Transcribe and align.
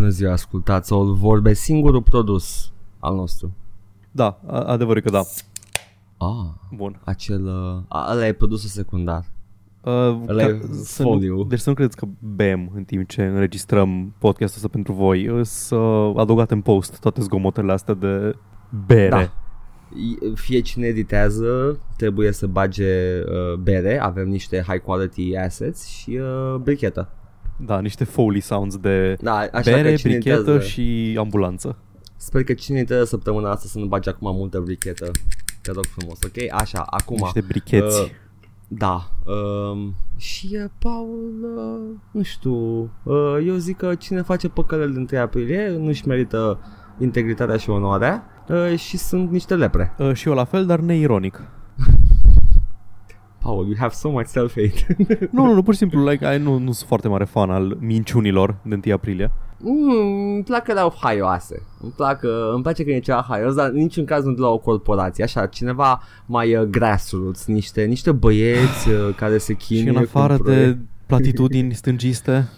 Bună 0.00 0.12
ziua, 0.12 0.32
ascultați 0.32 0.92
o 0.92 1.12
vorbe, 1.14 1.52
singurul 1.52 2.02
produs 2.02 2.72
al 2.98 3.14
nostru. 3.14 3.52
Da, 4.10 4.40
a- 4.46 4.60
adevărul 4.60 5.02
că 5.02 5.10
da. 5.10 5.18
Ah, 6.16 6.46
Bun. 6.76 7.00
acel, 7.04 7.44
uh, 7.46 7.82
a, 7.88 8.12
ăla 8.12 8.26
e 8.26 8.32
produsul 8.32 8.68
secundar. 8.68 9.24
Uh, 9.84 9.92
Ăla 10.28 10.42
e 10.42 10.60
să 10.82 11.02
foliu. 11.02 11.36
nu, 11.36 11.44
deci 11.44 11.58
să 11.58 11.68
nu 11.68 11.74
credeți 11.74 11.96
că 11.96 12.06
bem 12.34 12.70
în 12.74 12.84
timp 12.84 13.08
ce 13.08 13.22
înregistrăm 13.24 14.14
podcastul 14.18 14.56
ăsta 14.56 14.68
pentru 14.68 14.92
voi. 14.92 15.28
uh, 15.28 15.40
Să 15.44 15.74
adăugat 16.16 16.50
în 16.50 16.60
post 16.60 17.00
toate 17.00 17.20
zgomotele 17.20 17.72
astea 17.72 17.94
de 17.94 18.36
bere. 18.86 19.08
Da. 19.08 19.32
I- 19.98 20.18
Fie 20.34 20.60
cine 20.60 20.86
editează 20.86 21.78
trebuie 21.96 22.32
să 22.32 22.46
bage 22.46 23.20
uh, 23.20 23.54
bere, 23.58 23.98
avem 24.00 24.28
niște 24.28 24.64
high 24.66 24.82
quality 24.82 25.36
assets 25.36 25.86
și 25.86 26.10
uh, 26.10 26.54
brichetă. 26.62 27.08
Da, 27.66 27.80
niște 27.80 28.04
Foley 28.04 28.40
sounds 28.40 28.76
de 28.76 29.16
Da, 29.20 29.36
așa 29.52 29.70
bere, 29.70 29.90
că 29.90 29.96
cine 29.96 30.12
brichetă 30.12 30.36
editează, 30.36 30.60
și 30.60 31.16
ambulanță. 31.18 31.76
Sper 32.16 32.44
că 32.44 32.52
cine 32.52 32.78
editează 32.78 33.04
săptămâna 33.04 33.50
asta 33.50 33.66
să 33.68 33.78
nu 33.78 33.86
bage 33.86 34.08
acum 34.08 34.36
multă 34.36 34.60
brichetă. 34.60 35.10
Te 35.62 35.72
rog 35.72 35.84
frumos, 35.84 36.18
ok? 36.24 36.60
Așa, 36.60 36.82
acum. 36.90 37.16
Niște 37.20 37.40
bricheți. 37.40 38.00
Uh, 38.00 38.08
Da. 38.68 39.10
Um, 39.24 39.94
și 40.16 40.58
uh, 40.62 40.70
Paul, 40.78 41.52
uh, 41.56 41.96
nu 42.10 42.22
știu, 42.22 42.54
uh, 43.02 43.38
eu 43.46 43.54
zic 43.54 43.76
că 43.76 43.94
cine 43.94 44.22
face 44.22 44.48
păcălele 44.48 44.92
din 44.92 45.06
3 45.06 45.20
aprilie 45.20 45.76
nu-și 45.78 46.06
merită 46.06 46.58
integritatea 46.98 47.56
și 47.56 47.70
onoarea 47.70 48.24
uh, 48.48 48.78
și 48.78 48.96
sunt 48.96 49.30
niște 49.30 49.54
lepre. 49.54 49.94
Uh, 49.98 50.12
și 50.14 50.28
eu 50.28 50.34
la 50.34 50.44
fel, 50.44 50.66
dar 50.66 50.78
neironic. 50.78 51.42
Paul, 53.42 53.66
you 53.66 53.76
have 53.78 53.92
so 53.94 54.10
much 54.10 54.26
self-hate. 54.26 54.96
nu, 55.32 55.44
nu, 55.46 55.52
nu, 55.54 55.62
pur 55.62 55.72
și 55.72 55.78
simplu, 55.78 56.08
like, 56.08 56.34
I, 56.34 56.38
nu, 56.38 56.58
nu 56.58 56.72
sunt 56.72 56.88
foarte 56.88 57.08
mare 57.08 57.24
fan 57.24 57.50
al 57.50 57.76
minciunilor 57.80 58.56
de 58.62 58.80
1 58.84 58.94
aprilie. 58.94 59.30
mm, 59.58 60.34
îmi 60.34 60.42
plac 60.42 60.64
că 60.64 60.72
le-au 60.72 60.94
haioase. 61.00 61.62
Îmi, 61.82 61.92
plac, 61.96 62.22
uh, 62.22 62.30
îmi 62.54 62.62
place 62.62 62.84
că 62.84 62.90
e 62.90 62.98
ceva 62.98 63.24
haios, 63.28 63.54
dar 63.54 63.68
în 63.68 63.76
niciun 63.76 64.04
caz 64.04 64.24
nu 64.24 64.32
de 64.32 64.40
la 64.40 64.48
o 64.48 64.58
corporație. 64.58 65.24
Așa, 65.24 65.46
cineva 65.46 66.00
mai 66.26 66.56
uh, 66.56 66.62
grassroots, 66.62 67.46
niște, 67.46 67.84
niște 67.84 68.12
băieți 68.12 68.88
uh, 68.88 69.14
care 69.16 69.38
se 69.38 69.54
chinuie. 69.54 69.82
și 69.82 69.88
în 69.88 69.94
cu 69.94 70.18
afară 70.18 70.32
un 70.32 70.38
de 70.38 70.42
proiect. 70.52 70.78
platitudini 71.06 71.74
stângiste. 71.74 72.48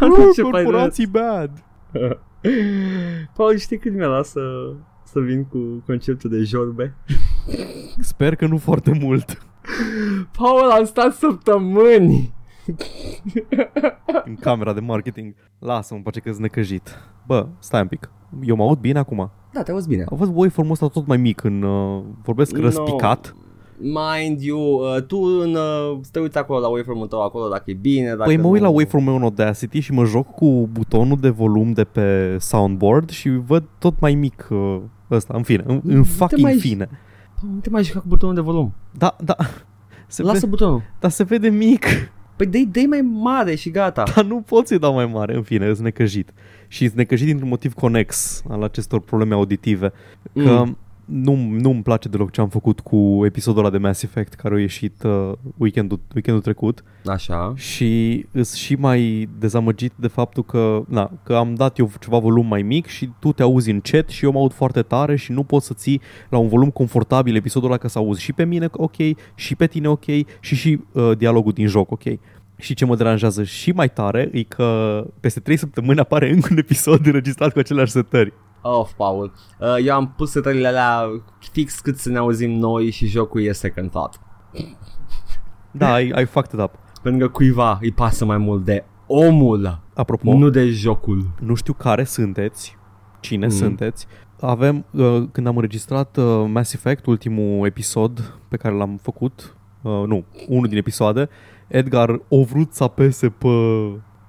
Nu, 0.00 0.06
Uh, 0.06 0.28
ce 0.34 0.42
fain 0.42 0.52
corporații 0.52 1.06
bad! 1.06 1.50
Paul, 3.36 3.56
știi 3.56 3.78
când 3.78 3.96
mi-a 3.96 4.06
luat 4.06 4.24
să, 4.26 4.40
să 5.04 5.20
vin 5.20 5.44
cu 5.44 5.82
conceptul 5.86 6.30
de 6.30 6.42
jorbe? 6.42 6.94
Sper 7.98 8.34
că 8.34 8.46
nu 8.46 8.58
foarte 8.58 8.98
mult. 9.00 9.47
Paul, 10.36 10.70
am 10.70 10.84
stat 10.84 11.12
săptămâni! 11.14 12.34
în 14.24 14.34
camera 14.40 14.72
de 14.72 14.80
marketing. 14.80 15.34
Lasă-mă, 15.58 16.00
pace 16.04 16.20
că-s 16.20 16.38
necăjit. 16.38 16.98
Bă, 17.26 17.46
stai 17.58 17.80
un 17.80 17.86
pic. 17.86 18.10
Eu 18.42 18.56
mă 18.56 18.62
aud 18.62 18.78
bine 18.78 18.98
acum. 18.98 19.30
Da, 19.52 19.62
te 19.62 19.70
auzi 19.70 19.88
bine. 19.88 20.04
Au 20.10 20.16
fost 20.16 20.30
waveform-ul 20.34 20.72
ăsta 20.72 20.88
tot 20.88 21.06
mai 21.06 21.16
mic 21.16 21.42
în... 21.44 21.62
Uh, 21.62 22.02
vorbesc 22.22 22.56
No. 22.56 22.62
răspicat. 22.62 23.36
Mind 23.80 24.40
you, 24.40 24.60
uh, 24.60 25.02
tu 25.02 25.16
în, 25.18 25.54
uh, 25.54 25.98
să 26.00 26.08
te 26.12 26.20
uiți 26.20 26.38
acolo 26.38 26.58
la 26.58 26.68
waveform-ul 26.68 27.06
tău 27.06 27.22
acolo 27.22 27.48
dacă 27.48 27.70
e 27.70 27.74
bine, 27.74 28.08
dacă 28.08 28.22
Păi 28.22 28.36
mă 28.36 28.46
uit 28.48 28.60
nu... 28.60 28.66
la 28.66 28.72
waveform-ul 28.72 29.06
meu 29.08 29.16
în 29.16 29.22
Audacity 29.22 29.78
și 29.80 29.92
mă 29.92 30.04
joc 30.04 30.30
cu 30.34 30.68
butonul 30.72 31.16
de 31.20 31.28
volum 31.28 31.72
de 31.72 31.84
pe 31.84 32.36
soundboard 32.38 33.10
și 33.10 33.28
văd 33.30 33.64
tot 33.78 34.00
mai 34.00 34.14
mic 34.14 34.46
uh, 34.50 34.78
ăsta, 35.10 35.34
în 35.36 35.42
fine, 35.42 35.64
în, 35.66 35.80
în 35.84 36.02
Te 36.02 36.08
fucking 36.08 36.40
mai- 36.40 36.54
fine. 36.54 36.88
Paul, 37.40 37.52
nu 37.54 37.58
te 37.60 37.70
mai 37.70 37.84
juca 37.84 37.98
cu 38.00 38.04
butonul 38.08 38.34
de 38.34 38.40
volum. 38.40 38.74
Da, 38.98 39.16
da. 39.24 39.36
Se 40.06 40.22
Lasă 40.22 40.34
vede, 40.34 40.46
butonul. 40.46 40.82
dar 41.00 41.10
se 41.10 41.24
vede 41.24 41.48
mic. 41.48 41.84
Păi 42.36 42.46
dă-i, 42.46 42.66
dă 42.66 42.80
mai 42.88 43.00
mare 43.00 43.54
și 43.54 43.70
gata. 43.70 44.02
Dar 44.14 44.24
nu 44.24 44.40
pot 44.40 44.66
să-i 44.66 44.78
dau 44.78 44.94
mai 44.94 45.06
mare, 45.06 45.34
în 45.34 45.42
fine, 45.42 45.66
îți 45.68 45.82
necăjit. 45.82 46.32
Și 46.68 46.84
îți 46.84 46.96
necăjit 46.96 47.26
dintr-un 47.26 47.48
motiv 47.48 47.74
conex 47.74 48.42
al 48.48 48.62
acestor 48.62 49.00
probleme 49.00 49.34
auditive. 49.34 49.92
Că 50.34 50.62
Mm. 50.64 50.78
Nu, 51.08 51.36
nu-mi 51.36 51.82
place 51.82 52.08
deloc 52.08 52.30
ce 52.30 52.40
am 52.40 52.48
făcut 52.48 52.80
cu 52.80 53.22
episodul 53.24 53.60
ăla 53.60 53.70
de 53.70 53.78
Mass 53.78 54.02
Effect 54.02 54.34
care 54.34 54.54
a 54.54 54.58
ieșit 54.58 55.02
uh, 55.02 55.32
weekendul, 55.56 56.00
weekendul 56.14 56.42
trecut 56.42 56.84
Așa. 57.06 57.52
și 57.56 58.26
îs 58.32 58.54
și 58.54 58.74
mai 58.74 59.28
dezamăgit 59.38 59.92
de 59.96 60.08
faptul 60.08 60.44
că, 60.44 60.82
na, 60.88 61.10
că 61.22 61.34
am 61.34 61.54
dat 61.54 61.78
eu 61.78 61.90
ceva 62.00 62.18
volum 62.18 62.46
mai 62.46 62.62
mic 62.62 62.86
și 62.86 63.10
tu 63.18 63.32
te 63.32 63.42
auzi 63.42 63.70
în 63.70 63.80
chat 63.80 64.08
și 64.08 64.24
eu 64.24 64.32
mă 64.32 64.38
aud 64.38 64.52
foarte 64.52 64.82
tare 64.82 65.16
și 65.16 65.32
nu 65.32 65.42
poți 65.42 65.66
să 65.66 65.74
ții 65.74 66.00
la 66.28 66.38
un 66.38 66.48
volum 66.48 66.70
confortabil 66.70 67.36
episodul 67.36 67.68
ăla 67.68 67.78
ca 67.78 67.88
să 67.88 67.98
auzi 67.98 68.22
și 68.22 68.32
pe 68.32 68.44
mine 68.44 68.68
ok, 68.72 68.96
și 69.34 69.54
pe 69.56 69.66
tine 69.66 69.88
ok 69.88 70.04
și 70.40 70.54
și 70.54 70.80
uh, 70.92 71.16
dialogul 71.16 71.52
din 71.52 71.66
joc 71.66 71.90
ok. 71.90 72.02
Și 72.56 72.74
ce 72.74 72.84
mă 72.84 72.96
deranjează 72.96 73.42
și 73.42 73.70
mai 73.70 73.90
tare 73.90 74.30
e 74.32 74.42
că 74.42 75.04
peste 75.20 75.40
3 75.40 75.56
săptămâni 75.56 75.98
apare 75.98 76.30
încă 76.30 76.48
un 76.50 76.58
episod 76.58 77.06
înregistrat 77.06 77.52
cu 77.52 77.58
aceleași 77.58 77.92
setări. 77.92 78.32
Of, 78.62 78.92
Paul. 78.92 79.32
Uh, 79.58 79.76
eu 79.84 79.94
am 79.94 80.14
pus 80.16 80.30
setările 80.30 80.66
alea 80.66 81.02
fix 81.52 81.80
cât 81.80 81.98
să 81.98 82.08
ne 82.08 82.18
auzim 82.18 82.50
noi 82.50 82.90
și 82.90 83.06
jocul 83.06 83.42
e 83.42 83.52
second 83.52 83.90
thought. 83.90 84.20
Da, 85.70 85.92
ai, 85.92 86.10
ai 86.14 86.24
fucked 86.24 86.52
it 86.52 86.60
up. 86.64 86.74
Pentru 87.02 87.26
că 87.26 87.32
cuiva 87.32 87.78
îi 87.80 87.92
pasă 87.92 88.24
mai 88.24 88.36
mult 88.38 88.64
de 88.64 88.84
omul, 89.06 89.80
Apropo, 89.94 90.32
nu 90.32 90.48
de 90.48 90.66
jocul. 90.68 91.26
nu 91.40 91.54
știu 91.54 91.72
care 91.72 92.04
sunteți, 92.04 92.76
cine 93.20 93.46
Mhm. 93.46 93.54
sunteți. 93.54 94.06
Avem, 94.40 94.84
uh, 94.90 95.22
când 95.32 95.46
am 95.46 95.54
înregistrat 95.56 96.16
uh, 96.16 96.44
Mass 96.48 96.72
Effect, 96.72 97.06
ultimul 97.06 97.66
episod 97.66 98.38
pe 98.48 98.56
care 98.56 98.74
l-am 98.74 98.98
făcut, 99.02 99.56
uh, 99.82 99.92
nu, 100.06 100.24
unul 100.48 100.68
din 100.68 100.76
episoade, 100.76 101.28
Edgar 101.68 102.10
a 102.10 102.44
vrut 102.50 102.72
să 102.74 102.84
apese 102.84 103.28
pe 103.28 103.48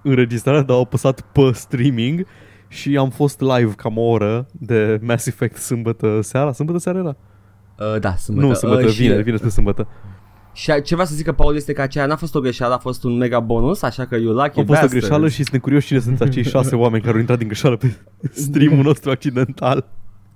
înregistrare, 0.04 0.62
dar 0.62 0.76
a 0.76 0.80
apăsat 0.80 1.22
pe 1.22 1.52
streaming 1.54 2.26
și 2.72 2.98
am 2.98 3.10
fost 3.10 3.40
live 3.42 3.72
cam 3.76 3.98
o 3.98 4.02
oră 4.02 4.46
de 4.52 5.00
Mass 5.04 5.26
Effect 5.26 5.58
sâmbătă 5.58 6.20
seara. 6.22 6.52
Sâmbătă 6.52 6.78
seara 6.78 6.98
era? 7.00 7.16
Uh, 7.94 8.00
da, 8.00 8.16
sâmbătă. 8.16 8.48
nu, 8.48 8.54
sâmbătă, 8.54 8.86
uh, 8.86 8.94
vineri, 8.94 9.22
vineri 9.22 9.38
spre 9.38 9.50
sâmbătă. 9.50 9.88
Și 10.54 10.72
ce 10.82 10.94
vreau 10.94 11.06
să 11.06 11.16
zic 11.16 11.26
că 11.26 11.32
Paul 11.32 11.56
este 11.56 11.74
că 11.74 11.82
aceea 11.82 12.06
n-a 12.06 12.16
fost 12.16 12.36
o 12.36 12.40
greșeală, 12.40 12.74
a 12.74 12.78
fost 12.78 13.04
un 13.04 13.18
mega 13.18 13.40
bonus, 13.40 13.82
așa 13.82 14.06
că 14.06 14.16
you 14.16 14.34
lucky 14.34 14.50
A 14.50 14.52
fost 14.54 14.60
o 14.60 14.64
bastard. 14.64 14.92
greșeală 14.92 15.30
și 15.30 15.44
sunt 15.44 15.62
curios 15.62 15.86
cine 15.86 16.00
sunt 16.00 16.22
acei 16.22 16.44
șase 16.54 16.76
oameni 16.76 17.02
care 17.02 17.14
au 17.14 17.20
intrat 17.20 17.38
din 17.38 17.48
greșeală 17.48 17.76
pe 17.78 17.96
streamul 18.32 18.84
nostru 18.84 19.10
accidental. 19.10 19.86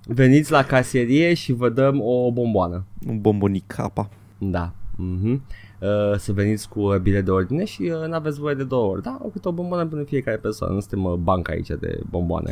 Veniți 0.06 0.50
la 0.50 0.62
casierie 0.62 1.34
și 1.34 1.52
vă 1.52 1.68
dăm 1.68 2.00
o 2.00 2.32
bomboană. 2.32 2.84
Un 3.06 3.20
bombonic 3.20 3.66
capa. 3.66 4.08
Da. 4.38 4.72
Mhm. 4.96 5.42
Uh, 5.84 6.18
să 6.18 6.32
veniți 6.32 6.68
cu 6.68 6.80
uh, 6.80 6.96
bilet 6.98 7.24
de 7.24 7.30
ordine 7.30 7.64
și 7.64 7.82
uh, 7.82 8.08
n-aveți 8.08 8.40
voie 8.40 8.54
de 8.54 8.64
două 8.64 8.90
ori. 8.90 9.02
Da, 9.02 9.18
o 9.22 9.26
câte 9.28 9.48
o 9.48 9.52
bomboană 9.52 9.86
pentru 9.86 10.06
fiecare 10.06 10.36
persoană. 10.36 10.74
Nu 10.74 10.80
suntem 10.80 11.04
uh, 11.04 11.12
banca 11.14 11.52
aici 11.52 11.66
de 11.80 12.00
bomboane. 12.10 12.48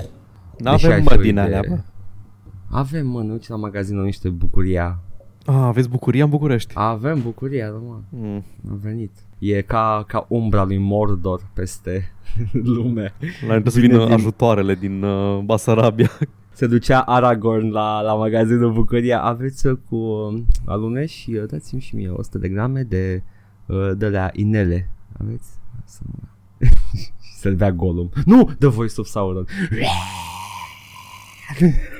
Deși 0.56 0.84
N-avem 0.84 0.90
aș 0.92 1.04
mă 1.04 1.10
fi 1.10 1.18
din 1.22 1.34
de- 1.34 1.40
alea, 1.40 1.62
bă. 1.68 1.78
Avem, 2.70 3.06
mă, 3.06 3.20
nu 3.22 3.32
uite 3.32 3.46
la 3.48 3.56
magazinul 3.56 4.04
niște 4.04 4.28
bucuria. 4.28 4.98
Ah, 5.46 5.54
aveți 5.58 5.88
bucuria 5.88 6.24
în 6.24 6.30
București. 6.30 6.72
Avem 6.76 7.20
bucuria, 7.22 7.66
da, 7.70 7.76
mă. 7.76 7.98
Mm. 8.08 8.44
A 8.70 8.74
venit. 8.82 9.10
E 9.38 9.60
ca, 9.62 10.04
ca 10.06 10.24
umbra 10.28 10.64
lui 10.64 10.78
Mordor 10.78 11.40
peste 11.54 12.12
lume. 12.74 13.12
La 13.40 13.46
trebuie 13.48 13.72
să 13.72 13.80
Vine 13.80 13.92
vină 13.92 14.04
din- 14.04 14.14
ajutoarele 14.14 14.74
din 14.74 15.02
uh, 15.02 15.38
Basarabia. 15.44 16.10
Se 16.62 16.68
ducea 16.68 17.00
Aragorn 17.00 17.70
la, 17.70 18.00
la 18.00 18.14
magazinul 18.14 18.72
Bucuria. 18.72 19.22
Aveți 19.22 19.66
uh, 19.66 19.78
cu 19.88 19.96
uh, 19.96 20.42
alune 20.66 21.06
și 21.06 21.30
uh, 21.30 21.48
dați-mi 21.48 21.80
și 21.80 21.94
mie 21.94 22.08
100 22.08 22.38
de 22.38 22.48
grame 22.48 22.82
de, 22.82 23.22
uh, 23.66 23.90
de 23.96 24.08
la 24.08 24.30
inele. 24.32 24.90
Aveți? 25.20 25.48
Să 25.84 26.00
mă... 26.04 26.28
Să-l 27.40 27.54
bea 27.54 27.72
Gollum. 27.72 28.10
Nu! 28.24 28.44
The 28.58 28.68
Voice 28.68 28.94
of 28.96 29.06
Sauron. 29.06 29.46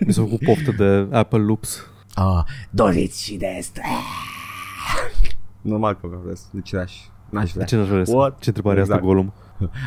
Mi 0.06 0.12
s-a 0.12 0.22
făcut 0.22 0.38
poftă 0.38 0.70
de 0.70 1.16
Apple 1.16 1.38
Loops. 1.38 1.86
Ah, 2.14 2.44
doriți 2.70 3.24
și 3.24 3.36
de 3.36 3.56
asta. 3.58 3.80
Normal 5.60 5.98
că 6.00 6.06
vreau 6.06 6.22
de 6.50 6.60
cireaș. 6.60 6.92
N-aș 7.30 7.52
vrea. 7.52 7.64
De 7.64 7.70
ce 7.70 7.76
n-aș 7.76 7.88
vrea 7.88 8.04
să? 8.04 8.16
What? 8.16 8.38
Ce 8.38 8.48
întrebare 8.48 8.80
exact. 8.80 9.02
Exact. 9.02 9.14
asta, 9.18 9.22
Gollum? 9.22 9.32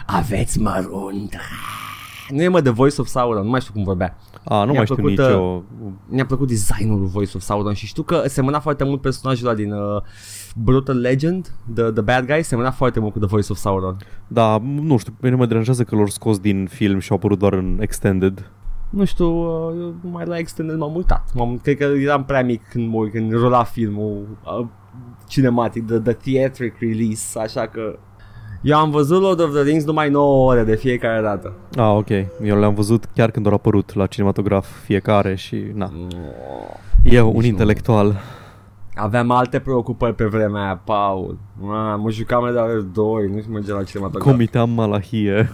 Aveți 0.06 0.60
mărunt. 0.60 1.36
Nu 2.30 2.42
e 2.42 2.48
mă 2.48 2.62
The 2.62 2.72
Voice 2.72 3.02
of 3.02 3.08
Sauron, 3.08 3.44
nu 3.44 3.50
mai 3.50 3.62
știu 3.62 3.74
cum 3.74 3.84
vorbea. 3.84 4.18
A, 4.48 4.60
nu 4.60 4.72
Mi-a 4.72 4.74
mai 4.74 4.86
știu 4.86 4.96
plăcut, 4.96 5.12
nici 5.12 5.28
uh, 5.28 5.32
eu. 5.32 5.64
Mi-a 6.10 6.26
plăcut 6.26 6.48
designul 6.48 7.00
lui 7.00 7.10
Voice 7.10 7.32
of 7.36 7.44
Sauron 7.44 7.74
și 7.74 7.86
știu 7.86 8.04
că 8.04 8.24
semăna 8.28 8.60
foarte 8.60 8.84
mult 8.84 9.02
personajul 9.02 9.48
ăla 9.48 9.56
din 9.56 9.72
uh, 9.72 10.02
Brutal 10.56 11.00
Legend, 11.00 11.52
the, 11.74 11.84
the 11.84 12.02
Bad 12.02 12.26
Guy, 12.26 12.44
semăna 12.44 12.72
foarte 12.72 13.00
mult 13.00 13.14
cu 13.14 13.20
The 13.20 13.28
Voice 13.28 13.52
of 13.52 13.58
Sauron. 13.58 13.98
Da, 14.28 14.58
nu 14.64 14.98
știu, 14.98 15.12
pe 15.20 15.26
mine 15.26 15.36
mă 15.40 15.46
deranjează 15.46 15.84
că 15.84 15.96
l-au 15.96 16.08
scos 16.08 16.40
din 16.40 16.68
film 16.68 17.00
și 17.00 17.12
au 17.12 17.18
apărut 17.18 17.40
doar 17.40 17.54
în 17.54 17.78
Extended. 17.82 18.52
Nu 18.90 19.06
știu, 19.06 19.28
uh, 19.28 19.76
eu 19.80 20.12
mai 20.12 20.26
la 20.26 20.38
Extended 20.38 20.78
m-am 20.78 20.96
uitat. 20.96 21.32
M-am, 21.34 21.58
cred 21.58 21.78
că 21.78 21.84
eram 21.84 22.26
prea 22.26 22.44
mic 22.44 22.68
când, 22.70 22.90
mă, 22.90 22.98
uit, 22.98 23.12
când 23.12 23.32
rola 23.32 23.64
filmul 23.64 24.38
uh, 24.60 24.68
cinematic, 25.28 25.86
the, 25.86 26.00
the 26.00 26.14
theatric 26.14 26.76
release, 26.80 27.40
așa 27.40 27.68
că 27.68 28.00
eu 28.66 28.78
am 28.78 28.90
văzut 28.90 29.22
Lord 29.22 29.40
of 29.40 29.54
the 29.54 29.62
Rings 29.62 29.84
numai 29.86 30.10
9 30.10 30.46
ore 30.52 30.64
de 30.64 30.76
fiecare 30.76 31.22
dată. 31.22 31.54
Ah, 31.76 31.92
ok. 31.96 32.10
Eu 32.44 32.60
le-am 32.60 32.74
văzut 32.74 33.06
chiar 33.16 33.32
când 33.32 33.46
au 33.48 33.54
apărut 33.54 33.94
la 33.94 34.06
cinematograf 34.08 34.68
fiecare 34.84 35.36
și, 35.36 35.64
na, 35.74 35.92
eu, 37.04 37.28
un 37.28 37.34
Nici 37.34 37.42
nu. 37.42 37.48
intelectual. 37.48 38.16
Aveam 38.96 39.32
alte 39.32 39.60
preocupări 39.60 40.16
pe 40.16 40.26
vremea 40.26 40.64
aia, 40.64 40.82
Paul. 40.84 41.38
Ah, 41.62 41.96
mă 41.98 42.10
jucam 42.12 42.52
de 42.54 42.58
ore 42.60 42.80
2, 42.82 43.28
nu-și 43.28 43.50
mergea 43.50 43.74
la 43.76 43.84
cinematograf. 43.84 44.28
Comiteam 44.32 44.70
malahie. 44.70 45.54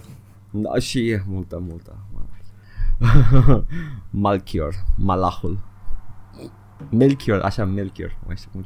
Da, 0.50 0.78
și 0.78 1.08
e 1.08 1.24
multă, 1.28 1.62
multă. 1.68 1.96
Malchior, 4.10 4.74
Malahul. 4.96 5.58
Melchior, 6.90 7.40
așa, 7.40 7.64
Melchior. 7.64 8.16
Mai 8.26 8.36
știu 8.36 8.50
cum 8.52 8.64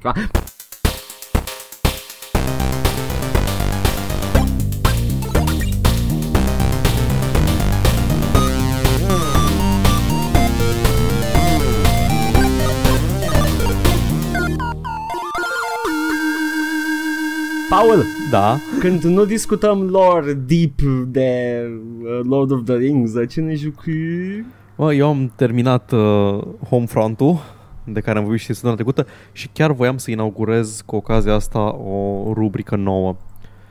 Paul, 17.87 18.05
Da. 18.31 18.57
când 18.79 19.03
nu 19.03 19.25
discutăm 19.25 19.83
lore 19.83 20.33
deep 20.33 20.81
de 21.07 21.61
uh, 22.03 22.21
Lord 22.23 22.51
of 22.51 22.65
the 22.65 22.75
Rings, 22.77 23.13
de 23.13 23.27
ce 23.27 23.41
ne 23.41 23.55
jucui? 23.55 24.45
Mă, 24.77 24.95
eu 24.95 25.09
am 25.09 25.33
terminat 25.37 25.93
uh, 25.93 26.39
Homefront-ul 26.69 27.39
de 27.85 28.01
care 28.01 28.19
am 28.19 28.25
vorbit 28.25 28.41
și 28.43 28.47
săptămâna 28.53 28.77
trecută 28.79 29.07
și 29.33 29.49
chiar 29.53 29.73
voiam 29.73 29.97
să 29.99 30.11
inaugurez 30.11 30.83
cu 30.87 30.97
ocazia 30.97 31.35
asta 31.35 31.75
o 31.75 32.33
rubrică 32.33 32.77
nouă 32.77 33.17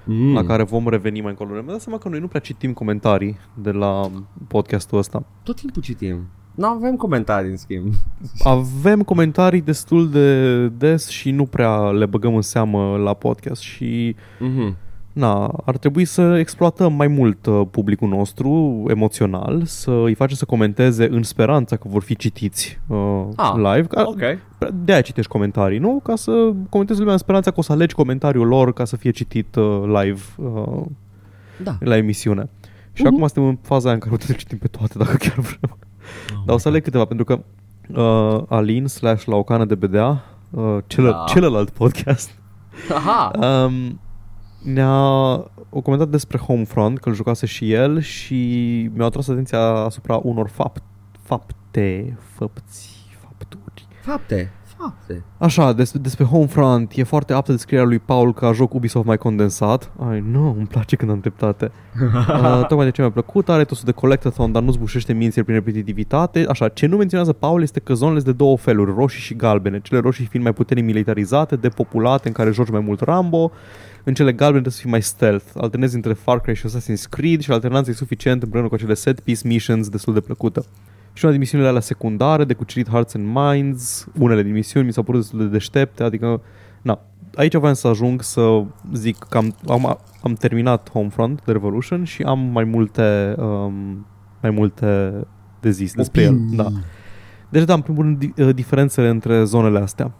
Mm. 0.07 0.33
la 0.33 0.43
care 0.43 0.63
vom 0.63 0.87
reveni 0.87 1.21
mai 1.21 1.29
încolo. 1.29 1.51
Mi-am 1.51 1.65
dat 1.67 1.81
seama 1.81 1.99
că 1.99 2.09
noi 2.09 2.19
nu 2.19 2.27
prea 2.27 2.39
citim 2.41 2.73
comentarii 2.73 3.37
de 3.53 3.71
la 3.71 4.11
podcastul 4.47 4.97
ăsta. 4.97 5.23
Tot 5.43 5.55
timpul 5.55 5.81
citim. 5.81 6.15
Nu 6.55 6.67
avem 6.67 6.95
comentarii, 6.95 7.49
în 7.49 7.57
schimb. 7.57 7.93
Avem 8.43 9.01
comentarii 9.01 9.61
destul 9.61 10.09
de 10.09 10.67
des 10.67 11.07
și 11.07 11.31
nu 11.31 11.45
prea 11.45 11.89
le 11.91 12.05
băgăm 12.05 12.35
în 12.35 12.41
seamă 12.41 12.97
la 12.97 13.13
podcast 13.13 13.61
și 13.61 14.15
Mm-hmm. 14.15 14.73
na, 15.13 15.45
ar 15.65 15.77
trebui 15.77 16.05
să 16.05 16.37
exploatăm 16.39 16.93
mai 16.93 17.07
mult 17.07 17.45
uh, 17.45 17.61
publicul 17.71 18.07
nostru 18.09 18.83
emoțional, 18.87 19.61
să 19.65 19.91
îi 19.91 20.13
facem 20.13 20.35
să 20.35 20.45
comenteze 20.45 21.07
în 21.11 21.23
speranța 21.23 21.75
că 21.75 21.87
vor 21.87 22.01
fi 22.03 22.15
citiți 22.15 22.79
uh, 22.87 23.23
Ah, 23.35 23.53
live. 23.55 23.87
Ca, 23.87 24.03
Ok. 24.05 24.19
De 24.83 24.91
aia 24.91 25.01
citești 25.01 25.31
comentarii, 25.31 25.77
nu? 25.79 25.99
Ca 26.03 26.15
să 26.15 26.51
comentezi 26.69 26.97
lumea 26.99 27.13
în 27.13 27.19
speranța 27.19 27.51
că 27.51 27.59
o 27.59 27.61
să 27.61 27.71
alegi 27.71 27.95
comentariul 27.95 28.47
lor 28.47 28.73
ca 28.73 28.85
să 28.85 28.95
fie 28.95 29.11
citit 29.11 29.55
uh, 29.55 29.81
live 29.85 30.21
uh, 30.37 30.81
Da. 31.63 31.77
la 31.79 31.97
emisiune. 31.97 32.49
Și 32.93 33.01
Mhm. 33.03 33.07
acum 33.13 33.27
suntem 33.27 33.43
în 33.43 33.57
faza 33.61 33.85
aia 33.85 33.93
în 33.93 33.99
care 33.99 34.11
putem 34.11 34.27
să 34.27 34.33
citim 34.41 34.57
pe 34.57 34.67
toate 34.67 34.97
dacă 34.97 35.15
chiar 35.17 35.39
vrem. 35.39 35.77
Dar 36.45 36.55
o 36.55 36.57
să 36.57 36.67
aleg 36.67 36.83
câteva, 36.83 37.05
pentru 37.05 37.25
că 37.25 37.39
uh, 38.01 38.43
Alin 38.49 38.87
slash 38.87 39.23
la 39.25 39.35
o 39.35 39.43
cană 39.43 39.65
de 39.65 39.75
bedea, 39.75 40.23
uh, 40.49 40.77
celă, 40.87 41.09
Da. 41.11 41.23
celălalt 41.27 41.69
podcast, 41.69 42.31
Aha. 42.95 43.31
um, 43.65 43.99
ne-a 44.63 44.99
o 45.69 45.81
comentat 45.83 46.07
despre 46.07 46.37
Homefront, 46.37 46.99
că 46.99 47.09
îl 47.09 47.15
jucase 47.15 47.45
și 47.45 47.71
el 47.71 47.99
și 47.99 48.35
mi-a 48.93 49.05
atras 49.05 49.27
atenția 49.27 49.59
asupra 49.59 50.19
unor 50.23 50.49
fapt, 50.49 50.83
fapte, 51.21 52.17
făpți, 52.35 53.05
fapturi. 53.21 53.87
Fapte. 54.01 54.51
Fapte. 54.85 55.23
Așa, 55.37 55.73
des, 55.73 55.91
despre 55.91 56.23
Homefront, 56.23 56.91
e 56.95 57.03
foarte 57.03 57.33
aptă 57.33 57.51
descrierea 57.51 57.87
lui 57.87 57.99
Paul 57.99 58.33
ca 58.33 58.51
joc 58.51 58.73
Ubisoft 58.73 59.05
mai 59.05 59.17
condensat. 59.17 59.91
Ai, 60.09 60.23
nu, 60.31 60.55
îmi 60.57 60.67
place 60.67 60.95
când 60.95 61.11
am 61.11 61.19
dreptate. 61.19 61.71
uh, 62.01 62.65
tocmai 62.67 62.85
de 62.85 62.91
ce 62.91 63.01
mi-a 63.01 63.11
plăcut, 63.11 63.49
are 63.49 63.63
totul 63.63 63.83
de 63.85 63.91
collectathon, 63.91 64.51
dar 64.51 64.61
nu 64.61 64.71
zbușește 64.71 65.13
mințile 65.13 65.43
prin 65.43 65.55
repetitivitate. 65.55 66.45
Așa, 66.49 66.67
ce 66.67 66.85
nu 66.85 66.97
menționează 66.97 67.33
Paul 67.33 67.61
este 67.61 67.79
că 67.79 67.93
zonele 67.93 68.19
sunt 68.19 68.31
de 68.31 68.43
două 68.43 68.57
feluri, 68.57 68.93
roșii 68.95 69.21
și 69.21 69.35
galbene. 69.35 69.79
Cele 69.79 69.99
roșii 69.99 70.25
fiind 70.25 70.45
mai 70.45 70.53
puternic 70.53 70.85
militarizate, 70.85 71.55
depopulate, 71.55 72.27
în 72.27 72.33
care 72.33 72.51
joci 72.51 72.69
mai 72.69 72.81
mult 72.81 72.99
Rambo. 72.99 73.51
În 74.03 74.13
cele 74.13 74.31
galbene 74.31 74.61
trebuie 74.61 74.73
să 74.73 74.79
fii 74.81 74.89
mai 74.89 75.01
stealth. 75.01 75.45
Alternezi 75.55 75.95
între 75.95 76.13
Far 76.13 76.39
Cry 76.39 76.53
și 76.53 76.65
Assassin's 76.67 77.09
Creed 77.09 77.41
și 77.41 77.51
alternanța 77.51 77.91
e 77.91 77.93
suficient 77.93 78.43
împreună 78.43 78.67
cu 78.67 78.75
acele 78.75 78.93
set 78.93 79.19
piece 79.19 79.47
missions 79.47 79.89
destul 79.89 80.13
de 80.13 80.19
plăcută. 80.19 80.65
Și 81.17 81.23
una 81.23 81.31
din 81.31 81.41
misiunile 81.41 81.69
alea 81.69 81.81
secundare, 81.81 82.43
de 82.43 82.53
cucerit 82.53 82.89
Hearts 82.89 83.13
and 83.13 83.25
Minds, 83.33 84.07
unele 84.19 84.43
din 84.43 84.51
misiuni 84.51 84.85
mi 84.85 84.93
s-au 84.93 85.03
părut 85.03 85.21
destul 85.21 85.39
de 85.39 85.45
deștepte, 85.45 86.03
adică, 86.03 86.41
na, 86.81 86.99
aici 87.35 87.55
voiam 87.55 87.73
să 87.73 87.87
ajung 87.87 88.21
să 88.21 88.63
zic 88.93 89.17
că 89.17 89.37
am, 89.37 89.55
am, 89.67 89.97
am 90.23 90.33
terminat 90.33 90.89
Homefront 90.91 91.41
de 91.45 91.51
Revolution 91.51 92.03
și 92.03 92.21
am 92.23 92.39
mai 92.39 92.63
multe, 92.63 93.35
um, 93.37 94.05
mai 94.41 94.51
multe 94.51 95.13
de 95.59 95.69
zis 95.69 95.93
despre 95.93 96.21
el. 96.21 96.33
Opinii. 96.33 96.57
Da. 96.57 96.67
Deci, 97.49 97.63
da, 97.63 97.73
în 97.73 97.81
primul 97.81 98.03
rând, 98.03 98.17
di- 98.17 98.41
uh, 98.41 98.55
diferențele 98.55 99.09
între 99.09 99.43
zonele 99.43 99.79
astea. 99.79 100.13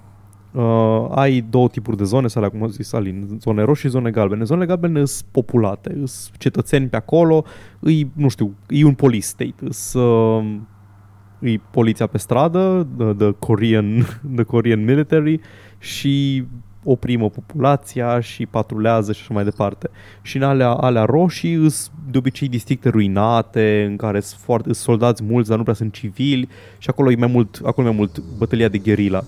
Uh, 0.52 1.08
ai 1.10 1.46
două 1.50 1.68
tipuri 1.68 1.98
de 1.98 2.04
zone, 2.04 2.28
sau 2.28 2.50
cum 2.50 2.64
a 2.64 2.68
zis 2.68 2.94
Alin, 2.94 3.40
zone 3.42 3.64
roșii 3.64 3.90
și 3.90 3.96
zone 3.96 4.12
galbene. 4.12 4.44
Zonele 4.44 4.66
galbene 4.66 5.06
sunt 5.06 5.30
populate, 5.32 5.90
sunt 5.90 6.38
cetățeni 6.38 6.88
pe 6.88 6.96
acolo, 6.96 7.44
îi, 7.80 8.12
nu 8.14 8.28
știu, 8.28 8.56
e 8.68 8.86
un 8.86 8.94
police 8.94 9.26
state, 9.26 9.56
îs, 9.60 9.94
uh, 9.94 10.58
îi 11.46 11.62
poliția 11.72 12.08
pe 12.08 12.18
stradă, 12.18 12.88
the, 12.98 13.14
the, 13.14 13.32
Korean, 13.40 14.06
the 14.36 14.44
Korean 14.44 14.84
military 14.84 15.40
și 15.80 16.46
oprimă 16.84 17.30
populația 17.30 18.20
și 18.20 18.46
patrulează 18.46 19.12
și 19.14 19.20
așa 19.22 19.34
mai 19.34 19.44
departe. 19.44 19.90
Și 20.22 20.38
în 20.38 20.44
alea, 20.44 20.70
alea 20.70 21.04
roșii 21.04 21.54
îs 21.54 21.92
de 22.10 22.18
obicei 22.18 22.48
districte 22.48 22.90
ruinate, 22.90 23.86
în 23.90 23.96
care 23.96 24.20
sunt 24.20 24.42
foarte, 24.42 24.70
îs 24.70 24.80
soldați 24.80 25.24
mulți, 25.24 25.50
dar 25.50 25.58
nu 25.58 25.64
prea 25.64 25.76
sunt 25.76 25.94
civili 25.94 26.50
și 26.78 26.90
acolo 26.90 27.12
e 27.12 27.16
mai 27.16 27.28
mult, 27.32 27.60
acolo 27.64 27.88
e 27.88 27.90
mai 27.90 27.98
mult 28.00 28.20
bătălia 28.38 28.68
de 28.68 28.78
gherila 28.78 29.24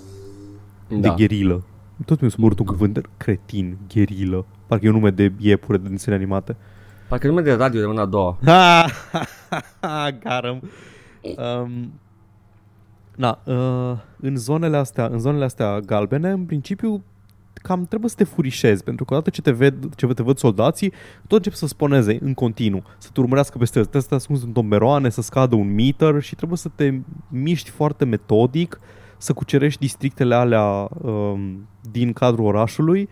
de 0.88 0.98
Da. 0.98 1.14
gherilă. 1.14 1.64
Tot 2.06 2.22
mi-a 2.22 2.30
spus 2.30 2.58
un 2.60 2.66
cuvânt 2.66 2.94
de 2.94 3.02
cretin, 3.18 3.78
gherilă. 3.94 4.46
Parcă 4.68 4.86
e 4.86 4.90
un 4.90 4.96
nume 4.96 5.10
de 5.10 5.32
iepure 5.38 5.78
de 5.78 5.90
desene 5.90 6.16
animate. 6.16 6.56
Parcă 7.10 7.28
nume 7.28 7.42
de 7.42 7.54
radio 7.54 7.80
de 7.80 7.86
mâna 7.86 8.02
a 8.02 8.06
doua. 8.06 8.38
Got 10.24 10.46
him. 10.46 10.70
Um, 11.62 11.92
na, 13.18 13.40
uh, 13.44 13.98
în 14.20 14.36
zonele 14.36 14.78
astea, 14.78 15.06
în 15.06 15.20
zonele 15.20 15.44
astea 15.44 15.80
galbene, 15.80 16.30
în 16.30 16.46
principiu 16.46 17.04
cam 17.54 17.86
trebuie 17.86 18.10
să 18.10 18.16
te 18.16 18.24
furișezi, 18.24 18.84
pentru 18.84 19.06
că 19.06 19.14
odată 19.14 19.30
ce 19.30 19.42
te, 19.42 19.52
ved, 19.52 19.96
ce 19.96 20.06
te 20.06 20.24
văd 20.24 20.38
soldații, 20.38 20.94
tot 21.28 21.38
încep 21.38 21.54
să 21.54 21.68
sponeze 21.68 22.18
în 22.22 22.34
continuu, 22.34 22.84
să 22.98 23.10
te 23.14 23.20
urmărească 23.20 23.58
peste 23.58 23.80
trebuie 23.80 24.02
să 24.02 24.08
te 24.08 24.16
ascunzi 24.16 24.46
în 24.46 24.52
tomberoane, 24.52 25.10
să 25.10 25.22
scadă 25.22 25.56
un 25.56 25.74
meter 25.74 26.22
și 26.22 26.36
trebuie 26.36 26.58
să 26.58 26.70
te 26.76 27.00
miști 27.30 27.70
foarte 27.70 28.06
metodic, 28.06 28.80
să 29.18 29.34
cucerești 29.34 29.80
districtele 29.80 30.36
alea 30.36 30.90
um, 31.02 31.68
din 31.92 32.14
cadrul 32.14 32.46
orașului, 32.46 33.10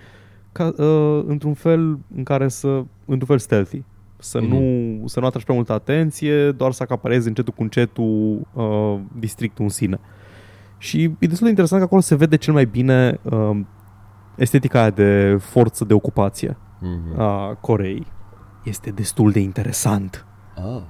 ca, 0.52 0.74
uh, 0.78 1.24
într-un 1.28 1.54
fel 1.54 2.00
în 2.16 2.24
care 2.24 2.48
să, 2.48 2.68
într-un 3.06 3.28
fel 3.28 3.40
stealthy. 3.40 3.84
Să, 4.26 4.40
Mhm. 4.42 4.50
nu, 4.50 5.08
să 5.08 5.20
nu 5.20 5.26
atragi 5.26 5.44
prea 5.46 5.56
multă 5.56 5.74
atenție, 5.74 6.52
doar 6.52 6.72
să 6.72 6.84
acaparezi 6.84 7.28
încetul 7.28 7.54
cu 7.54 7.62
încetul 7.62 8.48
uh, 8.54 9.00
districtul 9.20 9.64
în 9.64 9.70
sine. 9.70 10.00
Și 10.78 11.04
e 11.04 11.28
destul 11.28 11.44
de 11.44 11.50
interesant 11.50 11.80
că 11.82 11.88
acolo 11.88 12.02
se 12.02 12.16
vede 12.16 12.36
cel 12.38 12.54
mai 12.54 12.66
bine 12.66 13.20
uh, 13.24 13.60
estetica 14.36 14.80
aia 14.80 14.90
de 14.90 15.38
forță 15.40 15.86
de 15.86 15.94
ocupație 15.94 16.58
Mm-hmm. 16.82 17.18
a 17.18 17.58
Coreei. 17.62 18.06
Este 18.64 18.90
destul 18.90 19.32
de 19.32 19.40
interesant. 19.40 20.26
Oh. 20.66 20.82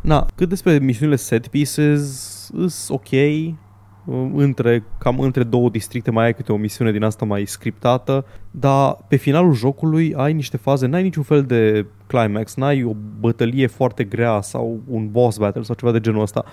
Na, 0.00 0.26
cât 0.34 0.48
despre 0.48 0.78
misiunile 0.78 1.16
set 1.16 1.46
pieces, 1.46 2.50
îs 2.52 2.88
ok, 2.88 3.10
uh, 3.10 3.52
între, 4.34 4.84
cam 4.98 5.20
între 5.20 5.42
două 5.42 5.70
districte 5.70 6.10
mai 6.10 6.24
ai 6.24 6.34
câte 6.34 6.52
o 6.52 6.56
misiune 6.56 6.92
din 6.92 7.02
asta 7.02 7.24
mai 7.24 7.46
scriptată, 7.46 8.24
dar 8.50 8.96
pe 9.08 9.16
finalul 9.16 9.52
jocului 9.52 10.14
ai 10.16 10.32
niște 10.32 10.56
faze, 10.56 10.86
n-ai 10.86 11.02
niciun 11.02 11.22
fel 11.22 11.42
de 11.42 11.86
climax, 12.06 12.54
n-ai 12.54 12.84
o 12.84 12.94
bătălie 13.20 13.66
foarte 13.66 14.04
grea 14.04 14.40
sau 14.40 14.80
un 14.86 15.10
boss 15.10 15.38
battle 15.38 15.62
sau 15.62 15.74
ceva 15.74 15.92
de 15.92 16.00
genul 16.00 16.22
ăsta. 16.22 16.44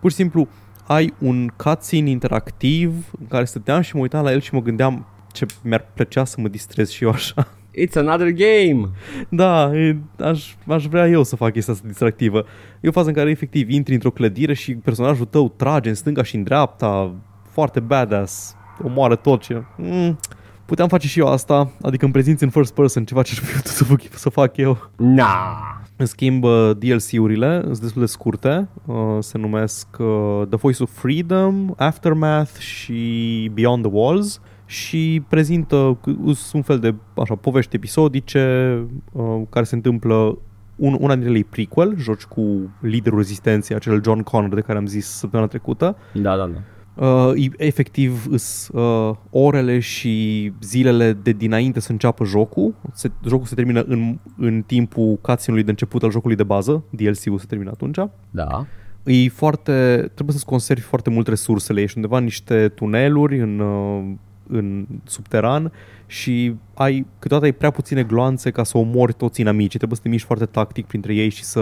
Pur 0.00 0.10
și 0.10 0.16
simplu 0.16 0.48
ai 0.86 1.14
un 1.18 1.48
cutscene 1.56 2.10
interactiv 2.10 3.10
în 3.20 3.26
care 3.26 3.44
stăteam 3.44 3.80
și 3.80 3.96
mă 3.96 4.02
uitam 4.02 4.24
la 4.24 4.32
el 4.32 4.40
și 4.40 4.54
mă 4.54 4.62
gândeam 4.62 5.06
ce 5.32 5.46
mi-ar 5.62 5.86
plăcea 5.94 6.24
să 6.24 6.40
mă 6.40 6.48
distrez 6.48 6.90
și 6.90 7.04
eu 7.04 7.10
așa. 7.10 7.48
It's 7.86 7.96
another 7.96 8.30
game. 8.30 8.88
Da, 9.28 9.70
e, 9.74 9.96
aș, 10.18 10.54
aș 10.66 10.86
vrea 10.86 11.08
eu 11.08 11.22
să 11.22 11.36
fac 11.36 11.52
chestia 11.52 11.72
asta 11.72 11.86
distractivă. 11.86 12.44
E 12.80 12.88
o 12.88 12.92
fază 12.92 13.08
în 13.08 13.14
care 13.14 13.30
efectiv 13.30 13.70
intri 13.70 13.94
într-o 13.94 14.10
clădire 14.10 14.54
și 14.54 14.74
personajul 14.74 15.26
tău 15.26 15.48
trage 15.48 15.88
în 15.88 15.94
stânga 15.94 16.22
și 16.22 16.36
în 16.36 16.42
dreapta, 16.42 17.14
foarte 17.50 17.80
badass, 17.80 18.56
omoară 18.82 19.14
tot 19.14 19.42
ce... 19.42 19.62
Mm, 19.76 20.18
puteam 20.64 20.88
face 20.88 21.06
și 21.06 21.18
eu 21.18 21.26
asta, 21.26 21.72
adică 21.82 22.04
îmi 22.04 22.12
prezinți 22.12 22.42
în 22.42 22.50
first 22.50 22.74
person 22.74 23.04
ceva 23.04 23.22
ce 23.22 23.32
aș 23.32 23.38
fi 23.38 23.54
putut 23.54 23.66
să 23.70 23.84
fac, 23.84 24.00
să 24.10 24.28
fac 24.28 24.56
eu. 24.56 24.90
Nah. 24.96 25.76
În 25.96 26.06
schimb, 26.06 26.44
uh, 26.44 26.70
DLC-urile 26.78 27.60
sunt 27.62 27.78
destul 27.78 28.00
de 28.00 28.06
scurte, 28.06 28.68
uh, 28.84 28.96
se 29.18 29.38
numesc 29.38 29.86
uh, 29.98 30.42
The 30.48 30.56
Voice 30.56 30.82
of 30.82 30.90
Freedom, 30.98 31.74
Aftermath 31.76 32.58
și 32.58 33.50
Beyond 33.54 33.82
the 33.82 33.92
Walls 33.94 34.40
și 34.68 35.22
prezintă 35.28 35.98
sunt 36.24 36.52
un 36.52 36.62
fel 36.62 36.78
de 36.78 36.94
așa, 37.14 37.34
povești 37.34 37.76
episodice 37.76 38.74
uh, 39.12 39.42
care 39.50 39.64
se 39.64 39.74
întâmplă 39.74 40.38
un, 40.76 40.96
una 41.00 41.12
dintre 41.12 41.30
ele 41.30 41.38
e 41.38 41.46
prequel, 41.50 41.94
joci 41.98 42.22
cu 42.22 42.70
liderul 42.80 43.18
rezistenței, 43.18 43.76
acel 43.76 44.02
John 44.02 44.20
Connor 44.20 44.54
de 44.54 44.60
care 44.60 44.78
am 44.78 44.86
zis 44.86 45.06
săptămâna 45.06 45.48
trecută. 45.48 45.96
Da, 46.12 46.36
da, 46.36 46.46
da. 46.46 46.60
Uh, 47.06 47.32
e- 47.44 47.64
efectiv, 47.64 48.26
îs, 48.30 48.68
uh, 48.68 49.14
orele 49.30 49.78
și 49.78 50.52
zilele 50.60 51.12
de 51.12 51.32
dinainte 51.32 51.80
să 51.80 51.92
înceapă 51.92 52.24
jocul. 52.24 52.74
Se, 52.92 53.10
jocul 53.26 53.46
se 53.46 53.54
termină 53.54 53.82
în, 53.82 54.18
în 54.36 54.62
timpul 54.62 55.18
cutscene-ului 55.20 55.64
de 55.64 55.70
început 55.70 56.02
al 56.02 56.10
jocului 56.10 56.36
de 56.36 56.42
bază. 56.42 56.84
DLC-ul 56.90 57.38
se 57.38 57.46
termină 57.48 57.70
atunci. 57.70 57.98
Da. 58.30 58.66
E 59.04 59.28
foarte, 59.28 59.96
trebuie 60.14 60.36
să-ți 60.36 60.46
conservi 60.46 60.82
foarte 60.82 61.10
mult 61.10 61.28
resursele. 61.28 61.80
Ești 61.80 61.96
undeva 61.96 62.18
în 62.18 62.24
niște 62.24 62.68
tuneluri 62.68 63.40
în, 63.40 63.58
uh, 63.58 64.14
în 64.48 64.86
subteran 65.04 65.72
și 66.06 66.54
ai, 66.74 67.06
câteodată 67.18 67.50
ai 67.50 67.56
prea 67.58 67.70
puține 67.70 68.02
gloanțe 68.02 68.50
ca 68.50 68.64
să 68.64 68.78
omori 68.78 69.12
toți 69.12 69.40
inamicii. 69.40 69.78
Trebuie 69.78 69.96
să 69.96 70.02
te 70.02 70.08
miști 70.08 70.26
foarte 70.26 70.46
tactic 70.46 70.86
printre 70.86 71.14
ei 71.14 71.28
și 71.28 71.44
să... 71.44 71.60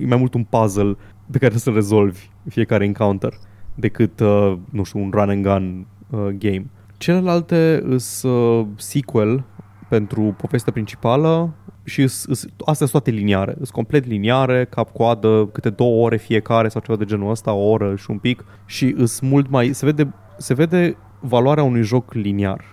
E 0.00 0.06
mai 0.06 0.18
mult 0.18 0.34
un 0.34 0.44
puzzle 0.44 0.96
pe 1.30 1.38
care 1.38 1.56
să-l 1.56 1.74
rezolvi 1.74 2.28
fiecare 2.48 2.84
encounter 2.84 3.32
decât, 3.74 4.20
uh, 4.20 4.56
nu 4.70 4.82
știu, 4.82 5.00
un 5.00 5.10
run 5.12 5.30
and 5.30 5.44
gun 5.44 5.86
uh, 6.10 6.26
game. 6.38 6.66
Celelalte 6.96 7.84
sunt 7.96 8.32
uh, 8.32 8.66
sequel 8.76 9.44
pentru 9.88 10.34
povestea 10.36 10.72
principală 10.72 11.54
și 11.84 12.02
îs, 12.02 12.24
îs, 12.24 12.46
astea 12.64 12.86
sunt 12.86 12.90
toate 12.90 13.10
liniare. 13.10 13.52
Sunt 13.56 13.68
complet 13.68 14.06
liniare, 14.06 14.66
cap-coadă, 14.70 15.48
câte 15.52 15.70
două 15.70 16.04
ore 16.04 16.16
fiecare 16.16 16.68
sau 16.68 16.80
ceva 16.80 16.98
de 16.98 17.04
genul 17.04 17.30
ăsta, 17.30 17.52
o 17.52 17.70
oră 17.70 17.96
și 17.96 18.10
un 18.10 18.18
pic 18.18 18.44
și 18.66 18.94
îs 18.96 19.20
mult 19.20 19.50
mai... 19.50 19.72
Se 19.72 19.84
vede, 19.84 20.12
se 20.38 20.54
vede 20.54 20.96
valoarea 21.20 21.62
unui 21.64 21.82
joc 21.82 22.12
liniar 22.12 22.64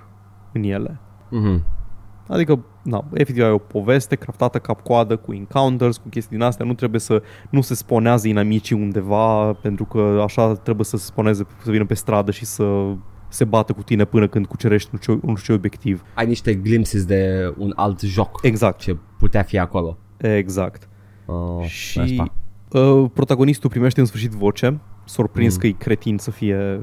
în 0.54 0.64
ele. 0.64 1.00
Mhm. 1.30 1.64
Adică, 2.28 2.60
na, 2.84 3.04
efectiv 3.14 3.44
ai 3.44 3.52
o 3.52 3.58
poveste 3.58 4.16
craftată 4.16 4.58
cap-coadă 4.60 5.16
cu 5.16 5.34
encounters, 5.34 5.98
cu 5.98 6.08
chestii 6.10 6.38
din 6.38 6.46
astea, 6.46 6.66
nu 6.66 6.74
trebuie 6.74 7.00
să 7.00 7.22
nu 7.50 7.62
se 7.62 7.76
sponează 7.76 8.28
inamicii 8.28 8.76
undeva, 8.76 9.54
pentru 9.54 9.86
că 9.86 10.22
așa 10.24 10.54
trebuie 10.54 10.86
să 10.86 10.98
se 10.98 11.06
sponeze, 11.06 11.46
să 11.64 11.72
vină 11.72 11.86
pe 11.86 11.94
stradă 11.94 12.32
și 12.32 12.46
să 12.46 12.94
se 13.28 13.46
bată 13.46 13.74
cu 13.74 13.84
tine 13.84 14.06
până 14.06 14.28
când 14.28 14.46
cucerești 14.46 14.90
nu 14.92 14.98
știu, 15.02 15.14
nu 15.14 15.36
știu 15.36 15.54
ce 15.54 15.60
obiectiv. 15.60 16.04
Ai 16.14 16.26
niște 16.26 16.54
glimpses 16.54 17.06
de 17.06 17.54
un 17.58 17.74
alt 17.76 18.00
joc 18.00 18.40
Exact, 18.42 18.80
ce 18.80 18.98
putea 19.18 19.44
fi 19.44 19.58
acolo. 19.60 19.98
exact. 20.18 20.90
Oh, 21.26 21.66
și 21.66 22.00
asta. 22.00 22.34
uh, 22.80 23.10
protagonistul 23.14 23.70
primește 23.70 24.00
în 24.00 24.06
sfârșit 24.06 24.32
voce, 24.32 24.80
surprins 25.08 25.54
Mm. 25.54 25.60
că 25.60 25.68
e 25.68 25.72
cretin 25.72 26.18
să 26.18 26.32
fie 26.32 26.80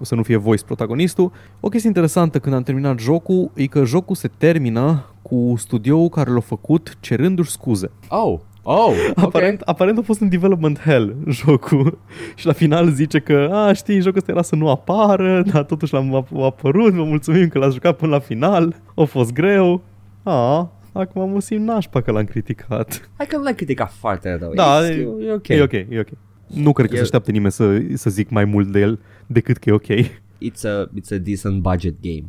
să 0.00 0.14
nu 0.14 0.22
fie 0.22 0.36
voice 0.36 0.64
protagonistul. 0.64 1.32
O 1.60 1.68
chestie 1.68 1.88
interesantă 1.88 2.38
când 2.38 2.54
am 2.54 2.62
terminat 2.62 2.98
jocul 2.98 3.50
e 3.54 3.66
că 3.66 3.84
jocul 3.84 4.14
se 4.14 4.30
termină 4.38 5.04
cu 5.22 5.54
studioul 5.56 6.08
care 6.08 6.30
l-a 6.30 6.40
făcut 6.40 6.96
cerându-și 7.00 7.50
scuze. 7.50 7.90
Oh, 8.08 8.38
oh, 8.62 8.92
Aparent, 9.24 9.60
ok. 9.60 9.68
aparent 9.68 9.98
a 9.98 10.02
fost 10.02 10.20
în 10.20 10.28
development 10.28 10.80
hell 10.80 11.16
jocul 11.28 11.98
și 12.36 12.46
la 12.46 12.52
final 12.52 12.90
zice 12.90 13.18
că 13.18 13.48
a, 13.52 13.72
știi, 13.72 14.00
jocul 14.00 14.16
ăsta 14.18 14.30
era 14.32 14.42
să 14.42 14.54
nu 14.56 14.68
apară, 14.70 15.42
dar 15.52 15.62
totuși 15.64 15.92
l-am 15.92 16.24
ap- 16.26 16.36
a 16.40 16.44
apărut, 16.44 16.92
vă 16.92 17.04
mulțumim 17.04 17.48
că 17.48 17.58
l-ați 17.58 17.72
jucat 17.74 17.96
până 17.96 18.10
la 18.12 18.18
final, 18.18 18.76
a 18.96 19.02
fost 19.04 19.32
greu. 19.32 19.82
A, 20.22 20.70
acum 20.92 21.30
mă 21.30 21.40
simt 21.40 21.66
nașpa 21.66 22.00
că 22.00 22.10
l-am 22.10 22.24
criticat. 22.24 23.10
Hai 23.16 23.26
că 23.26 23.36
nu 23.36 23.42
l-ai 23.42 23.54
criticat 23.54 23.92
foarte 23.92 24.36
rău. 24.40 24.52
Da, 24.54 24.88
e, 24.88 24.92
e- 24.92 25.26
e 25.26 25.32
ok. 25.32 25.48
E 25.48 25.62
ok, 25.62 25.72
e 25.72 25.86
ok. 25.98 26.08
Nu 26.54 26.72
cred 26.72 26.86
că 26.88 26.92
E- 26.94 26.96
se 26.96 27.02
așteaptă 27.02 27.30
nimeni 27.30 27.52
să, 27.52 27.80
să 27.94 28.10
zic 28.10 28.30
mai 28.30 28.44
mult 28.44 28.72
de 28.72 28.80
el 28.80 29.00
decât 29.26 29.56
că 29.56 29.68
e 29.70 29.72
ok. 29.72 29.86
It's 29.86 30.62
a, 30.64 30.90
it's 31.00 31.10
a 31.10 31.16
decent 31.18 31.62
budget 31.62 31.94
game. 32.00 32.24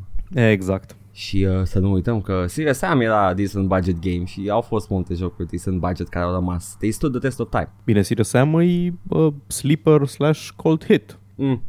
Exact. 0.51 0.95
Și 1.11 1.43
uh, 1.49 1.63
să 1.63 1.79
nu 1.79 1.91
uităm 1.91 2.21
că 2.21 2.45
Serious 2.47 2.77
Sam 2.77 3.01
era 3.01 3.33
decent 3.33 3.67
budget 3.67 3.99
game 3.99 4.25
și 4.25 4.49
au 4.49 4.61
fost 4.61 4.89
multe 4.89 5.13
jocuri 5.13 5.47
decent 5.47 5.79
budget 5.79 6.07
care 6.07 6.25
au 6.25 6.31
rămas. 6.33 6.75
They 6.77 6.91
stood 6.91 7.11
the 7.11 7.19
test 7.19 7.39
of 7.39 7.49
time. 7.49 7.71
Bine, 7.83 8.01
Serious 8.01 8.27
Sam 8.29 8.59
e 8.59 8.93
uh, 9.09 9.33
sleeper 9.47 10.05
slash 10.05 10.49
cold 10.55 10.83
hit, 10.85 11.17
Mm. 11.35 11.61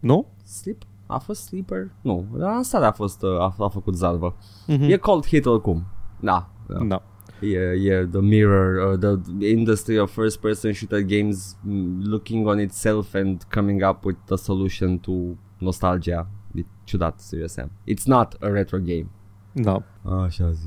nu? 0.00 0.26
Sleep? 0.44 0.82
A 1.06 1.18
fost 1.18 1.42
Sleeper? 1.44 1.90
Nu, 2.00 2.26
la 2.36 2.60
seara 2.62 2.86
a 2.86 2.92
fost, 2.92 3.22
uh, 3.22 3.38
a, 3.38 3.54
a 3.58 3.68
făcut 3.68 3.96
zarvă. 3.96 4.36
Mhm. 4.66 4.82
E 4.82 4.96
cold 4.96 5.26
hit 5.26 5.46
oricum. 5.46 5.84
Da. 6.20 6.50
da. 6.68 6.84
Da. 6.84 7.02
E, 7.42 7.56
e 7.56 8.06
the 8.06 8.20
mirror, 8.20 8.92
uh, 8.94 8.98
the 8.98 9.46
industry 9.50 9.98
of 9.98 10.10
first 10.12 10.40
person 10.40 10.72
shooter 10.72 11.02
games 11.02 11.56
mm, 11.66 12.02
looking 12.04 12.46
on 12.46 12.58
itself 12.60 13.14
and 13.14 13.42
coming 13.50 13.82
up 13.82 14.04
with 14.04 14.18
a 14.30 14.36
solution 14.36 14.98
to 14.98 15.36
nostalgia. 15.58 16.26
E 16.54 16.64
ciudat, 16.84 17.20
Serious 17.20 17.52
Sam. 17.52 17.70
It's 17.86 18.06
not 18.06 18.34
a 18.40 18.48
retro 18.50 18.78
game. 18.78 19.06
Da. 19.52 19.82
Așa 20.24 20.50
zi. 20.52 20.66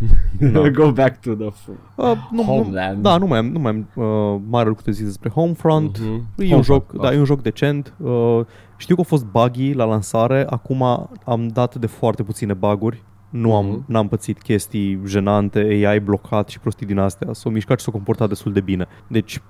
Da. 0.52 0.68
Go 0.70 0.92
back 0.92 1.20
to 1.20 1.34
the 1.34 1.46
f- 1.46 1.68
Uh, 1.96 2.16
nu, 2.32 2.42
Homeland. 2.42 2.96
Nu, 2.96 3.02
da, 3.02 3.16
nu 3.18 3.26
mai 3.26 3.38
am, 3.38 3.46
nu 3.46 3.58
mai 3.58 3.70
am 3.72 3.88
uh, 4.04 4.40
mare 4.48 4.68
lucru 4.68 4.84
de 4.84 4.90
zis 4.90 5.04
despre 5.06 5.28
Homefront. 5.28 5.98
Mhm. 5.98 6.08
E 6.36 6.44
un 6.44 6.48
Homefront, 6.50 6.64
joc, 6.64 6.92
da. 6.92 7.02
da, 7.08 7.14
e 7.14 7.18
un 7.18 7.24
joc 7.24 7.42
decent. 7.42 7.94
Uh, 7.98 8.40
știu 8.76 8.94
că 8.94 9.00
a 9.00 9.04
fost 9.04 9.24
buggy 9.26 9.72
la 9.72 9.84
lansare, 9.84 10.46
acum 10.50 10.82
am 11.24 11.48
dat 11.48 11.74
de 11.74 11.86
foarte 11.86 12.22
puține 12.22 12.54
baguri. 12.54 13.02
Nu 13.40 13.54
am, 13.56 13.66
Mhm. 13.66 13.84
n-am 13.86 14.08
pățit 14.08 14.42
chestii 14.42 15.00
jenante, 15.06 15.58
AI 15.58 16.00
blocat 16.00 16.48
și 16.48 16.60
prostii 16.60 16.86
din 16.86 16.98
astea. 16.98 17.32
S-au 17.32 17.52
mișcat 17.52 17.78
și 17.78 17.84
s-au 17.84 17.92
comportat 17.92 18.28
destul 18.28 18.52
de 18.52 18.60
bine. 18.60 18.86
Deci 19.08 19.40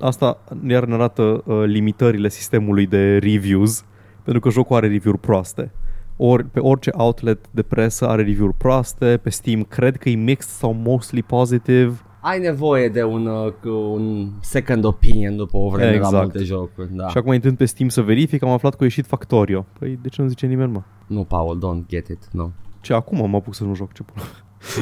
asta 0.00 0.38
iar 0.68 0.84
ne 0.84 0.94
arată 0.94 1.42
uh, 1.46 1.62
limitările 1.66 2.28
sistemului 2.28 2.86
de 2.86 3.18
reviews, 3.18 3.84
pentru 4.22 4.42
că 4.42 4.50
jocul 4.50 4.76
are 4.76 4.86
review-uri 4.88 5.20
proaste. 5.20 5.72
Ori, 6.16 6.44
pe 6.44 6.60
orice 6.60 6.90
outlet 6.94 7.38
de 7.50 7.62
presă 7.62 8.08
are 8.08 8.22
review-uri 8.22 8.54
proaste, 8.56 9.16
pe 9.22 9.30
Steam 9.30 9.62
cred 9.62 9.96
că 9.96 10.08
e 10.08 10.14
mixed 10.14 10.50
sau 10.50 10.72
mostly 10.72 11.22
positive. 11.22 11.92
Ai 12.20 12.38
nevoie 12.38 12.88
de 12.88 13.02
un, 13.04 13.26
uh, 13.26 13.52
cu 13.62 13.68
un 13.68 14.28
second 14.40 14.84
opinion 14.84 15.36
după 15.36 15.56
o 15.56 15.68
vreme 15.68 15.94
Exact. 15.94 16.12
la 16.12 16.20
multe 16.20 16.42
jocuri. 16.42 16.88
Da. 16.92 17.08
Și 17.08 17.18
acum 17.18 17.32
intrând 17.32 17.56
pe 17.56 17.64
Steam 17.64 17.88
să 17.88 18.00
verific, 18.02 18.42
am 18.42 18.50
aflat 18.50 18.72
că 18.72 18.78
a 18.80 18.84
ieșit 18.84 19.06
Factorio. 19.06 19.66
Păi 19.78 19.98
de 20.02 20.08
ce 20.08 20.22
nu 20.22 20.28
zice 20.28 20.46
nimeni, 20.46 20.72
mă? 20.72 20.82
Nu, 21.06 21.24
Paul, 21.24 21.58
don't 21.58 21.86
get 21.88 22.08
it. 22.08 22.28
No. 22.32 22.48
Ce 22.82 22.92
acum 22.92 23.30
mă 23.30 23.36
apuc 23.36 23.54
să 23.54 23.64
nu 23.64 23.74
joc 23.74 23.92
ce 23.92 24.02
pula. 24.02 24.24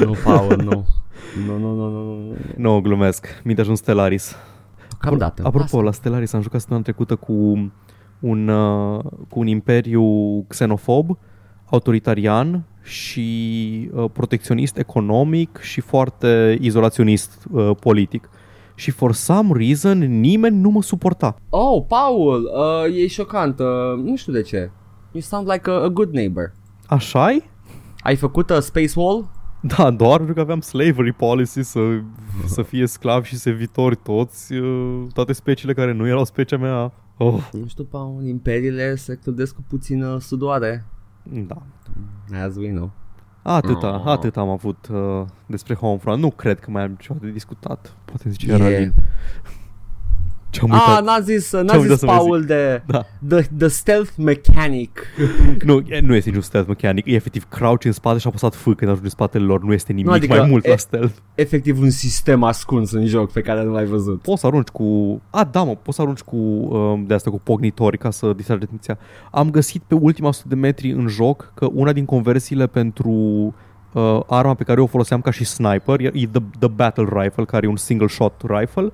Nu, 0.05 0.15
Paul, 0.23 0.61
nu. 0.69 0.85
Nu, 1.47 1.57
nu, 1.57 1.75
nu, 1.75 1.89
nu, 1.89 2.03
nu. 2.15 2.35
Nu, 2.57 2.79
glumesc. 2.81 3.41
Mi-a 3.43 3.55
ajuns 3.59 3.79
Stellaris. 3.79 4.35
Cam 4.99 5.17
dată. 5.17 5.41
Apropo, 5.45 5.81
la 5.81 5.91
Stellaris 5.91 6.33
am 6.33 6.41
jucat 6.41 6.59
săptămâna 6.59 6.85
trecută 6.85 7.15
cu 7.15 7.33
un, 8.19 8.47
uh, 8.47 9.03
cu 9.29 9.39
un 9.39 9.47
imperiu 9.47 10.05
xenofob, 10.47 11.17
autoritarian 11.65 12.63
și 12.83 13.89
uh, 13.93 14.05
protecționist 14.13 14.77
economic 14.77 15.57
și 15.61 15.81
foarte 15.81 16.57
izolaționist 16.61 17.45
uh, 17.51 17.71
politic. 17.79 18.29
Și 18.75 18.91
for 18.91 19.13
some 19.13 19.49
reason 19.53 19.97
nimeni 20.19 20.57
nu 20.57 20.69
mă 20.69 20.81
suporta. 20.81 21.35
Oh, 21.49 21.83
Paul, 21.87 22.51
uh, 22.85 22.97
e 22.97 23.07
șocant. 23.07 23.59
Uh, 23.59 24.03
nu 24.03 24.15
știu 24.15 24.33
de 24.33 24.41
ce. 24.41 24.71
You 25.11 25.21
sound 25.21 25.51
like 25.51 25.69
a, 25.69 25.73
a 25.73 25.87
good 25.87 26.13
neighbor. 26.13 26.51
așa 26.87 27.37
Ai 28.03 28.15
făcut 28.15 28.49
a 28.49 28.59
space 28.59 28.91
wall? 28.95 29.29
Da, 29.61 29.91
doar 29.91 30.17
pentru 30.17 30.33
că 30.33 30.39
aveam 30.39 30.61
slavery 30.61 31.13
policy 31.13 31.63
să, 31.63 31.79
să 32.45 32.61
fie 32.61 32.85
sclavi 32.85 33.27
și 33.27 33.35
servitori 33.37 33.95
toți, 33.95 34.53
uh, 34.53 35.03
toate 35.13 35.33
speciile 35.33 35.73
care 35.73 35.91
nu 35.91 36.07
erau 36.07 36.23
specia 36.23 36.57
mea. 36.57 36.91
Oh, 37.17 37.49
Nu 37.51 37.67
știu, 37.67 37.83
Paul, 37.83 38.23
imperiile 38.25 38.95
se 38.95 39.15
clădesc 39.15 39.55
cu 39.55 39.63
puțină 39.67 40.19
sudoare. 40.19 40.85
da. 41.23 41.61
As 42.45 42.55
we 42.55 42.69
know. 42.69 42.91
Atâta, 43.41 44.01
Oh. 44.05 44.11
atât 44.11 44.37
am 44.37 44.49
avut 44.49 44.87
uh, 44.91 45.25
despre 45.45 45.73
Homefront. 45.73 46.21
Nu 46.21 46.31
cred 46.31 46.59
că 46.59 46.71
mai 46.71 46.83
am 46.83 46.95
ceva 46.99 47.19
de 47.21 47.29
discutat. 47.29 47.95
Poate 48.05 48.29
zice 48.29 48.45
Yeah. 48.47 48.59
yeah. 48.61 48.89
Alin. 50.59 50.69
Ce-am 50.69 50.71
Ah, 50.71 50.87
uitat? 50.87 51.03
n-a 51.03 51.19
zis, 51.19 51.51
n-a 51.51 51.63
Ce-am 51.63 51.81
uitat 51.81 51.89
zis 51.91 51.99
să 51.99 52.05
mai 52.05 52.15
Paul 52.17 52.43
de 52.43 52.81
Da. 52.85 53.05
the, 53.27 53.41
the 53.57 53.67
stealth 53.67 54.11
mechanic. 54.17 54.99
Nu, 55.65 55.81
e- 55.87 55.99
nu 55.99 56.15
este 56.15 56.29
niciun 56.29 56.43
stealth 56.43 56.67
mechanic. 56.69 57.05
E 57.05 57.13
efectiv 57.13 57.45
crouch 57.49 57.85
în 57.85 57.91
spate 57.91 58.17
și 58.19 58.25
a 58.25 58.29
apăsat 58.29 58.55
F 58.55 58.63
când 58.63 58.81
ajunge 58.81 59.03
în 59.03 59.09
spatele 59.09 59.43
lor. 59.43 59.63
Nu 59.63 59.73
este 59.73 59.91
nimic 59.91 60.07
Nu, 60.07 60.13
adică 60.13 60.35
mai 60.37 60.49
mult 60.49 60.65
e- 60.65 60.69
la 60.69 60.75
stealth. 60.75 61.13
Efectiv 61.35 61.79
un 61.79 61.89
sistem 61.89 62.43
ascuns 62.43 62.91
în 62.91 63.05
joc 63.05 63.31
pe 63.31 63.41
care 63.41 63.63
nu 63.63 63.71
l-ai 63.71 63.85
văzut. 63.85 64.21
Poți 64.21 64.39
să 64.41 64.47
arunci 64.47 64.67
cu... 64.67 65.21
A, 65.29 65.43
da, 65.51 65.63
mă, 65.63 65.75
poți 65.75 65.95
să 65.95 66.01
arunci 66.01 66.19
cu 66.21 66.35
um, 66.35 67.05
de 67.05 67.13
asta 67.13 67.29
cu 67.29 67.39
pognitori 67.43 67.97
ca 67.97 68.09
să 68.11 68.33
distragi 68.35 68.63
atenția. 68.63 68.97
Am 69.31 69.49
găsit 69.51 69.81
pe 69.87 69.95
ultima 69.95 70.27
100 70.27 70.47
de 70.47 70.55
metri 70.55 70.91
în 70.91 71.07
joc 71.07 71.51
că 71.55 71.67
una 71.73 71.93
din 71.93 72.05
conversiile 72.05 72.67
pentru 72.67 73.11
uh, 73.91 74.19
arma 74.27 74.53
pe 74.53 74.63
care 74.63 74.77
eu 74.77 74.83
o 74.83 74.87
foloseam 74.87 75.21
ca 75.21 75.31
și 75.31 75.43
sniper 75.45 75.99
e 75.99 76.11
e 76.13 76.27
the, 76.27 76.41
the 76.59 76.67
Battle 76.67 77.07
Rifle, 77.21 77.45
care 77.45 77.65
e 77.65 77.69
un 77.69 77.75
single 77.75 78.07
shot 78.07 78.41
rifle 78.47 78.83
uh, 78.83 78.91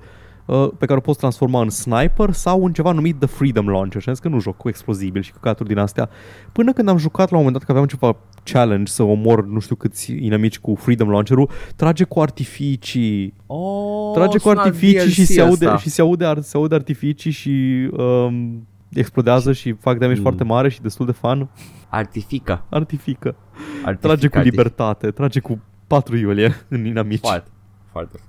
pe 0.78 0.86
care 0.86 0.98
o 0.98 1.00
poți 1.00 1.18
transforma 1.18 1.60
în 1.60 1.68
sniper 1.70 2.32
sau 2.32 2.64
în 2.64 2.72
ceva 2.72 2.92
numit 2.92 3.18
The 3.18 3.26
Freedom 3.28 3.68
Launcher. 3.68 4.00
Și 4.02 4.08
am 4.08 4.14
zis 4.14 4.22
că 4.22 4.28
nu 4.28 4.40
joc 4.40 4.56
cu 4.56 4.68
explozibil 4.68 5.22
și 5.22 5.32
căcaturi 5.32 5.68
din 5.68 5.78
astea. 5.78 6.08
Până 6.52 6.72
când 6.72 6.88
am 6.88 6.96
jucat 6.96 7.30
la 7.30 7.36
un 7.36 7.42
moment 7.42 7.52
dat 7.52 7.62
că 7.64 7.70
aveam 7.70 7.86
ceva 7.86 8.16
challenge 8.44 8.92
să 8.92 9.02
omor 9.02 9.46
nu 9.46 9.58
știu 9.58 9.74
câți 9.74 10.12
inamici 10.12 10.58
cu 10.58 10.74
Freedom 10.74 11.08
Launcher-ul, 11.10 11.50
trage 11.76 12.04
cu 12.04 12.20
artificii 12.20 13.34
Oh, 13.46 14.12
trage 14.14 14.38
cu 14.38 14.48
sună 14.48 14.60
artificii 14.60 15.10
și 15.10 15.20
DLC 15.20 15.26
se 15.30 15.40
aude, 15.40 15.66
asta. 15.66 15.78
și 15.78 15.90
se 15.90 16.00
aude, 16.00 16.24
ar, 16.24 16.40
se 16.40 16.56
aude 16.56 16.74
artificii 16.74 17.30
și 17.30 17.88
um, 17.96 18.66
explodează 18.92 19.52
și 19.52 19.72
fac 19.72 19.98
damage 19.98 20.16
Mm. 20.16 20.22
foarte 20.22 20.44
mare 20.44 20.68
și 20.68 20.82
destul 20.82 21.06
de 21.06 21.12
fun. 21.12 21.48
Artifică. 21.88 22.64
Artifică. 22.70 23.36
Artifică 23.84 24.06
Trage 24.06 24.28
cu 24.28 24.36
artifică. 24.36 24.40
libertate, 24.62 25.10
trage 25.10 25.40
cu 25.40 25.60
4 25.86 26.16
iulie 26.16 26.54
în 26.68 26.84
inamici. 26.84 27.20
Foarte, 27.20 27.48
foarte 27.90 28.16
frumos. 28.16 28.27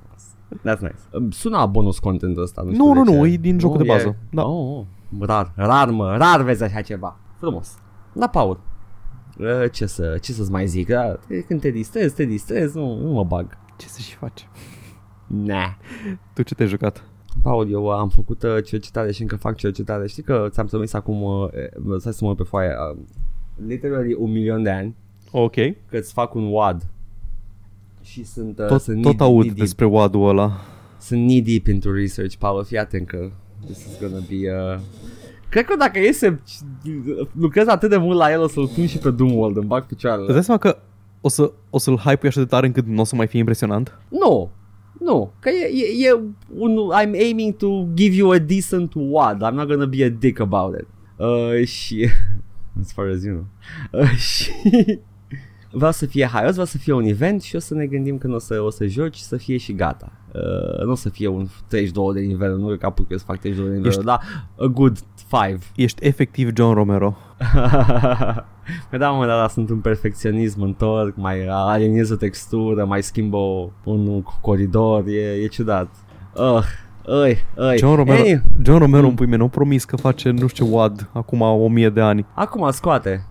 That's 0.57 0.79
nice. 0.79 0.95
Um, 1.11 1.31
Sună 1.31 1.57
a 1.57 1.65
bonus 1.65 1.99
content 1.99 2.37
ăsta. 2.37 2.61
Nu, 2.61 2.67
Nu, 2.67 2.73
știu 2.73 2.93
nu, 2.93 3.03
de 3.03 3.11
nu, 3.17 3.25
ce. 3.25 3.31
e 3.33 3.37
din 3.37 3.59
jocul 3.59 3.77
de 3.77 3.83
e- 3.83 3.87
bază. 3.87 4.15
Da. 4.31 4.45
Oh, 4.45 4.77
oh. 4.77 4.85
rar, 5.27 5.51
rar 5.55 5.89
mă, 5.89 6.15
rar 6.17 6.41
vezi 6.41 6.63
așa 6.63 6.81
ceva. 6.81 7.17
Frumos. 7.37 7.77
La 8.13 8.27
Paul. 8.27 8.59
Uh, 9.39 9.71
Ce, 9.71 9.85
să, 9.85 10.17
ce 10.21 10.31
să-ți 10.31 10.51
mai 10.51 10.67
zic? 10.67 10.87
Da, 10.87 11.15
când 11.47 11.61
te 11.61 11.69
distrezi, 11.69 12.15
te 12.15 12.23
distrezi, 12.25 12.77
nu, 12.77 12.95
nu 13.01 13.11
mă 13.11 13.23
bag. 13.23 13.57
Ce 13.77 13.87
să 13.87 13.99
și 14.01 14.15
faci? 14.15 14.47
Nah. 15.27 15.69
Tu 16.33 16.41
ce 16.41 16.55
te-ai 16.55 16.69
jucat? 16.69 17.03
Paul, 17.41 17.71
eu 17.71 17.89
am 17.89 18.09
făcut 18.09 18.43
uh, 18.43 18.63
cercetare 18.65 19.11
și 19.11 19.21
încă 19.21 19.35
fac 19.35 19.55
cercetare. 19.55 20.07
Știi 20.07 20.23
că 20.23 20.47
ți-am 20.49 20.65
trimis 20.65 20.93
acum, 20.93 21.21
uh, 21.21 21.43
uh, 21.85 21.95
stai 21.99 22.13
să 22.13 22.19
mă 22.21 22.27
uit 22.29 22.37
pe 22.37 22.43
foaie, 22.43 22.69
uh, 22.93 22.99
literally 23.67 24.13
un 24.17 24.31
milion 24.31 24.63
de 24.63 24.69
ani 24.69 24.95
Ok. 25.31 25.53
că 25.85 25.97
îți 25.97 26.13
fac 26.13 26.33
un 26.33 26.51
WAD. 26.51 26.83
Și 28.11 28.23
sunt, 28.23 28.59
uh, 28.59 28.65
Tot, 28.65 28.81
sunt 28.81 29.01
tot 29.01 29.15
knee- 29.15 29.27
aud 29.27 29.39
knee 29.39 29.53
deep. 29.53 29.59
despre 29.65 29.85
WAD-ul 29.85 30.27
ăla. 30.29 30.51
Sunt 30.99 31.25
knee 31.27 31.41
deep 31.41 31.67
into 31.67 31.91
research, 31.91 32.35
Paul, 32.35 32.63
fii 32.63 32.77
atent 32.77 33.07
că 33.07 33.29
this 33.65 33.77
is 33.85 33.99
gonna 33.99 34.19
be 34.29 34.35
uh... 34.73 34.79
Cred 35.49 35.65
că 35.65 35.75
dacă 35.75 35.99
e 35.99 36.11
să 36.11 36.33
lucrez 37.33 37.67
atât 37.67 37.89
de 37.89 37.97
mult 37.97 38.17
la 38.17 38.31
el, 38.31 38.41
o 38.41 38.47
să-l 38.47 38.67
pun 38.67 38.85
și 38.87 38.97
pe 38.97 39.11
Doomworld, 39.11 39.57
îmi 39.57 39.65
bag 39.67 39.79
Îți 39.79 39.87
picioarele. 39.87 40.33
dai 40.33 40.43
seama 40.43 40.59
că 40.59 40.77
o, 41.21 41.27
să, 41.29 41.51
o 41.69 41.77
să-l 41.77 41.97
hype 41.97 42.27
așa 42.27 42.39
de 42.39 42.45
tare 42.45 42.65
încât 42.65 42.85
nu 42.87 43.01
o 43.01 43.03
să 43.03 43.15
mai 43.15 43.27
fie 43.27 43.39
impresionant? 43.39 43.97
Nu, 44.09 44.49
nu, 44.99 45.31
că 45.39 45.49
e, 45.49 45.67
e, 46.03 46.07
e 46.07 46.19
un, 46.57 46.77
I'm 47.01 47.11
aiming 47.19 47.55
to 47.55 47.87
give 47.93 48.15
you 48.15 48.29
a 48.31 48.37
decent 48.37 48.91
WAD, 48.95 49.37
I'm 49.47 49.53
not 49.53 49.67
gonna 49.67 49.85
be 49.85 50.03
a 50.03 50.09
dick 50.09 50.39
about 50.39 50.75
it. 50.79 50.87
Uh, 51.17 51.65
și, 51.67 52.07
as 52.81 52.91
far 52.91 53.07
as 53.07 53.23
you 53.23 53.33
know, 53.33 53.45
uh, 54.01 54.09
și 54.29 54.49
vreau 55.71 55.91
să 55.91 56.05
fie 56.05 56.25
haios, 56.25 56.51
vreau 56.51 56.65
să 56.65 56.77
fie 56.77 56.93
un 56.93 57.03
event 57.03 57.41
și 57.41 57.55
o 57.55 57.59
să 57.59 57.73
ne 57.73 57.85
gândim 57.85 58.17
când 58.17 58.33
o 58.33 58.39
să, 58.39 58.61
o 58.61 58.69
să 58.69 58.85
joci 58.85 59.15
și 59.15 59.23
să 59.23 59.37
fie 59.37 59.57
și 59.57 59.73
gata. 59.73 60.11
Uh, 60.33 60.85
nu 60.85 60.91
o 60.91 60.95
să 60.95 61.09
fie 61.09 61.27
un 61.27 61.47
32 61.67 62.13
de 62.13 62.19
nivel, 62.27 62.57
nu 62.57 62.71
e 62.71 62.75
capul 62.75 63.03
că 63.05 63.11
eu 63.11 63.17
să 63.17 63.23
fac 63.27 63.39
32 63.39 63.71
de 63.71 63.75
nivel, 63.77 63.91
Ești- 63.91 64.03
dar 64.05 64.19
a 64.59 64.65
good 64.65 64.97
5. 65.47 65.59
Ești 65.75 66.05
efectiv 66.05 66.49
John 66.55 66.73
Romero. 66.73 67.17
Păi 68.89 68.99
da, 68.99 69.09
mă, 69.09 69.25
dar, 69.25 69.39
dar 69.39 69.49
sunt 69.49 69.69
un 69.69 69.77
perfecționism, 69.79 70.61
întorc, 70.61 71.15
mai 71.15 71.45
aliniez 71.47 72.09
o 72.09 72.15
textură, 72.15 72.85
mai 72.85 73.03
schimb 73.03 73.33
o, 73.33 73.69
un 73.83 74.21
coridor, 74.41 75.03
e, 75.07 75.41
e 75.43 75.47
ciudat. 75.47 75.87
Uh, 76.35 76.63
Ăi, 77.07 77.37
ăi. 77.57 77.77
John 77.77 77.95
Romero, 77.95 78.23
Ei, 78.23 78.41
John 78.63 78.77
Romero 78.79 79.07
în 79.07 79.13
pui 79.13 79.25
mei, 79.25 79.37
nu 79.37 79.47
promis 79.47 79.83
că 79.85 79.95
face 79.95 80.29
nu 80.29 80.47
știu 80.47 80.65
ce 80.65 80.71
WAD 80.73 81.09
acum 81.13 81.41
o 81.41 81.67
mie 81.67 81.89
de 81.89 82.01
ani. 82.01 82.25
acum 82.33 82.71
scoate. 82.71 83.25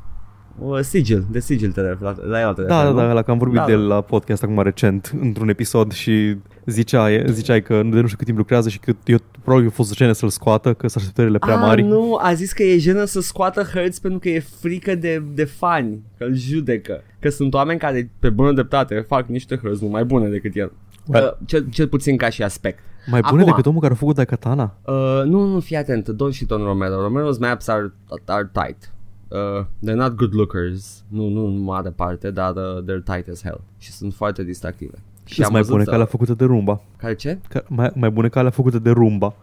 O 0.63 0.83
sigil, 0.83 1.25
de 1.31 1.41
sigil 1.41 1.73
te 1.73 1.81
referi, 1.81 2.03
la, 2.03 2.15
la 2.27 2.41
el 2.49 2.55
te 2.55 2.63
Da, 2.63 2.77
referi, 2.79 2.95
da, 2.97 3.03
nu? 3.03 3.09
da, 3.09 3.13
la 3.13 3.23
că 3.23 3.31
am 3.31 3.39
vorbit 3.39 3.59
Da, 3.59 3.65
de 3.67 3.73
el 3.73 3.81
da. 3.89 3.95
la 3.95 4.01
podcast 4.01 4.43
acum 4.43 4.63
recent, 4.63 5.13
într-un 5.21 5.49
episod 5.49 5.93
și 5.93 6.37
ziceai, 6.67 7.25
ziceai 7.31 7.63
că 7.63 7.75
de 7.75 8.01
nu 8.01 8.05
știu 8.07 8.17
cât 8.17 8.25
timp 8.27 8.39
lucrează 8.39 8.69
și 8.69 8.79
că 8.79 8.93
eu 9.05 9.17
probabil 9.43 9.69
a 9.69 9.71
fost 9.71 9.95
jenă 9.95 10.13
să-l 10.13 10.29
scoată, 10.29 10.75
că 10.75 10.89
sunt 10.89 11.03
așteptările 11.03 11.39
prea 11.39 11.57
A, 11.57 11.61
mari. 11.61 11.83
nu, 11.83 12.19
a 12.23 12.33
zis 12.35 12.53
că 12.53 12.63
e 12.63 12.79
jenă 12.79 13.05
să 13.05 13.21
scoată 13.21 13.63
hărți 13.63 14.01
pentru 14.01 14.19
că 14.19 14.29
e 14.29 14.41
frică 14.61 14.95
de, 14.95 15.23
de 15.35 15.45
fani, 15.45 16.03
că 16.19 16.25
îl 16.25 16.35
judecă. 16.35 17.03
Că 17.21 17.29
sunt 17.29 17.55
oameni 17.55 17.79
care, 17.79 18.11
pe 18.19 18.31
bună 18.31 18.53
dreptate, 18.53 19.05
fac 19.09 19.27
niște 19.27 19.57
hărți 19.63 19.79
mult 19.81 19.93
mai 19.93 20.05
bune 20.05 20.29
decât 20.29 20.57
el. 20.57 20.73
Well. 21.07 21.37
Uh, 21.41 21.47
cel, 21.47 21.67
cel 21.71 21.89
puțin 21.89 22.17
ca 22.17 22.29
și 22.29 22.43
aspect. 22.43 22.79
Mai 23.11 23.21
bune 23.29 23.43
Acum- 23.43 23.47
decât 23.51 23.67
omul 23.67 23.81
care 23.81 23.93
a 23.93 23.97
făcut 23.97 24.15
Daikatana. 24.15 24.75
Uh, 24.85 25.23
nu, 25.25 25.45
nu, 25.47 25.61
fii 25.61 25.77
atent, 25.77 26.09
Don 26.09 26.31
și 26.31 26.45
Don 26.45 26.63
Romero. 26.63 27.09
Romero's 27.09 27.39
maps 27.41 27.69
are, 27.69 27.93
are 28.25 28.51
tight. 28.53 28.93
Uh, 29.29 29.65
they're 29.87 29.97
not 29.97 30.15
good 30.15 30.35
lookers, 30.35 31.05
nu, 31.09 31.29
nu 31.29 31.47
în 31.47 31.59
mare 31.59 31.91
parte, 31.91 32.31
dar 32.31 32.55
uh, 32.55 32.83
they're 32.83 33.05
tight 33.05 33.29
as 33.29 33.43
hell 33.43 33.61
și 33.79 33.93
sunt 33.93 34.15
foarte 34.15 34.43
distractive. 34.45 34.99
Și 35.25 35.35
Și 35.43 35.51
mai 35.51 35.63
bune 35.69 35.85
ca 35.85 35.93
alea 35.93 36.07
făcute 36.07 36.35
de 36.35 36.45
Rumba. 36.45 36.81
Care 36.97 37.15
ce? 37.23 37.39
Ca, 37.49 37.63
mai, 37.69 37.91
mai 37.95 38.11
bune 38.11 38.29
ca 38.29 38.39
alea 38.39 38.51
făcute 38.51 38.79
de 38.79 38.91
Rumba. 38.91 39.35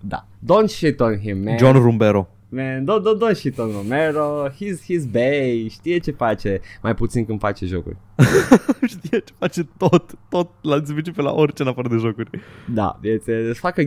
da. 0.00 0.26
Don't 0.44 0.66
shit 0.66 1.00
on 1.00 1.18
him, 1.18 1.42
man. 1.42 1.56
John 1.58 1.76
Rumbero. 1.76 2.28
Man, 2.54 2.84
don't, 2.84 3.02
don't, 3.02 3.18
don't 3.18 3.34
shit 3.34 3.58
on 3.58 3.72
Romero. 3.72 4.50
He's, 4.50 4.82
he's 4.82 5.06
bay, 5.06 5.68
știe 5.68 5.98
ce 5.98 6.10
face. 6.10 6.60
Mai 6.82 6.94
puțin 6.94 7.24
când 7.24 7.38
face 7.38 7.66
jocuri. 7.66 7.96
Știe 8.92 9.18
ce 9.18 9.32
face 9.38 9.68
tot, 9.76 10.14
tot 10.28 10.50
la 10.62 10.78
zice 10.78 11.10
pe 11.10 11.22
la 11.22 11.32
orice 11.32 11.62
în 11.62 11.68
afară 11.68 11.88
de 11.88 11.96
jocuri. 11.96 12.30
Da, 12.74 12.98
este, 13.02 13.50
să 13.52 13.60
facă 13.60 13.82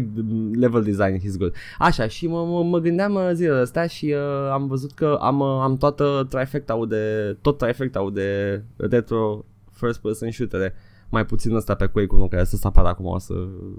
level 0.53 0.83
design, 0.83 1.19
he's 1.19 1.37
good. 1.37 1.55
Așa, 1.79 2.07
și 2.07 2.27
mă, 2.27 2.45
mă, 2.45 2.63
mă 2.63 2.79
gândeam 2.79 3.13
uh, 3.13 3.29
zilele 3.33 3.59
astea 3.59 3.87
și 3.87 4.05
uh, 4.05 4.51
am 4.51 4.67
văzut 4.67 4.91
că 4.91 5.17
am, 5.21 5.39
uh, 5.39 5.59
am 5.61 5.77
toată 5.77 6.27
trifecta 6.29 6.79
de, 6.87 7.37
tot 7.41 7.57
trifecta 7.57 8.09
de 8.13 8.61
retro 8.77 9.45
first 9.71 10.01
person 10.01 10.31
shooter 10.31 10.73
mai 11.09 11.25
puțin 11.25 11.55
ăsta 11.55 11.75
pe 11.75 11.85
Quake 11.85 12.15
1 12.15 12.27
care 12.27 12.43
să 12.43 12.55
se 12.55 12.67
apară 12.67 12.87
acum, 12.87 13.05
o 13.05 13.19
să 13.19 13.33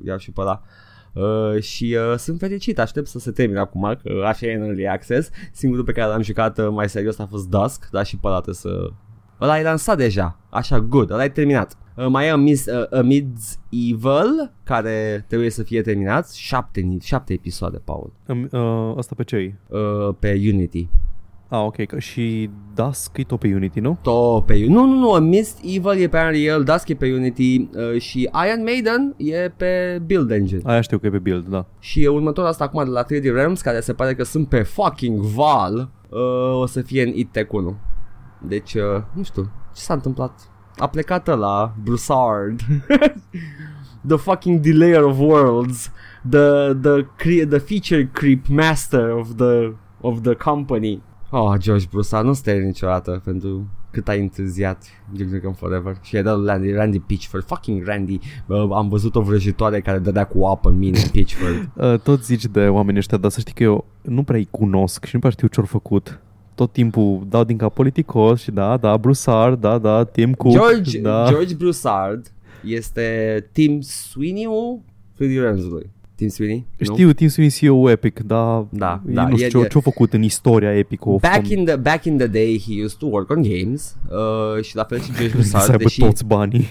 iau 0.04 0.18
și 0.18 0.30
pe 0.30 0.40
ăla. 0.40 0.62
Uh, 0.62 0.85
și 1.60 1.96
uh, 2.10 2.18
sunt 2.18 2.38
fericit, 2.38 2.78
aștept 2.78 3.06
să 3.06 3.18
se 3.18 3.30
termine 3.30 3.58
acum, 3.58 3.98
că 4.02 4.22
așa 4.24 4.46
e 4.46 4.54
în 4.54 4.62
early 4.62 4.88
access. 4.88 5.30
Singurul 5.52 5.84
pe 5.84 5.92
care 5.92 6.08
l-am 6.08 6.22
jucat 6.22 6.58
uh, 6.58 6.68
mai 6.70 6.88
serios 6.88 7.18
a 7.18 7.26
fost 7.26 7.48
Dusk, 7.48 7.88
dar 7.90 8.06
și 8.06 8.16
pe 8.16 8.26
ăla 8.26 8.40
trebuie 8.40 8.54
să... 8.54 8.88
Ăla 9.40 9.58
e 9.58 9.62
lansat 9.62 9.96
deja, 9.96 10.38
așa, 10.50 10.80
good, 10.80 11.10
ăla 11.10 11.24
e 11.24 11.28
terminat. 11.28 11.76
Uh, 11.96 12.06
mai 12.06 12.26
e 12.26 12.32
Amid's, 12.32 12.64
uh, 12.66 13.00
Amid's 13.02 13.58
Evil, 13.70 14.52
care 14.64 15.24
trebuie 15.28 15.50
să 15.50 15.62
fie 15.62 15.82
terminat, 15.82 16.30
șapte, 16.30 16.80
ni- 16.80 17.00
șapte 17.02 17.32
episoade, 17.32 17.80
Paul, 17.84 18.12
Îmi, 18.26 18.48
Uh, 18.52 18.94
asta 18.96 19.14
pe 19.16 19.24
ce 19.24 19.54
uh, 19.68 20.14
pe 20.18 20.28
Unity. 20.52 20.88
Ah, 21.48 21.60
ok, 21.64 21.86
că 21.86 21.98
și 21.98 22.50
Dusk 22.74 23.16
e 23.16 23.22
tot 23.22 23.38
pe 23.38 23.54
Unity, 23.54 23.80
nu? 23.80 23.98
Tot 24.02 24.44
pe 24.44 24.64
Nu, 24.68 24.84
nu, 24.84 24.98
nu, 24.98 25.12
Amidst 25.12 25.58
Evil 25.62 26.00
e 26.02 26.08
pe 26.08 26.18
Unreal, 26.18 26.64
Dusk 26.64 26.88
e 26.88 26.94
pe 26.94 27.12
Unity 27.12 27.56
uh, 27.56 28.00
și 28.00 28.30
Iron 28.46 28.62
Maiden 28.64 29.14
e 29.16 29.52
pe 29.56 30.02
Build 30.06 30.30
Engine. 30.30 30.60
Aia 30.64 30.80
știu 30.80 30.98
că 30.98 31.06
e 31.06 31.10
pe 31.10 31.18
build, 31.18 31.48
da. 31.48 31.66
Și 31.78 32.02
e 32.02 32.08
următorul 32.08 32.50
asta 32.50 32.64
acum 32.64 32.84
de 32.84 32.90
la 32.90 33.04
3D 33.04 33.22
Realms, 33.22 33.60
care 33.60 33.80
se 33.80 33.92
pare 33.92 34.14
că 34.14 34.22
sunt 34.22 34.48
pe 34.48 34.62
fucking 34.62 35.20
Val, 35.20 35.90
uh, 36.08 36.60
o 36.60 36.66
să 36.66 36.80
fie 36.80 37.02
în 37.02 37.12
IT 37.14 37.32
Tech 37.32 37.52
1. 37.52 37.76
Deci, 38.42 38.74
uh, 38.74 39.02
nu 39.12 39.22
știu, 39.22 39.42
ce 39.74 39.80
s-a 39.80 39.94
întâmplat? 39.94 40.50
A 40.76 40.86
plecat 40.88 41.38
la 41.38 41.74
Broussard. 41.82 42.60
the 44.08 44.16
fucking 44.16 44.60
delayer 44.60 45.02
of 45.02 45.18
worlds. 45.18 45.90
The, 46.30 46.74
the, 46.80 47.06
cre- 47.16 47.44
the 47.44 47.58
feature 47.58 48.08
creep 48.12 48.48
master 48.48 49.10
of 49.10 49.36
the, 49.36 49.74
of 50.00 50.22
the 50.22 50.34
company. 50.34 51.02
Oh, 51.30 51.54
George 51.58 51.86
Broussard, 51.90 52.26
nu 52.26 52.32
stai 52.32 52.64
niciodată 52.64 53.22
pentru 53.24 53.68
cât 53.90 54.08
ai 54.08 54.20
întârziat 54.20 54.84
Duke 55.12 55.28
Nukem 55.32 55.52
Forever 55.52 55.96
și 56.02 56.16
ai 56.16 56.22
dat 56.22 56.36
lui 56.36 56.46
Randy, 56.46 56.72
Randy 56.72 56.98
Pitchford 56.98 57.44
fucking 57.44 57.84
Randy 57.84 58.18
uh, 58.46 58.68
am 58.72 58.88
văzut 58.88 59.14
o 59.14 59.20
vrăjitoare 59.20 59.80
care 59.80 59.98
dădea 59.98 60.24
cu 60.24 60.44
apă 60.44 60.68
în 60.68 60.78
mine 60.78 60.98
Pitchford 61.12 61.68
Uh, 61.76 61.98
tot 61.98 62.24
zici 62.24 62.44
de 62.44 62.68
oamenii 62.68 62.98
ăștia, 62.98 63.18
dar 63.18 63.30
să 63.30 63.40
știi 63.40 63.54
că 63.54 63.62
eu 63.62 63.84
nu 64.02 64.22
prea 64.22 64.38
îi 64.38 64.48
cunosc 64.50 65.04
și 65.04 65.10
nu 65.14 65.18
prea 65.18 65.30
știu 65.30 65.46
ce-au 65.46 65.66
făcut. 65.66 66.20
Tot 66.54 66.72
timpul 66.72 67.26
dau 67.28 67.44
din 67.44 67.56
cap 67.56 67.74
politicos 67.74 68.40
și 68.40 68.50
da, 68.50 68.76
da, 68.76 68.96
Broussard, 68.96 69.60
da, 69.60 69.78
da, 69.78 70.04
Tim 70.04 70.34
Cook, 70.34 70.54
George, 70.54 70.98
da. 71.00 71.26
George 71.28 71.54
Broussard 71.54 72.32
este 72.64 73.48
Tim 73.52 73.80
Sweeney-ul 73.80 74.80
3D 75.14 75.38
Realms-ului. 75.40 75.90
Tim 76.16 76.28
Sweeney? 76.28 76.66
Nu? 76.78 76.94
Știu, 76.94 77.12
Tim 77.12 77.28
Sweeney 77.28 77.52
CEO 77.52 77.90
Epic, 77.90 78.20
dar 78.20 78.64
Da, 78.70 79.00
ei 79.08 79.14
da, 79.14 79.28
nu 79.28 79.36
știu 79.36 79.46
e- 79.46 79.50
ce, 79.50 79.66
e- 79.66 79.68
ce-au 79.68 79.80
făcut 79.80 80.12
în 80.12 80.22
istoria 80.22 80.76
Epic 80.78 81.06
of 81.06 81.20
Back 81.20 81.48
in, 81.48 81.64
the, 81.64 81.76
back 81.76 82.04
in 82.04 82.16
the 82.16 82.26
day 82.26 82.62
he 82.66 82.82
used 82.84 82.98
to 82.98 83.06
work 83.06 83.30
on 83.30 83.42
games 83.42 83.96
uh, 84.10 84.62
și 84.62 84.76
la 84.76 84.84
fel 84.84 85.00
și 85.00 85.12
George 85.12 85.28
să 85.30 85.36
Broussard, 85.36 85.70
aibă 85.70 85.82
deși 85.82 86.00
toți 86.00 86.24
banii. 86.24 86.66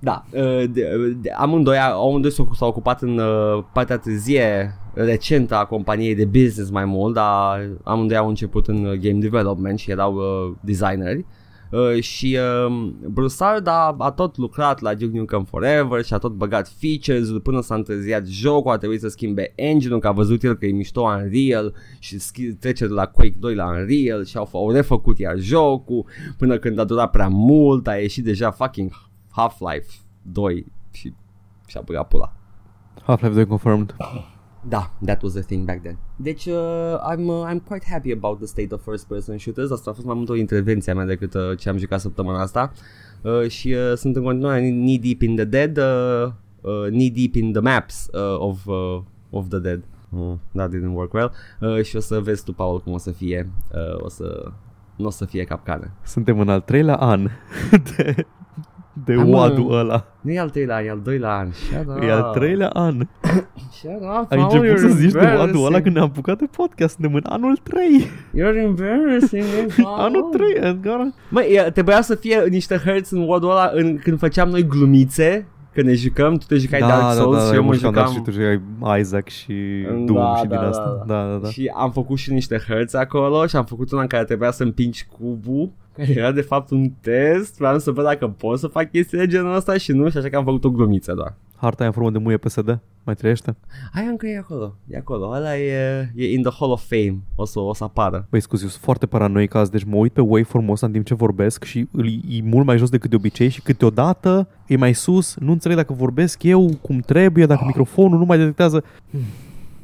Da, 0.00 0.24
uh, 0.30 0.64
de, 0.70 0.88
de, 1.20 1.30
amândoi, 1.30 1.76
amândoi 1.78 2.30
s-au, 2.32 2.50
s-au 2.56 2.68
ocupat 2.68 3.02
în 3.02 3.18
uh, 3.18 3.64
partea 3.72 3.96
târzie 3.98 4.74
recentă 4.94 5.54
a 5.56 5.64
companiei 5.64 6.14
de 6.14 6.24
business 6.24 6.70
mai 6.70 6.84
mult, 6.84 7.14
dar 7.14 7.68
amândoi 7.84 8.16
au 8.16 8.28
început 8.28 8.66
în 8.66 8.84
uh, 8.84 8.92
game 8.98 9.18
development 9.18 9.78
și 9.78 9.90
erau 9.90 10.14
uh, 10.14 10.54
designeri. 10.60 11.24
Uh, 11.70 12.00
și 12.00 12.38
uh, 12.66 12.90
Broussard 13.08 13.66
a, 13.66 13.94
a 13.98 14.10
tot 14.10 14.36
lucrat 14.36 14.80
la 14.80 14.94
Duke 14.94 15.18
Nukem 15.18 15.44
Forever 15.44 16.04
și 16.04 16.14
a 16.14 16.18
tot 16.18 16.32
băgat 16.32 16.68
features 16.68 17.28
până 17.42 17.60
s-a 17.60 17.74
întârziat 17.74 18.26
jocul, 18.26 18.70
a 18.70 18.76
trebuit 18.76 19.00
să 19.00 19.08
schimbe 19.08 19.52
engine-ul, 19.54 20.00
că 20.00 20.08
a 20.08 20.12
văzut 20.12 20.42
el 20.42 20.54
că 20.54 20.66
e 20.66 20.72
mișto 20.72 21.00
Unreal 21.00 21.74
și 21.98 22.16
schi- 22.16 22.58
trece 22.58 22.86
de 22.86 22.92
la 22.92 23.06
Quake 23.06 23.36
2 23.38 23.54
la 23.54 23.66
Unreal 23.66 24.24
și 24.24 24.36
au, 24.36 24.46
f- 24.46 24.52
au 24.52 24.70
refăcut 24.70 25.18
iar 25.18 25.38
jocul 25.38 26.04
până 26.36 26.58
când 26.58 26.78
a 26.78 26.84
durat 26.84 27.10
prea 27.10 27.28
mult, 27.28 27.86
a 27.86 27.94
ieșit 27.96 28.24
deja 28.24 28.50
fucking 28.50 28.90
Half-Life 29.30 29.92
2 30.22 30.66
și 30.92 31.14
și-a 31.66 31.80
băgat 31.84 32.08
pula. 32.08 32.32
Half-Life 33.02 33.34
2 33.34 33.46
confirmed. 33.46 33.96
Da, 34.68 34.90
that 35.04 35.22
was 35.22 35.32
the 35.32 35.42
thing 35.42 35.64
back 35.64 35.82
then. 35.82 35.98
Deci, 36.16 36.46
uh, 36.46 36.98
I'm, 37.12 37.28
uh, 37.28 37.50
I'm 37.50 37.60
quite 37.60 37.84
happy 37.90 38.12
about 38.12 38.38
the 38.38 38.46
state 38.46 38.74
of 38.74 38.82
first 38.82 39.06
person 39.06 39.38
shooters. 39.38 39.70
Asta 39.70 39.90
a 39.90 39.92
fost 39.92 40.06
mai 40.06 40.14
mult 40.14 40.28
o 40.28 40.34
intervenție 40.34 40.92
a 40.92 40.94
mea 40.94 41.04
decât 41.04 41.34
uh, 41.34 41.58
ce 41.58 41.68
am 41.68 41.76
jucat 41.76 42.00
săptămâna 42.00 42.40
asta. 42.40 42.72
Uh, 43.22 43.48
și 43.48 43.68
uh, 43.68 43.96
sunt 43.96 44.16
în 44.16 44.22
continuare 44.22 44.60
knee 44.60 44.98
deep 44.98 45.22
in 45.22 45.36
the 45.36 45.44
dead, 45.44 45.78
uh, 45.78 46.32
uh, 46.60 46.86
knee 46.86 47.10
deep 47.10 47.34
in 47.34 47.52
the 47.52 47.60
maps 47.60 48.08
uh, 48.12 48.38
of, 48.38 48.66
uh, 48.66 49.00
of 49.30 49.48
the 49.48 49.58
dead. 49.58 49.82
Uh, 50.10 50.32
that 50.54 50.70
didn't 50.70 50.94
work 50.94 51.12
well. 51.12 51.32
Uh, 51.60 51.82
și 51.82 51.96
o 51.96 52.00
să 52.00 52.20
vezi 52.20 52.44
tu, 52.44 52.52
Paul, 52.52 52.80
cum 52.80 52.92
o 52.92 52.98
să 52.98 53.10
fie. 53.10 53.50
Uh, 53.72 54.02
o 54.02 54.08
să... 54.08 54.52
Nu 54.96 55.06
o 55.06 55.10
să 55.10 55.24
fie 55.24 55.44
capcană. 55.44 55.90
Suntem 56.04 56.40
în 56.40 56.48
al 56.48 56.60
treilea 56.60 56.96
an 56.96 57.28
de 57.96 58.26
de 59.04 59.14
Hai, 59.14 59.24
mă. 59.24 59.36
oadul 59.36 59.78
ăla. 59.78 60.06
Nu 60.20 60.32
e 60.32 60.38
al 60.38 60.50
treilea 60.50 60.76
an, 60.76 60.84
e 60.84 60.90
al 60.90 61.00
doilea 61.04 61.30
an. 61.36 61.50
Shut 61.52 61.86
up. 61.96 62.02
E 62.02 62.10
al 62.12 62.30
treilea 62.34 62.68
an. 62.68 62.94
Shut 63.78 63.90
up, 64.20 64.30
Ai 64.30 64.38
Paul, 64.38 64.40
început 64.42 64.66
you're 64.68 64.80
să 64.80 64.88
zici 64.88 65.12
de 65.12 65.18
oadul 65.18 65.36
ăla 65.38 65.44
embarrassing. 65.44 65.82
când 65.82 65.94
ne-am 65.94 66.06
apucat 66.06 66.38
de 66.38 66.46
podcast. 66.56 66.94
Suntem 66.94 67.14
în 67.14 67.22
anul 67.24 67.56
3. 67.62 68.06
You're 68.34 68.62
embarrassing, 68.64 69.42
me, 69.42 69.66
Paul. 69.82 70.00
Anul 70.00 70.22
3, 70.22 70.70
Edgar. 70.70 71.12
Măi, 71.30 71.46
e- 71.66 71.70
trebuia 71.70 72.00
să 72.00 72.14
fie 72.14 72.44
niște 72.50 72.76
hărți 72.84 73.14
în 73.14 73.28
wadul 73.28 73.50
ăla 73.50 73.70
în, 73.74 73.96
când 73.98 74.18
făceam 74.18 74.48
noi 74.48 74.66
glumițe, 74.66 75.46
când 75.72 75.86
ne 75.86 75.94
jucăm, 75.94 76.36
tu 76.36 76.44
te 76.48 76.56
jucai 76.56 76.80
Dark 76.80 77.12
Souls 77.14 77.48
și 77.48 77.54
eu 77.54 77.62
mă 77.64 77.74
jucam 77.74 77.92
Dark 77.92 78.06
jucam... 78.08 78.24
și 78.24 78.30
tu 78.30 78.36
jucai 78.40 79.00
Isaac 79.00 79.28
și 79.28 79.54
Da, 79.88 79.94
Doom 79.94 80.36
și 80.36 80.42
da, 80.42 80.48
din 80.48 80.58
da, 80.60 80.68
asta. 80.68 81.04
da. 81.06 81.14
Da, 81.14 81.30
da, 81.30 81.36
da. 81.42 81.48
Și 81.48 81.70
am 81.76 81.90
făcut 81.90 82.16
și 82.18 82.32
niște 82.32 82.62
hărți 82.68 82.96
acolo 82.96 83.46
și 83.46 83.56
am 83.56 83.64
făcut 83.64 83.92
una 83.92 84.00
în 84.00 84.06
care 84.06 84.24
trebuia 84.24 84.50
să 84.50 84.62
împingi 84.62 85.06
cubul 85.18 85.70
care 85.98 86.12
era 86.20 86.32
de 86.32 86.40
fapt 86.40 86.70
un 86.70 86.90
test, 87.00 87.56
vreau 87.56 87.78
să 87.78 87.90
văd 87.90 88.04
dacă 88.04 88.26
pot 88.28 88.58
să 88.58 88.66
fac 88.66 88.90
chestii 88.90 89.18
de 89.18 89.26
genul 89.26 89.54
ăsta 89.54 89.76
și 89.76 89.92
nu, 89.92 90.10
și 90.10 90.16
așa 90.16 90.28
că 90.28 90.36
am 90.36 90.44
făcut 90.44 90.64
o 90.64 90.70
glumiță 90.70 91.12
doar. 91.14 91.34
Harta 91.56 91.76
aia 91.78 91.86
în 91.88 91.94
formă 91.94 92.10
de 92.10 92.18
muie 92.18 92.36
PSD? 92.36 92.80
Mai 93.04 93.14
trăiește? 93.14 93.56
Aia 93.92 94.06
încă 94.08 94.26
e 94.26 94.38
acolo, 94.38 94.76
e 94.88 94.96
acolo, 94.96 95.28
ăla 95.34 95.56
e, 95.58 96.10
e 96.14 96.32
in 96.32 96.42
the 96.42 96.52
Hall 96.58 96.70
of 96.72 96.86
Fame, 96.88 97.18
o 97.34 97.44
să, 97.44 97.60
o 97.60 97.74
să 97.74 97.84
apară. 97.84 98.26
Băi, 98.30 98.40
scuze, 98.40 98.62
eu 98.62 98.68
sunt 98.68 98.82
foarte 98.82 99.06
paranoic 99.06 99.54
azi, 99.54 99.70
deci 99.70 99.84
mă 99.84 99.96
uit 99.96 100.12
pe 100.12 100.20
waveform-ul 100.20 100.72
ăsta 100.72 100.86
în 100.86 100.92
timp 100.92 101.04
ce 101.04 101.14
vorbesc 101.14 101.64
și 101.64 101.88
îl- 101.92 102.06
e 102.28 102.42
mult 102.42 102.66
mai 102.66 102.78
jos 102.78 102.90
decât 102.90 103.10
de 103.10 103.16
obicei 103.16 103.48
și 103.48 103.60
câteodată 103.62 104.48
e 104.66 104.76
mai 104.76 104.92
sus, 104.92 105.36
nu 105.38 105.52
înțeleg 105.52 105.76
dacă 105.76 105.92
vorbesc 105.92 106.42
eu 106.42 106.70
cum 106.80 106.98
trebuie, 106.98 107.46
dacă 107.46 107.62
microfonul 107.66 108.18
nu 108.18 108.24
mai 108.24 108.38
detectează. 108.38 108.84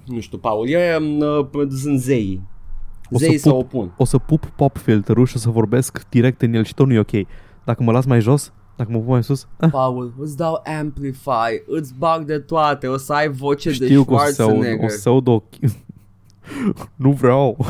Nu 0.06 0.20
știu, 0.20 0.38
Paul, 0.38 0.68
e, 0.68 0.96
uh, 1.20 1.66
sunt 1.70 2.00
zei. 2.00 2.40
O 3.14 3.18
să 3.18 3.24
Zei 3.24 3.38
să 3.38 3.50
pup- 3.50 3.58
o 3.58 3.62
pun. 3.62 3.92
O 3.96 4.04
să 4.04 4.18
pup 4.18 4.44
pop 4.44 4.76
filterul 4.76 5.26
și 5.26 5.36
o 5.36 5.38
să 5.38 5.50
vorbesc 5.50 6.08
direct 6.08 6.42
în 6.42 6.54
el 6.54 6.64
și 6.64 6.74
tot 6.74 6.86
nu 6.86 6.92
e 6.92 6.98
ok. 6.98 7.26
Dacă 7.64 7.82
mă 7.82 7.92
las 7.92 8.04
mai 8.04 8.20
jos, 8.20 8.52
dacă 8.76 8.90
mă 8.92 8.98
pun 8.98 9.08
mai 9.08 9.22
sus, 9.22 9.46
ah, 9.56 9.70
Paul, 9.80 10.14
îți 10.18 10.36
dau 10.36 10.62
amplify, 10.80 11.62
îți 11.66 11.94
bag 11.98 12.24
de 12.24 12.38
toate, 12.38 12.86
o 12.86 12.96
să 12.96 13.12
ai 13.12 13.28
voce 13.28 13.68
de 13.68 13.84
știu 13.84 14.04
că 14.04 14.14
o 14.14 14.18
să 14.18 14.32
se 14.32 14.42
aud, 14.42 14.50
Schwarzenegger. 14.52 14.84
o 14.84 14.88
să 14.88 14.98
se 14.98 15.08
aud 15.08 15.26
o... 15.28 15.42
nu 17.04 17.10
vreau, 17.12 17.66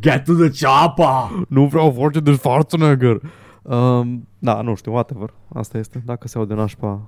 Get 0.00 0.24
to 0.24 0.32
the 0.32 0.66
chopper! 0.66 1.44
nu 1.48 1.66
vreau 1.66 1.90
voce 1.90 2.20
de 2.20 2.32
Schwarzenegger. 2.32 3.20
Um, 3.62 4.28
da, 4.38 4.60
nu 4.60 4.74
știu, 4.74 4.92
whatever. 4.92 5.34
Asta 5.54 5.78
este, 5.78 6.02
dacă 6.04 6.28
se 6.28 6.38
aude 6.38 6.54
nașpa. 6.54 7.00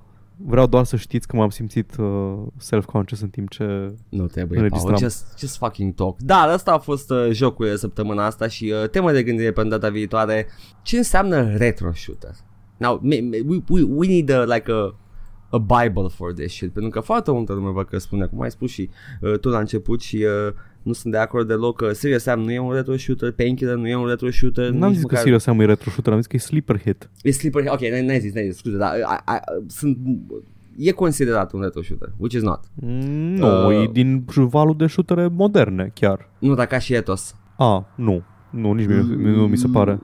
Vreau 0.47 0.67
doar 0.67 0.85
să 0.85 0.97
știți 0.97 1.27
că 1.27 1.37
m-am 1.37 1.49
simțit 1.49 1.97
uh, 1.97 2.39
self-conscious 2.57 3.21
în 3.21 3.29
timp 3.29 3.49
ce... 3.51 3.95
Nu 4.09 4.27
trebuie, 4.27 4.59
Înregistram. 4.59 4.95
Paul, 4.95 5.03
just, 5.03 5.39
just 5.39 5.57
fucking 5.57 5.95
talk. 5.95 6.17
Da, 6.19 6.37
asta 6.37 6.73
a 6.73 6.79
fost 6.79 7.11
uh, 7.11 7.29
jocul 7.33 7.67
de 7.67 7.77
săptămâna 7.77 8.25
asta 8.25 8.49
și 8.49 8.73
uh, 8.83 8.89
tema 8.89 9.13
de 9.13 9.23
gândire 9.23 9.53
pentru 9.53 9.79
data 9.79 9.93
viitoare. 9.93 10.47
Ce 10.83 10.97
înseamnă 10.97 11.57
retro 11.57 11.93
shooter? 11.93 12.35
Now, 12.77 13.01
me, 13.03 13.21
me, 13.21 13.39
we, 13.47 13.63
we, 13.69 13.83
we 13.83 14.07
need 14.07 14.31
a, 14.31 14.45
like 14.45 14.73
a, 14.73 14.95
a 15.51 15.59
bible 15.59 16.09
for 16.09 16.33
this 16.33 16.53
shit, 16.53 16.73
pentru 16.73 16.91
că 16.91 17.01
foarte 17.01 17.31
multă 17.31 17.53
lume 17.53 17.71
văd 17.71 17.87
că 17.87 17.99
spune, 17.99 18.27
cum 18.27 18.41
ai 18.41 18.51
spus 18.51 18.71
și 18.71 18.91
uh, 19.21 19.39
tu 19.39 19.49
la 19.49 19.59
început 19.59 20.01
și 20.01 20.17
uh, 20.17 20.55
nu 20.83 20.93
sunt 20.93 21.13
de 21.13 21.19
acord 21.19 21.49
deloc 21.49 21.77
că 21.77 21.93
Serious 21.93 22.23
Sam 22.23 22.41
nu 22.41 22.53
e 22.53 22.59
un 22.59 22.73
retro 22.73 22.97
shooter, 22.97 23.33
Painkiller 23.33 23.75
nu 23.77 23.89
e 23.89 23.95
un 23.97 24.07
retro 24.07 24.31
shooter. 24.31 24.71
N-am 24.71 24.79
nici 24.89 24.91
zis 24.97 25.01
că 25.01 25.07
măcar- 25.07 25.19
Serious 25.21 25.43
Sam 25.43 25.61
e 25.61 25.65
retro 25.65 25.91
shooter, 25.91 26.13
am 26.13 26.19
zis 26.19 26.27
că 26.27 26.37
e 26.37 26.39
sleeper 26.39 26.79
hit. 26.81 27.11
E 27.23 27.31
Sleeper 27.31 27.65
Ok, 27.69 27.81
n-ai, 27.81 28.07
n-ai 28.07 28.21
zis, 28.21 28.33
n-ai 28.35 28.49
zis, 28.51 28.57
scuze, 28.59 28.77
dar 28.77 28.93
a, 29.05 29.23
a, 29.25 29.41
sunt, 29.67 29.99
e 30.79 30.91
considerat 30.91 31.53
un 31.53 31.61
retro 31.61 31.83
shooter, 31.83 32.13
which 32.17 32.35
is 32.35 32.43
not. 32.43 32.61
Mm, 32.75 33.35
Nu, 33.35 33.67
Uh. 33.67 33.75
e 33.83 33.89
din 33.93 34.25
valul 34.35 34.77
de 34.77 34.87
shootere 34.87 35.27
moderne, 35.29 35.91
chiar. 35.95 36.29
Nu, 36.39 36.55
dar 36.55 36.67
ca 36.67 36.79
și 36.79 36.95
Ethos. 36.95 37.35
A, 37.57 37.87
nu. 37.95 38.23
Nu, 38.51 38.73
nici 38.73 38.87
mie, 38.87 39.01
Mm. 39.01 39.21
nu 39.29 39.47
mi 39.47 39.57
se 39.57 39.67
pare. 39.73 40.01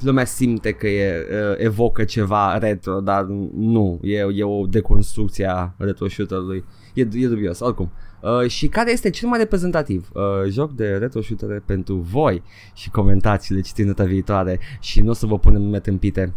Lumea 0.00 0.24
simte 0.24 0.72
că 0.72 0.86
e, 0.88 1.16
uh, 1.18 1.64
evocă 1.64 2.04
ceva 2.04 2.58
retro, 2.58 3.00
dar 3.00 3.24
nu, 3.54 3.98
e, 4.02 4.26
e 4.34 4.42
o 4.42 4.66
deconstrucție 4.66 5.46
a 5.50 5.74
retro 5.78 6.08
shooter-ului. 6.08 6.64
E, 6.94 7.00
e 7.00 7.26
dubios, 7.28 7.60
oricum. 7.60 7.90
Uh, 7.92 8.15
și 8.46 8.66
care 8.66 8.92
este 8.92 9.10
cel 9.10 9.28
mai 9.28 9.38
reprezentativ 9.38 10.10
uh, 10.12 10.50
joc 10.50 10.72
de 10.72 10.96
retro 10.96 11.20
shooter 11.20 11.62
pentru 11.66 11.94
voi 11.94 12.42
și 12.74 12.90
comentați 12.90 13.46
și 13.46 13.52
le 13.52 13.60
citim 13.60 13.86
data 13.86 14.04
viitoare 14.04 14.60
și 14.80 15.00
nu 15.00 15.10
o 15.10 15.12
să 15.12 15.26
vă 15.26 15.38
punem 15.38 15.62
nume 15.62 15.80
împite. 15.84 16.34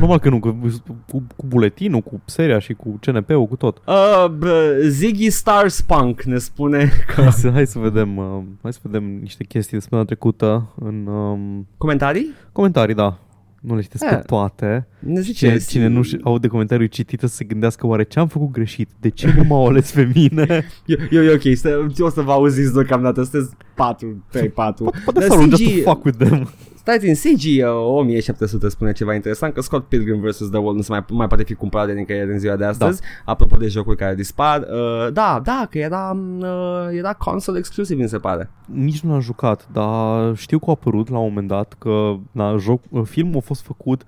Normal 0.00 0.18
că 0.18 0.28
nu, 0.28 0.38
că 0.38 0.54
cu, 1.10 1.22
cu 1.36 1.46
buletinul, 1.46 2.00
cu 2.00 2.20
seria 2.24 2.58
și 2.58 2.72
cu 2.72 2.98
CNP-ul, 3.00 3.46
cu 3.46 3.56
tot. 3.56 3.82
Uh, 3.86 4.28
bă, 4.38 4.80
Ziggy 4.86 5.30
Stars 5.30 5.80
Punk 5.80 6.22
ne 6.22 6.38
spune 6.38 6.90
că... 7.14 7.20
Hai 7.20 7.32
să, 7.32 7.50
hai 7.50 7.66
să 7.66 7.78
vedem, 7.78 8.16
uh, 8.16 8.42
hai 8.62 8.72
să 8.72 8.78
vedem 8.82 9.04
niște 9.04 9.44
chestii 9.44 9.72
de 9.72 9.80
săptămâna 9.80 10.06
trecută 10.06 10.72
în 10.80 11.06
um, 11.06 11.66
Comentarii? 11.76 12.34
comentarii, 12.52 12.94
da. 12.94 13.18
Nu 13.60 13.74
le 13.74 13.80
citesc 13.82 14.04
Eh, 14.04 14.10
pe 14.10 14.22
toate. 14.26 14.86
Ne 14.98 15.20
zice 15.20 15.46
Cine, 15.46 15.58
cine 15.58 15.86
nu 15.86 16.00
aude 16.22 16.48
comentariul 16.48 16.88
citită 16.88 17.26
să 17.26 17.34
se 17.34 17.44
gândească 17.44 17.86
oare 17.86 18.02
ce 18.02 18.18
am 18.18 18.28
făcut 18.28 18.50
greșit? 18.50 18.88
De 19.00 19.08
ce 19.08 19.32
nu 19.36 19.44
m-au 19.44 19.66
ales 19.66 19.92
pe 19.92 20.10
mine? 20.14 20.66
Eu, 20.86 20.96
eu, 21.10 21.22
e 21.22 21.32
ok, 21.34 21.56
stă, 21.56 21.92
o 21.98 22.08
să 22.08 22.20
vă 22.20 22.32
auziți 22.32 22.72
deocamdată, 22.72 23.22
sunteți 23.22 23.54
4, 23.74 24.24
3, 24.30 24.48
4. 24.48 24.92
Poate 25.04 25.20
să 25.20 25.40
just 25.48 25.64
to 25.64 25.90
fuck 25.90 26.04
with 26.04 26.18
them. 26.18 26.50
Stați 26.80 27.06
în 27.06 27.14
CG 27.14 27.64
uh, 27.64 27.96
1700 27.96 28.68
spune 28.68 28.92
ceva 28.92 29.14
interesant 29.14 29.54
că 29.54 29.60
Scott 29.60 29.88
Pilgrim 29.88 30.20
vs. 30.20 30.36
The 30.36 30.58
World 30.58 30.76
nu 30.76 30.82
se 30.82 30.92
mai, 30.92 31.04
mai 31.10 31.26
poate 31.26 31.42
fi 31.42 31.54
cumpărat 31.54 31.86
de 31.86 31.92
nicăieri 31.92 32.32
în 32.32 32.38
ziua 32.38 32.56
de 32.56 32.64
astăzi. 32.64 33.00
Da. 33.00 33.32
Apropo 33.32 33.56
de 33.56 33.66
jocuri 33.66 33.96
care 33.96 34.14
dispar, 34.14 34.60
uh, 34.60 35.12
da, 35.12 35.40
da, 35.44 35.66
că 35.70 35.78
era, 35.78 36.18
uh, 36.38 36.88
era 36.90 37.12
console 37.12 37.58
exclusiv, 37.58 37.98
mi 37.98 38.08
se 38.08 38.18
pare. 38.18 38.50
Nici 38.66 39.00
nu 39.00 39.10
l-am 39.10 39.20
jucat, 39.20 39.68
dar 39.72 40.36
știu 40.36 40.58
că 40.58 40.64
a 40.66 40.70
apărut 40.70 41.08
la 41.08 41.18
un 41.18 41.28
moment 41.28 41.48
dat 41.48 41.74
că 41.78 42.16
na, 42.32 42.56
joc, 42.56 42.80
filmul 43.04 43.36
a 43.36 43.40
fost 43.44 43.62
făcut 43.62 44.02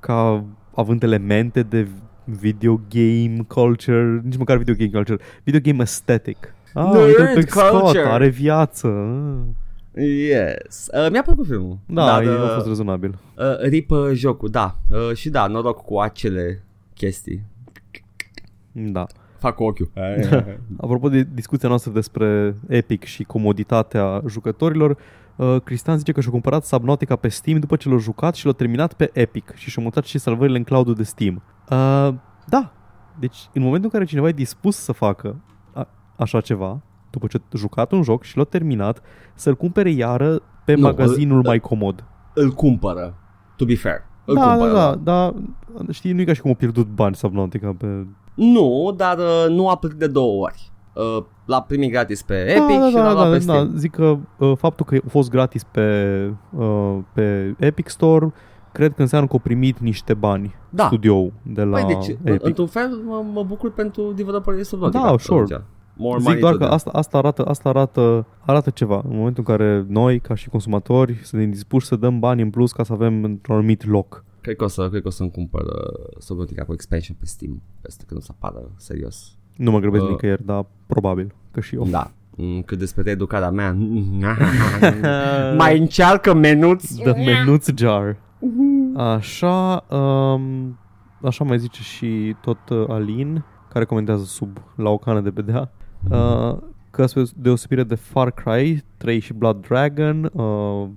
ca 0.00 0.44
având 0.74 1.02
elemente 1.02 1.62
de 1.62 1.88
video 2.24 2.80
game 2.88 3.36
culture, 3.48 4.20
nici 4.24 4.36
măcar 4.36 4.56
video 4.56 4.74
game 4.74 4.90
culture, 4.90 5.18
video 5.42 5.60
game 5.64 5.80
aesthetic. 5.80 6.54
Ah, 6.74 6.90
Nerd 6.92 7.06
uite 7.06 7.32
pe 7.34 7.40
Scott, 7.40 7.80
culture. 7.80 8.08
are 8.08 8.28
viață. 8.28 8.86
Ah. 8.86 9.62
Yes. 9.96 10.88
Uh, 11.04 11.10
mi-a 11.10 11.22
plăcut 11.22 11.46
filmul. 11.46 11.78
Da, 11.86 12.04
Dar, 12.06 12.24
Dar, 12.24 12.36
a 12.36 12.42
uh, 12.42 12.50
fost 12.54 12.66
rezonabil. 12.66 13.18
uh, 13.36 13.44
rip 13.68 13.90
uh, 13.90 14.10
jocul, 14.12 14.48
da. 14.48 14.76
Uh, 14.90 15.14
și 15.16 15.28
da, 15.30 15.46
noroc 15.46 15.82
cu 15.84 15.98
acele 15.98 16.62
chestii. 16.94 17.44
Da. 18.72 19.06
Fac 19.38 19.54
cu 19.54 19.64
ochiul. 19.64 19.90
Apropo 20.80 21.08
de 21.08 21.26
discuția 21.34 21.68
noastră 21.68 21.90
despre 21.92 22.56
Epic 22.68 23.04
și 23.04 23.22
comoditatea 23.24 24.22
jucătorilor, 24.28 24.96
uh, 25.36 25.56
Cristian 25.64 25.98
zice 25.98 26.12
că 26.12 26.20
și-a 26.20 26.30
cumpărat 26.30 26.64
Subnautica 26.64 27.16
pe 27.16 27.28
Steam 27.28 27.58
după 27.58 27.76
ce 27.76 27.88
l-a 27.88 27.96
jucat 27.96 28.34
și 28.34 28.46
l-a 28.46 28.52
terminat 28.52 28.92
pe 28.92 29.10
Epic 29.12 29.52
și 29.54 29.70
și-a 29.70 29.82
mutat 29.82 30.04
și 30.04 30.18
salvările 30.18 30.56
în 30.58 30.64
cloud 30.64 30.96
de 30.96 31.02
Steam. 31.02 31.42
Uh, 31.70 32.14
da, 32.46 32.72
deci 33.18 33.36
în 33.52 33.62
momentul 33.62 33.84
în 33.84 33.90
care 33.98 34.04
cineva 34.04 34.28
e 34.28 34.32
dispus 34.32 34.76
să 34.76 34.92
facă 34.92 35.36
a- 35.74 35.88
așa 36.16 36.40
ceva, 36.40 36.82
după 37.18 37.26
ce 37.26 37.38
a 37.52 37.56
jucat 37.56 37.92
un 37.92 38.02
joc 38.02 38.22
și 38.22 38.36
l-a 38.36 38.44
terminat, 38.44 39.02
să-l 39.34 39.54
cumpere 39.54 39.90
iară 39.90 40.40
pe 40.64 40.74
Nu, 40.74 40.80
magazinul 40.80 41.36
îl- 41.36 41.42
mai 41.46 41.58
comod. 41.60 42.04
Îl 42.34 42.50
cumpără, 42.50 43.14
to 43.56 43.64
be 43.64 43.74
fair. 43.76 44.02
Îl 44.24 44.34
Da, 44.34 44.40
da, 44.40 44.48
cumpără, 44.50 44.72
da, 44.72 44.94
da, 45.02 45.34
știi, 45.90 46.12
nu 46.12 46.20
e 46.20 46.24
ca 46.24 46.32
și 46.32 46.40
cum 46.40 46.50
a 46.50 46.54
pierdut 46.54 46.86
bani 46.86 47.14
Subnautica 47.14 47.74
pe... 47.78 48.06
Nu, 48.34 48.94
dar 48.96 49.18
uh, 49.18 49.46
nu 49.48 49.68
a 49.68 49.76
plătit 49.76 49.98
de 49.98 50.06
două 50.06 50.42
ori. 50.42 50.72
Uh, 50.94 51.24
l-a 51.44 51.60
primit 51.62 51.90
gratis 51.90 52.22
pe 52.22 52.34
Epic 52.34 52.76
da, 52.76 52.78
da, 52.80 52.88
și 52.88 52.94
l-a 52.94 53.02
da, 53.02 53.12
luat 53.12 53.24
da, 53.24 53.30
pe 53.30 53.44
da, 53.44 53.52
Steam. 53.52 53.72
zic 53.76 53.90
că 53.94 54.16
uh, 54.38 54.52
faptul 54.56 54.86
că 54.86 54.94
a 54.94 55.08
fost 55.08 55.30
gratis 55.30 55.64
pe, 55.64 56.30
uh, 56.56 56.96
pe 57.12 57.54
Epic 57.58 57.88
Store 57.88 58.32
cred 58.72 58.94
că 58.94 59.00
înseamnă 59.00 59.26
că 59.26 59.32
au 59.32 59.38
primit 59.42 59.78
niște 59.78 60.14
bani 60.14 60.54
Da. 60.70 60.84
studioul 60.84 61.32
de 61.42 61.62
la 61.64 61.78
Păi, 61.80 61.94
deci, 61.94 62.16
Epic. 62.24 62.44
într-un 62.46 62.66
fel, 62.66 62.88
mă, 63.06 63.24
mă 63.32 63.42
bucur 63.42 63.72
pentru 63.72 64.12
developerii 64.16 64.64
Subnautica. 64.64 65.02
Da, 65.10 65.16
sure. 65.18 65.64
Atunci. 65.96 66.06
More 66.06 66.18
Zic 66.18 66.26
money 66.26 66.40
doar 66.40 66.52
to 66.52 66.58
că 66.58 66.64
them. 66.64 66.74
asta, 66.74 66.90
asta, 66.90 67.18
arată, 67.18 67.44
asta 67.44 67.68
arată, 67.68 68.26
arată 68.40 68.70
ceva. 68.70 69.02
În 69.08 69.16
momentul 69.16 69.44
în 69.46 69.56
care 69.56 69.84
noi, 69.88 70.20
ca 70.20 70.34
și 70.34 70.48
consumatori, 70.48 71.20
suntem 71.22 71.50
dispuși 71.50 71.86
să 71.86 71.96
dăm 71.96 72.18
bani 72.18 72.42
în 72.42 72.50
plus 72.50 72.72
ca 72.72 72.82
să 72.82 72.92
avem 72.92 73.24
într-un 73.24 73.54
anumit 73.56 73.86
loc. 73.86 74.24
Cred 74.40 74.56
că 74.56 74.64
o, 74.64 74.68
să, 74.68 74.88
cred 74.88 75.02
că 75.02 75.08
o 75.08 75.10
să-mi 75.10 75.30
cumpăr 75.30 75.60
uh, 75.62 76.16
Subnautica 76.18 76.64
cu 76.64 76.72
expansion 76.72 77.16
pe 77.20 77.26
Steam. 77.26 77.62
Peste 77.80 78.04
când 78.06 78.20
o 78.20 78.22
să 78.22 78.30
apară 78.34 78.70
serios. 78.76 79.36
Nu 79.56 79.70
mă 79.70 79.78
grăbesc 79.78 80.04
Uh. 80.04 80.10
nicăieri, 80.10 80.44
dar 80.44 80.66
probabil 80.86 81.34
că 81.50 81.60
și 81.60 81.74
eu. 81.74 81.86
Da. 81.90 82.10
Mm, 82.36 82.62
Cât 82.62 82.78
despre 82.78 83.10
educarea 83.10 83.50
mea 83.50 83.72
Mai 85.56 85.78
încearcă 85.78 86.34
menuț 86.34 86.94
The 86.94 87.24
menuț 87.24 87.68
jar. 87.76 88.16
Așa, 88.96 89.84
um, 89.90 90.78
așa 91.22 91.44
mai 91.44 91.58
zice 91.58 91.82
și 91.82 92.36
tot 92.40 92.58
uh, 92.70 92.84
Alin, 92.88 93.44
care 93.68 93.84
comentează 93.84 94.24
sub 94.24 94.58
la 94.76 94.90
o 94.90 94.98
cană 94.98 95.20
de 95.20 95.30
bedea, 95.30 95.70
uh, 96.10 96.56
că 96.90 97.06
spre 97.06 97.22
deosebire 97.36 97.84
de 97.84 97.94
Far 97.94 98.30
Cry 98.30 98.84
3 98.96 99.20
și 99.20 99.32
Blood 99.32 99.66
Dragon, 99.66 100.30
uh, 100.32 100.88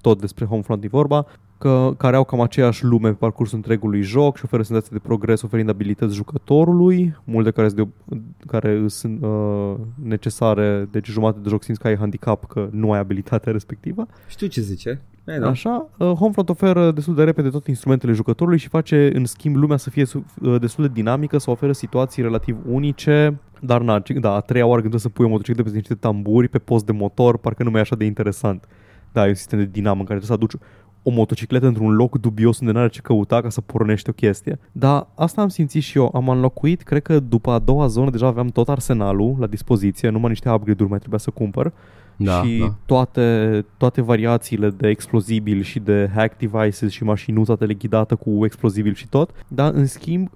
tot 0.00 0.20
despre 0.20 0.44
Homefront 0.44 0.84
e 0.84 0.88
vorba, 0.88 1.26
că, 1.62 1.94
care 1.96 2.16
au 2.16 2.24
cam 2.24 2.40
aceeași 2.40 2.84
lume 2.84 3.08
pe 3.08 3.14
parcursul 3.14 3.56
întregului 3.56 4.00
joc 4.00 4.36
și 4.36 4.44
oferă 4.44 4.62
senzații 4.62 4.92
de 4.92 4.98
progres 4.98 5.42
oferind 5.42 5.68
abilități 5.68 6.14
jucătorului, 6.14 7.16
multe 7.24 7.50
care 7.50 7.68
sunt, 7.68 7.88
de, 8.08 8.16
care 8.46 8.84
sunt 8.86 9.22
uh, 9.22 9.74
necesare, 10.02 10.88
deci 10.90 11.06
jumătate 11.08 11.42
de 11.42 11.48
joc 11.48 11.62
simți 11.62 11.80
că 11.80 11.86
ai 11.86 11.96
handicap, 11.96 12.46
că 12.46 12.68
nu 12.70 12.92
ai 12.92 12.98
abilitatea 12.98 13.52
respectivă. 13.58 14.06
Știu 14.28 14.46
ce 14.46 14.60
zice. 14.60 15.00
Ei, 15.26 15.38
Da. 15.38 15.48
Așa, 15.48 15.88
uh, 15.98 16.12
Homefront 16.12 16.48
oferă 16.48 16.90
destul 16.90 17.14
de 17.14 17.24
repede 17.24 17.48
toate 17.48 17.70
instrumentele 17.70 18.12
jucătorului 18.12 18.58
și 18.58 18.68
face 18.68 19.10
în 19.14 19.24
schimb 19.24 19.56
lumea 19.56 19.76
să 19.76 19.90
fie 19.90 20.04
su- 20.04 20.24
uh, 20.42 20.60
destul 20.60 20.86
de 20.86 20.90
dinamică, 20.94 21.38
să 21.38 21.50
oferă 21.50 21.72
situații 21.72 22.22
relativ 22.22 22.56
unice, 22.66 23.40
dar 23.60 23.80
na, 23.80 24.00
ci- 24.00 24.10
da, 24.10 24.34
a 24.34 24.40
treia 24.40 24.66
oară 24.66 24.80
când 24.80 24.92
trebuie 24.92 25.00
să 25.00 25.08
pui 25.08 25.24
o 25.24 25.28
motocicletă 25.28 25.68
pe 25.70 25.76
niște 25.76 25.94
tamburi 25.94 26.48
pe 26.48 26.58
post 26.58 26.86
de 26.86 26.92
motor, 26.92 27.38
parcă 27.38 27.62
nu 27.62 27.70
mai 27.70 27.78
e 27.78 27.82
așa 27.82 27.96
de 27.96 28.04
interesant. 28.04 28.68
Da, 29.12 29.24
e 29.24 29.28
un 29.28 29.34
sistem 29.34 29.58
de 29.58 29.64
dinamă 29.64 30.00
în 30.00 30.06
care 30.06 30.18
trebuie 30.18 30.38
să 30.38 30.44
aduci 30.44 30.68
o 31.02 31.10
motocicletă 31.10 31.66
într-un 31.66 31.94
loc 31.94 32.18
dubios 32.18 32.60
unde 32.60 32.72
n-are 32.72 32.88
ce 32.88 33.00
căuta 33.00 33.40
ca 33.40 33.48
să 33.48 33.60
pornești 33.60 34.08
o 34.08 34.12
chestie. 34.12 34.58
Dar 34.72 35.06
asta 35.14 35.40
am 35.40 35.48
simțit 35.48 35.82
și 35.82 35.98
eu. 35.98 36.10
Am 36.14 36.28
înlocuit, 36.28 36.82
cred 36.82 37.02
că 37.02 37.20
după 37.20 37.50
a 37.50 37.58
doua 37.58 37.86
zonă 37.86 38.10
deja 38.10 38.26
aveam 38.26 38.46
tot 38.46 38.68
arsenalul 38.68 39.36
la 39.38 39.46
dispoziție, 39.46 40.08
numai 40.08 40.28
niște 40.28 40.50
upgrade-uri 40.50 40.90
mai 40.90 40.98
trebuia 40.98 41.18
să 41.18 41.30
cumpăr 41.30 41.72
Da, 42.16 42.42
și 42.42 42.58
da. 42.58 42.74
Toate, 42.86 43.64
toate 43.76 44.00
variațiile 44.00 44.70
de 44.70 44.88
explozibili 44.88 45.62
și 45.62 45.78
de 45.78 46.10
hack 46.14 46.38
devices 46.38 46.90
și 46.90 47.04
mașinuța 47.04 47.54
teleghidată 47.54 48.14
cu 48.14 48.44
explozibil 48.44 48.94
și 48.94 49.08
tot. 49.08 49.30
Dar 49.48 49.72
în 49.72 49.86
schimb, 49.86 50.30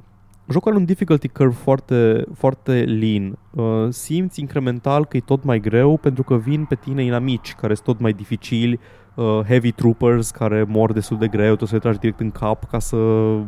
jocul 0.50 0.70
are 0.70 0.80
un 0.80 0.86
difficulty 0.86 1.28
curve 1.28 1.54
foarte, 1.54 2.24
foarte 2.34 2.72
lean. 2.72 3.38
Uh, 3.50 3.86
simți 3.88 4.40
incremental 4.40 5.04
că 5.06 5.16
e 5.16 5.20
tot 5.20 5.44
mai 5.44 5.60
greu 5.60 5.96
pentru 5.96 6.22
că 6.22 6.36
vin 6.36 6.64
pe 6.64 6.74
tine 6.74 7.04
inamici 7.04 7.54
care 7.54 7.74
sunt 7.74 7.86
tot 7.86 8.00
mai 8.00 8.12
dificili, 8.12 8.80
uh, 9.16 9.40
heavy 9.46 9.72
troopers 9.72 10.30
care 10.30 10.64
mor 10.68 10.92
destul 10.92 11.18
de 11.18 11.28
greu, 11.28 11.46
trebuie 11.46 11.68
să 11.68 11.74
le 11.74 11.80
tragi 11.80 11.98
direct 11.98 12.20
în 12.20 12.30
cap 12.30 12.64
ca 12.70 12.78
să 12.78 12.96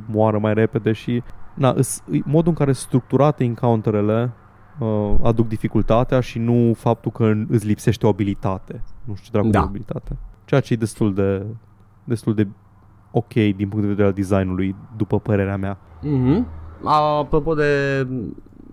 moară 0.06 0.38
mai 0.38 0.54
repede 0.54 0.92
și 0.92 1.22
na, 1.54 1.72
îs- 1.76 2.02
e 2.10 2.18
modul 2.24 2.48
în 2.48 2.54
care 2.54 2.72
sunt 2.72 2.86
structurate 2.86 3.44
encounterele 3.44 4.30
uh, 4.78 5.14
aduc 5.22 5.48
dificultatea 5.48 6.20
și 6.20 6.38
nu 6.38 6.72
faptul 6.76 7.10
că 7.10 7.32
îți 7.48 7.66
lipsește 7.66 8.06
o 8.06 8.08
abilitate. 8.08 8.82
Nu 9.04 9.14
știu 9.14 9.24
ce 9.24 9.30
dracu 9.32 9.48
Da. 9.48 9.58
de 9.60 9.66
abilitate. 9.66 10.16
Ceea 10.44 10.60
ce 10.60 10.72
e 10.72 10.76
destul 10.76 11.14
de, 11.14 11.46
destul 12.04 12.34
de 12.34 12.48
ok 13.10 13.32
din 13.32 13.68
punct 13.68 13.80
de 13.80 13.86
vedere 13.86 14.06
al 14.06 14.12
designului, 14.12 14.74
după 14.96 15.18
părerea 15.20 15.56
mea. 15.56 15.78
Mhm. 16.02 16.46
Apropo 16.84 17.54
de 17.54 18.06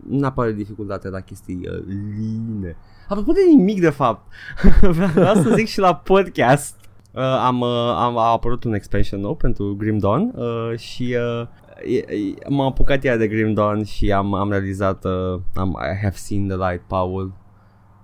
neapărat 0.09 0.51
de 0.51 0.57
dificultate 0.57 1.09
la 1.09 1.19
chestii 1.19 1.59
uh, 1.69 1.83
line. 1.87 2.75
Apropo 3.07 3.31
de 3.31 3.39
nimic 3.55 3.79
de 3.81 3.89
fapt. 3.89 4.33
Vreau 5.13 5.35
să 5.35 5.53
zic 5.55 5.65
și 5.67 5.79
la 5.79 5.95
podcast. 5.95 6.84
Uh, 7.15 7.21
am, 7.21 7.61
uh, 7.61 7.93
am 7.97 8.17
a 8.17 8.31
apărut 8.31 8.63
un 8.63 8.73
expansion 8.73 9.19
nou 9.21 9.35
pentru 9.35 9.75
Grim 9.77 9.97
Dawn 9.97 10.31
uh, 10.35 10.77
și 10.77 11.15
uh, 11.41 11.47
e- 11.95 12.13
e- 12.15 12.33
m-am 12.49 12.67
apucat 12.67 13.03
iar 13.03 13.17
de 13.17 13.27
Grim 13.27 13.53
Dawn 13.53 13.83
și 13.83 14.11
am, 14.11 14.33
am 14.33 14.49
realizat 14.49 15.05
uh, 15.05 15.39
am, 15.53 15.69
I 15.69 16.01
have 16.01 16.15
seen 16.15 16.47
the 16.47 16.57
light, 16.57 16.81
Paul. 16.87 17.33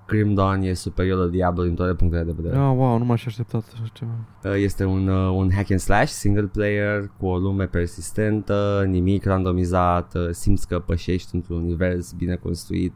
Grim 0.07 0.33
Dawn 0.33 0.61
e 0.61 0.73
superior 0.73 1.17
la 1.17 1.25
Diablo 1.27 1.63
din 1.63 1.75
toate 1.75 1.93
punctele 1.93 2.23
de 2.23 2.31
vedere. 2.35 2.57
Ah, 2.57 2.73
wow, 2.75 2.97
nu 2.97 3.05
m-aș 3.05 3.21
fi 3.21 3.27
așteptat 3.27 3.63
așa 3.73 3.83
ceva. 3.93 4.11
Uh, 4.43 4.53
Este 4.63 4.83
un, 4.83 5.07
uh, 5.07 5.31
un 5.35 5.51
hack 5.55 5.71
and 5.71 5.79
slash 5.79 6.11
single 6.11 6.49
player 6.53 7.11
cu 7.19 7.25
o 7.25 7.37
lume 7.37 7.65
persistentă, 7.65 8.85
nimic 8.87 9.25
randomizat, 9.25 10.13
uh, 10.15 10.27
simți 10.29 10.67
că 10.67 10.79
pășești 10.79 11.35
într-un 11.35 11.57
univers 11.57 12.11
bine 12.11 12.35
construit, 12.35 12.93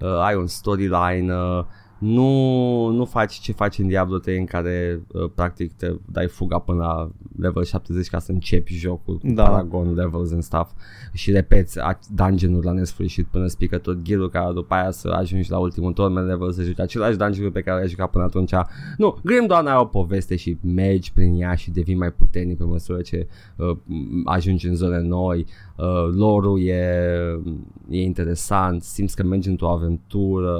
uh, 0.00 0.20
ai 0.20 0.34
un 0.34 0.46
storyline, 0.46 1.34
uh, 1.34 1.64
nu, 1.98 2.86
nu 2.88 3.04
faci 3.04 3.32
ce 3.34 3.52
faci 3.52 3.78
în 3.78 3.86
Diablo 3.86 4.18
3 4.18 4.38
în 4.38 4.44
care 4.44 5.02
uh, 5.12 5.30
practic 5.34 5.72
te 5.72 5.92
dai 6.12 6.26
fuga 6.26 6.58
până 6.58 6.78
la 6.82 7.10
level 7.38 7.64
70 7.64 8.08
ca 8.08 8.18
să 8.18 8.32
începi 8.32 8.74
jocul 8.74 9.18
cu 9.18 9.26
Da. 9.32 9.42
Paragon 9.42 9.94
levels 9.94 10.32
and 10.32 10.42
stuff 10.42 10.70
și 11.12 11.30
repeți 11.30 11.78
a- 11.80 11.98
dungeon-uri 12.14 12.66
la 12.66 12.72
nesfârșit 12.72 13.26
până 13.26 13.44
îți 13.44 13.56
pică 13.56 13.78
tot 13.78 14.02
gear 14.02 14.28
ca 14.28 14.52
după 14.54 14.74
aia 14.74 14.90
să 14.90 15.08
ajungi 15.08 15.50
la 15.50 15.58
ultimul 15.58 15.92
torment 15.92 16.26
level 16.26 16.52
să 16.52 16.62
joci 16.62 16.80
același 16.80 17.16
dungeon 17.16 17.50
pe 17.50 17.60
care 17.60 17.78
l-ai 17.78 17.88
jucat 17.88 18.10
până 18.10 18.24
atunci 18.24 18.52
nu, 18.96 19.18
Grim 19.24 19.46
Dawn 19.46 19.66
are 19.66 19.80
o 19.80 19.84
poveste 19.84 20.36
și 20.36 20.58
mergi 20.62 21.12
prin 21.12 21.40
ea 21.40 21.54
și 21.54 21.70
devii 21.70 21.94
mai 21.94 22.12
puternic 22.12 22.56
pe 22.58 22.64
măsură 22.64 23.00
ce 23.00 23.26
uh, 23.56 23.76
ajungi 24.24 24.68
în 24.68 24.74
zone 24.74 25.00
noi. 25.00 25.46
Uh, 25.76 26.14
lore-ul 26.14 26.60
e, 26.66 26.84
e 27.88 28.02
interesant, 28.02 28.82
simți 28.82 29.16
că 29.16 29.22
mergi 29.22 29.48
într-o 29.48 29.70
aventură, 29.70 30.56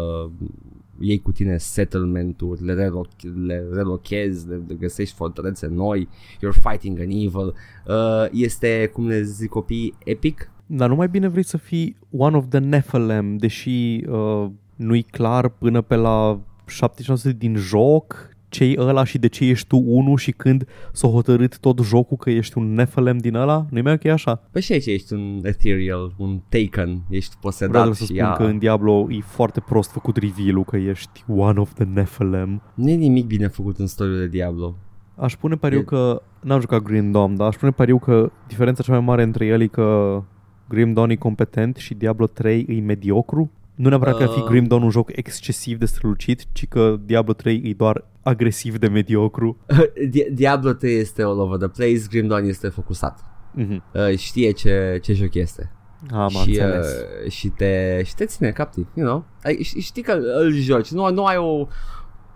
iei 1.01 1.19
cu 1.19 1.33
tine 1.33 1.57
settlement-uri, 1.57 2.65
le, 2.65 2.75
relo- 2.75 3.37
le 3.47 3.67
relochezi, 3.73 4.49
le, 4.49 4.61
le 4.69 4.75
găsești 4.75 5.15
fortărețe 5.15 5.67
noi, 5.67 6.09
you're 6.37 6.61
fighting 6.71 6.99
an 6.99 7.11
evil. 7.11 7.55
Uh, 7.87 8.27
este, 8.33 8.91
cum 8.93 9.07
le 9.07 9.23
zic 9.23 9.49
copiii, 9.49 9.95
epic. 10.05 10.51
Dar 10.67 10.89
nu 10.89 10.95
mai 10.95 11.09
bine 11.09 11.29
vrei 11.29 11.45
să 11.45 11.57
fii 11.57 11.97
one 12.11 12.37
of 12.37 12.45
the 12.49 12.59
Nephilim, 12.59 13.37
deși 13.37 14.05
uh, 14.09 14.47
nu-i 14.77 15.03
clar 15.03 15.49
până 15.49 15.81
pe 15.81 15.95
la 15.95 16.41
76 16.67 17.33
din 17.33 17.57
joc 17.57 18.37
ce 18.49 18.65
e 18.65 18.75
ăla 18.79 19.05
și 19.05 19.19
de 19.19 19.27
ce 19.27 19.45
ești 19.45 19.67
tu 19.67 19.83
unul 19.85 20.17
și 20.17 20.33
când 20.33 20.69
s-a 20.93 21.09
hotărât 21.09 21.59
tot 21.59 21.81
jocul 21.83 22.17
că 22.17 22.31
ești 22.31 22.59
un 22.59 22.75
Nephilim 22.75 23.17
din 23.19 23.35
ăla? 23.35 23.67
Nu-i 23.71 23.83
mai 23.83 23.93
ok 23.93 24.05
așa? 24.05 24.35
Pe 24.51 24.61
ce 24.61 24.73
aici 24.73 24.87
ești 24.87 25.13
un 25.13 25.41
ethereal, 25.43 26.15
un 26.17 26.41
taken, 26.49 27.03
ești 27.09 27.37
Vreau 27.41 27.53
posedat 27.53 27.95
să 27.95 28.05
și 28.05 28.05
spun 28.05 28.17
ea... 28.17 28.33
că 28.33 28.43
în 28.43 28.59
Diablo 28.59 29.07
e 29.11 29.21
foarte 29.21 29.61
prost 29.61 29.91
făcut 29.91 30.17
reveal 30.17 30.65
că 30.65 30.77
ești 30.77 31.25
one 31.29 31.61
of 31.61 31.73
the 31.73 31.85
Nephilim. 31.85 32.63
Nu 32.75 32.91
e 32.91 32.95
nimic 32.95 33.27
bine 33.27 33.47
făcut 33.49 33.79
în 33.79 33.87
story 33.87 34.19
de 34.19 34.27
Diablo. 34.27 34.77
Aș 35.15 35.37
pune 35.37 35.55
pariu 35.55 35.79
E- 35.79 35.83
că 35.83 36.23
n-am 36.41 36.61
jucat 36.61 36.83
Grim 36.83 37.11
Dawn, 37.11 37.37
dar 37.37 37.47
aș 37.47 37.57
pune 37.57 37.71
pariu 37.71 37.99
că 37.99 38.31
diferența 38.47 38.83
cea 38.83 38.93
mai 38.93 39.01
mare 39.01 39.23
între 39.23 39.47
ele 39.47 39.63
e 39.63 39.67
că 39.67 40.23
Grim 40.69 40.93
Dawn 40.93 41.11
e 41.11 41.15
competent 41.15 41.77
și 41.77 41.95
Diablo 41.95 42.27
3 42.27 42.67
e 42.69 42.81
mediocru. 42.81 43.51
Nu 43.79 43.89
neapărat 43.89 44.17
că 44.17 44.23
ar 44.23 44.29
fi 44.29 44.39
Uh. 44.41 44.45
Grim 44.47 44.65
Dawn 44.65 44.83
un 44.83 44.91
joc 44.91 45.17
excesiv 45.17 45.79
de 45.79 45.85
strălucit, 45.87 46.45
ci 46.53 46.67
că 46.69 46.97
Diablo 47.05 47.33
3 47.33 47.63
e 47.65 47.75
doar 47.75 48.05
agresiv 48.23 48.77
de 48.79 48.89
mediocru. 48.89 49.57
Di- 50.11 50.31
Diablo 50.33 50.73
3 50.73 50.95
este 50.99 51.23
all 51.23 51.39
over 51.41 51.59
the 51.59 51.69
place, 51.69 52.07
Grim 52.11 52.27
Dawn 52.27 52.45
este 52.45 52.69
focusat. 52.69 53.21
Mhm. 53.53 53.83
Uh, 53.95 54.17
știe 54.17 54.51
ce, 54.51 54.99
ce 55.03 55.13
joc 55.13 55.35
este. 55.35 55.73
Am 56.11 56.29
și, 56.29 56.37
înțeles. 56.49 56.87
uh, 57.25 57.31
și, 57.31 57.49
te, 57.49 58.03
și 58.05 58.15
te 58.15 58.25
ține 58.25 58.51
captiv, 58.51 58.87
you 58.95 59.07
know? 59.07 59.25
Ai, 59.43 59.59
ș- 59.65 59.79
știi 59.85 60.03
că 60.03 60.13
îl 60.13 60.53
joci, 60.53 60.91
nu, 60.91 61.11
nu 61.13 61.25
ai 61.25 61.37
o 61.37 61.67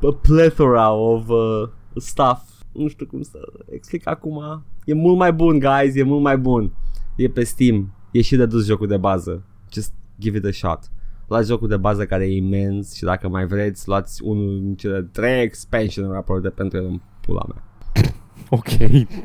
a 0.02 0.18
plethora 0.22 0.90
of 0.92 1.28
uh, 1.28 1.68
stuff. 1.96 2.42
Nu 2.72 2.88
știu 2.88 3.06
cum 3.06 3.22
să 3.22 3.38
explic 3.70 4.08
acum. 4.08 4.64
E 4.84 4.94
mult 4.94 5.16
mai 5.16 5.32
bun, 5.32 5.58
guys, 5.58 5.94
e 5.94 6.02
mult 6.02 6.22
mai 6.22 6.38
bun. 6.38 6.72
E 7.16 7.28
pe 7.28 7.44
Steam. 7.44 7.94
E 8.10 8.20
și 8.20 8.36
de 8.36 8.46
dus 8.46 8.66
jocul 8.66 8.86
de 8.86 8.96
bază. 8.96 9.42
Just 9.72 9.92
give 10.18 10.36
it 10.36 10.44
a 10.44 10.50
shot. 10.50 10.80
Luați 11.32 11.48
jocul 11.48 11.68
de 11.68 11.76
bază 11.76 12.04
care 12.06 12.24
e 12.24 12.36
imens 12.36 12.94
și 12.94 13.02
dacă 13.02 13.28
mai 13.28 13.46
vreți, 13.46 13.88
luați 13.88 14.22
unul 14.24 14.60
din 14.60 14.74
cele 14.74 15.08
trei 15.12 15.42
expansion 15.42 16.12
apărute 16.14 16.48
pentru 16.48 16.78
el 16.78 16.84
în 16.84 17.00
pula 17.20 17.42
mea. 17.48 17.62
Ok, 18.48 18.68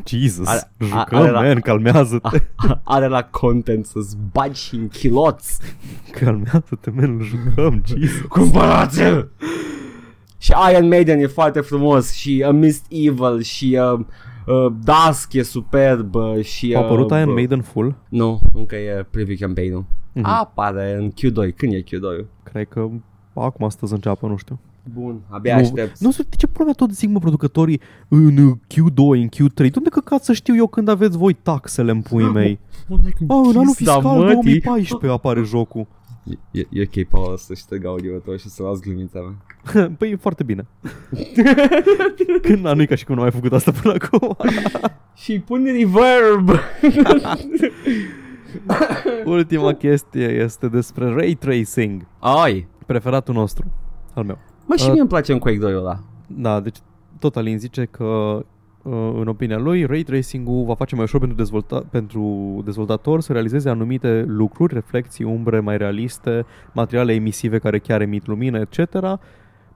Jesus, 0.05 0.47
Are- 0.47 0.71
jucăm, 0.79 1.19
are 1.19 1.29
la- 1.31 1.41
man, 1.41 1.59
calmează-te, 1.59 2.41
Are 2.83 3.07
la 3.07 3.23
content 3.23 3.85
să-ți 3.85 4.17
bagi 4.31 4.61
și 4.61 4.75
în 4.75 4.87
chiloți. 4.87 5.59
calmează-te, 6.11 6.89
man, 6.89 7.19
jucăm, 7.21 7.83
Jesus. 7.87 8.21
Cumpărați-l! 8.27 9.29
Și 10.37 10.53
Iron 10.71 10.87
Maiden 10.87 11.19
e 11.19 11.27
foarte 11.27 11.59
frumos 11.59 12.13
și 12.13 12.43
A 12.45 12.51
Mist 12.51 12.85
Evil 12.89 13.41
și 13.41 13.79
uh, 13.93 13.99
uh, 14.45 14.73
Dusk 14.83 15.33
e 15.33 15.41
superb 15.43 16.15
uh, 16.15 16.43
și... 16.43 16.73
A 16.75 16.79
apărut 16.79 17.11
uh, 17.11 17.17
Iron 17.17 17.29
uh, 17.29 17.33
Maiden 17.35 17.61
full? 17.61 17.95
Nu, 18.09 18.39
încă 18.53 18.75
e 18.75 19.05
preview 19.11 19.37
campaign-ul. 19.39 19.85
Mhm. 20.21 20.29
Apare 20.29 20.95
în 20.99 21.11
Q2. 21.11 21.55
Când 21.55 21.73
e 21.73 21.81
Q2? 21.81 22.25
Cred 22.43 22.67
că 22.67 22.89
acum 23.33 23.65
astăzi 23.65 23.93
înceapă, 23.93 24.27
nu 24.27 24.37
știu. 24.37 24.59
Bun, 24.93 25.21
abia 25.29 25.55
nu, 25.55 25.61
aștept. 25.61 25.99
Nu 25.99 26.11
știu, 26.11 26.23
de 26.29 26.35
ce 26.37 26.47
problema 26.47 26.73
tot 26.73 26.91
zic, 26.91 27.09
mă, 27.09 27.19
producătorii 27.19 27.81
în 28.07 28.59
Q2, 28.59 28.95
în 28.95 29.27
Q3? 29.27 29.73
Unde 29.75 29.89
căcat 29.89 30.23
să 30.23 30.33
știu 30.33 30.55
eu 30.55 30.67
când 30.67 30.87
aveți 30.87 31.17
voi 31.17 31.33
taxele 31.33 31.91
în 31.91 32.01
puii 32.01 32.31
mei? 32.31 32.59
Mă, 32.87 32.97
like 33.03 33.17
Ah, 33.27 33.39
în 33.43 33.57
anul 33.57 33.73
pizda 33.75 33.93
fiscal 33.93 34.17
mătii. 34.17 34.59
2014 34.59 35.11
apare 35.11 35.41
jocul. 35.41 35.87
E, 36.51 36.59
e 36.69 36.81
ok, 36.81 37.07
Paul, 37.07 37.37
să 37.37 37.53
șterg 37.53 37.85
audio 37.85 38.17
tău 38.17 38.35
și 38.35 38.49
să 38.49 38.63
las 38.63 38.79
glumița 38.79 39.19
mea. 39.19 39.87
Păi 39.97 40.11
e 40.11 40.15
foarte 40.15 40.43
bine. 40.43 40.65
Când 42.41 42.67
nu 42.67 42.81
e 42.81 42.85
ca 42.85 42.95
și 42.95 43.05
cum 43.05 43.15
nu 43.15 43.21
am 43.21 43.27
mai 43.27 43.35
făcut 43.41 43.53
asta 43.53 43.71
până 43.81 43.93
acum. 44.01 44.37
Și 45.15 45.39
pun 45.39 45.63
reverb! 45.63 46.49
Ultima 49.25 49.73
chestie 49.73 50.27
este 50.27 50.67
despre 50.67 51.13
ray 51.13 51.33
tracing. 51.33 52.05
Ai! 52.19 52.67
Preferatul 52.85 53.33
nostru, 53.33 53.65
al 54.13 54.23
meu. 54.23 54.37
Mă, 54.65 54.75
și 54.75 54.85
Uh, 54.85 54.91
mie 54.91 54.99
îmi 54.99 55.09
place 55.09 55.31
în 55.31 55.39
Quake 55.39 55.57
2 55.57 55.73
ăla. 55.75 55.99
Da, 56.27 56.59
deci 56.59 56.77
tot 57.19 57.35
Alin 57.35 57.59
zice 57.59 57.85
că 57.85 58.03
uh, 58.83 58.93
în 59.19 59.27
opinia 59.27 59.57
lui, 59.57 59.85
ray 59.85 60.01
tracing-ul 60.03 60.65
va 60.65 60.75
face 60.75 60.95
mai 60.95 61.03
ușor 61.03 61.19
pentru, 61.19 61.37
dezvolta- 61.37 61.85
pentru 61.91 62.21
dezvoltator 62.65 63.21
să 63.21 63.31
realizeze 63.33 63.69
anumite 63.69 64.23
lucruri, 64.27 64.73
reflexii, 64.73 65.25
umbre 65.25 65.59
mai 65.59 65.77
realiste, 65.77 66.45
materiale 66.73 67.13
emisive 67.13 67.57
care 67.59 67.79
chiar 67.79 68.01
emit 68.01 68.27
lumină, 68.27 68.59
etc. 68.59 68.79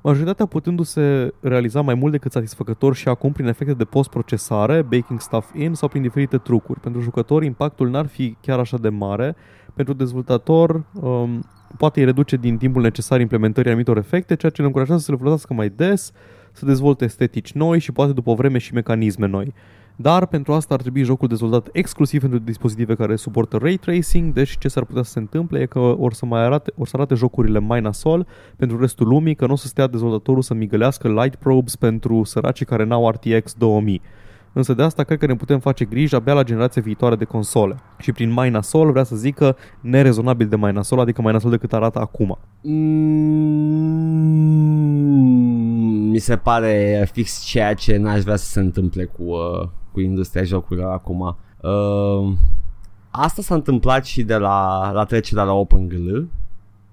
majoritatea 0.02 0.46
putându-se 0.46 1.34
realiza 1.40 1.82
mai 1.82 1.94
mult 1.94 2.12
decât 2.12 2.32
satisfăcător 2.32 2.96
și 2.96 3.08
acum 3.08 3.32
prin 3.32 3.48
efecte 3.48 3.74
de 3.74 3.84
post-procesare, 3.84 4.82
baking 4.82 5.20
stuff 5.22 5.56
in 5.56 5.74
sau 5.74 5.88
prin 5.88 6.02
diferite 6.02 6.38
trucuri. 6.38 6.80
Pentru 6.80 7.02
jucători, 7.02 7.46
impactul 7.46 7.90
n-ar 7.90 8.06
fi 8.06 8.38
chiar 8.42 8.60
așa 8.60 8.78
de 8.78 8.90
mare. 8.90 9.36
Pentru 9.74 9.94
dezvoltator, 9.94 10.84
um, 10.94 11.44
poate 11.78 12.00
îi 12.00 12.06
reduce 12.06 12.36
din 12.36 12.58
timpul 12.58 12.82
necesar 12.82 13.20
implementării 13.20 13.70
anumitor 13.70 13.98
efecte, 13.98 14.36
ceea 14.36 14.52
ce 14.52 14.62
îl 14.62 14.68
încurajează 14.68 15.02
să 15.02 15.12
le 15.12 15.18
folosească 15.18 15.54
mai 15.54 15.70
des, 15.70 16.12
să 16.52 16.66
dezvolte 16.66 17.06
estetici 17.06 17.52
noi 17.52 17.80
și 17.80 17.92
poate 17.92 18.12
după 18.12 18.30
o 18.30 18.36
vreme 18.36 18.58
și 18.58 18.74
mecanisme 18.74 19.28
noi. 19.28 19.54
Dar 19.96 20.26
pentru 20.26 20.54
asta 20.54 20.74
ar 20.74 20.82
trebui 20.82 21.04
jocul 21.04 21.28
dezvoltat 21.28 21.70
exclusiv 21.72 22.22
pentru 22.22 22.40
dispozitive 22.40 22.96
care 22.96 23.16
suportă 23.16 23.58
ray 23.58 23.76
tracing, 23.76 24.34
deci 24.34 24.58
ce 24.58 24.68
s-ar 24.68 24.86
putea 24.86 25.04
să 25.04 25.12
se 25.12 25.20
întâmple 25.20 25.60
e 25.60 25.66
că 25.66 25.80
or 25.80 26.14
să, 26.14 26.26
mai 26.26 26.44
arate, 26.44 26.72
or 26.78 26.88
să 26.88 26.96
arate 26.96 27.16
jocurile 27.16 27.60
mai 27.60 27.82
nasol 27.82 28.28
pentru 28.56 28.80
restul 28.80 29.08
lumii, 29.08 29.36
că 29.36 29.46
nu 29.46 29.54
o 29.54 29.56
să 29.56 29.68
stea 29.68 29.88
dezvoltatorul 29.88 30.42
să 30.42 30.54
migălească 30.54 31.08
light 31.08 31.36
probes 31.36 31.76
pentru 31.76 32.24
săracii 32.24 32.66
care 32.66 32.84
n-au 32.84 33.10
RTX 33.10 33.54
2000. 33.54 34.02
Însă 34.54 34.74
de 34.74 34.84
asta 34.84 35.04
cred 35.04 35.20
că 35.20 35.26
ne 35.26 35.36
putem 35.36 35.60
face 35.60 35.86
griji 35.86 36.16
abia 36.16 36.34
la 36.34 36.44
generația 36.44 36.82
viitoare 36.82 37.16
de 37.16 37.24
console. 37.24 37.76
Și 38.00 38.12
prin 38.12 38.32
mai 38.32 38.50
nasol 38.50 38.92
vrea 38.92 39.04
să 39.04 39.16
zică 39.16 39.56
nerezonabil 39.82 40.48
de 40.48 40.56
mai 40.56 40.72
nasol, 40.72 41.00
adică 41.00 41.22
mai 41.22 41.34
nasol 41.34 41.50
decât 41.52 41.74
arată 41.74 42.00
acum. 42.00 42.38
Mm, 42.62 42.82
mi 46.10 46.18
se 46.18 46.36
pare 46.36 47.08
fix 47.12 47.42
ceea 47.44 47.74
ce 47.74 47.98
n-aș 47.98 48.22
vrea 48.22 48.36
să 48.36 48.46
se 48.46 48.60
întâmple 48.60 49.06
cu, 49.06 49.24
uh, 49.24 49.68
cu 49.92 50.00
industria 50.00 50.44
jocurilor 50.44 50.92
acum. 50.92 51.38
Uh, 51.62 52.34
asta 53.12 53.42
s-a 53.42 53.56
întâmplat 53.56 54.06
și 54.06 54.24
de 54.24 54.38
la, 54.38 54.92
la 54.92 55.04
trecerea 55.04 55.44
la 55.44 55.54
OpenGL, 55.54 56.18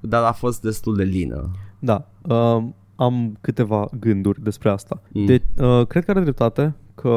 dar 0.00 0.22
a 0.22 0.32
fost 0.32 0.62
destul 0.62 0.96
de 0.96 1.02
lină. 1.02 1.50
Da, 1.78 2.08
uh, 2.22 2.64
am 2.96 3.38
câteva 3.40 3.88
gânduri 4.00 4.42
despre 4.42 4.70
asta. 4.70 5.02
Mm. 5.12 5.26
De, 5.26 5.42
uh, 5.58 5.86
cred 5.86 6.04
că 6.04 6.10
are 6.10 6.20
dreptate 6.20 6.74
că 6.94 7.08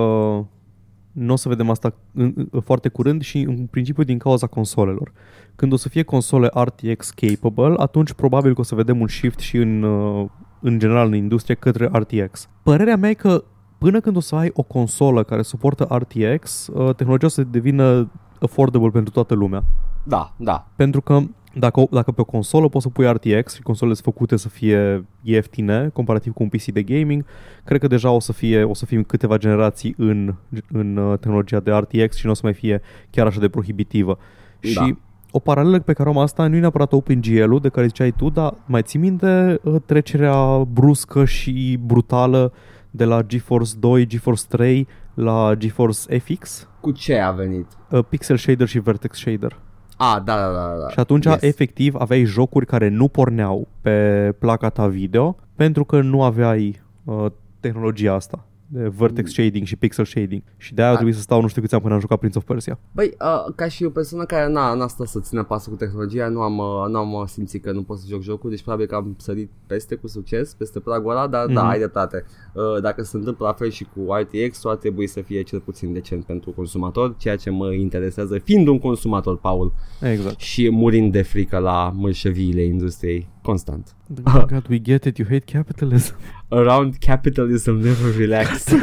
nu 1.12 1.34
o 1.34 1.36
să 1.36 1.50
vedem 1.50 1.70
asta 1.70 1.94
în, 2.14 2.34
în, 2.52 2.62
foarte 2.62 2.90
curând 2.90 3.22
și 3.22 3.40
în 3.40 3.66
principiu 3.66 4.04
din 4.04 4.18
cauza 4.18 4.48
consolelor. 4.48 5.12
Când 5.56 5.74
o 5.74 5.76
să 5.76 5.90
fie 5.90 6.04
console 6.04 6.50
RTX 6.54 7.10
capable, 7.10 7.74
atunci 7.78 8.14
probabil 8.14 8.54
că 8.54 8.60
o 8.60 8.64
să 8.64 8.76
vedem 8.76 9.00
un 9.00 9.08
shift 9.08 9.40
și 9.40 9.58
în, 9.58 9.84
uh, 9.84 10.30
în 10.60 10.80
general 10.80 11.08
în 11.08 11.16
industrie 11.16 11.56
către 11.56 11.90
RTX. 11.94 12.50
Părerea 12.64 12.96
mea 12.96 13.10
e 13.10 13.14
că 13.14 13.44
până 13.82 14.00
când 14.00 14.16
o 14.16 14.20
să 14.20 14.36
ai 14.36 14.52
o 14.54 14.64
consolă 14.64 15.24
care 15.24 15.42
suportă 15.42 15.88
RTX, 15.90 16.68
uh, 16.68 16.96
tehnologia 16.96 17.26
o 17.26 17.30
să 17.30 17.44
devină 17.44 18.12
affordable 18.40 18.90
pentru 18.90 19.14
toată 19.14 19.34
lumea. 19.34 19.64
Da, 20.04 20.34
da. 20.38 20.68
Pentru 20.76 21.02
că 21.02 21.20
dacă, 21.54 21.84
dacă 21.92 22.12
pe 22.12 22.22
o 22.22 22.24
consolă 22.24 22.70
poți 22.70 22.84
să 22.84 22.90
pui 22.90 23.12
RTX 23.12 23.54
și 23.54 23.62
consolele 23.62 23.96
sunt 23.96 24.14
făcute 24.14 24.38
să 24.38 24.50
fie 24.50 25.06
ieftine 25.22 25.90
comparativ 25.94 26.34
cu 26.34 26.44
un 26.44 26.50
PC 26.50 26.64
de 26.64 26.84
gaming, 26.84 27.26
cred 27.64 27.80
că 27.80 27.88
deja 27.88 28.12
o 28.12 28.20
să 28.20 28.34
fie 28.34 28.64
o 28.64 28.74
să 28.74 28.86
fim 28.86 29.04
câteva 29.04 29.38
generații 29.38 29.94
în, 29.98 30.36
în 30.72 30.98
uh, 30.98 31.20
tehnologia 31.20 31.60
de 31.60 31.72
RTX 31.72 32.16
și 32.16 32.26
nu 32.26 32.32
o 32.32 32.36
să 32.36 32.42
mai 32.44 32.54
fie 32.54 32.82
chiar 33.10 33.26
așa 33.26 33.40
de 33.40 33.50
prohibitivă. 33.50 34.18
Da. 34.60 34.70
Și 34.70 34.98
o 35.32 35.40
paralelă 35.40 35.80
pe 35.80 35.94
care 35.94 36.10
am 36.10 36.18
asta 36.18 36.48
nu 36.48 36.56
e 36.56 36.60
neapărat 36.60 36.94
OpenGL-ul 36.94 37.60
de 37.60 37.70
care 37.70 37.86
ziceai 37.86 38.12
tu, 38.12 38.30
dar 38.30 38.54
mai 38.66 38.82
ții 38.82 39.00
minte 39.00 39.60
uh, 39.64 39.76
trecerea 39.86 40.58
bruscă 40.58 41.26
și 41.26 41.80
brutală 41.86 42.54
de 42.92 43.04
la 43.04 43.22
GeForce 43.22 43.74
2, 43.80 44.06
GeForce 44.06 44.44
3 44.48 44.88
la 45.14 45.54
GeForce 45.58 46.18
FX? 46.18 46.68
Cu 46.80 46.92
ce 46.92 47.20
a 47.20 47.32
venit? 47.32 47.68
Uh, 47.90 48.04
pixel 48.10 48.38
Shader 48.38 48.68
și 48.68 48.80
Vertex 48.80 49.18
Shader. 49.18 49.60
Ah, 49.98 50.22
da, 50.24 50.36
da, 50.36 50.52
da, 50.52 50.76
da. 50.82 50.90
Și 50.90 51.00
atunci, 51.00 51.26
yes. 51.26 51.42
efectiv, 51.42 51.96
aveai 51.96 52.24
jocuri 52.24 52.66
care 52.66 52.90
nu 52.90 53.08
porneau 53.08 53.68
pe 53.82 54.32
placa 54.40 54.70
ta 54.70 54.88
video 54.88 55.36
pentru 55.56 55.84
că 55.84 56.02
nu 56.02 56.24
aveai 56.24 56.82
uh, 57.04 57.26
tehnologia 57.60 58.14
asta 58.14 58.46
de 58.74 58.88
vertex 58.88 59.28
mm. 59.28 59.44
shading 59.44 59.66
și 59.66 59.76
pixel 59.76 60.06
shading. 60.06 60.42
Și 60.58 60.74
de-aia 60.74 60.92
a 60.92 60.94
trebuit 60.94 61.16
să 61.16 61.22
stau 61.22 61.42
nu 61.42 61.48
știu 61.48 61.62
câți 61.62 61.74
ani 61.74 61.84
până 61.84 61.96
am 61.96 62.00
jucat 62.00 62.20
Prince 62.20 62.38
of 62.38 62.44
Persia. 62.44 62.80
Băi, 62.92 63.14
uh, 63.22 63.54
ca 63.56 63.68
și 63.68 63.84
o 63.84 63.90
persoană 63.90 64.26
care 64.26 64.52
n-a, 64.52 64.74
n-a 64.74 64.88
stat 64.88 65.08
să 65.08 65.20
țină 65.20 65.44
pasul 65.44 65.72
cu 65.72 65.78
tehnologia, 65.78 66.28
nu 66.28 66.42
am, 66.42 66.58
uh, 66.58 66.86
nu 66.90 66.98
am 66.98 67.14
uh, 67.14 67.24
simțit 67.26 67.64
că 67.64 67.72
nu 67.72 67.84
pot 67.84 67.98
să 67.98 68.06
joc 68.10 68.22
jocul, 68.22 68.50
deci 68.50 68.62
probabil 68.62 68.86
că 68.86 68.96
am 68.96 69.16
sărit 69.18 69.52
peste 69.68 69.96
cu 69.96 70.08
succes, 70.08 70.54
peste 70.54 70.80
pragul 70.80 71.12
ăla, 71.12 71.28
dar 71.28 71.48
mm. 71.48 71.54
da, 71.54 71.62
mhm. 71.62 71.70
ai 71.70 71.78
dreptate. 71.78 72.26
Uh, 72.54 72.82
dacă 72.82 73.04
se 73.04 73.18
întâmplă 73.18 73.46
la 73.46 73.54
fel 73.54 73.70
și 73.70 73.84
cu 73.96 74.14
RTX, 74.14 74.66
ar 74.66 74.76
trebui 74.76 75.08
să 75.08 75.22
fie 75.22 75.42
cel 75.42 75.60
puțin 75.60 75.94
decent 75.94 76.26
pentru 76.26 76.52
consumator, 76.52 77.16
ceea 77.18 77.36
ce 77.36 77.50
mă 77.50 77.74
interesează 77.74 78.38
fiind 78.38 78.68
un 78.68 78.80
consumator, 78.80 79.38
Paul. 79.38 79.74
Exact. 80.02 80.40
Și 80.40 80.70
murind 80.70 81.12
de 81.12 81.22
frică 81.22 81.58
la 81.58 81.92
mărșăviile 81.96 82.62
industriei 82.62 83.28
constant. 83.42 83.96
Oh 84.26 84.46
God, 84.46 84.68
we 84.70 84.80
get 84.80 85.06
it, 85.06 85.18
you 85.18 85.28
hate 85.30 85.46
capitalism. 85.46 86.16
Around 86.50 86.98
capitalism 87.00 87.72
never 87.72 88.18
relax. 88.18 88.66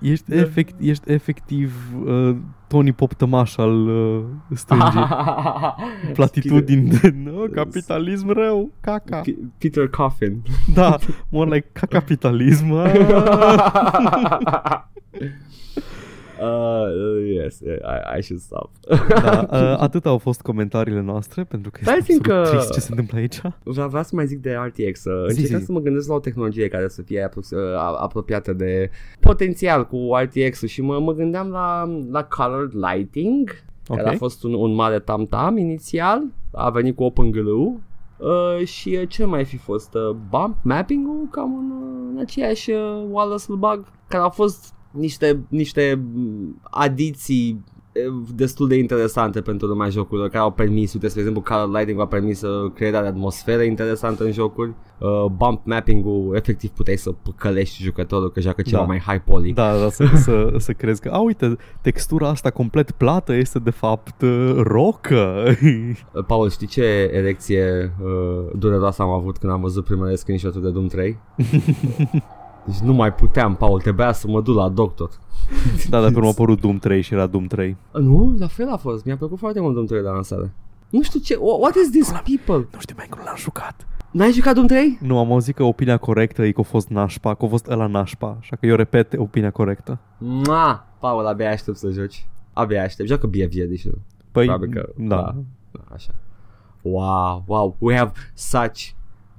ești, 0.00 0.30
da. 0.30 0.36
efect, 0.36 0.74
ești 0.80 1.10
efectiv 1.12 1.74
uh, 2.04 2.36
Tony 2.66 2.92
Pop 2.92 3.12
Tămaș 3.12 3.56
al 3.56 3.88
uh, 3.88 4.24
stângii. 4.54 5.06
Platitudini 6.14 6.88
de 6.88 7.14
no, 7.24 7.40
capitalism 7.54 8.28
rău, 8.30 8.72
caca. 8.80 9.20
P- 9.20 9.58
Peter 9.58 9.88
Coffin. 9.88 10.42
Da, 10.74 10.96
more 11.28 11.54
like 11.54 11.68
ca 11.72 11.86
capitalism. 11.86 12.72
Uh, 16.42 17.34
yes, 17.34 17.60
I, 17.60 18.18
I 18.18 18.22
should 18.22 18.42
stop. 18.42 18.70
da, 19.08 19.46
uh, 19.52 19.76
atât 19.78 20.06
au 20.06 20.18
fost 20.18 20.40
comentariile 20.40 21.00
noastre, 21.00 21.44
pentru 21.44 21.70
că 21.70 21.80
Dar 21.84 21.96
este 21.98 22.18
că 22.18 22.46
trist 22.50 22.72
ce 22.72 22.80
se 22.80 22.86
întâmplă 22.90 23.18
aici. 23.18 23.40
Vreau, 23.62 23.88
vreau 23.88 24.02
să 24.02 24.10
mai 24.14 24.26
zic 24.26 24.40
de 24.40 24.52
RTX. 24.52 25.04
Uh, 25.04 25.24
încercam 25.26 25.64
să 25.64 25.72
mă 25.72 25.80
gândesc 25.80 26.08
la 26.08 26.14
o 26.14 26.20
tehnologie 26.20 26.68
care 26.68 26.88
să 26.88 27.02
fie 27.02 27.28
apro- 27.28 27.50
uh, 27.50 27.76
apropiată 28.00 28.52
de 28.52 28.90
potențial 29.20 29.86
cu 29.86 30.10
RTX-ul 30.22 30.68
și 30.68 30.82
mă, 30.82 31.00
mă 31.00 31.12
gândeam 31.12 31.48
la, 31.48 31.98
la 32.10 32.24
colored 32.24 32.72
lighting, 32.72 33.50
okay. 33.88 34.02
care 34.02 34.14
a 34.14 34.18
fost 34.18 34.44
un, 34.44 34.54
un 34.54 34.74
mare 34.74 34.98
tam-tam 34.98 35.56
inițial, 35.56 36.22
a 36.52 36.70
venit 36.70 36.96
cu 36.96 37.02
OpenGL 37.02 37.50
Uh, 38.22 38.66
și 38.66 38.98
uh, 39.00 39.08
ce 39.08 39.24
mai 39.24 39.44
fi 39.44 39.56
fost? 39.56 39.94
Uh, 39.94 40.16
bump 40.28 40.56
mapping-ul 40.62 41.28
cam 41.30 41.56
în, 41.58 41.70
uh, 41.70 42.10
în 42.12 42.18
aceeași 42.20 42.70
uh, 42.70 43.04
Wallace 43.10 43.44
bug 43.48 43.84
care 44.08 44.22
a 44.22 44.28
fost 44.28 44.74
niște, 44.92 45.40
niște 45.48 46.02
adiții 46.62 47.64
destul 48.34 48.68
de 48.68 48.76
interesante 48.76 49.40
pentru 49.40 49.66
lumea 49.66 49.88
jocurilor 49.88 50.28
care 50.28 50.42
au 50.42 50.50
permis, 50.50 50.92
uite, 50.92 51.08
spre 51.08 51.20
exemplu, 51.20 51.42
Color 51.42 51.78
Lighting 51.78 52.00
a 52.00 52.06
permis 52.06 52.42
crearea 52.74 53.02
de 53.02 53.06
atmosferă 53.06 53.62
interesantă 53.62 54.24
în 54.24 54.32
jocuri, 54.32 54.72
uh, 54.98 55.24
bump 55.36 55.60
mapping-ul, 55.64 56.36
efectiv 56.36 56.70
puteai 56.70 56.96
să 56.96 57.14
călești 57.36 57.82
jucătorul 57.82 58.30
că 58.30 58.40
joacă 58.40 58.62
ceva 58.62 58.80
da. 58.80 58.86
mai 58.86 58.98
high 59.06 59.22
poly. 59.24 59.52
Da, 59.52 59.78
da, 59.78 59.88
să, 59.88 60.04
să, 60.14 60.54
să 60.56 60.72
crezi 60.72 61.00
că, 61.00 61.08
a, 61.12 61.20
uite, 61.20 61.56
textura 61.80 62.28
asta 62.28 62.50
complet 62.50 62.90
plată 62.90 63.32
este 63.32 63.58
de 63.58 63.70
fapt 63.70 64.22
uh, 64.22 64.54
rocă. 64.56 65.44
Paul, 66.26 66.50
știi 66.50 66.66
ce 66.66 67.10
erecție 67.12 67.92
uh, 68.02 68.50
dureroasă 68.58 69.02
am 69.02 69.10
avut 69.10 69.38
când 69.38 69.52
am 69.52 69.60
văzut 69.60 69.84
primele 69.84 70.14
screenshot 70.14 70.56
de 70.56 70.70
Doom 70.70 70.86
3? 70.86 71.18
Deci 72.64 72.78
nu 72.78 72.92
mai 72.92 73.14
puteam, 73.14 73.54
Paul, 73.54 73.80
trebuia 73.80 74.12
să 74.12 74.28
mă 74.28 74.40
duc 74.40 74.56
la 74.56 74.68
doctor. 74.68 75.10
da, 75.90 76.00
dar 76.00 76.12
urmă 76.12 76.26
a 76.26 76.30
apărut 76.30 76.60
Doom 76.60 76.78
3 76.78 77.02
și 77.02 77.14
era 77.14 77.26
Doom 77.26 77.46
3. 77.46 77.76
Nu, 77.92 78.36
la 78.38 78.46
fel 78.46 78.68
a 78.68 78.76
fost. 78.76 79.04
Mi-a 79.04 79.16
plăcut 79.16 79.38
foarte 79.38 79.60
mult 79.60 79.74
Doom 79.74 79.86
3 79.86 80.02
la 80.02 80.12
lansare. 80.12 80.52
Nu 80.90 81.02
știu 81.02 81.20
ce, 81.20 81.36
what 81.40 81.74
is 81.74 81.90
this 81.90 82.10
people? 82.10 82.68
Nu 82.72 82.80
știu 82.80 82.94
mai 82.96 83.06
cum 83.10 83.20
l-am 83.24 83.36
jucat. 83.36 83.86
N-ai 84.10 84.32
jucat 84.32 84.54
Doom 84.54 84.66
3? 84.66 84.98
Nu, 85.00 85.18
am 85.18 85.32
auzit 85.32 85.54
că 85.54 85.62
opinia 85.62 85.96
corectă 85.96 86.44
e 86.44 86.52
că 86.52 86.60
a 86.60 86.62
fost 86.62 86.88
nașpa, 86.88 87.34
că 87.34 87.44
a 87.44 87.48
fost 87.48 87.66
ăla 87.66 87.86
nașpa, 87.86 88.36
așa 88.40 88.56
că 88.56 88.66
eu 88.66 88.76
repet 88.76 89.14
opinia 89.16 89.50
corectă. 89.50 89.98
Ma, 90.18 90.86
Paul, 90.98 91.26
abia 91.26 91.50
aștept 91.50 91.76
să 91.76 91.90
joci. 91.90 92.26
Abia 92.52 92.82
aștept. 92.82 93.08
Joacă 93.08 93.26
BFG 93.26 93.58
Edition. 93.58 93.94
Păi, 94.32 94.46
că, 94.46 94.88
da. 94.96 95.16
da. 95.16 95.34
Așa. 95.94 96.10
Wow, 96.82 97.44
wow, 97.46 97.76
we 97.78 97.96
have 97.96 98.12
such 98.34 98.92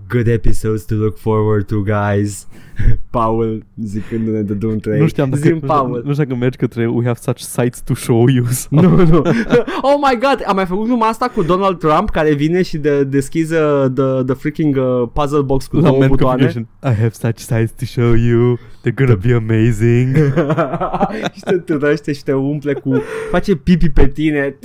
good 0.07 0.27
episodes 0.27 0.85
to 0.85 0.95
look 0.95 1.17
forward 1.17 1.67
to, 1.67 1.81
guys. 1.83 2.47
Paul 3.09 3.63
zicându-ne 3.83 4.41
de 4.41 4.53
Doom 4.53 4.77
3. 4.77 4.99
Nu 4.99 5.07
știam 5.07 5.29
dacă, 5.29 5.41
Zim, 5.41 5.59
Paul. 5.59 6.01
Nu 6.05 6.11
știu 6.11 6.23
dacă 6.23 6.35
mergi 6.35 6.57
către 6.57 6.87
we 6.87 7.03
have 7.05 7.19
such 7.21 7.39
sites 7.39 7.81
to 7.81 7.93
show 7.93 8.27
you. 8.27 8.45
Nu, 8.69 8.81
nu. 8.81 9.05
No. 9.05 9.21
oh 9.89 9.95
my 10.09 10.17
god, 10.19 10.43
am 10.45 10.55
mai 10.55 10.65
făcut 10.65 10.87
numai 10.87 11.09
asta 11.09 11.27
cu 11.27 11.43
Donald 11.43 11.77
Trump 11.79 12.09
care 12.09 12.33
vine 12.33 12.61
și 12.61 12.77
de, 12.77 13.03
deschide 13.03 13.55
the, 13.95 14.23
the 14.25 14.33
freaking 14.33 14.75
uh, 14.75 15.07
puzzle 15.13 15.41
box 15.41 15.67
cu 15.67 15.75
La 15.75 15.81
două 15.81 16.05
butoane. 16.07 16.67
I 16.83 16.93
have 16.93 17.11
such 17.11 17.37
sites 17.37 17.71
to 17.71 17.85
show 17.85 18.13
you. 18.13 18.57
They're 18.57 18.95
gonna 18.95 19.17
be 19.25 19.33
amazing. 19.33 20.15
și 21.33 21.41
te 21.45 21.57
târăște 21.57 22.13
și 22.13 22.23
te 22.23 22.33
umple 22.33 22.73
cu... 22.73 23.01
Face 23.31 23.55
pipi 23.55 23.89
pe 23.89 24.07
tine. 24.07 24.55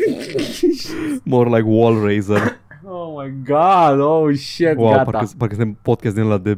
More 1.22 1.48
like 1.48 1.68
wall 1.68 2.03
raiser. 2.05 2.59
Oh 3.19 3.25
my 3.25 3.43
god, 3.45 3.99
oh 4.01 4.33
shit, 4.37 4.77
wow, 4.77 4.93
gata. 4.93 5.11
Parcă, 5.11 5.31
parcă 5.37 5.55
suntem 5.55 5.79
podcast 5.83 6.15
din 6.15 6.25
la 6.27 6.39
de 6.39 6.55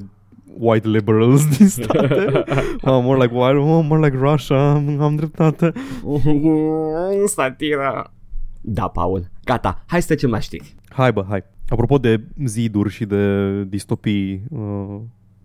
white 0.59 0.89
liberals 0.89 1.57
din 1.57 1.69
state. 1.69 2.45
oh, 2.83 3.03
more 3.03 3.23
like 3.23 3.35
white, 3.35 3.57
oh, 3.57 3.85
more 3.85 4.05
like 4.09 4.17
Russia, 4.17 4.71
am 5.01 5.17
dreptate. 5.17 5.73
Satira. 7.27 8.13
Da, 8.61 8.89
Paul. 8.89 9.31
Gata, 9.45 9.83
hai 9.87 10.01
să 10.01 10.07
trecem 10.07 10.31
la 10.31 10.39
știri. 10.39 10.75
Hai 10.89 11.13
bă, 11.13 11.25
hai. 11.29 11.45
Apropo 11.69 11.99
de 11.99 12.25
ziduri 12.45 12.91
și 12.91 13.05
de 13.05 13.63
distopii 13.65 14.43
uh, 14.51 15.01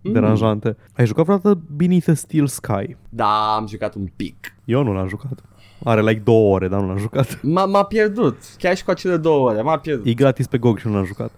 Mm. 0.06 0.12
deranjante, 0.12 0.76
ai 0.96 1.06
jucat 1.06 1.24
vreodată 1.24 1.62
Beneath 1.70 2.08
a 2.08 2.14
Steel 2.14 2.46
Sky? 2.46 2.96
Da, 3.08 3.54
am 3.54 3.66
jucat 3.66 3.94
un 3.94 4.06
pic. 4.16 4.54
Eu 4.64 4.82
nu 4.82 4.92
l-am 4.92 5.08
jucat. 5.08 5.42
Are 5.84 6.00
like 6.00 6.20
două 6.24 6.54
ore, 6.54 6.68
dar 6.68 6.80
nu 6.80 6.86
l-am 6.86 6.98
jucat. 6.98 7.38
M-a, 7.42 7.64
m-a 7.64 7.84
pierdut, 7.84 8.36
chiar 8.58 8.76
și 8.76 8.84
cu 8.84 8.90
acele 8.90 9.16
două 9.16 9.50
ore, 9.50 9.62
m-a 9.62 9.78
pierdut. 9.78 10.06
E 10.06 10.14
gratis 10.14 10.46
pe 10.46 10.58
GOG 10.58 10.78
și 10.78 10.86
nu 10.86 10.94
l-am 10.94 11.04
jucat. 11.04 11.30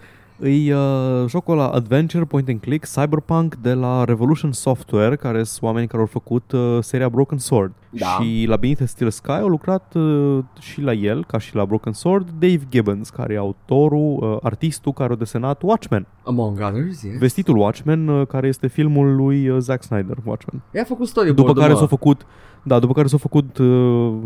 E 0.42 0.74
uh, 0.74 1.28
jocul 1.28 1.56
la 1.56 1.68
Adventure, 1.68 2.24
Point 2.24 2.48
and 2.48 2.60
Click, 2.60 2.86
Cyberpunk 2.86 3.54
de 3.54 3.72
la 3.72 4.04
Revolution 4.04 4.52
Software, 4.52 5.16
care 5.16 5.42
sunt 5.42 5.62
oameni 5.62 5.86
care 5.86 6.00
au 6.00 6.06
făcut 6.06 6.52
uh, 6.52 6.78
seria 6.80 7.08
Broken 7.08 7.38
Sword. 7.38 7.72
Da. 7.90 8.06
Și 8.06 8.44
la 8.48 8.56
Beneath 8.56 8.82
a 8.82 8.86
Steel 8.86 9.10
Sky 9.10 9.30
au 9.30 9.48
lucrat 9.48 9.94
uh, 9.94 10.38
și 10.60 10.80
la 10.80 10.92
el, 10.92 11.24
ca 11.24 11.38
și 11.38 11.54
la 11.54 11.64
Broken 11.64 11.92
Sword, 11.92 12.28
Dave 12.30 12.60
Gibbons, 12.68 13.10
care 13.10 13.34
e 13.34 13.36
autorul, 13.36 14.18
uh, 14.20 14.36
artistul 14.42 14.92
care 14.92 15.12
a 15.12 15.16
desenat 15.16 15.62
Watchmen. 15.62 16.06
Among 16.24 16.60
others, 16.60 17.02
yes. 17.02 17.18
Vestitul 17.18 17.56
Watchmen, 17.56 18.08
uh, 18.08 18.26
care 18.26 18.46
este 18.46 18.66
filmul 18.66 19.14
lui 19.14 19.48
uh, 19.48 19.58
Zack 19.60 19.82
Snyder, 19.82 20.16
Watchmen. 20.24 20.62
I-a 20.74 20.84
făcut 20.84 21.06
storyboard 21.06 21.46
După 21.48 21.60
care 21.60 21.74
s-a 21.74 21.86
făcut, 21.86 22.26
da, 22.62 22.78
după 22.78 22.92
care 22.92 23.06
s-a 23.06 23.16
făcut 23.16 23.58
uh, 23.58 23.66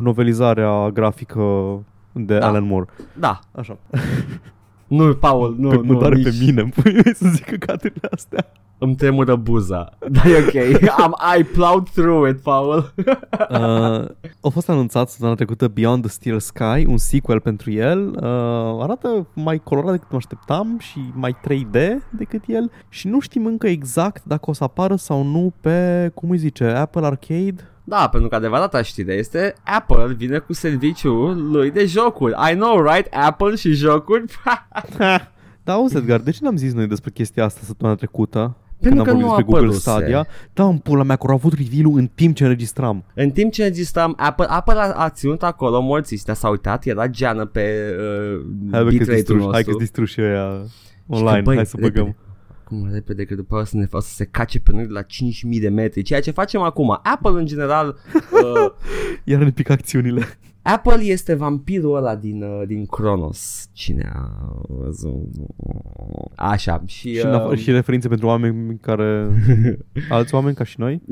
novelizarea 0.00 0.90
grafică 0.90 1.78
de 2.12 2.38
Da. 2.38 2.46
Alan 2.46 2.64
Moore. 2.66 2.86
Da. 3.18 3.38
Așa. 3.52 3.76
Nu, 4.92 5.14
Paul, 5.14 5.54
nu, 5.58 5.68
pe, 5.68 5.74
nu, 5.74 5.82
mă 5.82 5.98
doare 5.98 6.14
nici... 6.14 6.24
pe 6.24 6.34
mine, 6.40 6.60
îmi 6.60 6.70
pui 6.82 7.14
să 7.14 7.28
zic 7.28 7.44
căcaturile 7.44 8.08
astea. 8.10 8.52
Îmi 8.78 8.94
tremură 8.94 9.36
buza. 9.36 9.90
Dar 10.10 10.26
e 10.26 10.36
ok. 10.36 10.78
Am, 11.04 11.16
I 11.38 11.42
plowed 11.44 11.88
through 11.88 12.28
it, 12.28 12.40
Paul. 12.40 12.92
Uh, 13.50 13.56
a 14.40 14.48
fost 14.52 14.68
anunțat 14.68 15.08
săptămâna 15.08 15.36
trecută 15.36 15.68
Beyond 15.68 16.02
the 16.02 16.10
Steel 16.10 16.38
Sky, 16.38 16.86
un 16.86 16.96
sequel 16.96 17.40
pentru 17.40 17.70
el. 17.70 18.08
Uh, 18.08 18.82
arată 18.82 19.26
mai 19.34 19.58
colorat 19.58 19.90
decât 19.90 20.10
mă 20.10 20.16
așteptam 20.16 20.76
și 20.78 20.98
mai 21.14 21.36
3D 21.36 21.78
decât 22.10 22.42
el 22.46 22.70
și 22.88 23.08
nu 23.08 23.20
știm 23.20 23.46
încă 23.46 23.66
exact 23.66 24.24
dacă 24.24 24.50
o 24.50 24.52
să 24.52 24.64
apară 24.64 24.96
sau 24.96 25.22
nu 25.22 25.52
pe, 25.60 26.10
cum 26.14 26.30
îi 26.30 26.38
zice, 26.38 26.64
Apple 26.64 27.06
Arcade. 27.06 27.71
Da, 27.84 28.08
pentru 28.08 28.28
că 28.28 28.34
adevărata 28.34 28.82
știre 28.82 29.12
este 29.14 29.54
Apple 29.64 30.14
vine 30.16 30.38
cu 30.38 30.52
serviciul 30.52 31.50
lui 31.50 31.70
de 31.70 31.84
jocuri. 31.84 32.34
I 32.52 32.54
know, 32.54 32.82
right? 32.82 33.14
Apple 33.14 33.54
și 33.54 33.72
jocuri. 33.72 34.24
Da, 35.64 35.72
auzi 35.72 35.96
Edgar, 35.96 36.20
de 36.20 36.30
ce 36.30 36.38
n-am 36.42 36.56
zis 36.56 36.72
noi 36.72 36.86
despre 36.86 37.10
chestia 37.10 37.44
asta 37.44 37.60
săptămâna 37.64 37.96
trecută? 37.96 38.56
Pentru 38.80 39.02
când 39.02 39.04
că 39.04 39.10
am 39.10 39.20
nu 39.20 39.26
vorbit 39.26 39.46
despre 39.46 39.52
Google 39.52 39.66
apăruse. 39.66 39.90
Stadia. 39.90 40.26
Da, 40.52 40.64
în 40.64 40.78
pula 40.78 41.02
mea, 41.02 41.16
că 41.16 41.26
au 41.28 41.34
avut 41.34 41.52
reveal 41.52 41.92
în 41.94 42.10
timp 42.14 42.34
ce 42.34 42.42
înregistram. 42.42 43.04
În 43.14 43.30
timp 43.30 43.52
ce 43.52 43.62
înregistram, 43.62 44.14
Apple, 44.16 44.46
Apple 44.48 44.74
a, 44.74 44.92
a 44.92 45.10
ținut 45.10 45.42
acolo 45.42 45.80
morții 45.80 46.16
s-a 46.16 46.48
uitat, 46.48 46.84
era 46.84 47.06
geană 47.06 47.44
pe 47.44 47.94
uh, 47.98 48.40
Hai, 48.70 48.82
bă, 48.82 48.88
că 48.88 48.96
bitrate-ul 48.96 49.14
distruși, 49.16 49.42
hai 49.42 49.62
că 49.62 49.70
nostru. 49.70 49.76
distruși 49.78 50.20
ăia 50.20 50.62
Și 50.64 50.72
online, 51.06 51.36
că, 51.36 51.42
băi, 51.42 51.54
hai 51.54 51.66
să 51.66 51.76
repede, 51.80 52.16
băgăm. 52.72 52.80
Cum 52.80 52.92
repede 52.92 53.24
că 53.24 53.34
după 53.34 53.56
asta 53.56 53.78
ne 53.78 53.86
fac 53.86 54.02
să 54.02 54.14
se 54.14 54.24
cace 54.24 54.60
pe 54.60 54.72
noi 54.72 54.86
de 54.86 54.92
la 54.92 55.02
5000 55.02 55.60
de 55.60 55.68
metri, 55.68 56.02
ceea 56.02 56.20
ce 56.20 56.30
facem 56.30 56.60
acum. 56.60 57.00
Apple 57.02 57.40
în 57.40 57.46
general, 57.46 57.88
uh, 58.14 58.72
Iar 59.24 59.42
ne 59.42 59.50
pic 59.50 59.68
acțiunile. 59.68 60.22
Apple 60.62 61.02
este 61.02 61.34
vampirul 61.34 61.96
ăla 61.96 62.16
din, 62.16 62.42
uh, 62.42 62.62
din 62.66 62.86
Cronos. 62.86 63.68
Cine 63.72 64.10
a 64.14 64.30
văzut? 64.68 65.28
Așa, 66.36 66.82
și... 66.86 67.14
Și, 67.14 67.26
uh, 67.26 67.50
uh... 67.50 67.58
și 67.58 67.70
referințe 67.70 68.08
pentru 68.08 68.26
oameni 68.26 68.78
care... 68.80 69.28
alți 70.08 70.34
oameni 70.34 70.54
ca 70.54 70.64
și 70.64 70.80
noi. 70.80 71.02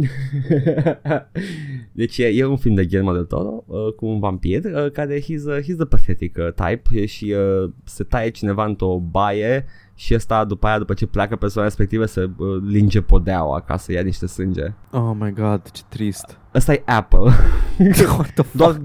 deci 1.92 2.18
e, 2.18 2.26
e 2.26 2.44
un 2.44 2.56
film 2.56 2.74
de 2.74 2.84
Guillermo 2.84 3.12
del 3.12 3.24
Toro 3.24 3.64
uh, 3.66 3.92
cu 3.96 4.06
un 4.06 4.18
vampir 4.18 4.64
uh, 4.64 4.90
care 4.92 5.20
he's, 5.20 5.44
uh, 5.46 5.58
he's 5.62 5.76
the 5.76 5.84
pathetic 5.84 6.36
uh, 6.38 6.52
type 6.52 7.06
și 7.06 7.34
uh, 7.36 7.70
se 7.84 8.04
taie 8.04 8.30
cineva 8.30 8.64
într-o 8.64 8.98
baie 8.98 9.64
și 10.00 10.14
ăsta 10.14 10.44
după 10.44 10.66
aia, 10.66 10.78
după 10.78 10.94
ce 10.94 11.06
pleacă 11.06 11.36
persoana 11.36 11.68
respectivă, 11.68 12.04
să 12.04 12.30
uh, 12.36 12.62
linge 12.66 13.00
podeaua 13.00 13.60
ca 13.60 13.76
să 13.76 13.92
ia 13.92 14.00
niște 14.02 14.26
sânge. 14.26 14.72
Oh 14.90 15.10
my 15.18 15.32
god, 15.32 15.70
ce 15.70 15.82
trist. 15.88 16.38
Ăsta 16.54 16.72
e 16.72 16.82
Apple. 16.86 17.18
What 18.16 18.30
the 18.30 18.42
fuck? 18.42 18.52
Doar 18.52 18.80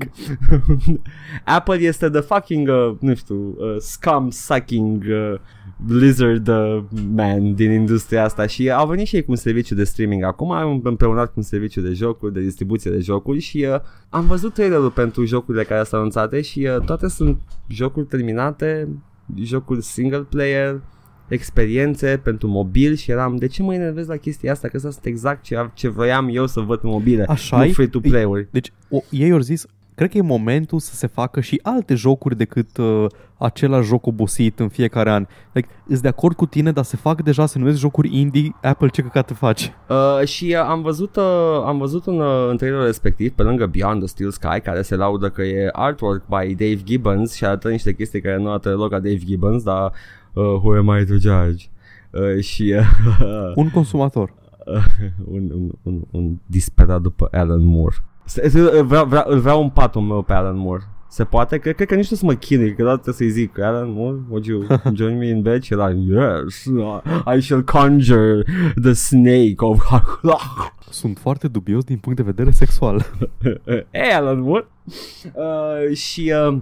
Apple 1.57 1.76
este 1.76 2.09
the 2.09 2.20
fucking, 2.22 2.68
uh, 2.68 2.95
nu 2.99 3.16
știu, 3.16 3.36
uh, 3.36 3.76
scum 3.78 4.30
sucking 4.30 5.03
uh, 5.03 5.39
lizard 5.88 6.47
uh, 6.47 6.84
man 7.16 7.53
din 7.53 7.72
industria 7.72 8.24
asta 8.24 8.45
și 8.45 8.72
au 8.72 8.88
venit 8.88 9.07
și 9.07 9.16
ei 9.16 9.24
cu 9.24 9.32
un 9.32 9.38
serviciu 9.38 9.76
de 9.76 9.84
streaming 9.84 10.24
acum, 10.24 10.51
am 10.51 10.82
împreunat 10.84 11.26
cu 11.26 11.34
un 11.36 11.43
serviciu 11.43 11.82
de 11.82 11.93
jocuri, 11.93 12.34
de 12.34 12.41
distribuție 12.41 12.91
de 12.91 12.99
jocuri 12.99 13.39
și 13.39 13.68
uh, 13.70 13.80
am 14.09 14.26
văzut 14.26 14.53
trailerul 14.53 14.91
pentru 14.91 15.26
jocurile 15.26 15.63
care 15.63 15.84
sunt 15.84 15.99
anunțate 15.99 16.41
și 16.41 16.70
uh, 16.76 16.86
toate 16.86 17.07
sunt 17.07 17.38
jocuri 17.68 18.05
terminate, 18.05 18.88
jocuri 19.36 19.84
single 19.84 20.26
player, 20.30 20.82
experiențe 21.28 22.19
pentru 22.23 22.47
mobil 22.47 22.95
și 22.95 23.11
eram, 23.11 23.36
de 23.36 23.47
ce 23.47 23.63
mă 23.63 23.73
enervez 23.73 24.07
la 24.07 24.15
chestia 24.15 24.51
asta? 24.51 24.67
Că 24.67 24.76
asta 24.76 24.91
sunt 24.91 25.05
exact 25.05 25.43
ce, 25.43 25.69
ce 25.73 25.89
vroiam 25.89 26.30
eu 26.32 26.47
să 26.47 26.59
văd 26.59 26.80
pe 26.80 26.88
mobile, 26.88 27.26
Așa 27.28 27.57
nu 27.57 27.63
e? 27.63 27.71
free-to-play-uri. 27.71 28.47
Deci 28.51 28.71
o, 28.89 28.99
ei 29.09 29.32
au 29.32 29.39
zis, 29.39 29.65
cred 29.95 30.09
că 30.11 30.17
e 30.17 30.21
momentul 30.21 30.80
să 30.80 30.95
se 30.95 31.07
facă 31.07 31.41
și 31.41 31.59
alte 31.63 31.95
jocuri 31.95 32.38
decât 32.38 32.78
uh, 32.78 33.05
același 33.38 33.88
joc 33.88 34.05
obosit 34.05 34.59
în 34.59 34.67
fiecare 34.67 35.09
an. 35.09 35.28
Like, 35.51 35.67
îs 35.88 35.99
de 36.01 36.07
acord 36.07 36.36
cu 36.36 36.45
tine, 36.45 36.71
dar 36.71 36.84
se 36.84 36.97
fac 36.97 37.21
deja, 37.21 37.45
se 37.45 37.59
numesc 37.59 37.78
jocuri 37.78 38.17
indie, 38.19 38.55
Apple 38.61 38.88
ce 38.88 39.01
căcat 39.01 39.26
te 39.26 39.34
faci? 39.34 39.71
Uh, 39.89 40.28
și 40.28 40.45
uh, 40.45 40.65
am 40.67 40.82
văzut, 40.82 41.15
uh, 41.15 41.23
am 41.65 41.78
văzut 41.78 42.05
un, 42.05 42.19
uh, 42.19 42.47
în 42.49 42.57
trailerul 42.57 42.86
respectiv, 42.86 43.32
pe 43.32 43.43
lângă 43.43 43.65
Beyond 43.65 43.99
the 43.99 44.07
Steel 44.07 44.32
Sky, 44.32 44.59
care 44.63 44.82
se 44.82 44.95
laudă 44.95 45.30
că 45.30 45.41
e 45.41 45.69
artwork 45.71 46.23
by 46.28 46.55
Dave 46.55 46.84
Gibbons 46.84 47.34
și 47.34 47.45
arată 47.45 47.69
niște 47.69 47.93
chestii 47.93 48.21
care 48.21 48.38
nu 48.38 48.49
arată 48.49 48.69
deloc 48.69 48.89
ca 48.89 48.99
Dave 48.99 49.17
Gibbons, 49.26 49.63
dar 49.63 49.91
uh, 50.36 50.43
who 50.43 50.77
am 50.77 50.99
I 50.99 51.05
to 51.05 51.13
judge? 51.13 51.65
Uh, 52.11 52.43
și 52.43 52.75
uh, 52.77 53.51
Un 53.55 53.69
consumator. 53.69 54.33
un, 55.36 55.49
un, 55.53 55.69
un, 55.83 56.01
un 56.11 56.36
disperat 56.45 57.01
după 57.01 57.27
Alan 57.31 57.65
Moore. 57.65 57.95
Se- 58.25 58.49
se- 58.49 58.81
Vreau, 58.81 59.05
vreau, 59.05 59.23
îl 59.27 59.39
vreau 59.39 59.61
un 59.61 59.69
patul 59.69 60.01
meu 60.01 60.21
pe 60.21 60.33
Alan 60.33 60.57
Moore. 60.57 60.83
Se 61.09 61.23
poate? 61.23 61.57
Cred, 61.57 61.75
cred 61.75 61.88
că 61.88 61.95
nici 61.95 62.09
nu 62.09 62.17
să 62.17 62.25
mă 62.25 62.33
chinui, 62.33 62.75
că 62.75 62.83
dată 62.83 63.11
să-i 63.11 63.29
zic 63.29 63.59
Alan 63.59 63.91
Moore, 63.91 64.17
would 64.29 64.45
you 64.45 64.63
join 64.93 65.17
me 65.17 65.27
in 65.27 65.41
bed? 65.41 65.61
Și 65.61 65.73
era, 65.73 65.89
yes, 65.89 66.65
I 67.36 67.41
shall 67.41 67.63
conjure 67.63 68.43
the 68.81 68.93
snake 68.93 69.55
of... 69.57 69.81
Sunt 70.89 71.17
foarte 71.17 71.47
dubios 71.47 71.83
din 71.83 71.97
punct 71.97 72.17
de 72.17 72.23
vedere 72.23 72.51
sexual. 72.51 73.05
hey, 73.91 74.09
Alan 74.13 74.39
Moore! 74.39 74.67
Uh, 75.33 75.95
și 75.95 76.33
uh, 76.49 76.57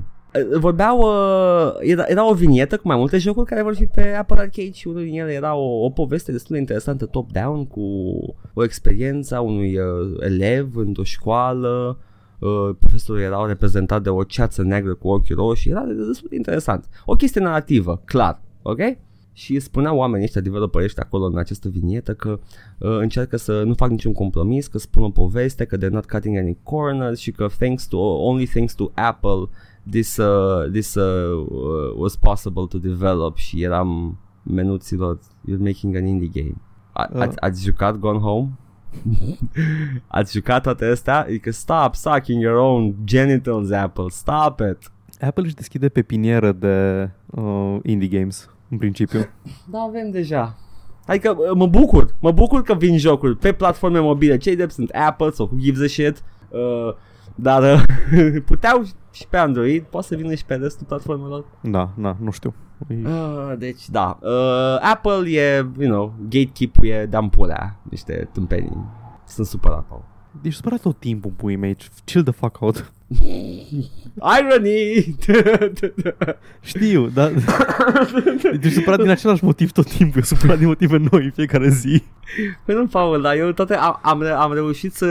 vorbeau, 0.60 0.98
uh, 0.98 1.74
era, 1.80 2.04
era 2.08 2.30
o 2.30 2.34
vinietă 2.34 2.78
cu 2.78 2.88
mai 2.88 2.98
multe 2.98 3.18
jocuri 3.18 3.48
care 3.48 3.62
vor 3.62 3.76
fi 3.76 3.86
pe 3.86 4.14
Apple 4.14 4.40
Arcade 4.40 4.72
și 4.72 4.88
unul 4.88 5.04
din 5.04 5.20
ele 5.20 5.34
era 5.34 5.56
o, 5.56 5.86
o 5.86 5.90
poveste 5.90 6.32
destul 6.32 6.56
de 6.56 6.62
interesantă 6.62 7.06
top-down 7.06 7.66
cu 7.66 7.82
o 8.54 8.64
experiență 8.64 9.36
a 9.36 9.42
unui 9.42 9.78
uh, 9.78 10.18
elev 10.20 10.76
într-o 10.76 11.04
școală 11.04 11.98
Uh, 12.44 12.76
profesorul 12.80 13.22
era 13.22 13.46
reprezentat 13.46 14.04
de 14.04 14.10
o 14.10 14.24
ceață 14.24 14.64
neagră 14.64 14.94
cu 14.94 15.08
ochi 15.08 15.30
roșii, 15.30 15.72
era 15.72 15.84
destul 15.84 16.28
de 16.30 16.36
interesant. 16.36 16.90
O 17.06 17.14
chestie 17.14 17.42
narrativă, 17.42 18.02
clar, 18.06 18.42
ok? 18.62 18.80
Și 19.34 19.60
spuneau 19.60 19.98
oamenii 19.98 20.26
ăștia, 20.26 20.42
developerii 20.42 20.90
acolo 20.96 21.26
în 21.26 21.38
această 21.38 21.70
vinietă 21.70 22.14
că 22.14 22.40
uh, 22.78 22.98
încearcă 23.00 23.38
să 23.38 23.64
nu 23.64 23.74
fac 23.74 23.90
niciun 23.90 24.14
compromis, 24.14 24.68
că 24.68 24.78
spun 24.78 25.04
o 25.04 25.10
poveste, 25.10 25.66
că 25.66 25.78
they're 25.78 25.90
not 25.90 26.06
cutting 26.06 26.38
any 26.38 26.58
corners 26.64 27.20
și 27.20 27.32
că 27.32 27.48
thanks 27.60 27.88
to, 27.88 27.98
only 27.98 28.46
thanks 28.46 28.76
to 28.76 28.92
Apple 28.94 29.50
this, 29.90 30.18
uh, 30.18 30.70
this 30.72 30.94
uh, 30.96 31.46
uh, 31.50 31.94
was 31.96 32.16
possible 32.16 32.66
to 32.70 32.78
develop 32.78 33.38
și 33.38 33.62
eram 33.64 34.18
menuților, 34.44 35.20
you're 35.20 35.60
making 35.60 35.96
an 35.96 36.06
indie 36.06 36.30
game. 36.44 36.56
A, 36.92 37.10
Ah. 37.14 37.22
ați, 37.22 37.40
ați 37.42 37.64
jucat 37.64 37.98
Gone 37.98 38.20
Home? 38.20 38.50
ați 40.08 40.32
jucat 40.34 40.62
toate 40.64 40.86
astea? 40.86 41.20
Adică 41.22 41.52
stop 41.52 41.96
sucking 41.96 42.42
your 42.42 42.58
own 42.58 42.96
genitals, 43.04 43.72
Apple, 43.72 44.06
stop 44.10 44.60
it! 44.60 44.92
Apple 45.22 45.44
își 45.46 45.56
deschide 45.56 45.90
pepinieră 45.90 46.52
de 46.52 47.10
uh, 47.26 47.78
indie 47.84 48.20
games, 48.20 48.50
în 48.70 48.78
principiu. 48.78 49.20
Da, 49.72 49.80
avem 49.80 50.12
deja. 50.12 50.58
Adică 51.06 51.30
uh, 51.38 51.52
mă 51.56 51.68
bucur, 51.68 52.16
mă 52.20 52.32
bucur 52.32 52.62
că 52.64 52.74
vin 52.74 52.98
jocuri 52.98 53.38
pe 53.38 53.52
platforme 53.52 54.00
mobile. 54.00 54.38
Cei 54.38 54.56
de 54.56 54.68
sunt 54.70 54.90
Apple 54.90 55.32
sau 55.32 55.46
who 55.46 55.58
gives 55.60 55.82
a 55.82 55.88
shit. 55.88 56.24
Uh, 56.50 56.94
dar 57.36 57.64
uh, 57.74 57.84
puteau 58.46 58.84
și 59.12 59.28
pe 59.30 59.38
Android, 59.38 59.84
poate 59.84 60.08
să 60.08 60.16
vină 60.16 60.34
și 60.34 60.46
pe 60.46 60.56
restul 60.56 60.86
platformelor. 60.88 61.46
Da, 61.62 61.90
na, 61.96 62.18
nu 62.20 62.32
știu. 62.32 62.54
E- 62.88 63.08
Uh, 63.08 63.54
deci 63.58 63.90
da, 63.90 64.18
uh, 64.22 64.78
Apple 64.94 65.30
e, 65.32 65.56
you 65.80 65.90
know, 65.92 66.14
gatekeep-ul 66.30 66.86
e 66.88 67.06
de-am 67.06 67.30
pulea 67.30 67.76
niște 67.90 68.30
tâmpenii. 68.32 68.78
Sunt 69.28 69.48
supărat, 69.48 69.84
Paul. 69.84 70.04
Ești 70.42 70.56
supărat 70.58 70.82
tot 70.82 71.00
timpul, 71.00 71.32
pui 71.36 71.56
mei. 71.56 71.78
Chill 72.06 72.24
the 72.24 72.34
fuck 72.34 72.62
out. 72.62 72.92
Irony! 74.40 75.16
Știu, 76.62 77.08
dar... 77.08 77.32
Deci 78.62 78.72
supărat 78.72 79.00
din 79.00 79.10
același 79.10 79.44
motiv 79.44 79.72
tot 79.72 79.86
timpul. 79.86 80.16
Eu 80.16 80.24
supărat 80.24 80.58
din 80.58 80.68
motive 80.68 80.98
noi 81.12 81.24
în 81.24 81.32
fiecare 81.32 81.70
zi. 81.70 82.04
Păi 82.66 82.76
nu, 82.76 82.86
Paul, 82.88 83.22
dar 83.22 83.36
eu 83.36 83.52
toate 83.52 83.76
am, 83.76 84.00
am, 84.02 84.24
am 84.24 84.54
reușit 84.54 84.94
să 84.94 85.06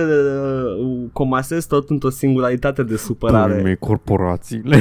uh, 0.80 1.04
comasez 1.12 1.66
tot 1.66 1.90
într-o 1.90 2.10
singularitate 2.10 2.82
de 2.82 2.96
supărare. 2.96 3.52
Pui 3.54 3.62
mei, 3.62 3.76
corporațiile. 3.76 4.76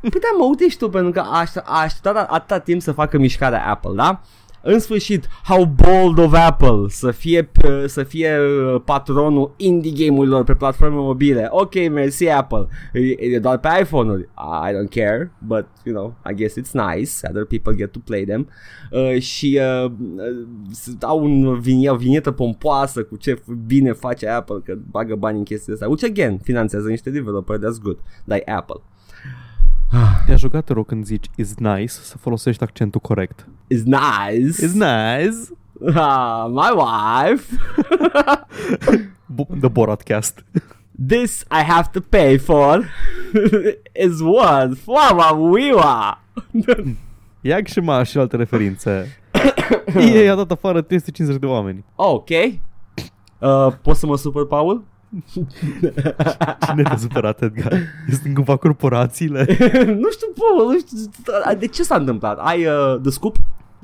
Păi 0.00 0.10
da, 0.20 0.28
mă 0.38 0.44
uite 0.48 0.68
și 0.68 0.76
tu, 0.76 0.88
pentru 0.88 1.10
că 1.12 1.20
aș 1.20 1.30
aș- 1.54 1.54
a 1.64 1.80
așteptat 1.82 2.30
atâta 2.30 2.58
timp 2.58 2.82
să 2.82 2.92
facă 2.92 3.18
mișcarea 3.18 3.66
Apple, 3.66 3.92
da? 3.94 4.20
În 4.68 4.78
sfârșit, 4.78 5.28
how 5.44 5.64
bold 5.64 6.18
of 6.18 6.32
Apple 6.46 6.84
să 6.88 7.10
fie, 7.10 7.42
p- 7.42 7.84
să 7.86 8.02
fie 8.02 8.38
uh, 8.38 8.80
patronul 8.84 9.54
indie 9.56 10.06
game-urilor 10.06 10.44
pe 10.44 10.54
platforme 10.54 10.94
mobile. 10.96 11.46
Ok, 11.50 11.74
mersi 11.90 12.28
Apple. 12.28 12.66
E, 12.92 13.34
e 13.34 13.38
doar 13.38 13.58
pe 13.58 13.68
iPhone-uri. 13.80 14.22
I 14.68 14.72
don't 14.72 14.90
care, 14.94 15.32
but, 15.46 15.66
you 15.84 15.94
know, 15.94 16.14
I 16.30 16.34
guess 16.34 16.54
it's 16.58 16.72
nice. 16.72 17.10
Other 17.30 17.44
people 17.44 17.74
get 17.74 17.92
to 17.92 17.98
play 18.04 18.24
them. 18.24 18.48
Uh, 18.90 19.20
și 19.20 19.60
uh, 19.84 19.90
uh, 20.16 20.94
au 21.00 21.24
un 21.24 21.60
vin- 21.60 21.88
o 21.88 21.96
vinietă 21.96 22.30
pompoasă 22.30 23.02
cu 23.02 23.16
ce 23.16 23.42
bine 23.66 23.92
face 23.92 24.28
Apple, 24.28 24.60
că 24.64 24.78
bagă 24.90 25.14
bani 25.14 25.38
în 25.38 25.44
chestia 25.44 25.72
asta. 25.72 25.86
Which, 25.86 26.04
again, 26.04 26.38
finanțează 26.42 26.88
niște 26.88 27.10
developeri, 27.10 27.58
that's 27.58 27.82
good. 27.82 27.98
Like 28.24 28.50
Apple. 28.50 28.80
Te-a 30.26 30.36
jucat, 30.36 30.64
te 30.64 30.72
rog, 30.72 30.86
când 30.86 31.04
zici 31.04 31.26
is 31.36 31.54
nice 31.56 31.86
să 31.88 32.16
folosești 32.18 32.62
accentul 32.62 33.00
corect. 33.00 33.46
Is 33.66 33.82
nice. 33.84 34.64
Is 34.64 34.72
nice. 34.72 35.36
Ah, 35.94 36.46
my 36.48 36.70
wife. 36.74 37.56
B- 39.36 39.58
the 39.60 39.68
Boratcast. 39.68 40.44
This 41.08 41.40
I 41.50 41.62
have 41.62 41.88
to 41.92 42.00
pay 42.00 42.38
for 42.38 42.84
is 44.06 44.20
worth 44.20 44.80
Wawa 44.86 45.30
Wiwa. 45.32 46.20
Ia 47.40 47.58
și 47.64 47.80
mai 47.80 48.04
și 48.04 48.18
alte 48.18 48.36
referințe. 48.36 49.18
EA 50.14 50.32
a 50.32 50.36
dat 50.36 50.50
afară 50.50 50.80
350 50.80 51.40
de 51.40 51.46
oameni. 51.46 51.84
ok. 51.94 52.28
Uh, 52.28 53.72
poți 53.82 54.00
să 54.00 54.06
mă 54.06 54.16
supăr, 54.16 54.46
Paul? 54.46 54.84
Cine 56.66 56.82
te-a 56.82 56.96
supărat, 56.96 57.42
Edgar? 57.42 57.72
Este 58.10 58.32
cumva 58.32 58.56
corporațiile? 58.56 59.46
nu 60.02 60.10
știu, 60.10 60.26
Paul, 60.38 60.72
nu 60.72 60.78
știu. 60.78 60.96
De 61.58 61.66
ce 61.66 61.82
s-a 61.82 61.96
întâmplat? 61.96 62.38
Ai 62.38 62.66
uh, 62.66 63.00
the 63.02 63.10
scoop? 63.10 63.36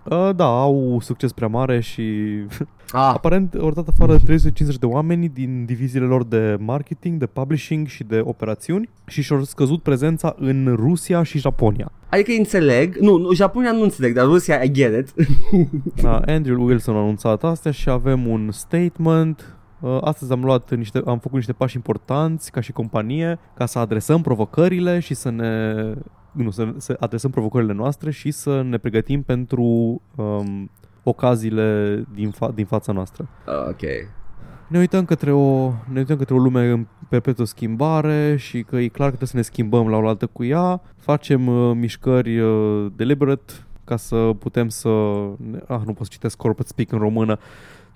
Uh, 0.02 0.30
da, 0.36 0.44
au 0.44 0.98
succes 1.02 1.32
prea 1.32 1.48
mare 1.48 1.80
și 1.80 2.02
Ah, 2.94 3.10
aparent 3.14 3.54
au 3.60 3.70
dat 3.70 3.88
afară 3.88 4.18
350 4.18 4.80
de 4.80 4.86
oameni 4.86 5.28
din 5.28 5.64
diviziile 5.64 6.06
lor 6.06 6.24
de 6.24 6.56
marketing, 6.60 7.18
de 7.18 7.26
publishing 7.26 7.86
și 7.86 8.04
de 8.04 8.20
operațiuni 8.24 8.88
și 9.06 9.22
și-au 9.22 9.42
scăzut 9.42 9.82
prezența 9.82 10.34
în 10.38 10.74
Rusia 10.76 11.22
și 11.22 11.38
Japonia. 11.38 11.92
adică 12.08 12.32
înțeleg. 12.38 12.96
Nu, 12.96 13.16
nu, 13.16 13.32
Japonia 13.34 13.72
nu 13.72 13.82
înțeleg, 13.82 14.14
dar 14.14 14.24
Rusia, 14.24 14.62
I 14.62 14.70
get 14.70 14.98
it. 14.98 15.26
Da, 16.02 16.20
Andrew 16.26 16.64
Wilson 16.64 16.94
a 16.94 16.98
anunțat 16.98 17.44
astea 17.44 17.70
și 17.70 17.90
avem 17.90 18.26
un 18.26 18.50
statement. 18.50 19.56
Uh, 19.82 19.98
Astăzi 20.00 20.32
am 20.32 20.44
luat 20.44 20.74
niște, 20.74 21.02
am 21.06 21.18
făcut 21.18 21.36
niște 21.36 21.52
pași 21.52 21.76
importanți 21.76 22.50
ca 22.50 22.60
și 22.60 22.72
companie 22.72 23.38
ca 23.54 23.66
să 23.66 23.78
adresăm 23.78 24.22
provocările 24.22 24.98
și 24.98 25.14
să 25.14 25.30
ne 25.30 25.74
nu, 26.32 26.50
să, 26.50 26.74
să 26.76 26.96
adresăm 27.00 27.30
provocările 27.30 27.72
noastre 27.72 28.10
și 28.10 28.30
să 28.30 28.62
ne 28.62 28.78
pregătim 28.78 29.22
pentru 29.22 29.62
um, 30.16 30.70
ocaziile 31.02 32.02
din, 32.14 32.30
fa- 32.30 32.54
din 32.54 32.66
fața 32.66 32.92
noastră. 32.92 33.28
ok. 33.68 33.82
Ne 34.68 34.78
uităm 34.78 35.04
către 35.04 35.32
o, 35.32 35.72
ne 35.92 35.98
uităm 35.98 36.16
către 36.16 36.34
o 36.34 36.38
lume 36.38 36.70
în 36.70 36.86
perpetuă 37.08 37.44
schimbare 37.44 38.36
și 38.36 38.62
că 38.62 38.76
e 38.76 38.88
clar 38.88 39.10
că 39.10 39.16
trebuie 39.16 39.28
să 39.28 39.36
ne 39.36 39.42
schimbăm 39.42 39.88
la 39.88 39.96
oaltă 39.96 40.26
cu 40.26 40.44
ea. 40.44 40.80
Facem 40.96 41.46
uh, 41.46 41.76
mișcări 41.76 42.38
uh, 42.38 42.86
deliberate 42.96 43.52
ca 43.84 43.96
să 43.96 44.16
putem 44.38 44.68
să... 44.68 44.88
Ah, 45.66 45.80
nu 45.84 45.92
pot 45.92 46.06
să 46.06 46.12
citesc 46.12 46.36
corporate 46.36 46.68
speak 46.68 46.92
în 46.92 46.98
română. 46.98 47.38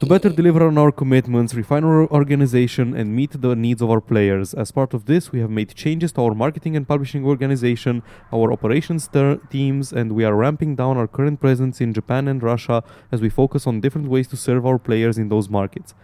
To 0.01 0.05
better 0.05 0.28
deliver 0.28 0.66
on 0.66 0.76
our 0.76 0.92
commitments, 0.92 1.55
refine 1.55 1.82
our 1.82 2.07
organization 2.09 2.94
and 2.94 3.16
meet 3.16 3.40
the 3.40 3.57
needs 3.57 3.80
of 3.80 3.90
our 3.90 4.03
players. 4.03 4.53
As 4.53 4.70
part 4.70 4.92
of 4.92 5.07
this, 5.07 5.32
we 5.32 5.40
have 5.40 5.49
made 5.49 5.74
changes 5.74 6.12
to 6.12 6.20
our 6.20 6.34
marketing 6.34 6.76
and 6.76 6.86
publishing 6.86 7.24
organization, 7.24 8.03
our 8.30 8.53
operations 8.53 9.09
ter- 9.09 9.36
teams, 9.49 9.94
and 9.94 10.12
we 10.12 10.22
are 10.22 10.34
ramping 10.34 10.76
down 10.76 10.99
our 10.99 11.07
current 11.07 11.40
presence 11.40 11.80
in 11.80 11.94
Japan 11.94 12.28
and 12.28 12.42
Russia 12.42 12.84
as 13.11 13.22
we 13.22 13.30
focus 13.30 13.66
on 13.66 13.80
different 13.80 14.09
ways 14.09 14.28
to 14.28 14.36
serve 14.36 14.66
our 14.66 14.78
players 14.78 15.16
in 15.16 15.30
those 15.30 15.49
markets. 15.49 15.94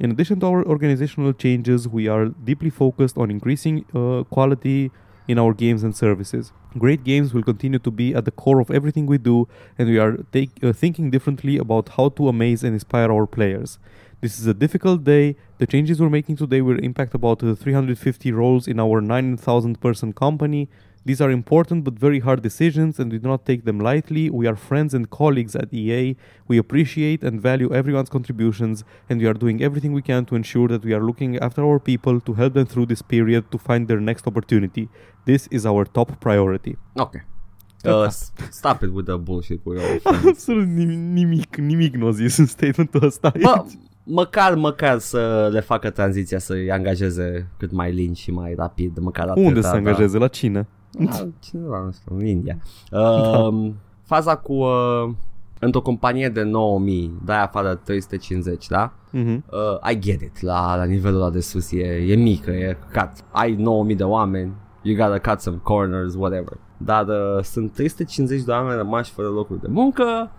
In 0.00 0.10
addition 0.10 0.40
to 0.40 0.46
our 0.46 0.64
organizational 0.64 1.34
changes, 1.34 1.86
we 1.86 2.08
are 2.08 2.28
deeply 2.28 2.70
focused 2.70 3.18
on 3.18 3.30
increasing 3.30 3.84
uh, 3.94 4.24
quality 4.24 4.90
in 5.26 5.38
our 5.38 5.54
games 5.54 5.82
and 5.82 5.96
services. 5.96 6.52
Great 6.78 7.04
games 7.04 7.32
will 7.32 7.42
continue 7.42 7.78
to 7.78 7.90
be 7.90 8.14
at 8.14 8.24
the 8.24 8.30
core 8.30 8.60
of 8.60 8.70
everything 8.70 9.06
we 9.06 9.18
do, 9.18 9.48
and 9.78 9.88
we 9.88 9.98
are 9.98 10.18
take, 10.32 10.50
uh, 10.62 10.72
thinking 10.72 11.10
differently 11.10 11.56
about 11.56 11.90
how 11.90 12.08
to 12.10 12.28
amaze 12.28 12.62
and 12.62 12.74
inspire 12.74 13.10
our 13.12 13.26
players. 13.26 13.78
This 14.20 14.38
is 14.38 14.46
a 14.46 14.54
difficult 14.54 15.04
day. 15.04 15.36
The 15.58 15.66
changes 15.66 16.00
we're 16.00 16.08
making 16.08 16.36
today 16.36 16.62
will 16.62 16.78
impact 16.78 17.14
about 17.14 17.42
uh, 17.42 17.54
350 17.54 18.32
roles 18.32 18.66
in 18.66 18.80
our 18.80 19.00
9,000 19.00 19.80
person 19.80 20.12
company. 20.12 20.68
These 21.06 21.20
are 21.24 21.30
important 21.30 21.84
but 21.84 21.94
very 21.98 22.20
hard 22.20 22.40
decisions, 22.42 22.98
and 22.98 23.12
we 23.12 23.18
do 23.18 23.28
not 23.28 23.44
take 23.44 23.62
them 23.64 23.78
lightly. 23.78 24.24
We 24.30 24.46
are 24.50 24.56
friends 24.56 24.94
and 24.94 25.04
colleagues 25.10 25.54
at 25.54 25.68
EA. 25.80 26.16
We 26.50 26.56
appreciate 26.64 27.20
and 27.26 27.34
value 27.50 27.70
everyone's 27.80 28.08
contributions, 28.08 28.84
and 29.08 29.20
we 29.20 29.26
are 29.30 29.38
doing 29.44 29.60
everything 29.62 29.92
we 29.94 30.02
can 30.02 30.24
to 30.24 30.34
ensure 30.34 30.68
that 30.68 30.82
we 30.84 30.92
are 30.94 31.04
looking 31.04 31.32
after 31.46 31.62
our 31.68 31.78
people 31.78 32.20
to 32.20 32.32
help 32.40 32.52
them 32.54 32.64
through 32.72 32.86
this 32.92 33.02
period 33.02 33.42
to 33.50 33.58
find 33.58 33.86
their 33.86 34.00
next 34.00 34.26
opportunity. 34.26 34.88
This 35.24 35.46
is 35.50 35.64
our 35.66 35.84
top 35.96 36.10
priority. 36.18 36.74
Ok. 36.94 37.14
Uh, 37.86 38.06
s- 38.08 38.32
stop 38.50 38.82
it 38.82 38.90
with 38.94 39.06
the 39.06 39.16
bullshit 39.16 39.60
with 39.64 39.78
your 39.80 40.00
friends. 40.00 40.26
Absolut 40.26 40.66
nimic, 40.66 41.56
nimic 41.56 41.94
nu 41.96 42.06
a 42.06 42.10
zis 42.10 42.36
în 42.36 42.46
statementul 42.46 43.04
ăsta. 43.04 43.32
Bă, 43.40 43.64
măcar, 44.04 44.54
măcar 44.54 44.98
să 44.98 45.48
le 45.52 45.60
facă 45.60 45.90
tranziția 45.90 46.38
să-i 46.38 46.70
angajeze 46.70 47.48
cât 47.58 47.72
mai 47.72 47.92
lin 47.92 48.12
și 48.12 48.30
mai 48.30 48.54
rapid, 48.54 48.98
măcar 48.98 49.28
atâta, 49.28 49.46
Unde 49.46 49.60
să 49.60 49.66
da. 49.66 49.70
se 49.72 49.76
angajeze? 49.76 50.18
La 50.18 50.28
cine? 50.28 50.66
Da, 50.98 51.28
cineva, 51.50 51.78
nu 51.84 51.92
știu, 51.92 52.16
în 52.16 52.26
India. 52.26 52.56
Uh, 52.90 53.70
Faza 54.02 54.36
cu 54.36 54.52
uh, 54.52 55.10
într-o 55.58 55.80
companie 55.82 56.28
de 56.28 56.42
9000, 56.42 57.20
dai 57.24 57.42
afară 57.42 57.74
350, 57.74 58.66
da? 58.66 58.92
Mhm. 59.10 59.44
Uh, 59.50 59.90
I 59.90 59.98
get 59.98 60.20
it, 60.20 60.40
la, 60.40 60.76
la 60.76 60.84
nivelul 60.84 61.20
ăla 61.20 61.30
de 61.30 61.40
sus 61.40 61.72
e, 61.72 61.84
e 62.08 62.14
mică, 62.14 62.50
e 62.50 62.78
cut. 62.92 63.10
Ai 63.30 63.54
9000 63.54 63.96
de 63.96 64.04
oameni, 64.04 64.52
you 64.82 64.96
gotta 64.96 65.30
cut 65.30 65.40
some 65.40 65.60
corners, 65.62 66.14
whatever. 66.14 66.58
Dar 66.76 67.06
uh, 67.06 67.42
sunt 67.42 67.72
350 67.72 68.42
de 68.42 68.50
oameni 68.50 68.76
rămași 68.76 69.10
fără 69.10 69.28
locuri 69.28 69.60
de 69.60 69.68
muncă. 69.70 70.30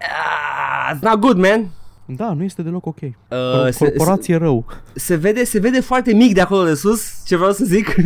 Ah, 0.00 0.94
it's 0.96 1.00
not 1.02 1.18
good, 1.20 1.36
man. 1.36 1.70
Da, 2.06 2.32
nu 2.32 2.42
este 2.42 2.62
deloc 2.62 2.86
ok. 2.86 3.00
Uh, 3.00 3.10
Cor- 3.30 3.70
se, 3.70 3.84
Corporație 3.84 4.36
rău. 4.36 4.66
se, 4.94 5.14
vede, 5.14 5.44
se 5.44 5.58
vede 5.60 5.80
foarte 5.80 6.14
mic 6.14 6.34
de 6.34 6.40
acolo 6.40 6.64
de 6.64 6.74
sus 6.74 7.24
Ce 7.26 7.36
vreau 7.36 7.52
să 7.52 7.64
zic 7.64 7.94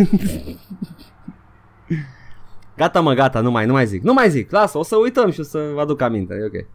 Gata 2.76 3.00
mă, 3.00 3.12
gata, 3.14 3.40
nu 3.40 3.50
mai, 3.50 3.66
nu 3.66 3.72
mai 3.72 3.86
zic 3.86 4.02
Nu 4.02 4.12
mai 4.12 4.30
zic, 4.30 4.50
lasă, 4.50 4.78
o 4.78 4.82
să 4.82 4.96
uităm 4.96 5.30
și 5.30 5.40
o 5.40 5.42
să 5.42 5.70
vă 5.74 5.80
aduc 5.80 6.00
aminte 6.00 6.34
E 6.34 6.44
ok 6.44 6.66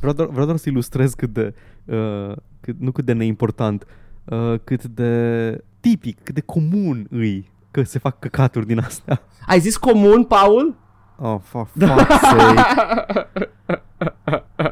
Vreau 0.00 0.14
doar, 0.14 0.28
vreau 0.28 0.46
doar 0.46 0.58
să 0.58 0.68
ilustrez 0.68 1.14
cât 1.14 1.32
de, 1.32 1.54
uh, 1.84 2.32
cât, 2.60 2.76
nu 2.80 2.92
cât 2.92 3.04
de 3.04 3.12
neimportant, 3.12 3.86
uh, 4.24 4.54
cât 4.64 4.84
de 4.84 5.58
tipic, 5.80 6.18
cât 6.22 6.34
de 6.34 6.40
comun 6.40 7.06
îi 7.10 7.50
că 7.70 7.82
se 7.82 7.98
fac 7.98 8.18
căcaturi 8.18 8.66
din 8.66 8.78
astea. 8.78 9.22
Ai 9.46 9.60
zis 9.60 9.76
comun, 9.76 10.24
Paul? 10.24 10.74
Oh, 11.16 11.36
for 11.42 11.66
fuck's 11.66 12.20
sake. 12.20 12.60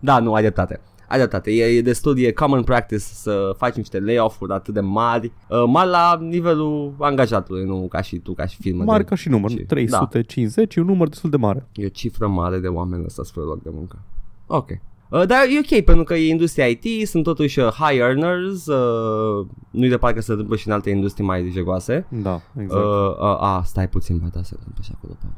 Da, 0.00 0.18
nu, 0.18 0.34
ai 0.34 0.40
dreptate 0.42 0.80
ai 1.08 1.18
dreptate, 1.18 1.50
e, 1.50 1.64
e 1.64 1.82
destul, 1.82 2.18
e 2.18 2.30
common 2.32 2.62
practice 2.62 3.00
să 3.00 3.54
faci 3.56 3.74
niște 3.74 4.00
layoff-uri 4.00 4.52
atât 4.52 4.74
de 4.74 4.80
mari, 4.80 5.32
uh, 5.48 5.64
mari 5.66 5.88
la 5.90 6.18
nivelul 6.22 6.94
angajatului, 6.98 7.64
nu 7.64 7.86
ca 7.88 8.00
și 8.00 8.16
tu, 8.16 8.32
ca 8.32 8.46
și 8.46 8.56
firmă. 8.60 8.84
Mare 8.84 9.02
de- 9.02 9.08
ca 9.08 9.14
și 9.14 9.28
număr, 9.28 9.50
și- 9.50 9.56
350 9.56 10.74
e 10.76 10.80
un 10.80 10.86
număr 10.86 11.08
destul 11.08 11.30
de 11.30 11.36
mare. 11.36 11.66
E 11.74 11.84
o 11.86 11.88
cifră 11.88 12.26
mare 12.26 12.58
de 12.58 12.66
oameni 12.68 13.04
ăsta 13.04 13.22
fără 13.32 13.46
loc 13.46 13.62
de 13.62 13.70
muncă. 13.72 13.98
Ok. 14.46 14.68
Uh, 14.70 15.26
dar 15.26 15.38
e 15.54 15.76
ok 15.76 15.84
pentru 15.84 16.04
că 16.04 16.14
e 16.14 16.28
industria 16.28 16.66
IT, 16.66 17.08
sunt 17.08 17.22
totuși 17.24 17.58
uh, 17.58 17.66
high 17.68 17.98
earners, 18.00 18.66
uh, 18.66 19.46
nu-i 19.70 19.88
de 19.88 19.96
parcă 19.96 20.20
se 20.20 20.30
întâmplă 20.30 20.56
și 20.56 20.66
în 20.68 20.72
alte 20.74 20.90
industrii 20.90 21.26
mai 21.26 21.50
jegoase. 21.52 22.06
Da, 22.08 22.40
exact. 22.60 22.84
Uh, 22.84 22.88
Uh, 22.90 23.10
uh, 23.18 23.36
a, 23.40 23.62
stai 23.64 23.88
puțin, 23.88 24.18
ba 24.18 24.26
da, 24.32 24.42
se 24.42 24.54
întâmplă 24.58 24.82
și 24.82 24.90
acolo. 24.94 25.12
Paul. 25.20 25.32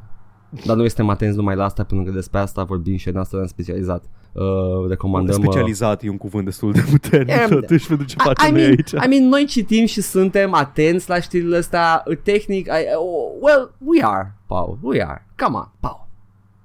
Dar 0.67 0.77
noi 0.77 0.87
suntem 0.89 1.09
atenți 1.09 1.37
numai 1.37 1.57
la 1.57 1.65
asta 1.65 1.85
pentru 1.85 2.07
că 2.07 2.13
despre 2.13 2.39
asta 2.39 2.65
vorbim 2.65 2.97
și 2.97 3.09
în 3.09 3.17
asta 3.17 3.37
am 3.37 3.47
specializat. 3.47 4.05
Uh, 4.33 4.43
recomandăm... 4.89 5.39
uh, 5.39 5.45
Specializat 5.45 6.03
e 6.03 6.09
un 6.09 6.17
cuvânt 6.17 6.45
destul 6.45 6.73
de 6.73 6.85
puternic 6.91 7.29
Yeah, 7.29 7.49
totuși 7.49 7.87
pentru 7.87 8.07
ce 8.07 8.15
facem 8.19 8.49
I 8.49 8.53
noi 8.53 8.61
mean, 8.61 8.71
aici. 8.71 8.91
I 8.91 9.09
mean, 9.09 9.29
noi 9.29 9.45
citim 9.45 9.87
și 9.87 10.01
suntem 10.01 10.55
atenți 10.55 11.09
la 11.09 11.21
știrile 11.21 11.57
astea 11.57 12.03
tehnic. 12.23 12.67
I, 12.67 12.71
oh, 12.97 13.33
well, 13.41 13.75
we 13.79 14.03
are, 14.05 14.35
Paul. 14.47 14.79
We 14.83 15.03
are. 15.05 15.27
Come 15.37 15.57
on, 15.57 15.71
Paul. 15.81 16.07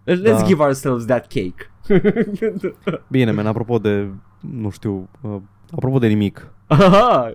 Let's 0.05 0.39
Da. 0.39 0.43
give 0.45 0.61
ourselves 0.63 1.05
that 1.05 1.27
cake. 1.27 1.71
Bine, 3.07 3.31
men, 3.31 3.45
apropo 3.47 3.77
de, 3.77 4.07
nu 4.39 4.69
știu, 4.69 5.09
uh, 5.21 5.35
apropo 5.71 5.99
de 5.99 6.07
nimic, 6.07 6.51
uh, 6.69 7.29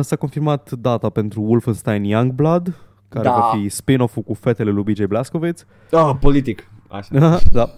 s-a 0.00 0.16
confirmat 0.18 0.70
data 0.70 1.08
pentru 1.08 1.40
Wolfenstein 1.42 2.04
Youngblood, 2.04 2.74
care 3.08 3.24
Da. 3.24 3.30
va 3.32 3.58
fi 3.60 3.68
spin-off-ul 3.68 4.22
cu 4.22 4.34
fetele 4.34 4.70
lui 4.70 4.82
BJ 4.82 5.04
Blazkowicz. 5.04 5.64
oh, 5.90 6.10
politic. 6.20 6.70
Așa. 6.88 7.38
da. 7.52 7.70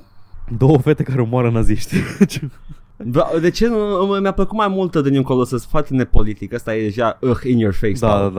Două 0.58 0.78
fete 0.78 1.02
care 1.02 1.20
omoară 1.20 1.50
naziști. 1.50 1.96
Bra- 3.10 3.40
De 3.40 3.50
ce 3.50 3.66
nu, 3.68 3.76
mi-a 4.20 4.32
plăcut 4.32 4.56
mai 4.56 4.68
mult 4.68 4.96
de 5.02 5.16
încolo 5.16 5.44
să-ți 5.44 5.66
faci 5.66 5.88
nepolitic. 5.88 6.54
Asta 6.54 6.74
e 6.76 6.82
deja 6.82 7.18
uh, 7.20 7.36
in 7.44 7.58
your 7.58 7.74
face. 7.74 7.92
da, 7.98 8.08
da, 8.08 8.14
Paul. 8.18 8.30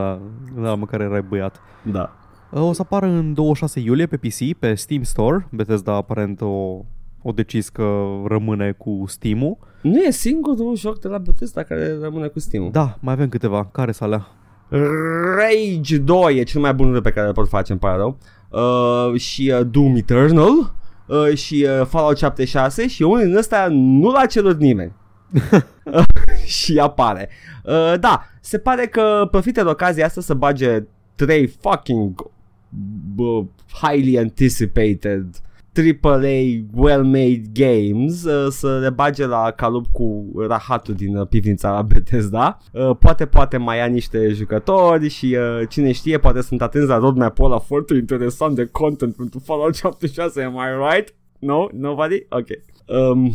da, 0.56 0.62
da, 0.62 0.76
măcar 0.76 1.02
erai 1.02 1.22
băiat. 1.22 1.60
da. 1.82 2.12
Uh, 2.52 2.62
O 2.62 2.72
să 2.74 2.82
apară 2.82 3.06
în 3.06 3.34
26 3.34 3.80
iulie 3.80 4.06
pe 4.06 4.18
PC, 4.18 4.58
pe 4.60 4.74
Steam 4.74 5.04
Store. 5.04 5.48
Bethesda 5.52 5.94
aparent 5.94 6.42
o, 6.42 6.48
o 7.22 7.32
decis 7.34 7.70
că 7.70 8.04
rămâne 8.28 8.72
cu 8.78 9.04
Steam-ul. 9.08 9.58
Nu 9.82 9.98
e 10.02 10.12
singurul 10.12 10.76
joc 10.76 11.00
de 11.00 11.08
la 11.08 11.18
Bethesda 11.18 11.64
care 11.64 11.98
rămâne 12.02 12.28
cu 12.28 12.40
Steam. 12.40 12.70
Da, 12.72 12.98
mai 13.00 13.14
avem 13.14 13.30
câteva. 13.30 13.66
Care 13.66 13.92
să 13.92 14.04
alea? 14.04 14.28
Rage 14.70 15.98
2 15.98 16.38
e 16.38 16.44
cel 16.44 16.62
mai 16.62 16.74
bun 16.74 17.02
pe 17.02 17.12
care 17.12 17.28
îl 17.28 17.34
pot 17.34 17.50
face, 17.50 17.72
îmi 17.72 17.82
pare 17.82 17.98
rău. 17.98 18.18
Uh, 18.50 19.20
și 19.20 19.54
uh, 19.56 19.68
Doom 19.72 19.96
Eternal 19.96 20.74
uh, 21.06 21.38
și 21.38 21.68
uh, 21.80 21.86
Fallout 21.86 22.18
76 22.18 22.88
și 22.88 23.02
unul 23.02 23.26
din 23.26 23.36
ăsta 23.36 23.68
nu 23.70 24.12
l-a 24.12 24.26
cerut 24.26 24.60
nimeni. 24.60 24.92
și 26.46 26.80
apare. 26.80 27.30
Uh, 27.64 28.00
da, 28.00 28.26
se 28.42 28.58
pare 28.58 28.88
că 28.88 29.28
profită 29.32 29.64
de 29.64 29.70
ocazia 29.70 30.06
asta 30.06 30.22
să 30.22 30.34
bage 30.34 30.84
trei 31.16 31.48
fucking 31.48 32.32
uh, 33.18 33.46
highly 33.82 34.18
anticipated 34.18 35.26
AAA 35.74 36.66
well-made 36.76 37.42
games 37.54 38.24
uh, 38.24 38.52
să 38.52 38.80
le 38.80 38.90
bage 38.90 39.26
la 39.26 39.52
calup 39.52 39.86
cu 39.92 40.32
rahatul 40.48 40.94
din 40.94 41.16
uh, 41.16 41.28
pivnița 41.28 41.72
la 41.72 41.82
Bethesda. 41.82 42.58
Uh, 42.72 42.96
poate, 43.00 43.26
poate 43.26 43.58
mai 43.58 43.78
ia 43.78 43.86
niște 43.86 44.30
jucători 44.30 45.10
și 45.10 45.38
uh, 45.40 45.68
cine 45.70 45.92
știe, 45.92 46.18
poate 46.18 46.42
sunt 46.42 46.62
atenți 46.62 46.88
la 46.88 46.98
roadmap-ul 46.98 47.46
ăla 47.46 47.60
foarte 47.60 47.94
interesant 47.94 48.56
de 48.56 48.66
content 48.66 49.16
pentru 49.16 49.40
Fallout 49.40 49.76
76, 49.76 50.42
am 50.42 50.54
I 50.54 50.94
right? 50.94 51.14
No? 51.40 51.68
Nobody? 51.72 52.26
Ok. 52.30 52.48
Um, 52.86 53.34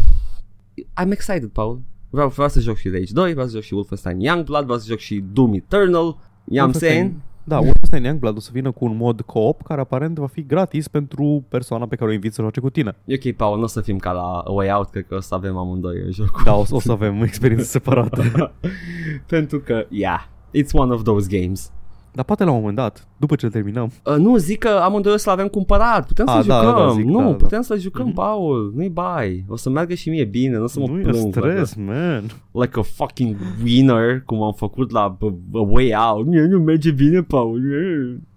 I'm 1.03 1.11
excited, 1.11 1.49
Paul. 1.49 1.80
Vreau, 2.11 2.28
vreau 2.28 2.49
să 2.49 2.61
joc 2.61 2.76
și 2.76 2.89
Rage 2.89 3.12
2, 3.12 3.32
vreau 3.32 3.47
să 3.47 3.55
joc 3.55 3.62
și 3.62 3.74
Wolfenstein 3.74 4.20
Youngblood, 4.20 4.64
vreau 4.64 4.78
să 4.78 4.87
joc 4.89 4.99
și 4.99 5.24
Doom 5.32 5.55
Eternal. 5.55 6.16
I-am 6.45 6.72
saying? 6.72 7.12
Da, 7.47 7.59
Wolfenstein 7.59 8.05
Youngblood 8.05 8.36
o 8.36 8.40
să 8.40 8.51
vină 8.53 8.70
cu 8.70 8.84
un 8.84 8.97
mod 8.97 9.20
co-op 9.20 9.62
care 9.62 9.80
aparent 9.80 10.18
va 10.18 10.26
fi 10.26 10.47
gratis 10.47 10.88
pentru 10.88 11.45
persoana 11.49 11.86
pe 11.86 11.97
care 11.97 12.11
o 12.11 12.12
inviți 12.12 12.34
să 12.34 12.40
joace 12.40 12.61
cu 12.61 12.70
tine. 12.70 12.97
E 13.05 13.14
ok, 13.14 13.36
Paul, 13.36 13.57
nu 13.57 13.62
o 13.62 13.66
să 13.66 13.80
fim 13.80 13.99
ca 13.99 14.12
la 14.12 14.38
A 14.38 14.51
Way 14.53 14.72
Out, 14.72 14.90
cred 14.90 15.07
că 15.07 15.14
o 15.14 15.20
să 15.20 15.34
avem 15.34 15.57
amândoi 15.57 16.12
jocul. 16.12 16.42
Da, 16.45 16.55
o, 16.55 16.64
o 16.70 16.80
să 16.80 16.92
avem 16.92 17.22
experiențe 17.22 17.64
separate. 17.64 18.32
Pentru 19.26 19.61
că, 19.61 19.86
yeah, 19.88 20.26
it's 20.62 20.72
one 20.72 20.92
of 20.92 21.03
those 21.03 21.40
games. 21.40 21.72
Dar 22.15 22.25
poate 22.25 22.45
la 22.45 22.51
un 22.51 22.57
moment 22.59 22.77
dat, 22.77 23.09
după 23.17 23.35
ce 23.35 23.45
îl 23.45 23.51
terminăm, 23.51 23.91
Uh, 24.05 24.15
nu, 24.17 24.37
zic 24.37 24.59
că 24.59 24.69
amândoi 24.69 25.12
o 25.12 25.17
să-l 25.17 25.33
avem 25.33 25.47
cumpărat, 25.49 26.07
putem 26.07 26.27
să 26.27 26.33
A, 26.33 26.43
da, 26.43 26.61
jucăm. 26.61 26.75
da, 26.87 26.93
zic, 26.93 27.05
nu, 27.05 27.19
da, 27.19 27.25
da. 27.25 27.33
putem 27.33 27.61
să 27.62 27.77
jucăm, 27.77 28.05
Mhm. 28.07 28.15
Paul, 28.15 28.73
nu-i 28.77 28.89
bai. 28.89 29.45
O 29.49 29.57
să 29.57 29.71
meargă 29.71 29.95
și 29.95 30.09
mie 30.11 30.25
bine, 30.25 30.57
nu 30.57 30.62
o 30.62 30.67
să 30.67 30.81
mă 30.81 30.87
nu 30.87 30.99
e 30.99 31.03
plâng. 31.03 31.35
stres, 31.35 31.75
man. 31.75 32.21
Like, 32.23 32.33
like 32.53 32.79
a 32.79 32.83
fucking 32.83 33.37
winner, 33.65 34.23
cum 34.27 34.43
am 34.43 34.53
făcut 34.53 34.91
la 34.91 35.17
uh, 35.21 35.33
A 35.55 35.61
Way 35.61 35.95
Out. 36.11 36.27
Nu, 36.27 36.47
nu 36.47 36.59
merge 36.59 36.91
bine, 36.91 37.23
Paul. 37.23 37.61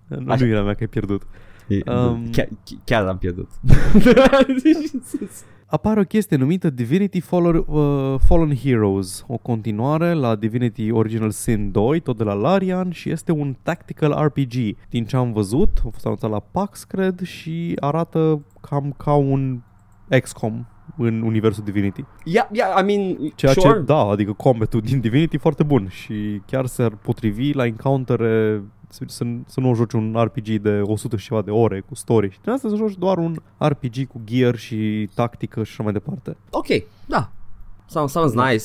Nu, 0.07 0.31
Așa. 0.31 0.45
nu 0.45 0.51
era 0.51 0.61
mea 0.63 0.73
că 0.73 0.79
ai 0.81 0.87
pierdut. 0.87 1.21
Um, 1.69 2.29
chiar, 2.31 2.47
chiar 2.83 3.05
am 3.05 3.17
pierdut. 3.17 3.49
Apare 5.69 5.99
o 5.99 6.03
chestie 6.03 6.37
numită 6.37 6.69
Divinity 6.69 7.19
Fallen, 7.19 7.63
uh, 7.67 8.15
Fallen 8.25 8.55
Heroes, 8.55 9.25
o 9.27 9.37
continuare 9.37 10.13
la 10.13 10.35
Divinity 10.35 10.91
Original 10.91 11.29
Sin 11.29 11.71
2, 11.71 11.99
tot 11.99 12.17
de 12.17 12.23
la 12.23 12.33
Larian 12.33 12.91
și 12.91 13.09
este 13.09 13.31
un 13.31 13.55
tactical 13.63 14.11
RPG. 14.25 14.53
Din 14.89 15.05
ce 15.05 15.15
am 15.15 15.31
văzut, 15.33 15.69
a 15.85 15.89
fost 15.91 16.05
anunțat 16.05 16.29
la 16.29 16.39
PAX, 16.39 16.83
cred, 16.83 17.21
și 17.21 17.73
arată 17.79 18.45
cam 18.61 18.93
ca 18.97 19.13
un 19.13 19.61
XCOM 20.21 20.67
în 20.97 21.21
universul 21.21 21.63
Divinity. 21.63 22.05
yeah, 22.23 22.47
yeah, 22.51 22.81
I 22.81 22.83
mean, 22.83 23.31
Ceea 23.35 23.51
sure. 23.51 23.73
ce, 23.73 23.79
da, 23.79 23.97
adică 23.99 24.33
combatul 24.33 24.81
din 24.81 24.99
Divinity 24.99 25.35
e 25.35 25.39
foarte 25.39 25.63
bun 25.63 25.87
și 25.89 26.41
chiar 26.45 26.65
s-ar 26.65 26.89
potrivi 26.89 27.51
la 27.53 27.65
encountere 27.65 28.63
să, 28.87 29.03
să, 29.07 29.25
să 29.45 29.59
nu 29.59 29.73
joci 29.73 29.93
un 29.93 30.15
RPG 30.23 30.47
de 30.61 30.81
100 30.83 31.17
și 31.17 31.27
ceva 31.27 31.41
de 31.41 31.51
ore 31.51 31.79
cu 31.79 31.95
story 31.95 32.31
și 32.31 32.39
din 32.43 32.51
asta 32.51 32.69
să 32.69 32.75
joci 32.75 32.95
doar 32.97 33.17
un 33.17 33.35
RPG 33.57 34.07
cu 34.07 34.21
gear 34.25 34.55
și 34.55 35.09
tactică 35.15 35.63
și 35.63 35.71
așa 35.71 35.83
mai 35.83 35.93
departe. 35.93 36.37
Ok, 36.49 36.67
da. 37.05 37.31
Sounds, 37.85 38.11
sounds 38.11 38.33
nice. 38.33 38.63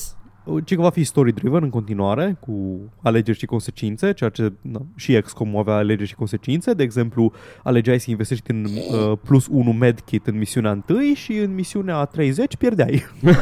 Ci 0.64 0.74
că 0.74 0.80
va 0.80 0.90
fi 0.90 1.04
story-driven 1.04 1.62
în 1.62 1.70
continuare, 1.70 2.36
cu 2.40 2.80
alegeri 3.02 3.38
și 3.38 3.46
consecințe, 3.46 4.12
ceea 4.12 4.30
ce 4.30 4.52
na, 4.60 4.80
și 4.96 5.20
XCOM 5.20 5.56
avea 5.56 5.74
alegeri 5.74 6.08
și 6.08 6.14
consecințe. 6.14 6.72
De 6.72 6.82
exemplu, 6.82 7.32
alegeai 7.62 8.00
să 8.00 8.10
investești 8.10 8.50
în 8.50 8.64
uh, 8.64 9.18
plus 9.24 9.46
1 9.50 9.72
medkit 9.72 10.26
în 10.26 10.38
misiunea 10.38 10.84
1 10.88 11.14
și 11.14 11.32
în 11.36 11.54
misiunea 11.54 12.04
30 12.04 12.56
pierdeai. 12.56 13.02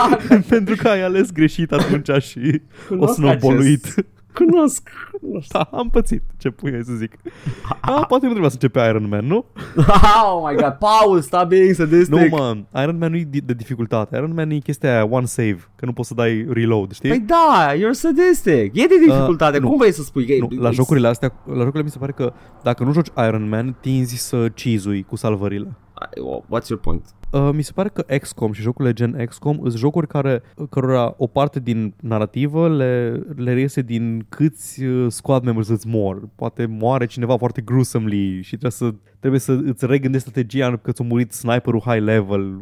Pentru 0.48 0.74
că 0.76 0.88
ai 0.88 1.02
ales 1.02 1.32
greșit 1.32 1.72
atunci 1.72 2.22
și 2.22 2.60
o 2.90 2.94
Cunosc 2.94 3.14
snowballuit. 3.14 3.82
acest- 3.84 4.06
Cunosc. 4.34 4.88
cunosc. 5.20 5.52
Da, 5.52 5.60
am 5.60 5.88
pățit. 5.88 6.22
Ce 6.38 6.50
pui 6.50 6.74
ai 6.74 6.84
să 6.84 6.92
zic. 6.92 7.12
A, 7.80 7.90
poate 7.90 8.24
nu 8.24 8.30
trebuia 8.30 8.48
să 8.48 8.56
începe 8.60 8.88
Iron 8.88 9.08
Man, 9.08 9.26
nu? 9.26 9.36
oh 10.32 10.48
my 10.48 10.54
god, 10.54 10.76
Paul, 10.78 11.20
stop 11.20 11.48
being 11.48 11.74
sadistic. 11.74 12.14
Nu, 12.14 12.26
mă, 12.30 12.56
Iron 12.82 12.98
Man 12.98 13.10
nu 13.10 13.16
e 13.16 13.28
de 13.44 13.52
dificultate. 13.52 14.16
Iron 14.16 14.34
Man 14.34 14.50
e 14.50 14.58
chestia 14.58 14.92
aia, 14.92 15.06
one 15.10 15.26
save, 15.26 15.58
că 15.76 15.84
nu 15.86 15.92
poți 15.92 16.08
să 16.08 16.14
dai 16.14 16.46
reload, 16.50 16.92
știi? 16.92 17.08
Păi 17.08 17.18
da, 17.26 17.72
you're 17.74 17.92
sadistic. 17.92 18.76
E 18.76 18.86
de 18.86 18.98
dificultate. 19.06 19.56
Uh, 19.56 19.62
nu. 19.62 19.68
Cum 19.68 19.78
vrei 19.78 19.92
să 19.92 20.02
spui? 20.02 20.26
că 20.26 20.46
Nu, 20.48 20.62
la 20.62 20.70
jocurile 20.70 21.08
astea, 21.08 21.32
la 21.46 21.58
jocurile 21.58 21.82
mi 21.82 21.90
se 21.90 21.98
pare 21.98 22.12
că 22.12 22.32
dacă 22.62 22.84
nu 22.84 22.92
joci 22.92 23.10
Iron 23.26 23.48
Man, 23.48 23.76
tinzi 23.80 24.16
să 24.16 24.48
cizui 24.54 25.02
cu 25.02 25.16
salvările. 25.16 25.76
What's 26.48 26.68
your 26.68 26.80
point? 26.80 27.04
Uh, 27.32 27.50
mi 27.52 27.62
se 27.62 27.72
pare 27.72 27.88
că 27.88 28.02
XCOM 28.02 28.52
și 28.52 28.62
jocurile 28.62 28.92
gen 28.92 29.24
XCOM 29.26 29.56
sunt 29.56 29.72
jocuri 29.72 30.06
care, 30.06 30.42
cărora 30.70 31.14
o 31.16 31.26
parte 31.26 31.60
din 31.60 31.94
narrativă 32.00 32.68
le, 32.68 33.22
le 33.36 33.52
reiese 33.52 33.82
din 33.82 34.26
câți 34.28 34.82
uh, 34.84 35.10
squad 35.10 35.44
members 35.44 35.68
îți 35.68 35.86
mor. 35.86 36.28
Poate 36.34 36.66
moare 36.66 37.06
cineva 37.06 37.36
foarte 37.36 37.60
gruesomely 37.60 38.42
și 38.42 38.48
trebuie 38.56 38.70
să, 38.70 38.94
trebuie 39.20 39.40
să 39.40 39.58
îți 39.64 39.86
regândești 39.86 40.28
strategia 40.28 40.76
că 40.76 40.92
ți-a 40.92 41.04
murit 41.08 41.32
sniperul 41.32 41.80
high 41.84 42.02
level. 42.04 42.60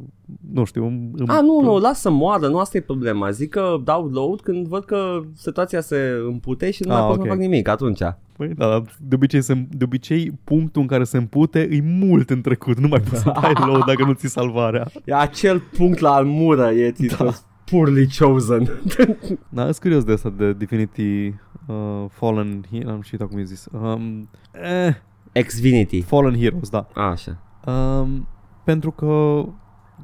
Nu 0.52 0.64
știu. 0.64 0.84
Îmi, 0.86 1.10
îmi- 1.16 1.28
Ah, 1.28 1.40
nu, 1.42 1.60
nu, 1.60 1.78
lasă 1.78 2.10
moară, 2.10 2.48
nu 2.48 2.58
asta 2.58 2.76
e 2.76 2.80
problema. 2.80 3.30
Zic 3.30 3.50
că 3.50 3.76
dau 3.84 4.06
load 4.08 4.40
când 4.40 4.66
văd 4.66 4.84
că 4.84 5.20
situația 5.34 5.80
se 5.80 6.12
împute 6.26 6.70
și 6.70 6.82
nu 6.82 6.92
mai 6.92 7.00
Ah, 7.00 7.06
pot 7.06 7.14
să 7.14 7.20
ok. 7.20 7.26
fac 7.28 7.38
nimic 7.38 7.68
atunci. 7.68 7.98
Păi, 8.36 8.48
da, 8.48 8.68
dar 8.68 8.82
de 9.00 9.14
obicei, 9.14 9.42
se, 9.42 9.66
de 9.70 9.84
obicei 9.84 10.38
punctul 10.44 10.80
în 10.82 10.86
care 10.88 11.04
se 11.04 11.16
împute 11.16 11.68
e 11.70 11.80
mult 11.82 12.30
în 12.30 12.40
trecut. 12.40 12.78
Nu 12.78 12.88
mai 12.88 13.00
poți 13.00 13.22
să 13.22 13.32
dai 13.42 13.52
load 13.66 13.84
dacă 13.84 14.04
nu 14.04 14.12
ți 14.12 14.26
salvarea. 14.26 14.86
E 15.04 15.14
acel 15.14 15.62
punct 15.76 15.98
la 15.98 16.10
almură, 16.14 16.70
e 16.70 16.94
da. 17.18 17.30
poorly 17.70 18.08
chosen. 18.18 18.68
Da, 19.48 19.62
sunt 19.62 19.78
curios 19.78 20.04
de 20.04 20.12
asta 20.12 20.34
de 20.36 20.52
Divinity 20.52 21.26
uh, 21.66 22.04
Fallen 22.10 22.64
Heroes, 22.70 22.94
am 22.94 23.00
știut 23.00 23.28
cum 23.28 23.38
e 23.38 23.42
zis. 23.44 23.66
Um, 23.72 24.28
eh, 24.52 24.94
Xvinity. 25.32 26.00
Fallen 26.00 26.36
Heroes, 26.38 26.68
da. 26.68 26.86
Așa. 26.94 27.38
Um, 27.66 28.28
pentru 28.64 28.90
că 28.90 29.44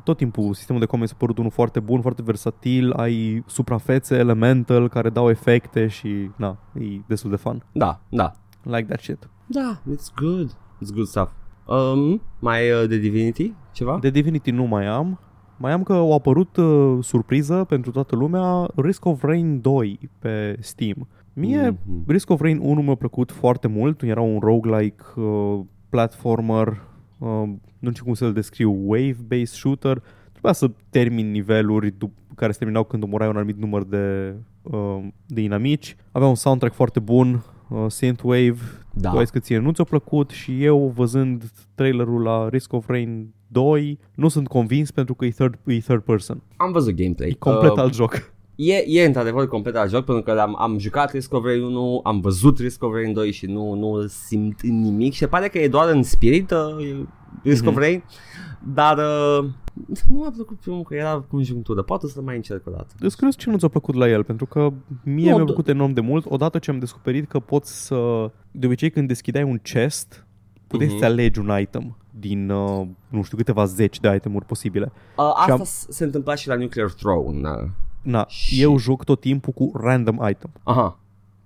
tot 0.03 0.17
timpul 0.17 0.55
sistemul 0.55 0.81
de 0.81 0.87
combat 0.87 1.09
s-a 1.09 1.15
părut 1.19 1.39
unul 1.39 1.51
foarte 1.51 1.81
bun, 1.81 2.01
foarte 2.01 2.23
versatil, 2.23 2.93
ai 2.93 3.45
suprafețe 3.47 4.17
elemental 4.17 4.89
care 4.89 5.11
dau 5.11 5.31
efecte 5.31 5.87
și 5.87 6.31
na, 6.37 6.59
e 6.73 7.01
destul 7.07 7.31
de 7.31 7.37
fun. 7.37 7.63
Da, 7.73 8.01
da. 8.09 8.33
Like 8.63 8.85
that 8.85 9.01
shit. 9.01 9.29
Da, 9.47 9.81
it's 9.91 10.15
good. 10.17 10.57
It's 10.85 10.95
good 10.95 11.07
stuff. 11.07 11.31
Um, 11.67 12.23
mai 12.39 12.71
uh, 12.71 12.89
de 12.89 12.97
Divinity? 12.97 13.53
Ceva? 13.73 13.99
De 14.01 14.11
Divinity 14.11 14.51
nu 14.51 14.65
mai 14.65 14.87
am. 14.87 15.19
Mai 15.57 15.73
am 15.73 15.83
că 15.83 15.93
au 15.93 16.15
apărut 16.15 16.57
uh, 16.57 16.99
surpriză 17.01 17.65
pentru 17.65 17.91
toată 17.91 18.17
lumea 18.17 18.69
Risk 18.75 19.05
of 19.05 19.23
Rain 19.23 19.61
2 19.61 20.11
pe 20.19 20.57
Steam. 20.61 21.09
Mie 21.35 21.69
Mhm. 21.85 22.05
Risk 22.07 22.31
of 22.31 22.41
Rain 22.41 22.59
1 22.63 22.83
mi-a 22.83 22.95
plăcut 22.95 23.33
foarte 23.33 23.69
mult, 23.69 24.03
era 24.03 24.21
un 24.21 24.39
roguelike 24.41 25.03
uh, 25.17 25.61
platformer, 25.89 26.81
uh, 27.19 27.43
nu 27.79 27.91
știu 27.91 28.05
cum 28.05 28.15
să-l 28.15 28.33
descriu, 28.33 28.85
wave-based 28.87 29.55
shooter. 29.55 30.03
Trebuia 30.33 30.53
să 30.53 30.71
termin 30.91 31.31
niveluri 31.31 31.91
dup- 31.91 32.35
care 32.35 32.53
se 32.53 32.59
terminau 32.59 32.85
când 32.85 33.03
omorai 33.03 33.29
un 33.29 33.37
anumit 33.37 33.57
număr 33.59 33.85
de, 33.85 34.35
uh, 34.63 35.07
de 35.27 35.41
inamici. 35.41 35.97
Avea 36.13 36.29
un 36.29 36.35
soundtrack 36.35 36.75
foarte 36.75 37.01
bun, 37.01 37.45
uh, 37.69 37.85
synthwave, 37.89 38.57
Da. 38.93 39.11
tu 39.11 39.17
ai 39.17 39.23
zis 39.23 39.31
că 39.33 39.39
ție 39.39 39.59
nu 39.59 39.73
ți-a 39.73 39.85
plăcut 39.85 40.31
și 40.31 40.65
eu 40.65 40.93
văzând 40.97 41.51
trailerul 41.75 42.23
la 42.23 42.49
Risk 42.49 42.73
of 42.73 42.89
Rain 42.89 43.35
2 43.49 43.99
nu 44.15 44.29
sunt 44.29 44.49
convins 44.49 44.91
pentru 44.91 45.15
că 45.15 45.25
e 45.25 45.31
third, 45.31 45.59
e 45.67 45.79
third 45.79 46.03
person. 46.03 46.43
Am 46.57 46.73
văzut 46.73 46.95
gameplay. 46.95 47.29
E 47.29 47.35
complet 47.39 47.71
Uh, 47.71 47.79
alt 47.79 47.95
joc. 47.95 48.33
E, 48.57 48.75
e 48.87 49.05
într-adevăr 49.05 49.49
complet 49.49 49.77
alt 49.77 49.91
joc 49.91 50.05
pentru 50.05 50.23
că 50.23 50.41
am, 50.41 50.57
am 50.59 50.79
jucat 50.79 51.13
Risk 51.13 51.33
of 51.35 51.45
Rain 51.45 51.63
1, 51.63 52.01
am 52.05 52.21
văzut 52.21 52.59
Risk 52.59 52.83
of 52.83 52.93
Rain 52.93 53.13
2 53.13 53.33
și 53.33 53.47
nu, 53.47 53.75
nu 53.75 54.07
simt 54.07 54.63
nimic 54.63 55.13
și 55.13 55.27
pare 55.27 55.49
că 55.49 55.59
e 55.59 55.69
doar 55.69 55.89
în 55.89 56.03
spirit 56.03 56.51
uh, 56.51 57.05
Risk 57.43 57.63
Mhm. 57.63 57.71
of 57.71 57.77
Rain. 57.79 58.03
dar 58.75 58.99
uh, 58.99 59.45
nu 60.09 60.19
mi-a 60.19 60.31
plăcut 60.35 60.59
primul 60.61 60.83
că 60.83 60.95
era 60.95 61.25
conjunctură. 61.31 61.83
Poate 61.83 62.07
să 62.07 62.21
mai 62.21 62.37
încerc 62.37 62.67
o 62.67 62.71
dată. 62.71 62.87
Îți 62.99 63.15
curios 63.17 63.37
ce 63.37 63.51
nu 63.51 63.57
ți-a 63.59 63.69
plăcut 63.69 63.95
la 63.95 64.09
el, 64.09 64.25
pentru 64.25 64.47
că 64.47 64.73
mie 65.05 65.31
Nu, 65.31 65.35
mi-a 65.37 65.43
d- 65.43 65.47
plăcut 65.47 65.69
enorm 65.69 65.93
de 65.93 66.01
mult 66.01 66.25
odată 66.29 66.59
ce 66.59 66.71
am 66.71 66.79
descoperit 66.79 67.29
că 67.29 67.39
poți 67.39 67.87
să... 67.87 68.31
De 68.51 68.67
obicei 68.67 68.91
când 68.91 69.09
deschideai 69.09 69.45
un 69.45 69.59
chest, 69.59 70.27
puteai 70.67 70.89
Mhm. 70.89 70.99
să 70.99 71.05
alegi 71.05 71.39
un 71.39 71.51
item 71.61 71.97
din, 72.19 72.51
uh, 72.51 72.87
nu 73.09 73.23
știu, 73.23 73.37
câteva 73.37 73.65
zeci 73.65 74.01
de 74.01 74.15
itemuri 74.15 74.45
posibile. 74.45 74.93
Uh, 75.17 75.25
Și 75.25 75.33
asta 75.41 75.53
am- 75.53 75.63
s- 75.65 75.87
se 75.89 76.05
întâmpla 76.05 76.35
și 76.35 76.49
la 76.49 76.55
Nuclear 76.57 76.91
Throne. 76.91 77.49
Uh. 78.05 78.11
Na, 78.13 78.27
Și- 78.29 78.63
eu 78.63 78.79
joc 78.79 79.05
tot 79.05 79.21
timpul 79.21 79.53
cu 79.53 79.73
random 79.75 80.19
item, 80.31 80.51
Aha. 80.63 80.99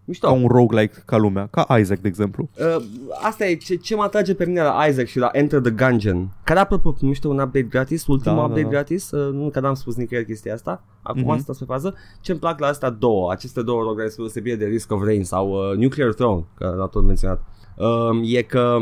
Mișto. 0.04 0.26
ca 0.26 0.32
un 0.32 0.46
roguelike 0.46 1.02
ca 1.06 1.16
lumea, 1.16 1.46
ca 1.50 1.78
Isaac, 1.78 1.98
de 1.98 2.08
exemplu. 2.08 2.48
Uh, 2.76 2.84
asta 3.22 3.46
e 3.46 3.54
ce, 3.54 3.74
ce 3.74 3.94
mă 3.94 4.02
atrage 4.02 4.34
pe 4.34 4.46
mine 4.46 4.62
la 4.62 4.84
Isaac 4.88 5.06
și 5.06 5.18
la 5.18 5.28
Enter 5.32 5.60
the 5.60 5.70
Gungeon. 5.70 6.28
Care 6.44 6.58
apropo 6.58 6.92
primește 6.92 7.28
un 7.28 7.32
update 7.38 7.62
gratis, 7.62 8.06
ultimul 8.06 8.36
Da, 8.36 8.40
da, 8.42 8.46
update 8.48 8.62
da. 8.62 8.68
gratis. 8.68 9.10
Uh, 9.10 9.32
nu 9.32 9.50
că 9.50 9.60
n-am 9.60 9.74
spus 9.74 9.96
nicăieri 9.96 10.26
chestia 10.26 10.54
asta. 10.54 10.82
Acum 11.02 11.20
Mhm. 11.20 11.30
asta 11.30 11.52
pe 11.58 11.64
fază. 11.64 11.94
ce 12.20 12.30
îmi 12.30 12.40
plac 12.40 12.58
la 12.58 12.66
astea 12.66 12.90
două, 12.90 13.30
aceste 13.32 13.62
două 13.62 13.82
rogare 13.82 14.08
spre 14.08 14.22
deosebire 14.22 14.56
de 14.56 14.64
Risk 14.64 14.92
of 14.92 15.02
Rain 15.04 15.24
sau 15.24 15.50
uh, 15.50 15.76
Nuclear 15.76 16.12
Throne, 16.12 16.44
că 16.54 16.74
l-a 16.78 16.86
tot 16.86 17.02
menționat, 17.04 17.42
uh, 17.76 18.34
e 18.34 18.42
că 18.42 18.76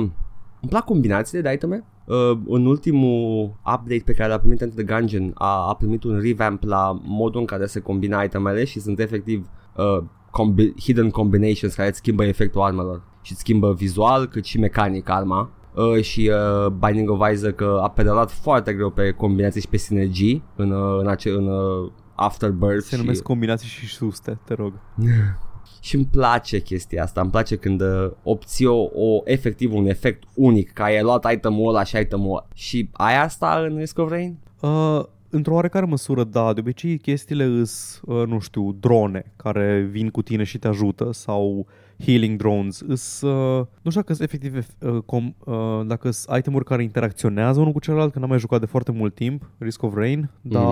îmi 0.61 0.69
plac 0.69 0.85
combinațiile 0.85 1.43
de 1.43 1.53
iteme. 1.53 1.85
Uh, 2.07 2.39
în 2.47 2.67
ultimul 2.67 3.45
update 3.59 4.03
pe 4.05 4.13
care 4.13 4.29
l-a 4.29 4.39
primit 4.39 4.61
Enter 4.61 4.85
the 4.85 4.95
Gungeon 4.95 5.31
a, 5.35 5.69
a 5.69 5.75
primit 5.75 6.05
un 6.05 6.21
revamp 6.21 6.63
la 6.63 7.01
modul 7.03 7.41
în 7.41 7.47
care 7.47 7.67
se 7.67 7.81
combina 7.81 8.23
itemele 8.23 8.65
și 8.65 8.81
sunt 8.81 8.99
efectiv 8.99 9.49
uh, 9.77 10.03
combi- 10.31 10.81
hidden 10.81 11.11
combinations 11.11 11.75
care 11.75 11.89
îți 11.89 11.99
schimbă 11.99 12.25
efectul 12.25 12.61
armelor 12.61 13.03
și 13.23 13.33
îți 13.33 13.41
schimbă 13.41 13.73
vizual 13.73 14.27
cât 14.27 14.45
și 14.45 14.59
mecanic 14.59 15.09
arma 15.09 15.51
uh, 15.75 16.03
și 16.03 16.31
uh, 16.33 16.71
Binding 16.71 17.11
of 17.11 17.31
Isaac 17.33 17.61
uh, 17.61 17.83
a 17.83 17.89
pedalat 17.89 18.31
foarte 18.31 18.73
greu 18.73 18.91
pe 18.91 19.11
combinații 19.11 19.61
și 19.61 19.69
pe 19.69 19.77
sinergii 19.77 20.43
în, 20.57 20.71
uh, 20.71 20.99
în, 21.01 21.07
ace- 21.07 21.31
în 21.31 21.47
uh, 21.47 21.91
Afterbirth 22.15 22.85
Se 22.85 22.95
și, 22.95 23.01
numesc 23.01 23.23
combinații 23.23 23.69
și 23.69 23.87
suste, 23.87 24.39
te 24.45 24.55
rog. 24.55 24.73
și 25.81 25.95
îmi 25.95 26.09
place 26.11 26.61
chestia 26.61 27.03
asta, 27.03 27.21
îmi 27.21 27.31
place 27.31 27.57
când 27.57 27.81
uh, 27.81 28.11
obții 28.23 28.67
o, 28.67 28.89
o, 28.95 29.21
efectiv 29.25 29.75
un 29.75 29.87
efect 29.87 30.23
unic, 30.35 30.73
că 30.73 30.83
ai 30.83 31.03
luat 31.03 31.33
itemul 31.33 31.69
ăla 31.69 31.85
și 31.85 31.97
itemul 31.97 32.31
ăla. 32.31 32.47
Și 32.55 32.89
ai 32.93 33.23
asta 33.23 33.67
în 33.69 33.77
Risk 33.77 33.99
of 33.99 34.11
Rain? 34.11 34.37
Uh, 34.61 35.01
într-o 35.31 35.55
oarecare 35.55 35.87
măsură, 35.87 36.25
da. 36.25 36.53
De 36.53 36.61
obicei, 36.61 36.99
chestiile 36.99 37.45
îs, 37.45 38.01
uh, 38.05 38.27
nu 38.27 38.39
știu, 38.39 38.73
drone 38.73 39.33
care 39.37 39.89
vin 39.91 40.11
cu 40.11 40.23
tine 40.23 40.45
și 40.45 40.59
te 40.59 40.69
ajută 40.69 41.13
sau 41.13 41.67
healing 42.05 42.39
drones. 42.39 42.81
Îs, 42.81 43.21
uh, 43.21 43.67
nu 43.83 43.91
știu 43.91 44.01
dacă 44.01 44.15
sunt 44.15 44.33
efectiv 44.33 44.67
uh, 44.81 45.03
com, 45.07 45.35
uh, 45.45 45.87
dacă 45.87 46.11
sunt 46.11 46.37
itemuri 46.39 46.65
care 46.65 46.83
interacționează 46.83 47.61
unul 47.61 47.73
cu 47.73 47.81
celălalt, 47.81 48.13
că 48.13 48.19
n-am 48.19 48.29
mai 48.29 48.39
jucat 48.39 48.61
de 48.61 48.67
foarte 48.67 48.93
mult 48.93 49.15
timp, 49.15 49.51
Risk 49.59 49.83
of 49.83 49.95
Rain, 49.95 50.31
dar 50.43 50.65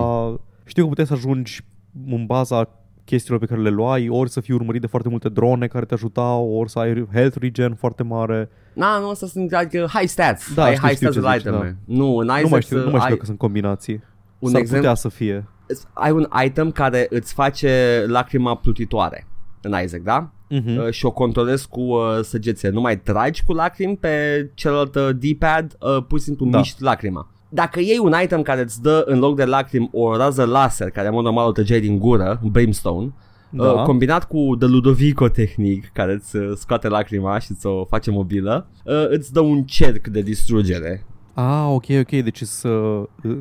știu 0.65 0.83
că 0.83 0.89
puteai 0.89 1.07
să 1.07 1.13
ajungi 1.13 1.65
în 2.09 2.25
baza 2.25 2.69
chestiilor 3.05 3.39
pe 3.39 3.45
care 3.45 3.61
le 3.61 3.69
luai, 3.69 4.09
ori 4.09 4.29
să 4.29 4.39
fii 4.41 4.53
urmărit 4.53 4.81
de 4.81 4.87
foarte 4.87 5.09
multe 5.09 5.29
drone 5.29 5.67
care 5.67 5.85
te 5.85 5.93
ajutau, 5.93 6.49
ori 6.49 6.69
să 6.69 6.79
ai 6.79 7.07
health 7.13 7.37
regen 7.39 7.75
foarte 7.75 8.03
mare. 8.03 8.49
Na, 8.73 8.97
nu, 8.99 9.09
asta 9.09 9.25
sunt 9.27 9.53
adică 9.53 9.87
high 9.93 10.07
stats. 10.07 10.53
Da, 10.53 10.63
ai 10.63 10.73
știu, 10.75 10.87
high 10.87 10.95
știu 10.95 11.11
stats 11.11 11.25
ce 11.25 11.31
de 11.31 11.37
zici, 11.37 11.51
iteme. 11.53 11.77
Nu, 11.85 12.15
în 12.15 12.25
Isaac 12.25 12.41
nu 12.43 12.49
mai 12.49 12.61
știu, 12.61 12.75
nu 12.77 12.83
mai 12.83 12.91
știu 12.91 13.03
ai, 13.03 13.09
dacă 13.09 13.25
sunt 13.25 13.37
combinații. 13.37 14.03
un 14.39 14.49
S-ar 14.49 14.59
exemplu, 14.59 14.87
putea 14.87 15.01
să 15.01 15.09
fie. 15.09 15.47
ai 15.93 16.11
un 16.11 16.27
item 16.45 16.71
care 16.71 17.07
îți 17.09 17.33
face 17.33 18.03
lacrima 18.07 18.55
plutitoare 18.55 19.27
în 19.61 19.73
Isaac, 19.83 20.01
da? 20.01 20.29
Mhm. 20.49 20.77
Uh, 20.77 20.89
și 20.89 21.05
o 21.05 21.11
controlezi 21.11 21.67
cu 21.67 21.81
uh, 21.81 22.19
săgețe. 22.21 22.69
Nu 22.69 22.81
mai 22.81 22.99
tragi 22.99 23.43
cu 23.43 23.53
lacrimi 23.53 23.97
pe 23.97 24.49
celălalt 24.53 24.95
uh, 24.95 25.09
D-pad, 25.13 25.75
uh, 25.79 26.03
pur 26.07 26.19
și 26.19 26.25
simplu 26.25 26.45
Da. 26.45 26.57
miști 26.57 26.83
lacrima. 26.83 27.29
Dacă 27.49 27.79
iei 27.79 27.97
un 28.01 28.13
item 28.23 28.41
care 28.41 28.61
îți 28.61 28.81
dă 28.81 29.03
în 29.07 29.19
loc 29.19 29.35
de 29.35 29.45
lacrimi 29.45 29.89
o 29.91 30.17
rază 30.17 30.43
laser, 30.45 30.89
care 30.89 31.07
în 31.07 31.13
mod 31.13 31.23
normal 31.23 31.47
o 31.47 31.51
trăgeai 31.51 31.79
din 31.79 31.97
gură, 31.99 32.39
un 32.43 32.49
brimstone, 32.51 33.13
Da. 33.49 33.71
uh, 33.71 33.83
combinat 33.83 34.27
cu 34.27 34.55
The 34.59 34.67
Ludovico 34.67 35.27
tehnic, 35.27 35.89
care 35.93 36.13
îți 36.13 36.35
uh, 36.35 36.51
scoate 36.55 36.87
lacrima 36.87 37.39
și 37.39 37.51
îți 37.51 37.65
o 37.65 37.85
face 37.85 38.11
mobilă, 38.11 38.67
uh, 38.83 38.93
îți 39.09 39.33
dă 39.33 39.39
un 39.39 39.63
cerc 39.63 40.07
de 40.07 40.21
distrugere. 40.21 41.05
Ah, 41.33 41.65
ok, 41.69 41.85
ok, 41.99 42.09
deci 42.09 42.41
să, 42.41 42.67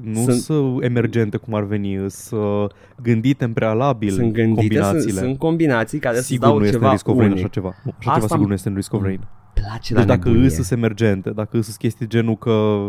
nu 0.03 0.21
Sunt- 0.23 0.33
sunt 0.41 0.83
emergente 0.83 1.37
cum 1.37 1.55
ar 1.55 1.63
veni, 1.65 2.05
să 2.07 2.67
gândite 3.03 3.45
în 3.45 3.53
prealabil 3.53 4.11
Sunt 4.11 4.33
gândite, 4.33 4.75
sunt, 4.75 4.83
combinațiile. 4.85 5.21
sunt 5.21 5.39
combinații 5.39 5.99
care 5.99 6.17
să 6.17 6.23
sigur 6.23 6.47
dau 6.47 6.59
nu 6.59 6.65
este 6.65 6.77
ceva 6.77 6.87
în 6.87 6.93
Risk 6.93 7.09
of 7.09 7.17
Rain 7.17 7.31
unic. 7.31 7.39
așa 7.43 7.53
ceva. 7.53 7.75
Nu, 7.85 7.93
așa 7.99 8.11
Asta 8.11 8.15
ceva 8.15 8.27
sigur 8.27 8.39
îmi- 8.39 8.47
nu 8.49 8.53
este 8.55 8.69
în 8.69 8.75
Risk 8.75 8.93
of 8.93 9.03
Rain. 9.03 9.21
Place 9.55 9.79
Deci 9.95 9.99
la 9.99 10.05
dacă 10.05 10.29
nebunie. 10.29 10.47
îs 10.47 10.55
sunt 10.55 10.71
emergente, 10.71 11.31
dacă 11.31 11.57
îs 11.57 11.65
sunt 11.65 11.77
chestii 11.77 12.07
genul 12.09 12.37
că 12.37 12.81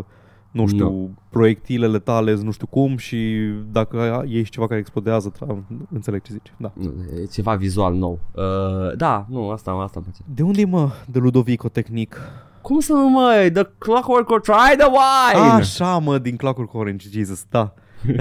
nu 0.56 0.68
știu, 0.68 1.10
proiectilele 1.30 2.00
tale 2.00 2.32
sunt 2.34 2.46
nu 2.46 2.52
știu 2.52 2.68
cum 2.68 2.98
și 2.98 3.50
dacă 3.72 4.24
ești 4.28 4.54
ceva 4.54 4.68
care 4.68 4.80
explodează, 4.80 5.32
tra- 5.32 5.58
înțeleg 5.94 6.22
ce 6.22 6.32
zici. 6.32 6.54
Da. 6.58 6.72
Nu, 6.74 6.94
E 7.22 7.26
ceva 7.26 7.56
vizual 7.56 7.94
nou. 7.94 8.20
Uh, 8.32 8.96
da, 8.98 9.26
nu, 9.30 9.50
asta, 9.50 9.72
asta 9.72 10.00
îmi 10.00 10.06
place. 10.06 10.22
De 10.36 10.44
unde 10.44 10.62
e, 10.62 10.66
mă, 10.66 10.90
de 11.12 11.20
Ludovico 11.20 11.68
tehnic? 11.70 12.18
Cum 12.62 12.80
să 12.80 12.94
nu 12.94 13.10
mai? 13.10 13.52
The 13.52 13.64
Clockwork 13.78 14.30
or 14.30 14.42
Try 14.42 14.76
the 14.78 14.88
Wine! 14.88 15.50
Așa, 15.52 15.98
mă, 15.98 16.18
din 16.18 16.36
Clockwork 16.36 16.74
Orange, 16.74 17.08
Jesus, 17.12 17.46
da. 17.50 17.74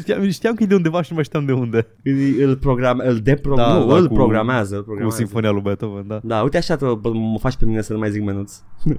știam, 0.00 0.28
știam 0.28 0.54
că 0.54 0.62
e 0.62 0.66
de 0.66 0.74
undeva 0.74 1.02
și 1.02 1.08
nu 1.08 1.14
mai 1.14 1.24
știam 1.24 1.44
de 1.44 1.52
unde. 1.52 1.86
Îl, 2.04 2.48
îl 2.48 2.56
program, 2.56 3.02
îl 3.04 3.16
depro- 3.20 3.54
Da, 3.56 3.72
nu, 3.78 3.86
da, 3.86 3.96
îl 3.96 4.06
cu- 4.08 4.14
programează, 4.14 4.74
îl 4.74 4.80
Cu 4.80 4.84
programează. 4.86 5.22
Sinfonia 5.22 5.50
lui 5.50 5.60
Beethoven, 5.60 6.04
da. 6.06 6.20
Da, 6.22 6.42
uite 6.42 6.56
așa 6.56 6.76
te, 6.76 6.84
bă, 7.00 7.10
mă 7.12 7.38
faci 7.38 7.56
pe 7.56 7.64
mine 7.64 7.80
să 7.82 7.92
nu 7.92 7.98
mai 7.98 8.10
zic 8.10 8.22
menuț. 8.24 8.60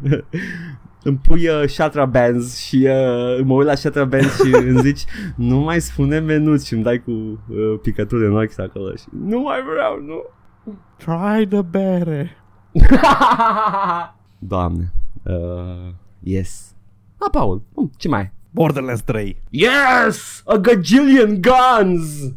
îmi 1.07 1.17
pui 1.17 1.47
uh, 1.47 1.63
Shatra 1.67 2.05
Bands 2.05 2.57
și 2.57 2.75
uh, 2.75 3.43
mă 3.43 3.53
uit 3.53 3.67
la 3.67 3.75
Shatra 3.75 4.05
Bands 4.05 4.43
și 4.43 4.55
îmi 4.69 4.79
zici 4.79 5.05
nu 5.35 5.57
mai 5.57 5.81
spune 5.81 6.19
menuț 6.19 6.65
și 6.65 6.73
îmi 6.73 6.83
dai 6.83 7.03
cu 7.03 7.11
uh, 7.11 7.79
picături 7.81 8.25
în 8.25 8.35
ochi 8.35 8.59
acolo 8.59 8.95
și 8.95 9.05
nu 9.09 9.39
mai 9.39 9.59
vreau, 9.61 10.01
nu. 10.01 10.23
Try 10.97 11.47
the 11.47 11.61
bere. 11.61 12.37
Doamne. 14.39 14.91
Uh, 15.23 15.93
yes. 16.19 16.75
Ah, 17.17 17.29
Paul, 17.31 17.61
hm, 17.75 17.91
ce 17.97 18.07
mai 18.07 18.19
ai? 18.19 18.31
Borderlands 18.49 19.01
3. 19.01 19.41
Yes! 19.49 20.41
A 20.45 20.55
gajillion 20.55 21.41
guns! 21.41 22.33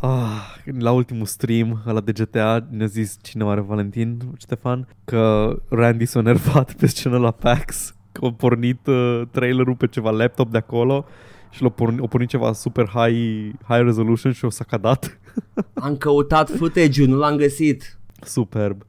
Ah, 0.00 0.54
la 0.78 0.92
ultimul 0.92 1.26
stream 1.26 1.82
la 1.84 2.00
de 2.00 2.12
GTA 2.12 2.66
ne-a 2.70 2.86
zis 2.86 3.18
cineva 3.22 3.50
are 3.50 3.60
Valentin, 3.60 4.18
Ștefan, 4.38 4.88
că 5.04 5.54
Randy 5.68 6.04
s-a 6.04 6.20
nervat 6.20 6.72
pe 6.72 6.86
scenă 6.86 7.18
la 7.18 7.30
PAX, 7.30 7.94
că 7.94 7.94
a 8.22 8.32
pornit 8.36 8.86
uh, 8.86 9.22
trailerul 9.30 9.74
pe 9.74 9.86
ceva 9.86 10.10
laptop 10.10 10.50
de 10.50 10.58
acolo 10.58 11.04
și 11.50 11.62
l-a 11.62 11.68
pornit, 11.68 12.02
a 12.02 12.06
pornit 12.06 12.28
ceva 12.28 12.52
super 12.52 12.86
high, 12.86 13.50
high 13.68 13.82
resolution 13.82 14.32
și 14.32 14.44
o 14.44 14.50
sacadat. 14.50 15.18
Am 15.74 15.96
căutat 15.96 16.50
footage-ul, 16.50 17.08
nu 17.08 17.16
l-am 17.16 17.36
găsit. 17.36 17.98
Superb. 18.20 18.82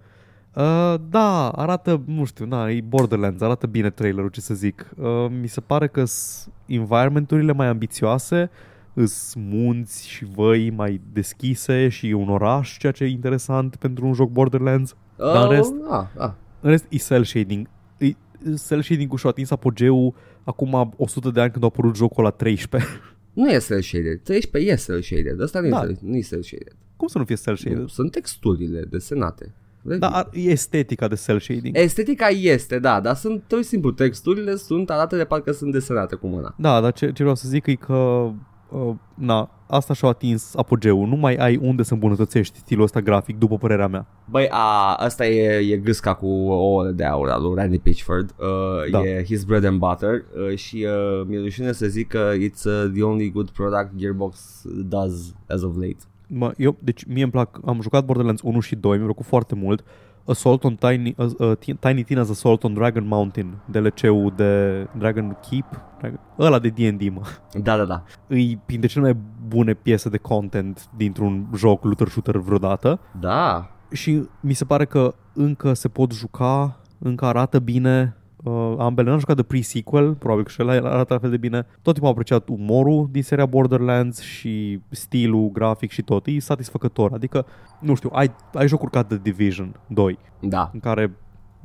Uh, 0.56 0.96
da, 1.10 1.50
arată, 1.50 2.02
nu 2.06 2.26
știu, 2.26 2.46
na, 2.46 2.70
e 2.70 2.82
Borderlands, 2.82 3.42
arată 3.42 3.68
bine 3.68 3.90
trailerul, 3.90 4.30
ce 4.30 4.42
să 4.42 4.54
zic. 4.54 4.90
Uh, 4.98 5.08
mi 5.42 5.48
se 5.48 5.62
pare 5.62 5.88
că 5.88 6.06
s 6.06 6.48
environmenturile 6.66 7.54
mai 7.54 7.68
ambițioase, 7.68 8.50
îs 8.94 9.34
munți 9.38 10.08
și 10.08 10.26
văi 10.36 10.70
mai 10.70 11.02
deschise 11.14 11.90
și 11.90 12.10
e 12.10 12.14
un 12.14 12.30
oraș, 12.30 12.78
ceea 12.78 12.92
ce 12.92 13.04
e 13.04 13.08
interesant 13.08 13.76
pentru 13.76 14.06
un 14.06 14.14
joc 14.14 14.30
Borderlands. 14.30 14.96
Dar 15.16 15.44
în 15.44 15.50
rest- 15.50 15.90
ah, 15.90 16.06
ah. 16.18 16.32
În 16.60 16.70
rest, 16.70 16.86
e 16.90 16.98
cel 16.98 17.24
shading. 17.24 17.68
E, 18.46 18.54
cel 18.68 18.82
shading-ul 18.82 19.18
și-a 19.18 19.30
atins 19.30 19.52
apogeul 19.52 20.14
acum 20.44 20.94
100 20.98 21.30
de 21.30 21.42
ani 21.42 21.52
când 21.52 21.64
a 21.64 21.68
apărut 21.68 21.96
jocul 21.96 22.24
la 22.24 22.30
13. 22.30 22.90
Nu 23.34 23.52
e 23.52 23.58
cel 23.58 23.82
shaded. 23.82 24.20
13 24.24 24.72
e 24.72 24.76
cel 24.76 25.02
shaded. 25.02 25.42
Asta 25.42 25.60
nu, 25.60 25.70
Da. 25.70 25.78
e, 25.84 25.86
cel- 25.86 25.98
nu 26.02 26.16
e 26.16 26.20
cel 26.22 26.42
shaded. 26.42 26.76
Cum 26.98 27.08
să 27.08 27.18
nu 27.18 27.24
fie 27.26 27.36
cel 27.36 27.54
Nu, 27.54 27.58
shaded? 27.60 27.90
sunt 27.90 28.12
texturile 28.12 28.82
desenate. 28.90 29.54
Vezi? 29.82 30.00
Da, 30.00 30.08
ar- 30.10 30.30
e 30.34 30.40
estetica 30.50 31.08
de 31.08 31.16
cel 31.26 31.40
shading. 31.40 31.78
Estetica 31.78 32.28
este, 32.28 32.80
da, 32.80 33.00
dar 33.00 33.16
sunt 33.16 33.44
tot 33.48 33.64
simplu. 33.66 33.92
Texturile 33.92 34.56
sunt 34.56 34.90
arată 34.90 35.16
de 35.18 35.24
parcă 35.26 35.52
sunt 35.52 35.72
desenate 35.72 36.16
cu 36.16 36.28
mâna. 36.28 36.56
Da, 36.58 36.82
dar 36.82 36.92
ce, 36.94 37.06
ce 37.06 37.14
vreau 37.20 37.36
să 37.36 37.48
zic 37.48 37.66
e 37.66 37.76
că 37.76 37.94
uh, 37.94 38.34
na, 39.14 39.50
asta 39.68 39.94
și-a 39.94 40.08
atins 40.08 40.56
apogeul. 40.56 41.08
Nu 41.08 41.16
mai 41.16 41.36
ai 41.36 41.58
unde 41.62 41.84
să 41.84 41.94
îmbunătățești 41.94 42.58
stilul 42.58 42.84
ăsta 42.84 43.00
grafic, 43.02 43.38
după 43.38 43.58
părerea 43.58 43.88
mea. 43.88 44.08
Băi, 44.30 44.48
a, 44.50 44.94
asta 44.94 45.28
e, 45.28 45.74
e 45.74 45.78
gâsca 45.78 46.14
cu 46.14 46.28
ouăle 46.28 46.92
de 46.92 47.04
aur 47.04 47.30
al 47.30 47.42
lui 47.42 47.56
Randy 47.56 47.80
Pitchford. 47.80 48.36
Uh, 48.40 48.92
Da. 48.92 49.04
E 49.04 49.24
his 49.24 49.44
bread 49.44 49.66
and 49.66 49.80
butter 49.80 50.24
uh, 50.50 50.58
și 50.58 50.88
uh, 50.90 51.26
mi-e 51.28 51.40
rușine 51.40 51.72
să 51.72 51.86
zic 51.86 52.08
că 52.08 52.32
it's 52.34 52.64
uh, 52.66 52.92
the 52.94 53.04
only 53.04 53.32
good 53.32 53.50
product 53.50 53.96
Gearbox 53.96 54.62
does 54.86 55.34
as 55.48 55.62
of 55.62 55.76
late. 55.76 55.98
Mă, 56.28 56.52
eu, 56.58 56.76
deci 56.80 57.06
mie 57.06 57.24
îmi 57.24 57.32
plac, 57.32 57.60
am 57.66 57.82
jucat 57.82 58.06
Borderlands 58.06 58.42
1 58.42 58.60
și 58.60 58.76
2, 58.76 58.96
mi-a 58.96 59.06
plăcut 59.06 59.26
foarte 59.26 59.56
mult. 59.56 59.84
Assault 60.28 60.64
on 60.64 60.76
Tiny, 60.76 61.16
uh, 61.18 61.32
uh, 61.38 61.58
Ti- 61.58 61.74
Tiny 61.74 62.04
Tina's 62.04 62.30
Assault 62.30 62.64
on 62.64 62.74
Dragon 62.74 63.08
Mountain, 63.08 63.58
DLC-ul 63.66 64.34
de 64.36 64.84
Dragon 64.98 65.38
Keep, 65.50 65.66
Dragon, 66.00 66.20
ăla 66.40 66.60
de 66.60 66.70
D&D, 66.70 67.10
mă. 67.14 67.22
Da, 67.64 67.78
da, 67.78 67.86
da. 67.86 68.04
E 68.36 68.58
printre 68.66 68.88
cele 68.88 69.04
mai 69.04 69.18
bune 69.48 69.74
piese 69.74 70.10
de 70.10 70.18
content 70.18 70.90
dintr-un 70.98 71.48
joc 71.56 71.84
looter 71.84 72.08
shooter 72.08 72.38
vreodată. 72.38 73.00
Da. 73.20 73.70
și 73.92 74.24
mi 74.40 74.54
se 74.54 74.66
pare 74.66 74.86
că 74.86 75.14
încă 75.34 75.74
se 75.74 75.88
pot 75.88 76.12
juca, 76.12 76.80
încă 77.00 77.26
arată 77.26 77.60
bine, 77.60 78.16
Uh, 78.46 78.76
ambele 78.78 79.10
n-am 79.10 79.20
jucat 79.20 79.36
de 79.36 79.44
pre-sequel, 79.44 80.14
probabil 80.14 80.44
că 80.44 80.50
și 80.50 80.62
ăla 80.62 80.72
arată 80.74 81.14
la 81.14 81.20
fel 81.20 81.30
de 81.30 81.38
bine. 81.38 81.66
Tot 81.82 81.94
timpul 81.94 82.06
am 82.06 82.12
apreciat 82.12 82.48
umorul 82.50 83.08
din 83.12 83.24
seria 83.24 83.46
Borderlands 83.46 84.22
și 84.22 84.80
stilul 84.90 85.50
grafic 85.52 85.92
și 85.92 86.02
tot. 86.02 86.28
E 86.28 86.40
satisfăcător. 86.40 87.14
Adică, 87.14 87.46
nu 87.80 87.96
știu, 87.96 88.10
ai, 88.14 88.36
ai 88.54 88.68
jocuri 88.68 88.92
ca 88.92 89.04
The 89.04 89.18
Division 89.18 89.80
2, 89.88 90.18
Da. 90.40 90.70
în 90.74 90.80
care 90.80 91.12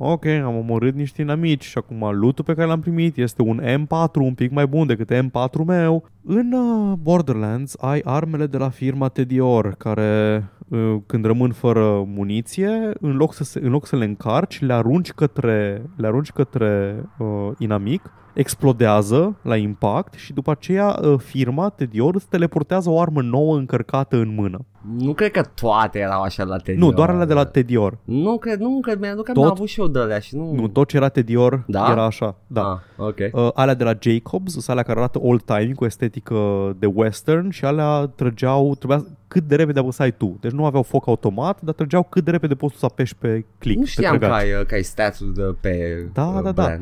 Ok, 0.03 0.25
am 0.25 0.57
omorât 0.57 0.95
niște 0.95 1.21
inamici 1.21 1.63
și 1.63 1.77
acum 1.77 2.19
lootul 2.19 2.43
pe 2.43 2.53
care 2.53 2.67
l-am 2.67 2.79
primit 2.79 3.17
este 3.17 3.41
un 3.41 3.61
M4 3.63 4.13
un 4.13 4.33
pic 4.33 4.51
mai 4.51 4.67
bun 4.67 4.87
decât 4.87 5.13
M4 5.13 5.65
meu. 5.65 6.03
În 6.23 6.51
uh, 6.51 6.97
Borderlands 7.01 7.75
ai 7.79 8.01
armele 8.03 8.45
de 8.45 8.57
la 8.57 8.69
firma 8.69 9.07
Tedior 9.07 9.73
care 9.77 10.37
uh, 10.37 10.60
când 11.05 11.25
rămân 11.25 11.51
fără 11.51 12.03
muniție, 12.07 12.91
în 12.99 13.15
loc 13.15 13.33
să, 13.33 13.43
se, 13.43 13.59
în 13.63 13.69
loc 13.69 13.85
să 13.85 13.95
le 13.95 14.05
încarci, 14.05 14.61
le 14.61 14.73
arunci 14.73 15.11
către, 15.11 15.85
le 15.95 16.07
arunci 16.07 16.31
către 16.31 17.03
uh, 17.17 17.27
inamic, 17.57 18.01
explodează 18.33 19.35
la 19.41 19.55
impact 19.57 20.13
și 20.13 20.33
după 20.33 20.51
aceea 20.51 20.99
uh, 21.01 21.19
firma 21.19 21.69
Tedior 21.69 22.15
îți 22.15 22.27
teleportează 22.27 22.89
o 22.89 22.99
armă 23.01 23.21
nouă 23.21 23.57
încărcată 23.57 24.15
în 24.15 24.33
mână. 24.35 24.59
Nu 24.97 25.13
cred 25.13 25.31
că 25.31 25.41
toate 25.61 25.99
erau 25.99 26.21
așa 26.21 26.43
la 26.43 26.57
Tedior. 26.57 26.83
Nu, 26.89 26.91
doar 26.91 27.09
alea 27.09 27.25
de 27.25 27.33
la 27.33 27.45
Tedior. 27.45 27.97
Nu 28.03 28.37
cred, 28.37 28.59
nu 28.59 28.79
cred, 28.81 28.99
mi-aduc 28.99 29.25
că 29.25 29.31
Tot? 29.31 29.43
am 29.43 29.49
avut 29.49 29.67
și 29.67 29.79
eu 29.79 29.87
de 29.87 29.99
alea 29.99 30.19
și 30.19 30.35
nu... 30.35 30.51
Nu, 30.53 30.67
tot 30.67 30.87
ce 30.87 30.95
era 30.95 31.09
Tedior 31.09 31.63
Da? 31.67 31.87
era 31.91 32.05
așa. 32.05 32.35
Da. 32.47 32.61
Ah, 32.97 33.05
ok. 33.05 33.17
Uh, 33.31 33.49
alea 33.53 33.73
de 33.73 33.83
la 33.83 33.93
Jacobs, 33.99 34.51
sunt 34.51 34.69
alea 34.69 34.83
care 34.83 34.99
arată 34.99 35.19
old 35.21 35.41
time 35.41 35.71
cu 35.75 35.85
estetică 35.85 36.35
de 36.79 36.85
western 36.85 37.49
și 37.49 37.65
alea 37.65 38.11
trăgeau, 38.15 38.75
trebuia 38.75 39.05
cât 39.27 39.43
de 39.43 39.55
repede 39.55 39.79
apăsai 39.79 40.11
tu. 40.11 40.37
Deci 40.41 40.51
nu 40.51 40.65
aveau 40.65 40.83
foc 40.83 41.07
automat, 41.07 41.61
dar 41.61 41.73
trăgeau 41.73 42.03
cât 42.03 42.23
de 42.23 42.31
repede 42.31 42.55
poți 42.55 42.73
tu 42.73 42.79
să 42.79 42.85
apeși 42.85 43.15
pe 43.15 43.45
click, 43.57 43.77
nu 43.77 43.83
pe 43.83 43.89
știam 43.89 44.11
că 44.13 44.17
trăgaci. 44.19 44.41
ai, 44.41 44.53
uh, 44.59 44.65
că 44.65 44.73
ai 44.73 44.83
stats-ul 44.83 45.33
de 45.33 45.55
pe 45.61 46.05
Da, 46.13 46.25
uh, 46.25 46.33
da, 46.33 46.41
da. 46.41 46.51
brand. 46.51 46.81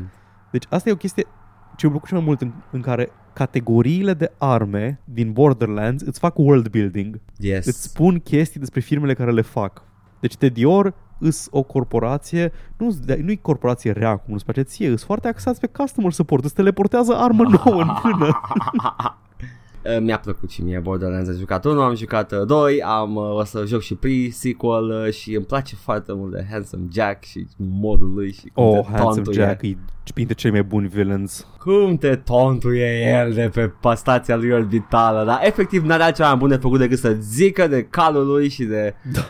Deci 0.50 0.64
asta 0.68 0.88
e 0.88 0.92
o 0.92 0.96
chestie 0.96 1.26
ce 1.80 1.86
îmi 1.86 1.94
plăcut 1.94 2.08
cel 2.08 2.18
mai 2.18 2.26
mult 2.26 2.40
în, 2.40 2.52
în 2.70 2.80
care 2.80 3.08
categoriile 3.32 4.14
de 4.14 4.32
arme 4.38 5.00
din 5.04 5.32
Borderlands 5.32 6.02
îți 6.02 6.18
fac 6.18 6.38
world 6.38 6.68
building. 6.68 7.20
Yes. 7.36 7.66
Îți 7.66 7.82
spun 7.82 8.18
chestii 8.18 8.60
despre 8.60 8.80
firmele 8.80 9.14
care 9.14 9.32
le 9.32 9.40
fac. 9.40 9.82
Deci 10.20 10.36
Tedior 10.36 10.94
îs 11.18 11.48
o 11.50 11.62
corporație, 11.62 12.52
nu 12.76 12.96
nu-i 13.22 13.40
corporație 13.40 13.90
rea 13.90 14.16
cum 14.16 14.34
îți 14.34 14.44
place 14.44 14.62
ție, 14.62 14.88
îs 14.88 15.04
foarte 15.04 15.28
axați 15.28 15.60
pe 15.60 15.66
customer 15.66 16.12
support, 16.12 16.44
îți 16.44 16.54
teleportează 16.54 17.16
armă 17.16 17.42
nouă 17.64 17.82
în 17.82 17.88
mână. 18.02 18.40
Uh, 19.84 19.98
Mi-a 20.00 20.18
plăcut 20.18 20.50
și 20.50 20.62
mie 20.62 20.78
Borderlands, 20.78 21.28
am 21.28 21.36
jucat 21.36 21.64
1, 21.64 21.80
am 21.80 21.94
jucat 21.94 22.44
2, 22.46 22.82
am, 22.82 23.14
uh, 23.14 23.34
o 23.34 23.44
să 23.44 23.64
joc 23.66 23.80
și 23.80 23.94
pre-sequel 23.94 25.04
uh, 25.06 25.12
și 25.12 25.34
îmi 25.34 25.44
place 25.44 25.76
foarte 25.76 26.12
mult 26.12 26.32
de 26.32 26.46
Handsome 26.50 26.86
Jack 26.92 27.24
și 27.24 27.46
modul 27.56 28.12
lui 28.14 28.32
și 28.32 28.50
cum 28.54 28.64
Oh, 28.64 28.84
te 28.84 28.90
Handsome 28.90 29.14
tontuie. 29.14 29.44
Jack 29.44 29.62
e 29.62 29.76
printre 30.14 30.34
cei 30.34 30.50
mai 30.50 30.62
buni 30.62 30.88
villains. 30.88 31.46
Cum 31.58 31.96
te 31.96 32.16
tontuie 32.16 33.20
el 33.20 33.32
de 33.32 33.50
pe 33.54 33.94
stația 33.94 34.36
lui 34.36 34.50
orbitală, 34.50 35.24
dar 35.24 35.40
efectiv 35.42 35.84
n-are 35.84 36.02
altceva 36.02 36.28
mai 36.28 36.38
bun 36.38 36.48
de 36.48 36.56
făcut 36.56 36.78
decât 36.78 36.98
să 36.98 37.16
zică 37.20 37.66
de 37.66 37.82
calul 37.82 38.26
lui 38.26 38.48
și 38.48 38.64
de... 38.64 38.94
Da. 39.12 39.20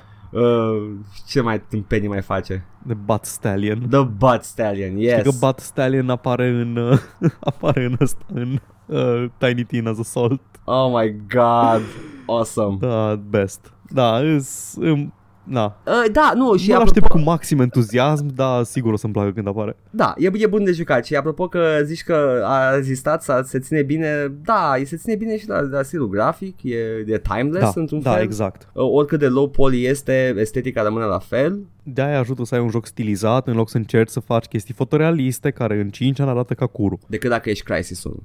Uh, 0.41 0.91
ce 1.27 1.41
mai 1.41 1.61
tâmpenii 1.61 2.09
mai 2.09 2.21
face? 2.21 2.65
The 2.87 2.95
Butt 2.95 3.25
Stallion. 3.25 3.87
The 3.91 4.03
Butt 4.03 4.43
Stallion, 4.43 4.97
yes. 4.97 5.19
Știi 5.19 5.31
că 5.31 5.47
Butt 5.47 5.59
Stallion 5.59 6.11
apare 6.11 6.49
în, 6.49 6.77
uh, 6.77 6.99
apare 7.41 7.85
în 7.85 7.97
ăsta, 8.01 8.25
în 8.33 8.59
uh, 8.91 9.25
Tiny 9.39 9.65
Tina's 9.67 9.99
Assault. 10.01 10.41
Oh 10.65 10.91
my 11.01 11.17
god, 11.29 11.83
awesome. 12.27 12.77
Da, 12.81 13.21
best. 13.31 13.73
Da, 13.93 14.19
îs, 14.19 14.75
um, 14.81 15.15
na. 15.45 15.77
Uh, 15.87 16.11
da, 16.13 16.33
nu, 16.35 16.57
și 16.57 16.63
Și 16.63 16.69
nu 16.69 16.75
apropo, 16.75 16.91
aștept 16.91 17.07
cu 17.13 17.19
maxim 17.19 17.61
entuziasm, 17.61 18.27
dar 18.35 18.63
sigur 18.63 18.93
o 18.93 18.97
să-mi 18.97 19.13
placă 19.13 19.31
când 19.31 19.47
apare. 19.49 19.77
da, 19.91 20.15
e, 20.17 20.31
e 20.33 20.47
bun 20.47 20.65
de 20.65 20.73
jucat 20.73 21.05
și 21.07 21.17
apropo 21.17 21.49
că 21.49 21.81
zici 21.85 22.03
că 22.03 22.43
a 22.45 22.75
rezistat 22.75 23.23
să 23.23 23.43
se 23.45 23.59
ține 23.59 23.83
bine, 23.83 24.33
da, 24.45 24.73
se 24.85 24.97
ține 24.97 25.15
bine 25.17 25.39
și 25.39 25.49
la, 25.49 25.61
la 25.61 25.83
stilul 25.83 26.09
grafic, 26.09 26.63
e, 26.63 26.77
e 27.07 27.19
timeless 27.19 27.75
Da, 27.75 27.81
într-un 27.81 28.03
da, 28.03 28.13
fel. 28.13 28.23
exact. 28.23 28.69
Uh, 28.73 28.85
oricât 28.93 29.19
de 29.19 29.27
low 29.29 29.49
poly 29.49 29.85
este, 29.85 30.35
estetica 30.39 30.83
rămâne 30.83 31.05
la 31.05 31.19
fel. 31.19 31.59
De-aia 31.83 32.19
ajută 32.19 32.45
să 32.45 32.55
ai 32.55 32.61
un 32.61 32.71
joc 32.71 32.87
stilizat 32.87 33.47
în 33.47 33.55
loc 33.57 33.69
să 33.71 33.77
încerci 33.77 34.11
să 34.11 34.21
faci 34.21 34.45
chestii 34.47 34.75
fotorealiste 34.75 35.51
care 35.51 35.81
în 35.81 35.89
5 35.89 36.21
ani 36.21 36.31
arată 36.31 36.55
ca 36.55 36.67
curu. 36.67 36.99
Decât 37.07 37.31
dacă 37.31 37.51
ești 37.51 37.65
Crysis-ul. 37.65 38.23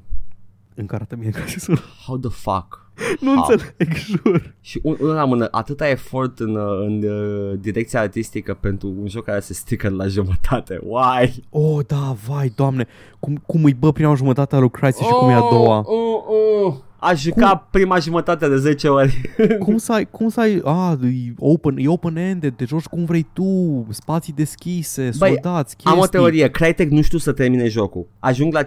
Încă 0.75 0.95
arată 0.95 1.15
bine 1.15 1.29
Crysis-ul. 1.31 1.79
How 2.05 2.17
the 2.17 2.29
fuck? 2.29 2.89
Nu 3.19 3.33
How? 3.33 3.47
înțeleg, 3.49 3.95
jur. 3.95 4.55
Și 4.61 4.79
un, 4.83 4.97
una 4.99 5.13
la 5.13 5.25
mână, 5.25 5.47
atâta 5.51 5.89
efort 5.89 6.39
în, 6.39 6.55
uh, 6.55 6.85
în 6.85 7.03
uh, 7.03 7.59
direcția 7.59 7.99
artistică 7.99 8.53
pentru 8.53 8.93
un 8.99 9.07
joc 9.07 9.23
care 9.23 9.39
se 9.39 9.53
strică 9.53 9.89
la 9.89 10.07
jumătate. 10.07 10.79
Why? 10.83 11.43
Oh, 11.49 11.85
da, 11.87 12.15
vai, 12.27 12.51
doamne. 12.55 12.87
Cum, 13.19 13.43
cum 13.45 13.63
îi 13.63 13.73
bă 13.73 13.91
prima 13.91 14.15
jumătate 14.15 14.55
a 14.55 14.59
lui 14.59 14.71
Crysis 14.71 15.05
și 15.05 15.13
cum 15.13 15.29
e 15.29 15.33
a 15.33 15.39
doua. 15.49 15.83
Oh, 15.85 16.23
oh, 16.63 16.73
oh. 17.05 17.11
A 17.11 17.13
jucat 17.13 17.67
prima 17.71 17.99
jumătate 17.99 18.47
de 18.47 18.57
10 18.57 18.87
ori. 18.87 19.21
cum 19.65 19.77
să 19.77 19.93
ai, 19.93 20.07
cum 20.11 20.29
să 20.29 20.39
ai, 20.39 20.61
a, 20.63 20.97
e 21.01 21.33
open, 21.37 21.75
e 21.77 21.87
open-ended, 21.87 22.55
te 22.55 22.65
joci 22.65 22.85
cum 22.85 23.05
vrei 23.05 23.27
tu, 23.33 23.85
spații 23.89 24.33
deschise, 24.33 25.09
Băi, 25.17 25.29
soldați, 25.29 25.75
chestii. 25.75 25.91
Am 25.91 25.99
o 25.99 26.07
teorie, 26.07 26.49
Crytek 26.49 26.89
nu 26.89 27.01
știu 27.01 27.17
să 27.17 27.31
termine 27.31 27.67
jocul. 27.67 28.07
Ajung 28.19 28.53
la 28.53 28.63
5% 28.63 28.65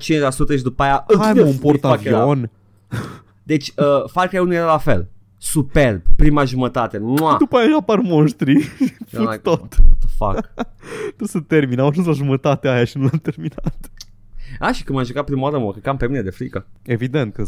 și 0.57 0.63
după 0.63 0.83
aia... 0.83 1.05
Hai 1.19 1.33
mă, 1.33 1.41
un 1.41 1.57
portavion. 1.57 2.51
Deci, 3.43 3.73
uh, 3.77 4.11
Far 4.11 4.29
Cry 4.29 4.39
1 4.39 4.55
era 4.55 4.67
la 4.67 4.79
fel. 4.79 5.09
Superb, 5.39 6.03
prima 6.17 6.45
jumătate. 6.45 6.99
Mua! 6.99 7.37
După 7.39 7.57
aia 7.57 7.77
apar 7.81 7.99
monștri. 7.99 8.53
Era 9.11 9.21
Fut 9.23 9.31
like, 9.31 9.37
tot. 9.37 9.61
What 9.61 9.99
the 9.99 10.09
fuck? 10.17 10.53
Trebuie 11.17 11.29
să 11.29 11.41
termin. 11.41 11.81
Am 11.81 11.87
ajuns 11.87 12.07
la 12.07 12.13
jumătatea 12.13 12.73
aia 12.73 12.85
și 12.85 12.99
nu 12.99 13.03
l-am 13.03 13.21
terminat. 13.23 13.91
A, 14.59 14.73
și 14.73 14.85
când 14.85 14.99
m-am 14.99 15.07
jucat 15.07 15.25
prima 15.25 15.43
oară, 15.43 15.59
mă 15.59 15.75
cam 15.83 15.97
pe 15.97 16.07
mine 16.07 16.23
de 16.23 16.31
frică. 16.31 16.67
Evident 16.83 17.35
că 17.35 17.45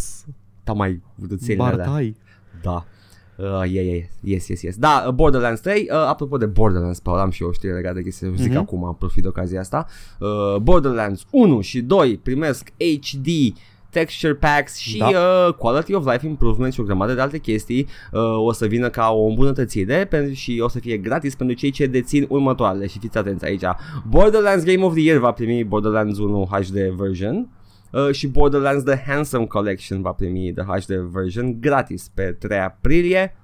sunt 0.74 0.78
Da, 0.78 0.84
mai 0.84 1.00
vârduțenile 1.14 1.64
alea. 1.64 1.84
bardai. 1.84 2.16
Da. 2.62 2.84
Uh, 3.36 3.46
yeah, 3.46 3.86
yeah, 3.86 4.02
yes, 4.20 4.48
yes, 4.48 4.62
yes. 4.62 4.76
Da, 4.76 5.04
uh, 5.06 5.12
Borderlands 5.12 5.60
3, 5.60 5.80
uh, 5.90 5.96
apropo 5.96 6.36
de 6.36 6.46
Borderlands, 6.46 7.00
Paul, 7.00 7.18
am 7.18 7.30
și 7.30 7.42
eu 7.42 7.48
o 7.48 7.52
știre 7.52 7.72
legată 7.72 7.94
de 7.94 8.02
chestia, 8.02 8.28
zic 8.36 8.50
Mhm. 8.50 8.58
acum, 8.58 8.96
profit 8.98 9.22
de 9.22 9.28
ocazia 9.28 9.60
asta. 9.60 9.86
Uh, 10.18 10.56
Borderlands 10.62 11.24
1 11.30 11.60
și 11.60 11.80
2 11.80 12.16
primesc 12.22 12.72
HD 13.00 13.26
texture 13.90 14.34
packs 14.34 14.76
și 14.76 14.98
Da. 14.98 15.06
uh, 15.08 15.54
quality 15.54 15.94
of 15.94 16.12
life 16.12 16.26
improvement 16.26 16.72
și 16.72 16.80
o 16.80 16.84
grămadă 16.84 17.14
de 17.14 17.20
alte 17.20 17.38
chestii 17.38 17.86
uh, 18.12 18.20
o 18.36 18.52
să 18.52 18.66
vină 18.66 18.88
ca 18.88 19.08
o 19.12 19.26
îmbunătățire 19.26 20.04
pentru, 20.04 20.32
și 20.34 20.60
o 20.64 20.68
să 20.68 20.78
fie 20.78 20.96
gratis 20.96 21.34
pentru 21.34 21.56
cei 21.56 21.70
ce 21.70 21.86
dețin 21.86 22.26
următoarele 22.28 22.86
și 22.86 22.98
fiți 22.98 23.18
atenți 23.18 23.44
aici. 23.44 23.62
Borderlands 24.08 24.64
Game 24.64 24.84
of 24.84 24.92
the 24.94 25.02
Year 25.02 25.18
va 25.18 25.30
primi 25.32 25.64
Borderlands 25.64 26.18
1 26.18 26.48
HD 26.50 26.74
version 26.96 27.48
Uh, 27.90 28.10
și 28.10 28.28
Borderlands 28.28 28.84
The 28.84 29.02
Handsome 29.06 29.46
Collection 29.46 30.02
va 30.02 30.12
primi 30.12 30.52
The 30.52 30.64
HD 30.64 30.94
version 30.94 31.60
gratis 31.60 32.10
pe 32.14 32.36
3 32.38 32.58
aprilie. 32.58 33.36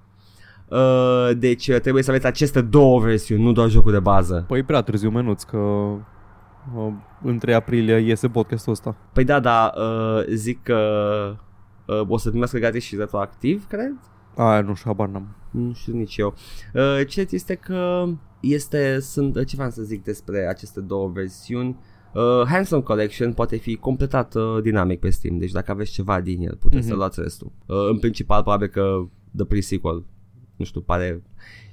Uh, 0.68 1.30
deci 1.36 1.68
uh, 1.68 1.80
trebuie 1.80 2.02
să 2.02 2.10
aveți 2.10 2.26
aceste 2.26 2.60
două 2.60 3.00
versiuni, 3.00 3.42
nu 3.42 3.52
doar 3.52 3.68
jocul 3.68 3.92
de 3.92 4.00
bază. 4.00 4.44
Păi 4.48 4.58
e 4.58 4.64
prea 4.64 4.80
târziu 4.80 5.10
menuț 5.10 5.42
că 5.42 5.56
uh, 5.56 6.92
în 7.22 7.38
3 7.38 7.54
aprilie 7.54 7.96
iese 7.96 8.28
podcastul 8.28 8.72
ăsta. 8.72 8.96
Păi 9.12 9.24
da, 9.24 9.40
da, 9.40 9.72
uh, 9.76 10.24
zic 10.28 10.62
că 10.62 10.78
uh, 11.86 12.00
o 12.08 12.16
să 12.16 12.28
primească 12.28 12.58
gratis 12.58 12.82
și 12.82 12.96
retroactiv, 12.96 13.66
cred? 13.68 13.94
Aia 14.36 14.60
nu 14.60 14.74
știu, 14.74 14.90
habar 14.90 15.08
n-am. 15.08 15.36
Nu 15.50 15.72
știu 15.72 15.92
nici 15.92 16.16
eu. 16.16 16.34
Uh, 16.74 17.06
ce 17.08 17.26
este 17.30 17.54
că 17.54 18.04
este, 18.40 19.00
sunt, 19.00 19.36
uh, 19.36 19.46
ce 19.46 19.56
vreau 19.56 19.70
să 19.70 19.82
zic 19.82 20.04
despre 20.04 20.46
aceste 20.48 20.80
două 20.80 21.08
versiuni. 21.08 21.76
Uh, 22.16 22.46
Handsome 22.46 22.82
Collection 22.82 23.32
poate 23.32 23.56
fi 23.56 23.76
completat 23.76 24.34
uh, 24.34 24.42
dinamic 24.62 25.00
pe 25.00 25.10
Steam, 25.10 25.38
deci 25.38 25.50
dacă 25.50 25.70
aveți 25.70 25.92
ceva 25.92 26.20
din 26.20 26.42
el 26.42 26.56
puteți 26.56 26.80
Mhm. 26.82 26.88
să 26.90 26.94
luați 26.96 27.20
restul. 27.20 27.52
Uh, 27.66 27.76
în 27.90 27.98
principal 27.98 28.42
probabil 28.42 28.66
că 28.68 28.96
The 29.36 29.44
Pre-Sequel, 29.44 30.04
nu 30.56 30.64
știu, 30.64 30.80
pare... 30.80 31.22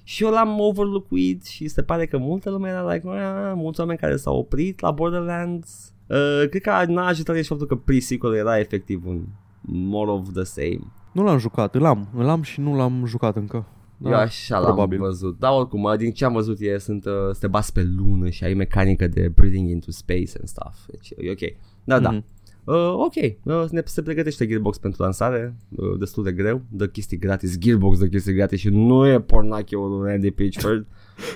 Și 0.03 0.23
eu 0.23 0.29
l-am 0.31 0.59
overlookuit 0.59 1.45
și 1.45 1.67
se 1.67 1.81
pare 1.83 2.05
că 2.05 2.17
multă 2.17 2.49
lume 2.49 2.69
era 2.69 2.93
like, 2.93 3.07
"Ah", 3.09 3.51
mulți 3.55 3.79
oameni 3.79 3.99
care 3.99 4.15
s-au 4.15 4.37
oprit 4.37 4.79
la 4.79 4.91
Borderlands. 4.91 5.93
Uh, 6.07 6.49
cred 6.49 6.61
că 6.61 6.83
n-a 6.87 7.07
ajutat 7.07 7.35
și 7.35 7.43
faptul 7.43 7.67
că 7.67 7.75
Pre-Sequel 7.75 8.33
era 8.33 8.59
efectiv 8.59 9.05
un 9.05 9.21
more 9.61 10.09
of 10.11 10.31
the 10.33 10.43
same. 10.43 10.79
Nu 11.11 11.23
l-am 11.23 11.37
jucat, 11.37 11.75
îl 11.75 11.85
am. 11.85 12.07
Îl 12.15 12.29
am 12.29 12.41
și 12.41 12.59
nu 12.61 12.75
l-am 12.75 13.05
jucat 13.05 13.35
încă. 13.35 13.65
Da, 13.97 14.09
eu 14.09 14.15
așa 14.15 14.59
probabil. 14.59 14.99
l-am 14.99 15.07
văzut. 15.07 15.39
Dar 15.39 15.51
oricum, 15.51 15.83
uh, 15.83 15.97
din 15.97 16.11
ce 16.11 16.25
am 16.25 16.33
văzut 16.33 16.59
e, 16.59 16.77
sunt, 16.77 17.05
uh, 17.05 17.11
să 17.31 17.37
te 17.39 17.47
bați 17.47 17.73
pe 17.73 17.83
lună 17.97 18.29
și 18.29 18.43
ai 18.43 18.53
mecanică 18.53 19.07
de 19.07 19.31
breathing 19.35 19.69
into 19.69 19.91
space 19.91 20.31
and 20.39 20.47
stuff. 20.47 20.85
Deci 20.91 21.09
e 21.17 21.31
ok. 21.31 21.53
Da, 21.83 21.99
da. 21.99 22.11
Mhm. 22.11 22.25
Uh, 22.65 22.93
ok, 22.95 23.13
uh, 23.43 23.69
ne, 23.69 23.81
se 23.85 24.01
pregătește 24.01 24.47
Gearbox 24.47 24.77
pentru 24.77 25.01
lansare, 25.03 25.55
uh, 25.75 25.99
destul 25.99 26.23
de 26.23 26.31
greu, 26.31 26.61
dă 26.69 26.87
chestii 26.87 27.17
gratis, 27.17 27.57
Gearbox 27.57 27.99
dă 27.99 28.05
chestii 28.05 28.33
gratis 28.33 28.59
și 28.59 28.69
nu 28.69 29.07
e 29.07 29.21
pornacheul 29.21 29.99
lui 29.99 30.11
Andy 30.11 30.31
Pitchford 30.31 30.85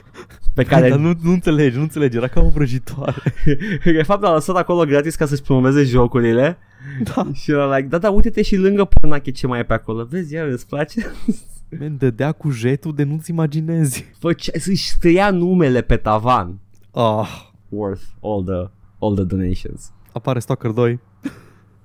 pe 0.56 0.64
care 0.64 0.90
Dar 0.90 1.00
nu, 1.00 1.14
nu 1.22 1.32
înțelegi, 1.32 1.76
nu 1.76 1.82
înțelegi, 1.82 2.18
era 2.18 2.28
ca 2.28 2.42
o 2.42 2.50
vrăjitoare. 2.50 3.34
de 3.84 4.04
fapt 4.04 4.24
a 4.24 4.34
lăsat 4.34 4.56
acolo 4.56 4.86
gratis 4.86 5.16
ca 5.16 5.26
să-și 5.26 5.42
promoveze 5.42 5.84
jocurile 5.84 6.58
da. 7.04 7.28
și 7.34 7.52
era 7.52 7.76
like, 7.76 7.88
da, 7.88 7.98
da, 7.98 8.10
uite-te 8.10 8.42
și 8.42 8.56
lângă 8.56 8.86
pornache 8.86 9.32
ce 9.32 9.48
mai 9.48 9.60
e 9.60 9.64
pe 9.64 9.74
acolo, 9.74 10.06
vezi, 10.06 10.34
iar 10.34 10.48
îți 10.48 10.68
place? 10.68 11.02
Men, 11.70 11.98
dădea 11.98 12.32
cu 12.32 12.50
jetul 12.50 12.96
de 12.96 13.04
nu-ți 13.04 13.30
imaginezi. 13.30 14.06
Făcea, 14.20 14.52
să-și 14.60 14.90
scria 14.90 15.32
numele 15.32 15.82
pe 15.82 15.98
tavan. 15.98 16.60
Ah, 16.92 17.50
worth 17.70 18.04
all 18.22 18.44
the 18.44 18.72
all 19.00 19.16
the 19.16 19.24
donations. 19.24 19.92
Apare 20.14 20.40
Stalker 20.40 20.72
2. 20.72 21.00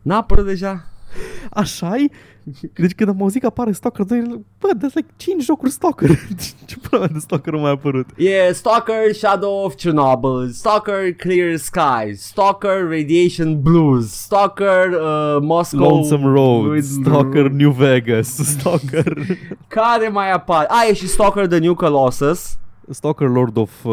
N-a 0.03 0.16
apărut 0.16 0.45
deja? 0.45 0.85
Așa 1.50 1.94
Deci 2.74 2.94
când 2.94 3.08
am 3.08 3.22
auzit 3.22 3.40
că 3.40 3.46
apare 3.46 3.72
Stalker 3.72 4.04
2, 4.04 4.22
bă, 4.58 4.68
dar 4.76 4.90
like 4.94 5.08
5 5.16 5.42
jocuri 5.42 5.70
Stalker. 5.70 6.08
Ce 6.66 6.76
pula 6.78 7.06
de 7.06 7.18
Stalker 7.18 7.52
nu 7.52 7.58
mai 7.58 7.68
a 7.68 7.72
apărut? 7.72 8.08
E 8.16 8.28
yeah, 8.28 8.54
Stalker 8.54 9.14
Shadow 9.14 9.64
of 9.64 9.74
Chernobyl, 9.76 10.48
Stalker 10.52 11.12
Clear 11.12 11.56
Skies, 11.56 12.22
Stalker 12.26 12.88
Radiation 12.88 13.60
Blues, 13.60 14.12
Stalker 14.12 14.88
uh, 14.92 15.42
Moscow 15.42 15.80
Lonesome 15.80 16.26
Road, 16.32 16.76
with- 16.76 17.04
Stalker 17.04 17.48
New 17.50 17.70
Vegas, 17.70 18.28
Stalker 18.58 19.26
Care 19.68 20.08
mai 20.08 20.32
apare? 20.32 20.66
A, 20.70 20.86
e 20.90 20.94
și 20.94 21.06
Stalker 21.08 21.46
The 21.46 21.58
New 21.58 21.74
Colossus. 21.74 22.56
Stalker 22.90 23.28
Lord 23.28 23.56
of 23.56 23.84
uh, 23.84 23.92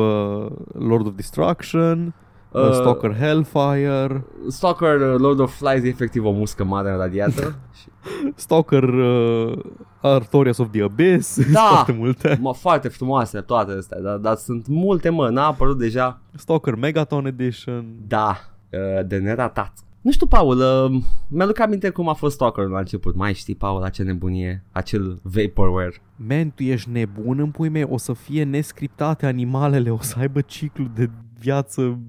Lord 0.73 1.05
of 1.05 1.13
Destruction, 1.15 2.13
uh, 2.51 2.61
Uh, 2.61 2.71
Stalker 2.73 3.15
Hellfire, 3.17 4.25
Stalker 4.49 4.99
uh, 5.01 5.15
Lord 5.19 5.39
of 5.39 5.55
Flies 5.57 5.83
e 5.83 5.87
efectiv 5.87 6.25
o 6.25 6.31
muscă 6.31 6.63
mare 6.63 6.91
în 6.91 6.97
radiator. 6.97 7.55
Și- 7.79 7.87
Stalker 8.35 8.83
uh, 8.83 9.57
Artorias 10.01 10.57
of 10.57 10.67
the 10.71 10.81
Abyss, 10.83 11.39
Da. 11.53 11.59
foarte 11.59 11.91
multe. 11.91 12.37
mă, 12.41 12.53
foarte 12.53 12.87
frumoase 12.87 13.39
toate 13.41 13.71
astea, 13.71 13.99
dar, 13.99 14.17
dar 14.17 14.35
sunt 14.35 14.67
multe, 14.67 15.09
mă, 15.09 15.29
n-a 15.29 15.45
apărut 15.45 15.77
deja. 15.77 16.21
Stalker 16.35 16.75
Megaton 16.75 17.25
Edition. 17.25 17.85
Da, 18.07 18.37
uh, 18.69 19.05
de 19.07 19.17
neratat. 19.17 19.73
Nu 20.01 20.11
știu, 20.11 20.25
Paul, 20.27 20.57
uh, 20.57 21.01
mi-aduc 21.27 21.59
aminte 21.59 21.89
cum 21.89 22.09
a 22.09 22.13
fost 22.13 22.33
Stalker 22.35 22.65
la 22.65 22.79
început. 22.79 23.15
Mai 23.15 23.33
știi, 23.33 23.55
Paul, 23.55 23.81
la 23.81 23.89
ce 23.89 24.03
nebunie? 24.03 24.63
Acel 24.71 25.19
vaporware. 25.21 25.93
Man, 26.15 26.51
tu 26.55 26.63
ești 26.63 26.89
nebun 26.89 27.39
în 27.39 27.49
pui 27.51 27.69
mei, 27.69 27.85
o 27.89 27.97
să 27.97 28.13
fie 28.13 28.43
nescriptate 28.43 29.25
animalele, 29.25 29.89
o 29.91 29.97
să 30.01 30.15
aibă 30.19 30.41
ciclu 30.41 30.85
de 30.95 31.09
viață 31.39 31.99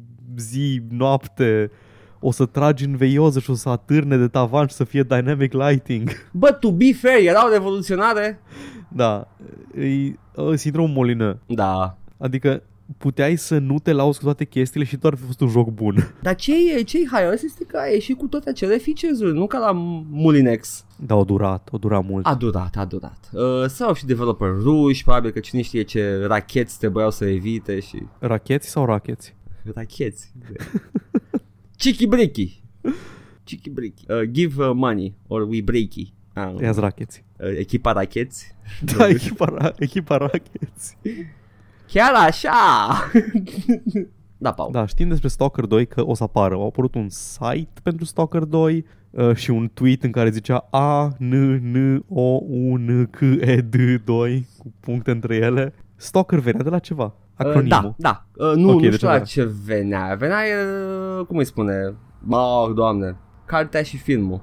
zi, 0.40 0.82
noapte, 0.88 1.70
o 2.20 2.30
să 2.32 2.46
tragi 2.46 2.84
în 2.84 2.96
veioză 2.96 3.38
și 3.38 3.50
o 3.50 3.54
să 3.54 3.68
atârne 3.68 4.16
de 4.16 4.28
tavan 4.28 4.66
și 4.66 4.74
să 4.74 4.84
fie 4.84 5.02
dynamic 5.02 5.52
lighting. 5.52 6.10
Bă, 6.32 6.52
to 6.52 6.72
be 6.72 6.92
fair, 6.92 7.28
erau 7.28 7.48
revoluționare? 7.52 8.40
Da, 8.88 9.28
e, 9.78 9.86
e 10.52 10.56
sindromul 10.56 10.90
Molină. 10.94 11.38
Da. 11.46 11.96
Adică 12.18 12.62
puteai 12.98 13.36
să 13.36 13.58
nu 13.58 13.78
te 13.78 13.92
lauzi 13.92 14.18
cu 14.18 14.24
toate 14.24 14.44
chestiile 14.44 14.86
și 14.86 14.96
doar 14.96 15.14
fi 15.14 15.22
fost 15.22 15.40
un 15.40 15.48
joc 15.48 15.68
bun. 15.68 15.96
Dar 16.22 16.34
ce 16.34 16.52
e, 16.76 16.82
ce 16.82 16.98
e 16.98 17.08
haios 17.10 17.42
este 17.42 17.64
că 17.64 17.78
a 17.82 17.86
ieșit 17.86 18.18
cu 18.18 18.26
toate 18.26 18.50
acele 18.50 18.78
features-uri, 18.78 19.34
nu 19.34 19.46
ca 19.46 19.58
la 19.58 19.72
Mulinex. 20.10 20.84
Da, 20.96 21.14
o 21.14 21.24
durat, 21.24 21.68
o 21.72 21.78
dura 21.78 22.00
mult. 22.00 22.26
A 22.26 22.34
durat, 22.34 22.76
a 22.76 22.84
durat. 22.84 23.30
Uh, 23.32 23.66
sau 23.66 23.94
și 23.94 24.06
developer 24.06 24.48
ruși, 24.48 25.04
probabil 25.04 25.30
că 25.30 25.40
cine 25.40 25.62
știe 25.62 25.82
ce 25.82 26.24
racheți 26.26 26.78
trebuiau 26.78 27.10
să 27.10 27.24
evite 27.24 27.80
și... 27.80 28.02
Racheți 28.18 28.68
sau 28.68 28.84
racheți? 28.84 29.34
Racheți. 29.74 30.32
Chiki 31.76 32.06
breaky. 32.06 32.62
Chiki 33.44 33.70
breaky. 33.70 34.04
Uh, 34.08 34.22
give 34.30 34.64
uh, 34.64 34.70
money 34.74 35.14
or 35.26 35.42
we 35.42 35.62
breaky. 35.62 36.12
Ah, 36.34 36.54
Ia 36.60 36.70
racheți. 36.72 37.24
uh, 37.38 37.56
echipa 37.58 37.92
racheți. 37.92 38.54
Da, 38.96 39.08
echipa, 39.14 39.54
ra- 39.60 39.74
echipa 39.78 40.16
racheți. 40.16 40.96
Chiar 41.86 42.14
așa! 42.14 42.50
da, 44.38 44.52
Paul. 44.52 44.72
Da, 44.72 44.86
știm 44.86 45.08
despre 45.08 45.28
Stalker 45.28 45.64
2 45.64 45.86
că 45.86 46.06
o 46.06 46.14
să 46.14 46.22
apară. 46.22 46.54
A 46.54 46.64
apărut 46.64 46.94
un 46.94 47.08
site 47.08 47.80
pentru 47.82 48.04
Stalker 48.04 48.42
2 48.44 48.84
uh, 49.10 49.34
și 49.36 49.50
un 49.50 49.70
tweet 49.74 50.02
în 50.02 50.10
care 50.10 50.30
zicea 50.30 50.56
A, 50.70 51.08
N, 51.18 51.34
N, 51.72 52.04
O, 52.08 52.20
U, 52.48 52.76
N, 52.76 53.06
C, 53.10 53.20
E, 53.40 53.56
D, 53.60 53.74
2 54.04 54.46
cu 54.58 54.72
puncte 54.80 55.10
între 55.10 55.36
ele. 55.36 55.74
Stalker 55.96 56.38
venea 56.38 56.62
de 56.62 56.68
la 56.70 56.78
ceva. 56.78 57.14
Uh, 57.40 57.46
Acronimul. 57.46 57.94
da, 57.96 58.24
da. 58.36 58.46
Uh, 58.46 58.54
nu, 58.56 58.68
Ok, 58.68 58.74
nu 58.74 58.80
deci 58.80 58.92
știu 58.94 59.06
la 59.06 59.12
avea. 59.12 59.24
ce 59.24 59.50
venea. 59.64 60.14
Venea, 60.18 60.38
uh, 61.18 61.26
cum 61.26 61.36
îi 61.36 61.44
spune? 61.44 61.94
Oh, 62.30 62.70
doamne. 62.74 63.16
Cartea 63.44 63.82
și 63.82 63.96
filmul. 63.96 64.40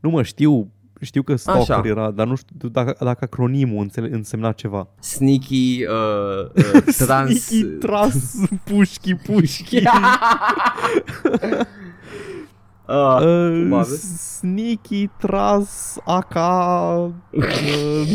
Nu 0.00 0.10
mă, 0.10 0.22
știu, 0.22 0.70
știu 1.00 1.22
că 1.22 1.36
Stalker 1.36 1.74
Așa. 1.74 1.82
era, 1.88 2.10
dar 2.10 2.26
nu 2.26 2.34
știu 2.34 2.68
dacă, 2.68 2.96
dacă 3.04 3.18
acronimul 3.24 3.82
înțele, 3.82 4.08
însemna 4.12 4.52
ceva. 4.52 4.88
Sneaky, 5.00 5.84
uh, 5.86 6.74
uh, 6.74 6.82
trans... 7.06 7.40
Sneaky, 7.46 7.64
tras, 7.78 8.34
pușchi, 8.64 9.14
pușchi. 9.14 9.76
uh, 9.76 11.60
Uh, 12.88 13.18
probabil. 13.68 13.84
sneaky, 14.16 15.06
tras, 15.18 15.96
AK, 16.04 16.34
uh, 17.30 18.10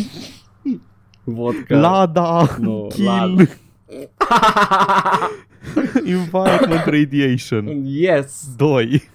vodka. 1.23 1.77
Lada, 1.79 2.47
Nu, 2.59 2.87
kill, 2.89 3.05
Lada. 3.05 3.43
environment 6.05 6.85
radiation. 6.85 7.65
yes. 7.85 8.47
2 8.57 9.09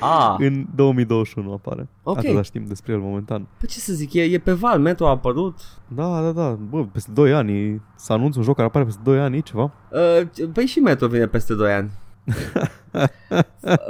Ah, 0.00 0.34
în 0.38 0.64
2021 0.74 1.52
apare. 1.52 1.88
Ok. 2.02 2.18
Atâta 2.18 2.42
știm 2.42 2.64
despre 2.66 2.92
el 2.92 2.98
momentan. 2.98 3.46
pe 3.60 3.66
ce 3.66 3.78
să 3.78 3.92
zic, 3.92 4.12
e, 4.12 4.22
e 4.22 4.38
pe 4.38 4.52
val, 4.52 4.80
Metro 4.80 5.06
a 5.06 5.10
apărut. 5.10 5.58
Da, 5.88 6.20
da, 6.20 6.32
da. 6.32 6.50
Bă, 6.50 6.84
peste 6.84 7.10
2 7.14 7.32
ani 7.32 7.82
să 7.96 8.12
anunț 8.12 8.36
un 8.36 8.42
joc 8.42 8.54
care 8.54 8.66
apare 8.68 8.84
peste 8.84 9.00
2 9.04 9.18
ani, 9.18 9.36
e 9.36 9.40
ceva. 9.40 9.72
Uh, 9.90 10.48
păi 10.52 10.66
și 10.66 10.78
Metro 10.78 11.06
vine 11.06 11.26
peste 11.26 11.54
2 11.54 11.72
ani. 11.72 11.90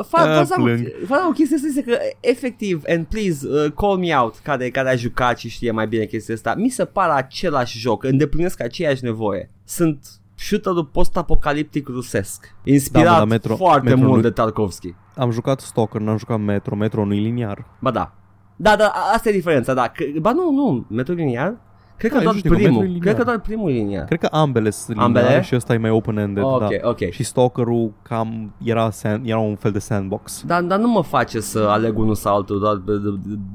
Fa, 0.09 0.19
Ah, 0.41 0.45
fa, 0.47 0.55
plâng. 0.55 0.87
fa, 1.07 1.27
o 1.29 1.33
chestie 1.33 1.59
să 1.59 1.69
zic 1.71 1.85
că 1.85 1.97
efectiv, 2.21 2.83
and 2.89 3.07
please 3.07 3.49
uh, 3.49 3.73
call 3.73 3.99
me 3.99 4.15
out, 4.17 4.39
care, 4.43 4.71
care 4.71 4.89
a 4.89 4.95
jucat 4.97 5.39
și 5.39 5.49
știe 5.49 5.71
mai 5.71 5.87
bine 5.89 6.05
chestia 6.05 6.35
asta, 6.35 6.55
mi 6.55 6.69
se 6.69 6.85
pare 6.85 7.13
același 7.13 7.79
joc, 7.79 8.05
îndeplinesc 8.05 8.61
aceeași 8.63 9.05
nevoie. 9.05 9.51
Sunt 9.65 10.07
shooter-ul 10.35 10.85
post-apocaliptic 10.85 11.89
rusesc, 11.89 12.55
inspirat 12.65 13.05
Da, 13.05 13.11
mă, 13.13 13.19
dar 13.19 13.27
Metro- 13.27 13.57
foarte 13.57 13.89
Metro 13.89 14.05
mult 14.05 14.17
nu- 14.17 14.23
de 14.23 14.31
Tarkovsky. 14.31 14.95
Am 15.17 15.31
jucat 15.31 15.61
Stalker, 15.61 16.01
n-am 16.01 16.19
jucat 16.19 16.41
Metro. 16.41 16.75
Metro 16.77 17.05
nu 17.05 17.15
e 17.15 17.19
liniar. 17.21 17.67
Ba 17.81 17.91
da. 17.91 18.13
Da, 18.57 18.77
da, 18.77 18.87
a- 18.87 19.13
asta 19.15 19.29
e 19.29 19.33
diferența, 19.33 19.75
da. 19.75 19.89
Că, 19.89 20.05
ba 20.21 20.33
nu, 20.33 20.51
nu, 20.51 20.87
Metro 20.89 21.15
liniar? 21.15 21.57
Cred 21.97 22.11
Da, 22.11 22.17
că 22.19 22.25
eu 22.25 22.31
doar 22.31 22.37
știu 22.37 22.51
că 22.51 22.57
Metro 22.57 22.71
e 22.71 22.71
primul. 22.71 22.85
liniar. 22.85 23.01
Cred 23.03 23.17
că 23.17 23.23
doar 23.25 23.41
primul 23.41 23.71
e 23.71 23.73
liniar. 23.73 24.05
Cred 24.05 24.19
că 24.19 24.29
ambele 24.31 24.71
sunt 24.71 24.99
Ambele? 24.99 25.23
lineare 25.25 25.45
și 25.45 25.55
ăsta 25.55 25.75
e 25.75 25.79
mai 25.79 25.91
open-ended. 25.91 26.43
Ok, 26.43 26.59
da. 26.61 26.89
ok. 26.89 27.11
Și 27.11 27.23
Stalker-ul 27.23 27.93
cam 28.03 28.55
era, 28.63 28.91
sand, 28.91 29.29
era 29.29 29.39
un 29.39 29.57
fel 29.57 29.71
de 29.73 29.79
sandbox. 29.79 30.43
Dar, 30.47 30.63
dar 30.63 30.79
nu 30.79 30.89
mă 30.89 31.03
face 31.03 31.41
să 31.41 31.59
aleg 31.59 31.99
unul 31.99 32.15
sau 32.15 32.37
altul 32.37 32.59
doar, 32.59 32.83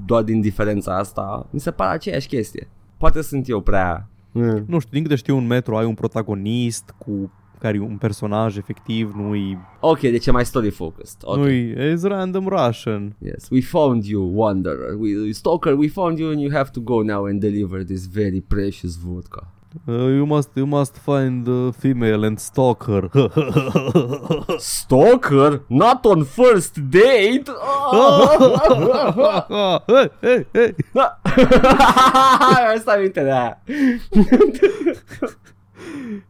doar 0.05 0.23
din 0.23 0.41
diferența 0.41 0.97
asta. 0.97 1.45
Mi 1.49 1.59
se 1.59 1.71
pare 1.71 1.93
aceeași 1.93 2.27
chestie. 2.27 2.69
Poate 2.97 3.21
sunt 3.21 3.49
eu 3.49 3.59
prea... 3.61 4.07
Mm. 4.31 4.63
Nu 4.67 4.79
știu, 4.79 4.91
din 4.91 5.03
câte 5.03 5.15
știu, 5.15 5.37
în 5.37 5.47
Metro 5.47 5.77
ai 5.77 5.85
un 5.85 5.93
protagonist 5.93 6.93
cu 6.97 7.31
care 7.59 7.77
e 7.77 7.79
un 7.79 7.97
personaj 7.97 8.57
efectiv, 8.57 9.13
nu-i, 9.15 9.57
Ok, 9.79 9.99
deci 9.99 10.27
e 10.27 10.31
mai 10.31 10.45
story 10.45 10.69
focused. 10.69 11.21
Ok. 11.23 11.37
nu-i, 11.37 11.91
is 11.91 12.03
random 12.03 12.47
Russian. 12.47 13.15
Yes, 13.19 13.49
we 13.49 13.61
found 13.61 14.05
you, 14.05 14.21
Wanderer. 14.33 14.95
We, 14.95 15.31
Stalker, 15.31 15.73
we 15.73 15.87
found 15.87 16.17
you 16.19 16.31
and 16.31 16.41
you 16.41 16.51
have 16.51 16.71
to 16.71 16.81
go 16.81 17.01
now 17.01 17.25
and 17.25 17.39
deliver 17.39 17.83
this 17.83 18.05
very 18.05 18.41
precious 18.41 18.95
vodka. 18.95 19.47
Uh, 19.87 20.07
you 20.07 20.25
must 20.25 20.49
you 20.55 20.65
must 20.65 20.97
find 20.97 21.45
the 21.45 21.71
female 21.77 22.23
and 22.25 22.39
stalker. 22.39 23.07
Stalker? 24.59 25.63
Not 25.69 26.03
on 26.07 26.25
first 26.25 26.89
date? 26.89 27.47
hey, 29.87 30.09
hey, 30.21 30.45
hey. 30.53 30.73
Asta 32.75 32.91
aminte 32.93 33.21
de 33.23 33.31
aia. 33.31 33.61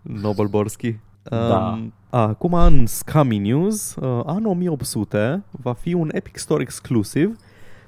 Nobel 0.01 0.47
Borski. 0.47 0.99
Da. 1.29 1.67
Um, 1.71 1.93
acum 2.09 2.53
în 2.53 2.85
Scummy 2.85 3.37
News, 3.37 3.95
uh, 3.95 4.21
anul 4.25 4.49
1800 4.49 5.43
va 5.51 5.73
fi 5.73 5.93
un 5.93 6.09
Epic 6.13 6.37
Store 6.37 6.61
exclusiv, 6.61 7.35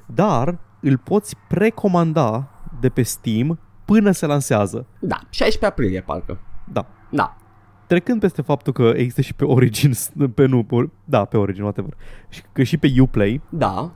dar 0.05 0.57
îl 0.79 0.97
poți 0.97 1.35
precomanda 1.47 2.49
de 2.79 2.89
pe 2.89 3.01
Steam 3.01 3.59
până 3.85 4.11
se 4.11 4.25
lansează. 4.25 4.85
Da, 4.99 5.15
16 5.29 5.65
aprilie 5.65 6.01
parcă. 6.01 6.39
Da. 6.71 6.85
Da. 7.09 7.35
Trecând 7.87 8.19
peste 8.19 8.41
faptul 8.41 8.73
că 8.73 8.91
există 8.95 9.21
și 9.21 9.33
pe 9.33 9.43
Origin, 9.45 9.91
pe 10.35 10.45
nu, 10.45 10.63
pe, 10.63 10.89
da, 11.05 11.25
pe 11.25 11.37
Origin, 11.37 11.63
whatever, 11.63 11.93
și 12.29 12.41
că 12.51 12.63
și 12.63 12.77
pe 12.77 12.93
Uplay, 12.99 13.41
Da. 13.49 13.91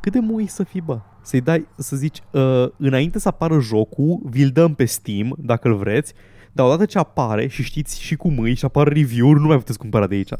cât 0.00 0.12
de 0.12 0.18
mui 0.18 0.46
să 0.46 0.62
fii, 0.62 0.80
bă? 0.80 1.00
Să-i 1.22 1.40
dai, 1.40 1.66
să 1.76 1.96
zici, 1.96 2.22
uh, 2.30 2.68
înainte 2.76 3.18
să 3.18 3.28
apară 3.28 3.58
jocul, 3.60 4.20
vi-l 4.24 4.48
dăm 4.48 4.74
pe 4.74 4.84
Steam, 4.84 5.34
dacă 5.38 5.68
îl 5.68 5.74
vreți, 5.76 6.14
dar 6.60 6.68
odată 6.68 6.84
ce 6.84 6.98
apare 6.98 7.46
și 7.46 7.62
știți 7.62 8.02
și 8.02 8.16
cum 8.16 8.38
îi 8.38 8.54
și 8.54 8.64
apar 8.64 8.88
review-uri, 8.88 9.40
nu 9.40 9.46
mai 9.46 9.56
puteți 9.56 9.78
cumpăra 9.78 10.06
de 10.06 10.14
aici. 10.14 10.30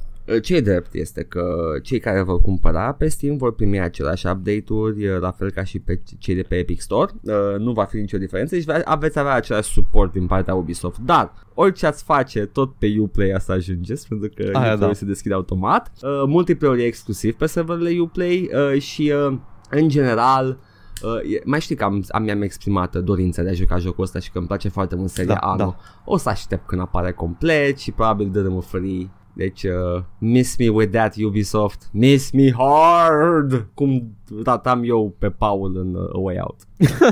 Ce 0.42 0.56
e 0.56 0.60
drept 0.60 0.94
este 0.94 1.22
că 1.22 1.44
cei 1.82 1.98
care 1.98 2.22
vor 2.22 2.40
cumpăra 2.40 2.92
pe 2.92 3.08
Steam 3.08 3.36
vor 3.36 3.54
primi 3.54 3.80
aceleași 3.80 4.26
update-uri, 4.26 5.18
la 5.20 5.30
fel 5.30 5.50
ca 5.50 5.64
și 5.64 5.78
pe 5.78 6.00
cei 6.18 6.34
de 6.34 6.42
pe 6.42 6.54
Epic 6.56 6.80
Store. 6.80 7.12
Uh, 7.22 7.58
Nu 7.58 7.72
va 7.72 7.84
fi 7.84 7.96
nicio 7.96 8.18
diferență, 8.18 8.54
deci 8.54 8.64
aveți 8.84 9.18
avea 9.18 9.32
același 9.32 9.70
suport 9.70 10.12
din 10.12 10.26
partea 10.26 10.54
Ubisoft. 10.54 10.98
Dar 10.98 11.32
orice 11.54 11.86
ați 11.86 12.02
face, 12.04 12.46
tot 12.46 12.74
pe 12.78 12.96
Uplay 12.98 13.30
asta 13.30 13.52
ajungeți, 13.52 14.08
pentru 14.08 14.28
că 14.34 14.42
Aia, 14.42 14.72
Uplay 14.72 14.88
da. 14.88 14.94
se 14.94 15.04
deschide 15.04 15.34
automat. 15.34 15.90
Uh, 16.02 16.10
Multiplayer 16.26 16.78
e 16.78 16.82
exclusiv 16.82 17.34
pe 17.34 17.46
serverele 17.46 18.00
Uplay 18.00 18.50
uh, 18.72 18.80
și 18.80 19.12
uh, 19.28 19.38
în 19.70 19.88
general 19.88 20.58
Uh, 21.02 21.32
e- 21.34 21.42
mai 21.44 21.60
știi 21.60 21.76
că 21.76 21.84
am, 21.84 22.04
am, 22.08 22.22
mi-am 22.22 22.42
exprimat 22.42 22.94
uh, 22.94 23.02
dorința 23.02 23.42
de 23.42 23.48
a 23.48 23.52
juca 23.52 23.78
jocul 23.78 24.04
ăsta 24.04 24.18
și 24.18 24.30
că 24.30 24.38
îmi 24.38 24.46
place 24.46 24.68
foarte 24.68 24.94
mult 24.94 25.10
seria 25.10 25.34
Da, 25.34 25.40
Anno. 25.40 25.64
da. 25.64 25.76
O 26.04 26.16
să 26.16 26.28
aștept 26.28 26.66
când 26.66 26.80
apare 26.80 27.12
complet 27.12 27.78
și 27.78 27.92
probabil 27.92 28.30
dărâmul 28.30 28.62
free 28.62 29.10
Deci, 29.32 29.62
uh, 29.62 30.02
miss 30.18 30.56
me 30.56 30.68
with 30.68 30.92
that 30.92 31.16
Ubisoft, 31.24 31.88
miss 31.92 32.30
me 32.30 32.52
hard, 32.52 33.68
cum 33.74 34.16
tratam 34.42 34.82
eu 34.84 35.14
pe 35.18 35.30
Paul 35.30 35.76
în 35.76 35.94
uh, 35.94 36.08
A 36.12 36.18
Way 36.18 36.38
Out. 36.40 36.60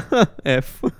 F. 0.60 0.82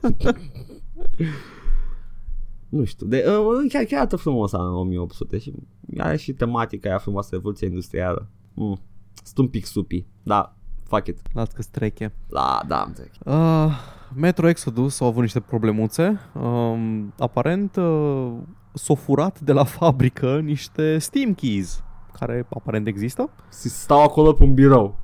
Nu 2.69 2.85
știu, 2.85 3.07
de, 3.07 3.25
uh, 3.29 3.71
chiar, 3.73 3.85
chiar 3.85 3.99
arată 3.99 4.17
frumos 4.17 4.53
în 4.53 4.61
1800 4.61 5.39
și 5.39 5.53
are 5.97 6.17
și 6.17 6.33
tematica 6.33 6.89
aia 6.89 6.99
frumoasă, 6.99 7.29
revoluția 7.33 7.67
industrială. 7.67 8.29
Mm. 8.55 8.81
Sunt 9.23 9.39
un 9.39 9.49
pic 9.49 9.65
supi, 9.65 10.07
da, 10.23 10.58
fuck 10.89 11.07
it. 11.07 11.19
Las 11.33 11.49
că 11.49 11.63
streche. 11.63 12.13
La, 12.29 12.61
da, 12.67 12.81
am 12.81 12.87
înțeleg. 12.89 13.11
Uh, 13.25 13.73
Metro 14.15 14.49
Exodus 14.49 15.01
au 15.01 15.07
avut 15.07 15.23
niște 15.23 15.41
problemuțe. 15.41 16.21
Um, 16.43 17.13
aparent 17.19 17.77
uh, 17.77 18.33
s-au 18.73 18.95
furat 18.95 19.41
de 19.41 19.53
la 19.53 19.65
fabrică 19.65 20.41
niște 20.41 20.99
Steam 20.99 21.35
Keys 21.35 21.83
care 22.19 22.47
aparent 22.55 22.87
există 22.87 23.31
Stau 23.49 24.03
acolo 24.03 24.33
pe 24.33 24.43
un 24.45 24.55
birou. 24.55 24.97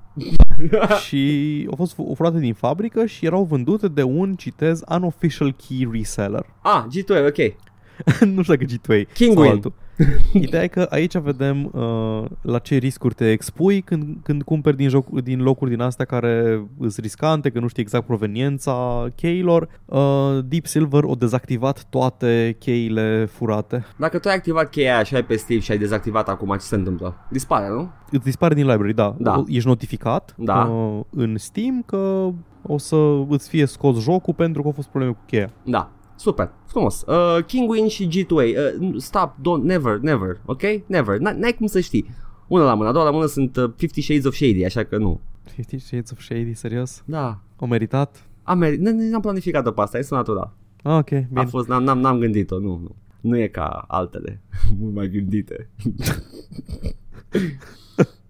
și 1.07 1.67
au 1.71 1.77
fost 1.77 1.93
fu- 1.95 2.13
furate 2.17 2.39
din 2.39 2.55
fabrică 2.55 3.07
și 3.07 3.27
erau 3.27 3.45
vândute 3.45 3.89
de 3.89 4.03
un, 4.03 4.35
citez, 4.35 4.83
unofficial 4.91 5.53
key 5.53 5.89
reseller. 5.93 6.47
Ah, 6.63 6.85
G2, 6.87 7.27
ok. 7.27 7.57
nu 8.35 8.43
știu 8.43 8.55
dacă 8.55 8.65
G2 8.65 9.13
Kinguin. 9.13 9.45
sau 9.45 9.51
altul. 9.55 9.73
Ideea 10.33 10.63
e 10.63 10.67
că 10.67 10.87
aici 10.91 11.17
vedem 11.19 11.71
uh, 11.73 12.25
la 12.43 12.59
ce 12.59 12.77
riscuri 12.77 13.15
te 13.15 13.31
expui 13.31 13.81
când, 13.81 14.17
când 14.23 14.43
cumperi 14.43 14.77
din, 14.77 14.89
joc, 14.89 15.21
din 15.21 15.43
locuri 15.43 15.71
din 15.71 15.81
astea 15.81 16.05
care 16.05 16.65
sunt 16.81 16.97
riscante, 16.97 17.51
că 17.51 17.61
nu 17.61 17.67
știi 17.67 17.83
exact 17.83 18.07
proveniența 18.07 19.07
cheilor. 19.15 19.69
Uh, 19.85 20.39
Deep 20.45 20.67
Silver 20.67 21.03
o 21.05 21.15
dezactivat 21.15 21.85
toate 21.91 22.57
cheile 22.59 23.25
furate. 23.25 23.85
Dacă 23.99 24.19
tu 24.19 24.29
ai 24.29 24.35
activat 24.35 24.71
cheia 24.71 24.95
aia 24.95 25.03
și 25.03 25.15
ai 25.15 25.25
pe 25.25 25.37
Steam 25.37 25.61
și 25.61 25.71
ai 25.71 25.79
dezactivat 25.79 26.29
acum, 26.29 26.49
ce 26.53 26.59
se 26.59 26.75
întâmplă? 26.75 27.15
Dispare, 27.31 27.69
nu? 27.69 27.91
Îți 28.11 28.25
dispare 28.25 28.55
din 28.55 28.67
library, 28.67 28.95
da. 28.95 29.15
Da. 29.19 29.39
O- 29.39 29.43
Ești 29.49 29.69
notificat 29.69 30.35
Da. 30.39 30.65
uh, 30.65 31.01
în 31.11 31.37
Steam 31.39 31.83
că 31.87 32.31
o 32.63 32.79
să 32.79 32.97
îți 33.29 33.49
fie 33.49 33.67
scos 33.67 34.01
jocul 34.03 34.35
pentru 34.35 34.61
că 34.63 34.67
au 34.67 34.75
fost 34.75 34.89
probleme 34.89 35.13
cu 35.13 35.21
cheia. 35.27 35.51
Da. 35.65 35.91
Super, 36.17 36.51
frumos. 36.67 37.05
Uh, 37.07 37.45
Kinguin 37.47 37.89
și 37.89 38.09
G2A. 38.09 38.79
Uh, 38.81 38.95
stop, 38.97 39.35
don't, 39.39 39.63
never, 39.63 39.99
never, 39.99 40.41
ok? 40.45 40.63
Never. 40.87 41.17
N- 41.19 41.37
n-ai 41.37 41.55
cum 41.59 41.67
să 41.67 41.81
știi. 41.81 42.11
Una 42.47 42.65
la 42.65 42.75
mână, 42.75 42.89
a 42.89 42.93
doua 42.93 43.05
la 43.05 43.11
mână 43.11 43.27
sunt 43.27 43.57
uh, 43.57 43.71
Fifty 43.77 44.01
Shades 44.01 44.25
of 44.25 44.35
Shady, 44.35 44.65
așa 44.65 44.85
că 44.85 44.97
nu. 44.97 45.21
Fifty 45.43 45.79
Shades 45.79 46.11
of 46.11 46.21
Shady, 46.21 46.55
serios? 46.55 47.03
Da. 47.05 47.39
O 47.59 47.67
meritat? 47.67 48.27
Am, 48.43 48.59
mer- 48.59 48.77
n- 48.77 49.11
n-am 49.11 49.21
planificat-o 49.21 49.71
pe 49.71 49.81
asta, 49.81 49.99
este 49.99 50.15
natural. 50.15 50.53
Ah, 50.83 50.97
ok, 50.99 51.09
bine. 51.09 51.41
A 51.41 51.45
fost, 51.47 51.69
n-am, 51.69 51.83
n-am, 51.83 51.99
n-am 51.99 52.19
gândit-o, 52.19 52.59
nu, 52.59 52.79
nu. 52.83 52.95
Nu 53.21 53.39
e 53.39 53.47
ca 53.47 53.85
altele, 53.89 54.41
mult 54.81 54.95
mai 54.95 55.09
gândite. 55.09 55.69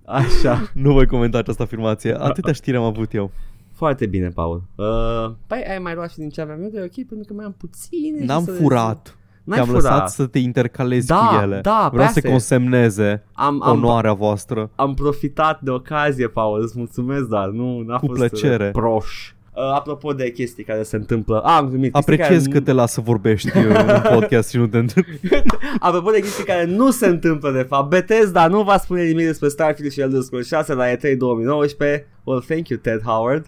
Așa. 0.05 0.71
Nu 0.75 0.93
voi 0.93 1.07
comenta 1.07 1.39
această 1.39 1.63
afirmație. 1.63 2.15
Atâtea 2.23 2.53
știri 2.53 2.77
am 2.77 2.83
avut 2.83 3.15
eu. 3.15 3.31
Foarte 3.75 4.07
bine, 4.07 4.29
Paul. 4.29 4.63
Uh, 4.75 5.31
păi 5.47 5.65
ai 5.71 5.79
mai 5.79 5.95
luat 5.95 6.11
și 6.11 6.17
din 6.19 6.29
ce 6.29 6.41
aveam 6.41 6.63
eu 6.63 6.69
de 6.69 6.81
ok, 6.81 7.07
pentru 7.07 7.27
că 7.27 7.33
mai 7.35 7.45
am 7.45 7.55
puține. 7.59 8.19
și 8.21 8.25
N-am 8.27 8.45
să 8.45 8.51
le 8.51 8.57
furat. 8.57 9.17
N-ai 9.45 9.57
Te-am 9.59 9.67
furat. 9.69 9.83
lăsat 9.83 10.11
să 10.11 10.27
te 10.27 10.39
intercalezi 10.39 11.07
Da, 11.07 11.17
cu 11.17 11.43
ele. 11.43 11.61
da, 11.63 11.79
pe 11.83 11.89
Vreau 11.97 12.09
să 12.11 12.15
asta 12.17 12.29
e. 12.29 12.31
consemneze 12.31 13.23
Am, 13.33 13.63
am, 13.63 13.77
onoarea 13.77 14.13
voastră. 14.13 14.71
am 14.75 14.95
profitat 14.95 15.61
de 15.61 15.71
ocazie, 15.71 16.29
Paul, 16.29 16.61
îți 16.63 16.73
mulțumesc, 16.77 17.25
dar 17.25 17.49
nu 17.49 17.81
n-a 17.81 17.99
Cu 17.99 18.07
fost 18.07 18.19
plăcere. 18.19 18.71
proș. 18.71 19.33
Uh, 19.57 19.63
apropo 19.75 20.13
de 20.13 20.31
chestii 20.31 20.65
care 20.65 20.83
se 20.83 20.97
întâmplă, 20.97 21.41
ah, 21.45 21.57
am 21.57 21.69
glumit, 21.69 21.93
chestii 21.93 22.13
Apreciez 22.13 22.43
care, 22.47 22.59
că 22.59 22.65
te 22.65 22.73
las 22.73 22.93
să 22.93 23.01
vorbești 23.01 23.59
uh, 23.59 23.65
în 23.67 24.01
podcast 24.19 24.49
și 24.51 24.57
nu 24.57 24.67
te 24.67 24.79
întreb. 24.79 25.05
Apropo 25.79 26.11
de 26.11 26.21
chestii 26.21 26.45
care 26.45 26.65
nu 26.65 26.91
se 26.91 27.07
întâmplă 27.07 27.51
de 27.51 27.63
fapt, 27.63 27.89
Bethesda 27.89 28.47
nu 28.47 28.63
va 28.63 28.77
spune 28.79 29.03
nimic 29.05 29.27
despre 29.27 29.49
Starfield 29.49 29.93
și 29.93 30.01
Elder 30.01 30.21
Scrolls 30.21 30.47
6 30.47 30.75
la 30.75 30.85
E3 30.95 31.17
2019. 31.19 32.07
Well, 32.25 32.41
thank 32.41 32.69
you, 32.69 32.79
Ted 32.83 33.01
Howard. 33.03 33.47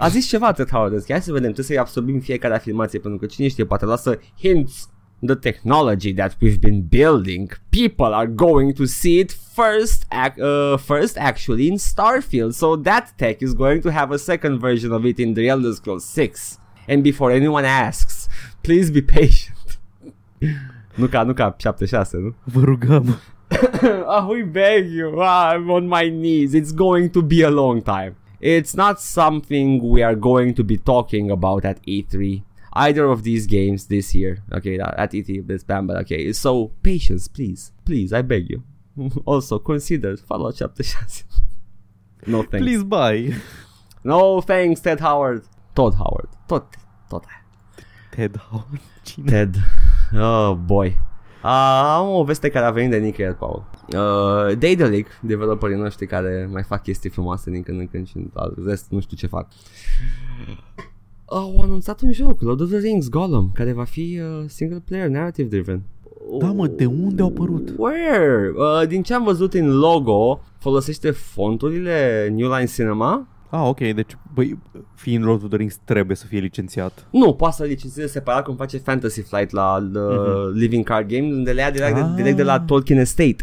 A 0.00 0.08
zis 0.08 0.26
ceva 0.28 0.52
Ted 0.52 0.68
Howard, 0.70 0.94
azi. 0.94 1.10
hai 1.12 1.20
să 1.22 1.32
vedem, 1.32 1.52
trebuie 1.52 1.64
să-i 1.64 1.78
absorbim 1.78 2.20
fiecare 2.20 2.54
afirmație, 2.54 2.98
pentru 2.98 3.18
că 3.18 3.26
cine 3.26 3.48
știe, 3.48 3.64
poate 3.64 3.84
lasă 3.84 4.20
hints. 4.38 4.88
The 5.26 5.34
technology 5.34 6.14
that 6.14 6.36
we've 6.42 6.60
been 6.60 6.86
building, 6.88 7.60
people 7.70 8.14
are 8.14 8.26
going 8.26 8.72
to 8.72 8.84
see 8.84 9.18
it 9.18 9.36
first, 9.54 10.04
ac- 10.08 10.36
uh, 10.38 10.78
first 10.78 11.16
actually 11.18 11.66
in 11.66 11.76
Starfield. 11.76 12.52
So 12.52 12.76
that 12.76 13.12
tech 13.16 13.40
is 13.40 13.52
going 13.52 13.82
to 13.82 13.90
have 13.90 14.14
a 14.14 14.16
second 14.16 14.60
version 14.60 14.92
of 14.92 15.04
it 15.04 15.18
in 15.18 15.34
the 15.34 15.48
Elder 15.48 15.72
Scrolls 15.72 16.04
6. 16.04 16.58
And 16.88 17.02
before 17.02 17.32
anyone 17.34 17.66
asks, 17.66 18.28
please 18.60 18.92
be 18.92 19.02
patient. 19.02 19.80
nu 21.00 21.06
ca, 21.06 21.22
nu 21.22 21.32
ca 21.32 21.54
76, 21.58 22.16
nu? 22.16 22.34
Vă 22.52 22.60
rugăm. 22.60 23.18
oh, 24.06 24.28
we 24.28 24.42
beg 24.42 24.90
you. 24.92 25.20
Ah, 25.20 25.54
I'm 25.56 25.68
on 25.68 25.86
my 25.86 26.10
knees. 26.10 26.52
It's 26.52 26.74
going 26.74 27.10
to 27.10 27.22
be 27.22 27.44
a 27.44 27.50
long 27.50 27.82
time. 27.82 28.16
It's 28.40 28.74
not 28.74 29.00
something 29.00 29.82
we 29.82 30.02
are 30.02 30.14
going 30.14 30.54
to 30.54 30.64
be 30.64 30.78
talking 30.78 31.30
about 31.30 31.64
at 31.64 31.82
E3. 31.82 32.42
Either 32.72 33.06
of 33.06 33.24
these 33.24 33.46
games 33.46 33.86
this 33.86 34.14
year. 34.14 34.38
Okay, 34.52 34.78
at 34.78 35.12
E3, 35.12 35.46
this 35.46 35.64
bam, 35.64 35.86
but 35.86 35.96
okay. 35.98 36.32
So, 36.32 36.68
patience, 36.82 37.26
please. 37.26 37.72
Please, 37.84 38.12
I 38.12 38.22
beg 38.22 38.48
you. 38.48 38.62
also, 39.24 39.58
consider 39.58 40.16
Fallout 40.16 40.56
Chapter 40.56 40.82
6. 40.82 41.24
no 42.26 42.42
thanks. 42.42 42.64
Please 42.64 42.84
buy. 42.84 43.32
No 44.04 44.40
thanks, 44.40 44.80
Ted 44.80 45.00
Howard. 45.00 45.44
Todd 45.74 45.94
Howard. 45.94 46.28
Tot, 46.48 46.76
tot. 47.10 47.26
Ted 48.12 48.36
Howard. 48.36 48.80
Ted. 49.26 49.56
Oh, 50.14 50.54
boy. 50.54 50.96
Uh, 51.44 51.98
am 51.98 52.06
o 52.06 52.24
veste 52.24 52.48
care 52.48 52.64
a 52.64 52.70
venit 52.70 52.90
de 52.90 52.98
nicăieri, 52.98 53.34
Paul. 53.34 53.66
Uh, 53.94 54.58
Daedalic, 54.58 55.06
developerii 55.22 55.76
noștri 55.76 56.06
care 56.06 56.48
mai 56.52 56.62
fac 56.62 56.82
chestii 56.82 57.10
frumoase 57.10 57.50
din 57.50 57.62
când 57.62 57.80
în 57.80 57.86
când 57.88 58.06
și 58.06 58.16
al 58.34 58.54
rest 58.66 58.86
nu 58.90 59.00
știu 59.00 59.16
ce 59.16 59.26
fac. 59.26 59.46
Au 61.24 61.58
anunțat 61.62 62.00
un 62.00 62.12
joc, 62.12 62.40
Lord 62.40 62.60
of 62.60 62.68
the 62.68 62.78
Rings 62.78 63.08
Gollum, 63.08 63.50
care 63.54 63.72
va 63.72 63.84
fi 63.84 64.20
uh, 64.22 64.44
single 64.46 64.82
player 64.86 65.08
narrative 65.08 65.48
driven. 65.48 65.82
Da, 66.38 66.46
mă, 66.52 66.66
de 66.66 66.86
unde 66.86 67.22
au 67.22 67.28
apărut? 67.28 67.74
Where? 67.76 68.52
Uh, 68.56 68.88
din 68.88 69.02
ce 69.02 69.14
am 69.14 69.24
văzut 69.24 69.54
în 69.54 69.78
logo, 69.78 70.40
folosește 70.58 71.10
fonturile 71.10 72.28
New 72.34 72.48
Line 72.54 72.66
Cinema 72.66 73.26
Ah, 73.50 73.60
ok, 73.68 73.78
deci, 73.78 74.16
băi, 74.34 74.58
fiind 74.94 75.24
Lord 75.24 75.42
of 75.42 75.48
the 75.48 75.56
Rings, 75.56 75.78
trebuie 75.84 76.16
să 76.16 76.26
fie 76.26 76.38
licențiat. 76.38 77.06
Nu, 77.10 77.34
poate 77.34 77.54
să 77.54 77.64
licențieze 77.64 78.08
separat 78.08 78.44
cum 78.44 78.56
face 78.56 78.78
Fantasy 78.78 79.22
Flight 79.22 79.50
la 79.50 79.88
The 79.92 80.00
Mhm. 80.00 80.52
Living 80.58 80.84
Card 80.84 81.08
Game, 81.08 81.26
unde 81.32 81.52
le 81.52 81.60
ia 81.60 81.70
direct, 81.70 81.96
Ah. 81.96 82.02
de, 82.08 82.14
direct 82.16 82.36
de 82.36 82.42
la 82.42 82.60
Tolkien 82.60 82.98
Estate. 82.98 83.36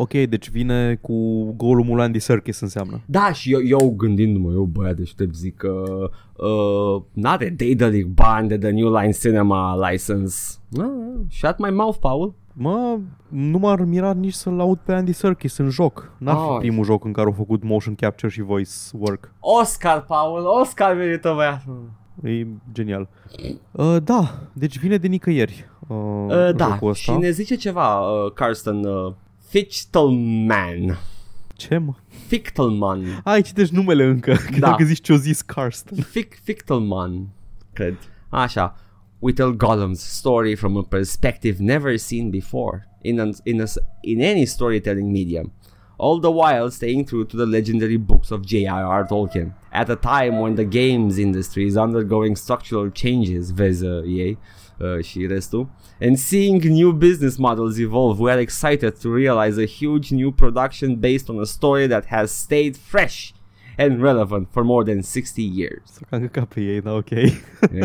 Ok, 0.00 0.12
deci 0.12 0.50
vine 0.50 0.98
cu 1.00 1.42
Gollumul 1.56 2.00
Andy 2.00 2.18
Serkis 2.18 2.60
înseamnă. 2.60 3.00
Da, 3.06 3.32
și 3.32 3.52
eu, 3.52 3.60
eu 3.62 3.94
gândindu-mă, 3.96 4.52
eu 4.52 4.62
băiat 4.62 4.96
deștept 4.96 5.34
zic 5.34 5.56
că 5.56 5.84
uh, 6.36 7.02
n-are 7.12 7.48
Daedalic 7.56 8.06
bani 8.06 8.48
de 8.48 8.58
The 8.58 8.70
New 8.70 8.94
Line 8.96 9.10
Cinema 9.12 9.88
license. 9.90 10.58
Ah, 10.78 10.84
shut 11.30 11.58
my 11.58 11.70
mouth, 11.70 11.96
Paul. 12.00 12.34
Mă, 12.52 12.98
nu 13.28 13.58
m-ar 13.58 13.80
mira 13.84 14.12
nici 14.12 14.32
să-l 14.32 14.60
aud 14.60 14.78
pe 14.78 14.92
Andy 14.92 15.12
Serkis 15.12 15.56
în 15.56 15.68
joc. 15.68 16.12
N-ar 16.18 16.36
fi 16.36 16.50
Ah. 16.52 16.56
primul 16.58 16.84
joc 16.84 17.04
în 17.04 17.12
care 17.12 17.26
au 17.26 17.32
făcut 17.32 17.62
motion 17.62 17.94
capture 17.94 18.32
și 18.32 18.42
voice 18.42 18.70
work. 18.92 19.32
Oscar, 19.40 20.04
Paul, 20.04 20.44
Oscar 20.60 20.94
merită 20.96 21.32
băiatul. 21.36 21.90
E 22.22 22.46
genial. 22.72 23.08
Uh, 23.70 23.96
da, 24.04 24.30
deci 24.52 24.78
vine 24.78 24.96
de 24.96 25.06
nicăieri 25.06 25.68
uh, 25.88 25.96
Uh, 26.28 26.54
da, 26.54 26.64
jocul 26.66 26.88
ăsta. 26.88 27.12
și 27.12 27.18
ne 27.18 27.30
zice 27.30 27.54
ceva, 27.54 27.98
uh, 28.00 28.32
Carsten, 28.32 28.84
uh, 28.84 29.12
Fichtelman. 29.48 30.98
Ce, 31.56 31.78
mă? 31.78 31.92
Fichtelman. 32.26 33.20
Ai, 33.24 33.42
citești 33.42 33.74
numele 33.74 34.04
încă. 34.04 34.32
Că 34.32 34.58
Da. 34.58 34.68
dacă 34.70 34.84
zici 34.84 35.00
ce-o 35.02 35.16
zis 35.16 35.40
Karsten. 35.42 35.98
Fic- 36.02 36.40
Fichtelman, 36.42 37.28
cred. 37.72 37.96
Așa. 38.28 38.74
We 39.18 39.32
tell 39.32 39.56
Gollum's 39.56 39.98
story 40.00 40.54
from 40.54 40.76
a 40.76 40.82
perspective 40.88 41.56
never 41.62 41.96
seen 41.96 42.30
before 42.30 42.88
in, 43.02 43.20
an, 43.20 43.30
in, 43.42 43.60
a, 43.60 43.62
s- 43.64 43.78
in 44.00 44.22
any 44.22 44.44
storytelling 44.44 45.10
medium. 45.10 45.52
All 45.96 46.20
the 46.20 46.30
while 46.30 46.68
staying 46.70 47.06
true 47.06 47.24
to 47.24 47.36
the 47.36 47.44
legendary 47.46 47.96
books 47.98 48.30
of 48.30 48.40
J.R.R. 48.46 49.04
Tolkien. 49.06 49.52
At 49.72 49.88
a 49.88 49.94
time 49.96 50.38
when 50.40 50.54
the 50.54 50.64
games 50.64 51.16
industry 51.16 51.64
is 51.66 51.74
undergoing 51.74 52.36
structural 52.36 52.90
changes, 52.92 53.50
vezi 53.52 53.84
uh, 53.86 54.02
ei 54.18 54.38
uh, 54.80 55.04
și 55.04 55.26
restul, 55.26 55.68
and 56.00 56.16
seeing 56.16 56.62
new 56.62 56.90
business 56.90 57.36
models 57.36 57.78
evolve, 57.78 58.22
we 58.22 58.30
are 58.30 58.40
excited 58.40 58.98
to 59.00 59.12
realize 59.14 59.60
a 59.62 59.66
huge 59.66 60.14
new 60.14 60.30
production 60.30 60.94
based 60.98 61.28
on 61.28 61.40
a 61.40 61.44
story 61.44 61.86
that 61.88 62.06
has 62.06 62.30
stayed 62.30 62.76
fresh 62.76 63.30
and 63.78 64.00
relevant 64.02 64.48
for 64.50 64.62
more 64.64 64.84
than 64.92 65.02
60 65.02 65.50
years. 65.54 65.82
Să 65.92 66.00
cam 66.10 66.20
căcat 66.20 66.44
pe 66.44 66.60
ei, 66.60 66.80
da, 66.80 66.92
ok. 66.92 67.10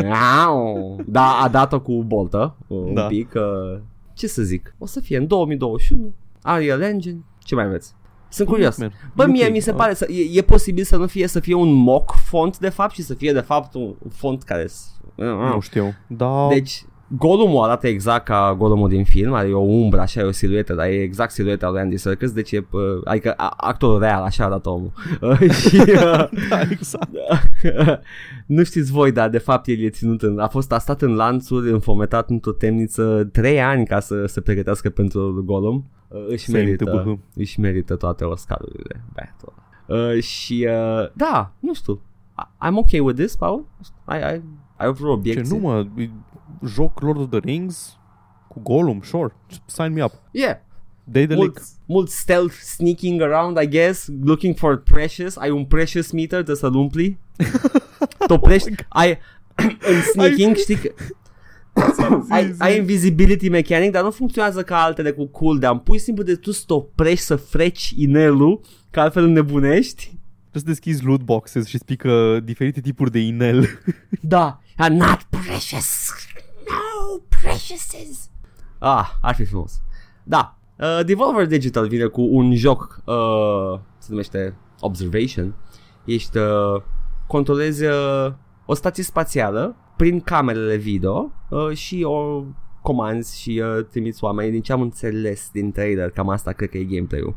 Iau. 0.02 1.00
da, 1.06 1.40
a 1.42 1.48
dat-o 1.48 1.80
cu 1.80 2.02
boltă 2.02 2.56
un 2.66 2.94
Da. 2.94 3.06
pic. 3.06 3.32
Uh, 3.34 3.80
ce 4.14 4.26
să 4.26 4.42
zic? 4.42 4.74
O 4.78 4.86
să 4.86 5.00
fie 5.00 5.16
în 5.16 5.26
2021. 5.26 6.14
Unreal 6.44 6.80
Engine. 6.80 7.18
Ce 7.38 7.54
mai 7.54 7.66
vreți? 7.68 7.94
Sunt 8.34 8.48
curios. 8.48 8.76
Man, 8.76 8.92
Bă, 9.14 9.22
UK, 9.22 9.28
mie 9.30 9.48
mi 9.48 9.60
se 9.60 9.70
ah. 9.70 9.76
pare 9.76 9.94
să, 9.94 10.06
e, 10.10 10.38
e 10.38 10.42
posibil 10.42 10.84
să 10.84 10.96
nu 10.96 11.06
fie 11.06 11.26
să 11.26 11.40
fie 11.40 11.54
un 11.54 11.72
mock 11.72 12.14
font 12.24 12.58
de 12.58 12.68
fapt 12.68 12.94
și 12.94 13.02
să 13.02 13.14
fie 13.14 13.32
de 13.32 13.40
fapt 13.40 13.74
un 13.74 13.94
font 14.12 14.42
care 14.42 14.66
s- 14.66 14.90
Nu 15.16 15.60
știu. 15.60 15.94
Da, 16.06 16.48
deci 16.48 16.84
Gollumul 17.08 17.62
arată 17.64 17.86
exact 17.86 18.24
ca 18.24 18.54
Gollumul 18.58 18.88
din 18.88 19.04
film, 19.04 19.32
are 19.32 19.52
o 19.52 19.60
umbră, 19.60 20.00
așa, 20.00 20.20
e 20.20 20.24
o 20.24 20.30
siluetă, 20.30 20.74
dar 20.74 20.86
e 20.86 21.02
exact 21.02 21.30
silueta 21.30 21.70
lui 21.70 21.80
Andy 21.80 21.96
Serkis, 21.96 22.32
deci 22.32 22.52
e, 22.52 22.66
uh, 22.70 22.80
adică 23.04 23.32
a- 23.36 23.54
actorul 23.56 23.98
real, 23.98 24.22
așa 24.22 24.44
arată 24.44 24.68
omul. 24.68 24.92
Uh, 25.20 25.40
și, 25.68 25.76
uh, 25.76 26.28
Da, 26.48 26.60
exact. 26.70 27.10
nu 28.46 28.64
știți 28.64 28.92
voi, 28.92 29.12
dar 29.12 29.28
de 29.28 29.38
fapt 29.38 29.66
el 29.66 29.78
e 29.78 29.88
ținut 29.90 30.22
în, 30.22 30.38
a 30.38 30.48
fost 30.48 30.72
a 30.72 30.78
stat 30.78 31.02
în 31.02 31.14
lanțuri, 31.14 31.70
înfometat 31.70 32.30
într-o 32.30 32.52
temniță 32.52 33.28
trei 33.32 33.60
ani 33.62 33.86
ca 33.86 34.00
să 34.00 34.26
se 34.26 34.40
pregătească 34.40 34.90
pentru 34.90 35.42
Gollum. 35.44 35.84
Uh, 36.08 36.24
își 36.28 36.44
Same 36.44 36.58
merită, 36.62 36.84
TBH. 36.84 37.12
își 37.34 37.60
merită 37.60 37.96
toate 37.96 38.24
Oscarurile. 38.24 39.04
Băiatul 39.12 39.52
ăla. 39.88 40.12
Uh, 40.12 40.22
și 40.22 40.66
uh, 40.68 41.10
da, 41.12 41.52
nu 41.60 41.74
știu. 41.74 42.00
I- 42.38 42.68
I'm 42.68 42.74
okay 42.74 43.00
with 43.00 43.18
this, 43.18 43.36
Paul. 43.36 43.64
I, 44.08 44.14
I, 44.16 44.42
ai 44.76 44.92
vreo 44.92 44.92
Ce 45.08 45.12
obiecție? 45.12 45.56
nu 45.58 45.62
mă, 45.68 45.86
joc 46.66 47.00
Lord 47.00 47.18
of 47.18 47.30
the 47.30 47.38
Rings 47.38 47.98
cu 48.48 48.60
Gollum, 48.60 49.00
sure, 49.02 49.34
sign 49.66 49.92
me 49.92 50.04
up. 50.04 50.12
Yeah. 50.30 50.56
Daedalic, 51.04 51.38
Mult, 51.38 51.62
mult 51.86 52.10
stealth 52.10 52.54
sneaking 52.54 53.20
around, 53.20 53.58
I 53.62 53.66
guess, 53.66 54.08
looking 54.22 54.56
for 54.56 54.76
precious. 54.76 55.36
Ai 55.36 55.50
un 55.50 55.64
precious 55.64 56.10
meter 56.10 56.42
de 56.42 56.54
să-l 56.54 56.74
umpli? 56.74 57.18
Toprești? 58.26 58.74
ai, 58.88 59.18
în 59.92 60.00
sneaking, 60.12 60.56
știi 60.56 60.76
că... 60.76 60.92
ai, 62.28 62.52
zi. 62.52 62.62
ai 62.62 62.76
invisibility 62.76 63.48
mechanic, 63.48 63.90
dar 63.90 64.02
nu 64.02 64.10
funcționează 64.10 64.62
ca 64.62 64.82
altele 64.82 65.10
cu 65.10 65.26
cooldown. 65.26 65.78
Pui 65.78 65.98
simplu 65.98 66.24
de 66.24 66.34
tu 66.34 66.50
să 66.50 66.62
te 66.66 66.72
oprești 66.72 67.24
să 67.24 67.36
freci 67.36 67.92
inelul, 67.96 68.60
că 68.90 69.00
altfel 69.00 69.26
nebunești. 69.26 70.02
trebuie 70.50 70.62
să 70.62 70.64
deschizi 70.64 71.04
loot 71.04 71.20
boxes 71.22 71.66
și 71.66 71.78
spică 71.78 72.40
diferite 72.44 72.80
tipuri 72.80 73.10
de 73.10 73.18
inel. 73.18 73.68
Da. 74.20 74.60
Are 74.76 74.94
not 74.94 75.26
precious. 75.30 76.10
No 77.14 77.20
preciouses. 77.28 78.30
Ah, 78.78 79.18
ar 79.20 79.34
fi 79.34 79.44
frumos. 79.44 79.82
Da. 80.22 80.58
Uh, 80.78 81.04
Devolver 81.04 81.46
Digital 81.46 81.88
vine 81.88 82.06
cu 82.06 82.22
un 82.22 82.54
joc 82.54 83.02
uh, 83.04 83.80
se 83.98 84.06
numește 84.10 84.56
Observation. 84.80 85.54
Ești 86.04 86.38
uh, 86.38 86.82
controlezi 87.26 87.84
uh, 87.84 88.32
o 88.66 88.74
stație 88.74 89.02
spațială 89.02 89.76
prin 89.96 90.20
camerele 90.20 90.76
video 90.76 91.32
uh, 91.48 91.76
și 91.76 92.02
o 92.02 92.44
comanzi 92.82 93.40
și 93.40 93.62
uh, 93.64 93.84
trimiți 93.90 94.24
oameni 94.24 94.50
din 94.50 94.62
ce 94.62 94.72
am 94.72 94.80
înțeles 94.80 95.48
din 95.52 95.72
trailer, 95.72 96.10
cam 96.10 96.28
asta 96.28 96.52
cred 96.52 96.68
că 96.68 96.78
e 96.78 96.84
gameplay-ul. 96.84 97.34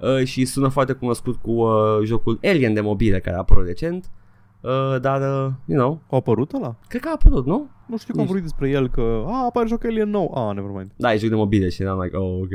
Uh, 0.00 0.24
și 0.24 0.44
sună 0.44 0.68
foarte 0.68 0.92
cunoscut 0.92 1.36
cu 1.36 1.50
uh, 1.50 2.04
jocul 2.04 2.38
Alien 2.42 2.74
de 2.74 2.80
mobile 2.80 3.20
care 3.20 3.36
a 3.36 3.38
apărut 3.38 3.66
recent. 3.66 4.10
Uh, 4.60 5.00
dar, 5.00 5.20
uh, 5.20 5.50
you 5.66 5.78
know, 5.78 6.00
A 6.10 6.16
apărut 6.16 6.52
ăla? 6.52 6.76
cred 6.88 7.00
că 7.02 7.08
a 7.08 7.12
apărut, 7.12 7.46
nu? 7.46 7.68
Nu 7.86 7.96
știu 7.98 8.14
că 8.14 8.20
am 8.20 8.26
Nici. 8.26 8.32
vorbit 8.32 8.42
despre 8.50 8.68
el, 8.70 8.88
că 8.88 9.24
a, 9.26 9.44
apare 9.44 9.66
joc 9.68 9.84
Alien 9.84 10.10
nou. 10.10 10.34
Ah, 10.34 10.54
nevermind. 10.54 10.90
Da, 10.96 11.12
e 11.12 11.16
joc 11.16 11.28
de 11.28 11.34
mobile 11.34 11.68
și 11.68 11.82
am 11.82 12.00
like, 12.00 12.16
oh, 12.16 12.40
ok. 12.40 12.50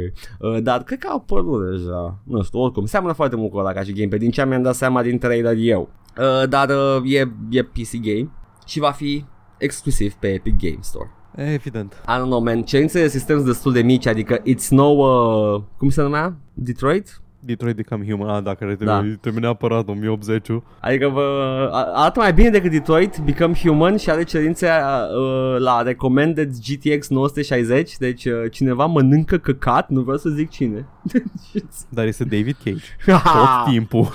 Uh, 0.56 0.62
dar 0.64 0.84
cred 0.84 1.00
că 1.00 1.08
a 1.10 1.14
apărut 1.14 1.70
deja. 1.72 2.18
Nu 2.24 2.42
știu, 2.44 2.60
oricum, 2.60 2.86
seamănă 2.86 3.14
foarte 3.14 3.36
mult 3.36 3.52
cu 3.52 3.58
ăla 3.58 3.72
ca 3.74 3.82
și 3.84 3.94
gameplay, 3.94 4.20
din 4.20 4.32
ce 4.32 4.46
mi-am 4.46 4.62
dat 4.62 4.76
seama 4.76 5.02
din 5.02 5.18
trailer 5.18 5.56
eu. 5.58 5.90
Uh, 6.18 6.50
dar 6.50 6.70
uh, 6.70 7.12
e, 7.14 7.32
e 7.50 7.64
PC 7.64 7.92
game 8.02 8.30
și 8.66 8.80
va 8.80 8.92
fi 8.92 9.26
exclusiv 9.58 10.14
pe 10.14 10.28
Epic 10.28 10.58
Game 10.58 10.78
Store. 10.82 11.10
Evident. 11.36 11.94
I 12.08 12.12
don't 12.20 12.26
know, 12.26 12.40
man, 12.44 12.64
cerințele 12.64 13.04
de 13.04 13.10
sistem 13.10 13.36
sunt 13.36 13.48
destul 13.48 13.72
de 13.74 13.82
mici, 13.82 14.06
adică 14.08 14.40
it's 14.42 14.68
no, 14.70 14.84
uh, 14.86 15.62
cum 15.78 15.90
se 15.90 16.02
numea? 16.02 16.38
Detroit? 16.54 17.22
Detroit 17.46 17.76
Become 17.76 18.06
Human. 18.10 18.30
Ah, 18.30 18.44
dacă 18.44 18.66
trebuie, 18.66 18.88
Da. 18.88 18.94
da. 19.02 19.08
trebuie 19.22 19.42
neapărat 19.44 19.88
1080 19.88 20.48
Adică 20.80 21.08
vă, 21.08 21.22
a- 21.72 21.92
arată 22.02 22.20
mai 22.20 22.34
bine 22.34 22.50
decât 22.50 22.72
Detroit 22.72 23.18
Become 23.20 23.54
Human 23.54 23.98
și 23.98 24.10
are 24.10 24.24
cerințe 24.24 24.68
uh, 24.68 25.60
la 25.60 25.82
Recommended 25.82 26.52
GTX 26.68 27.08
960 27.10 27.98
Deci 27.98 28.26
uh, 28.26 28.34
cineva 28.52 28.86
mănâncă 28.86 29.38
căcat, 29.38 29.90
nu 29.90 30.02
vreau 30.02 30.18
să 30.18 30.30
zic 30.30 30.50
cine 30.50 30.86
Dar 31.90 32.06
este 32.06 32.24
David 32.24 32.56
Cage. 32.64 32.84
Tot 33.24 33.72
timpul. 33.72 34.08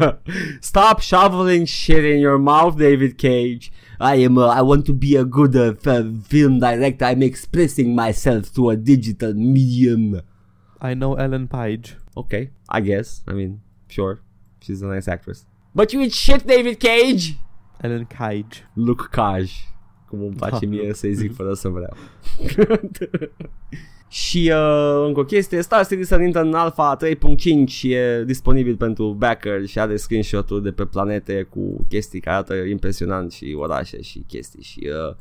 Stop 0.60 1.00
shoveling 1.00 1.66
shit 1.66 2.04
in 2.04 2.18
your 2.20 2.38
mouth, 2.38 2.76
David 2.76 3.12
Cage. 3.16 3.70
I 4.00 4.24
am. 4.24 4.36
Uh, 4.36 4.54
I 4.58 4.60
want 4.62 4.84
to 4.84 4.92
be 4.92 5.18
a 5.18 5.22
good 5.22 5.54
uh, 5.54 5.72
f- 5.86 6.04
film 6.26 6.58
director. 6.58 7.06
I'm 7.06 7.22
expressing 7.22 7.94
myself 7.94 8.48
through 8.52 8.70
a 8.72 8.76
digital 8.76 9.32
medium. 9.34 10.20
I 10.82 10.94
know 10.94 11.14
Ellen 11.14 11.46
Page. 11.46 11.96
Okay, 12.14 12.52
I 12.78 12.80
guess. 12.80 13.22
I 13.30 13.32
mean, 13.32 13.58
sure, 13.86 14.22
she's 14.62 14.82
a 14.82 14.94
nice 14.94 15.10
actress. 15.10 15.46
But 15.72 15.92
you 15.92 16.02
eat 16.02 16.12
shit, 16.12 16.44
David 16.46 16.78
Cage. 16.78 17.36
Ellen 17.80 18.06
Cage. 18.18 18.68
Luke 18.74 19.04
Cage, 19.10 19.52
cum 20.08 20.20
îmi 20.22 20.34
place 20.36 20.66
Da. 20.66 20.70
mie 20.70 20.94
să-i 20.94 21.14
zic 21.14 21.34
fără 21.34 21.54
să 21.54 21.68
vreau. 21.68 21.96
Și 24.08 24.50
uh, 24.54 25.04
încă 25.06 25.20
o 25.20 25.24
chestie, 25.24 25.62
Star 25.62 25.86
Citizen 25.86 26.22
intră 26.22 26.40
în 26.40 26.54
Alpha 26.54 26.96
3.5 26.96 27.82
e 27.82 28.24
disponibil 28.24 28.76
pentru 28.76 29.12
backer 29.12 29.66
și 29.66 29.78
are 29.78 29.96
screenshot-uri 29.96 30.62
de 30.62 30.70
pe 30.72 30.84
planete 30.84 31.42
cu 31.42 31.86
chestii 31.88 32.20
care 32.20 32.36
arată 32.36 32.54
impresionant 32.54 33.32
și 33.32 33.54
orașe 33.58 34.02
și 34.02 34.24
chestii 34.26 34.62
și 34.62 34.88
uh, 35.08 35.14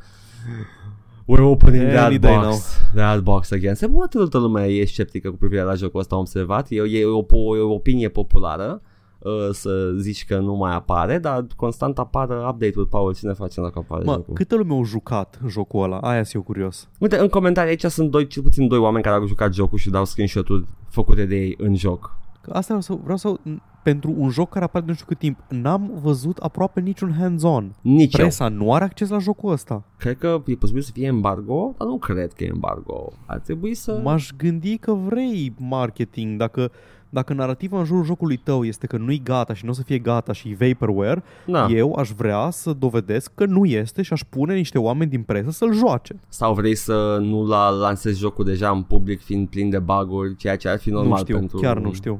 We're 1.28 1.44
opening 1.44 1.84
Any 1.84 1.92
that 1.94 2.10
day 2.10 2.18
box, 2.18 2.80
that 2.94 3.20
box 3.20 3.52
again. 3.52 3.76
Se 3.76 3.88
poate 3.88 4.18
multă 4.18 4.38
lume 4.38 4.64
e 4.64 4.86
sceptică 4.86 5.30
cu 5.30 5.36
privire 5.36 5.62
la 5.62 5.74
jocul 5.74 6.00
ăsta, 6.00 6.16
am 6.16 6.22
observat. 6.22 6.68
E, 6.70 6.76
e, 6.76 7.06
o, 7.06 7.24
po- 7.24 7.58
e 7.58 7.60
o 7.60 7.74
opinie 7.74 8.10
populară 8.10 8.82
uh, 9.20 9.50
să 9.52 9.94
zici 9.98 10.26
că 10.26 10.40
nu 10.40 10.56
mai 10.56 10.74
apare, 10.74 11.18
dar 11.18 11.46
constant 11.56 12.00
apare 12.00 12.34
update-ul, 12.34 12.86
Paul, 12.86 13.14
cine 13.16 13.34
face 13.34 13.62
dacă 13.62 13.80
apare 13.80 14.04
Mă, 14.04 14.12
jocul? 14.12 14.34
câte 14.34 14.56
lume 14.56 14.74
au 14.74 14.84
jucat 14.84 15.40
jocul 15.48 15.84
ăla? 15.84 15.98
Aia 15.98 16.24
sunt 16.24 16.36
eu 16.36 16.42
curios. 16.42 16.90
Uite, 17.00 17.18
în 17.18 17.28
comentarii 17.28 17.70
aici 17.70 17.92
sunt 17.92 18.12
doi, 18.12 18.28
cel 18.28 18.44
puțin 18.44 18.68
doi 18.68 18.78
oameni 18.78 19.04
care 19.04 19.16
au 19.16 19.26
jucat 19.26 19.54
jocul 19.54 19.78
și 19.78 19.90
dau 19.90 20.06
screenshot-uri 20.06 20.66
făcute 20.90 21.26
de 21.26 21.36
ei 21.36 21.56
în 21.58 21.76
joc. 21.76 22.18
Că 22.42 22.52
asta 22.52 22.78
vreau 22.78 22.82
să, 22.82 22.94
vreau 23.04 23.18
să... 23.18 23.40
Pentru 23.84 24.14
un 24.18 24.30
joc 24.30 24.50
care 24.50 24.66
apare 24.66 24.86
de 24.86 24.90
nu 24.90 24.96
știu 24.96 25.08
cât 25.08 25.18
timp, 25.18 25.40
n-am 25.50 25.92
văzut 26.02 26.38
aproape 26.38 26.80
niciun 26.80 27.14
hands-on. 27.20 27.76
Nici 27.82 28.18
eu. 28.18 28.26
Presa 28.26 28.48
nu 28.48 28.74
are 28.74 28.84
acces 28.84 29.10
la 29.10 29.18
jocul 29.18 29.52
ăsta. 29.52 29.84
Cred 29.98 30.18
că 30.18 30.42
e 30.46 30.56
posibil 30.56 30.82
să 30.82 30.92
fie 30.94 31.06
embargo, 31.06 31.74
dar 31.78 31.88
nu 31.88 31.98
cred 31.98 32.34
că 32.34 32.44
e 32.44 32.48
embargo. 32.48 33.14
Ar 33.26 33.40
trebui 33.40 33.74
să... 33.74 34.00
M-aș 34.04 34.30
gândi 34.38 34.78
că 34.78 34.94
vrei 34.94 35.54
marketing 35.58 36.38
dacă 36.38 36.72
dacă 37.14 37.34
narativa 37.34 37.80
în 37.80 37.86
jurul 37.86 38.04
jocului 38.04 38.38
tău 38.38 38.64
este 38.64 38.88
că 38.88 38.98
nu-i 38.98 39.22
gata 39.24 39.54
și 39.54 39.66
nu 39.66 39.72
o 39.72 39.74
să 39.74 39.82
fie 39.82 39.98
gata 39.98 40.34
și 40.34 40.50
e 40.50 40.68
vaporware, 40.68 41.24
da. 41.46 41.68
eu 41.70 41.96
aș 41.96 42.10
vrea 42.10 42.50
să 42.50 42.74
dovedesc 42.74 43.32
că 43.36 43.46
nu 43.46 43.66
este 43.66 44.02
și 44.02 44.14
aș 44.14 44.22
pune 44.30 44.56
niște 44.56 44.80
oameni 44.80 45.10
din 45.10 45.22
presă 45.22 45.50
să-l 45.52 45.74
joace. 45.74 46.20
Sau 46.28 46.54
vrei 46.54 46.76
să 46.76 47.18
nu 47.22 47.46
la 47.46 47.70
lansezi 47.70 48.20
jocul 48.20 48.46
deja 48.46 48.70
în 48.70 48.82
public 48.82 49.22
fiind 49.22 49.48
plin 49.48 49.70
de 49.70 49.80
bug-uri, 49.80 50.36
ceea 50.36 50.58
ce 50.58 50.70
ar 50.70 50.80
fi 50.80 50.90
normal 50.90 51.10
nu 51.10 51.18
știu, 51.18 51.36
pentru... 51.36 51.58
chiar 51.58 51.80
nu 51.80 51.94
știu. 51.94 52.20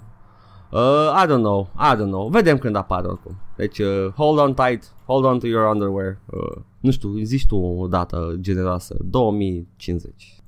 Uh, 0.74 1.24
I 1.24 1.28
don't 1.28 1.42
know, 1.42 1.70
I 1.76 1.96
don't 1.96 2.08
know. 2.10 2.28
Vedem 2.30 2.58
când 2.58 2.76
apare 2.76 3.08
oricum. 3.08 3.36
Deci, 3.56 3.80
uh, 3.80 4.12
hold 4.16 4.40
on 4.40 4.54
tight, 4.54 4.94
hold 5.06 5.26
on 5.26 5.40
to 5.40 5.48
your 5.48 5.74
underwear. 5.74 6.18
Uh, 6.32 6.62
nu 6.80 6.92
știu, 6.92 7.18
zici 7.24 7.46
tu 7.46 7.56
o 7.58 7.88
dată 7.88 8.36
generoasă, 8.40 8.96
2050. 9.00 10.42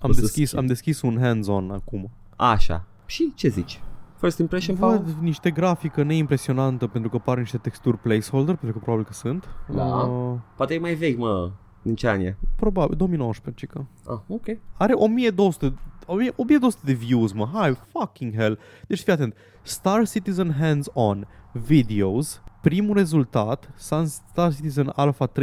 Am 0.00 0.10
O 0.10 0.12
să 0.12 0.20
deschis, 0.20 0.46
schimb. 0.46 0.60
am 0.62 0.66
deschis 0.68 1.00
un 1.02 1.18
hands-on 1.20 1.70
acum. 1.70 2.10
Așa. 2.36 2.84
Și 3.06 3.32
ce 3.34 3.48
zici? 3.48 3.80
First 4.16 4.38
impression, 4.38 4.76
Paul? 4.76 4.92
Văd 4.96 5.14
niște 5.20 5.50
grafică 5.50 6.02
neimpresionantă 6.02 6.86
pentru 6.86 7.10
că 7.10 7.18
par 7.18 7.38
niște 7.38 7.56
texturi 7.58 7.96
placeholder, 7.98 8.54
pentru 8.56 8.78
că 8.78 8.84
probabil 8.84 9.04
că 9.06 9.12
sunt. 9.12 9.44
Da. 9.74 9.84
Uh, 9.84 10.38
Poate 10.56 10.74
e 10.74 10.78
mai 10.78 10.94
vechi, 10.94 11.18
mă. 11.18 11.50
Din 11.82 11.94
ce 11.94 12.08
an 12.08 12.20
e? 12.20 12.36
probabil, 12.56 12.96
2019, 12.96 13.66
cică. 13.66 13.86
Ah, 14.06 14.18
ok. 14.28 14.44
Are 14.76 14.92
1200, 14.92 15.74
1200 16.10 16.80
de 16.84 16.92
views, 16.92 17.32
mă, 17.32 17.48
hai, 17.52 17.76
fucking 17.92 18.34
hell. 18.34 18.58
Deci 18.86 19.00
fii 19.02 19.12
atent, 19.12 19.34
Star 19.62 20.08
Citizen 20.08 20.54
Hands-On 20.58 21.26
Videos, 21.52 22.42
primul 22.62 22.96
rezultat, 22.96 23.70
Star 23.76 24.54
Citizen 24.54 24.92
Alpha 24.94 25.28
3.0, 25.28 25.42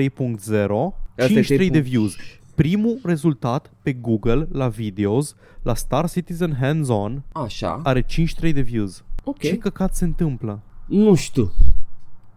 e 1.15 1.25
53 1.25 1.69
de 1.69 1.79
3.0. 1.79 1.83
views. 1.83 2.15
Primul 2.55 2.99
rezultat 3.03 3.71
pe 3.81 3.93
Google 3.93 4.47
la 4.51 4.67
videos, 4.67 5.35
la 5.61 5.75
Star 5.75 6.09
Citizen 6.09 6.55
Hands-On, 6.59 7.23
Așa. 7.31 7.81
are 7.83 8.01
53 8.01 8.53
de 8.53 8.61
views. 8.61 9.03
Ok. 9.23 9.39
Ce 9.39 9.57
căcat 9.57 9.95
se 9.95 10.03
întâmplă? 10.03 10.61
Nu 10.85 11.15
știu. 11.15 11.51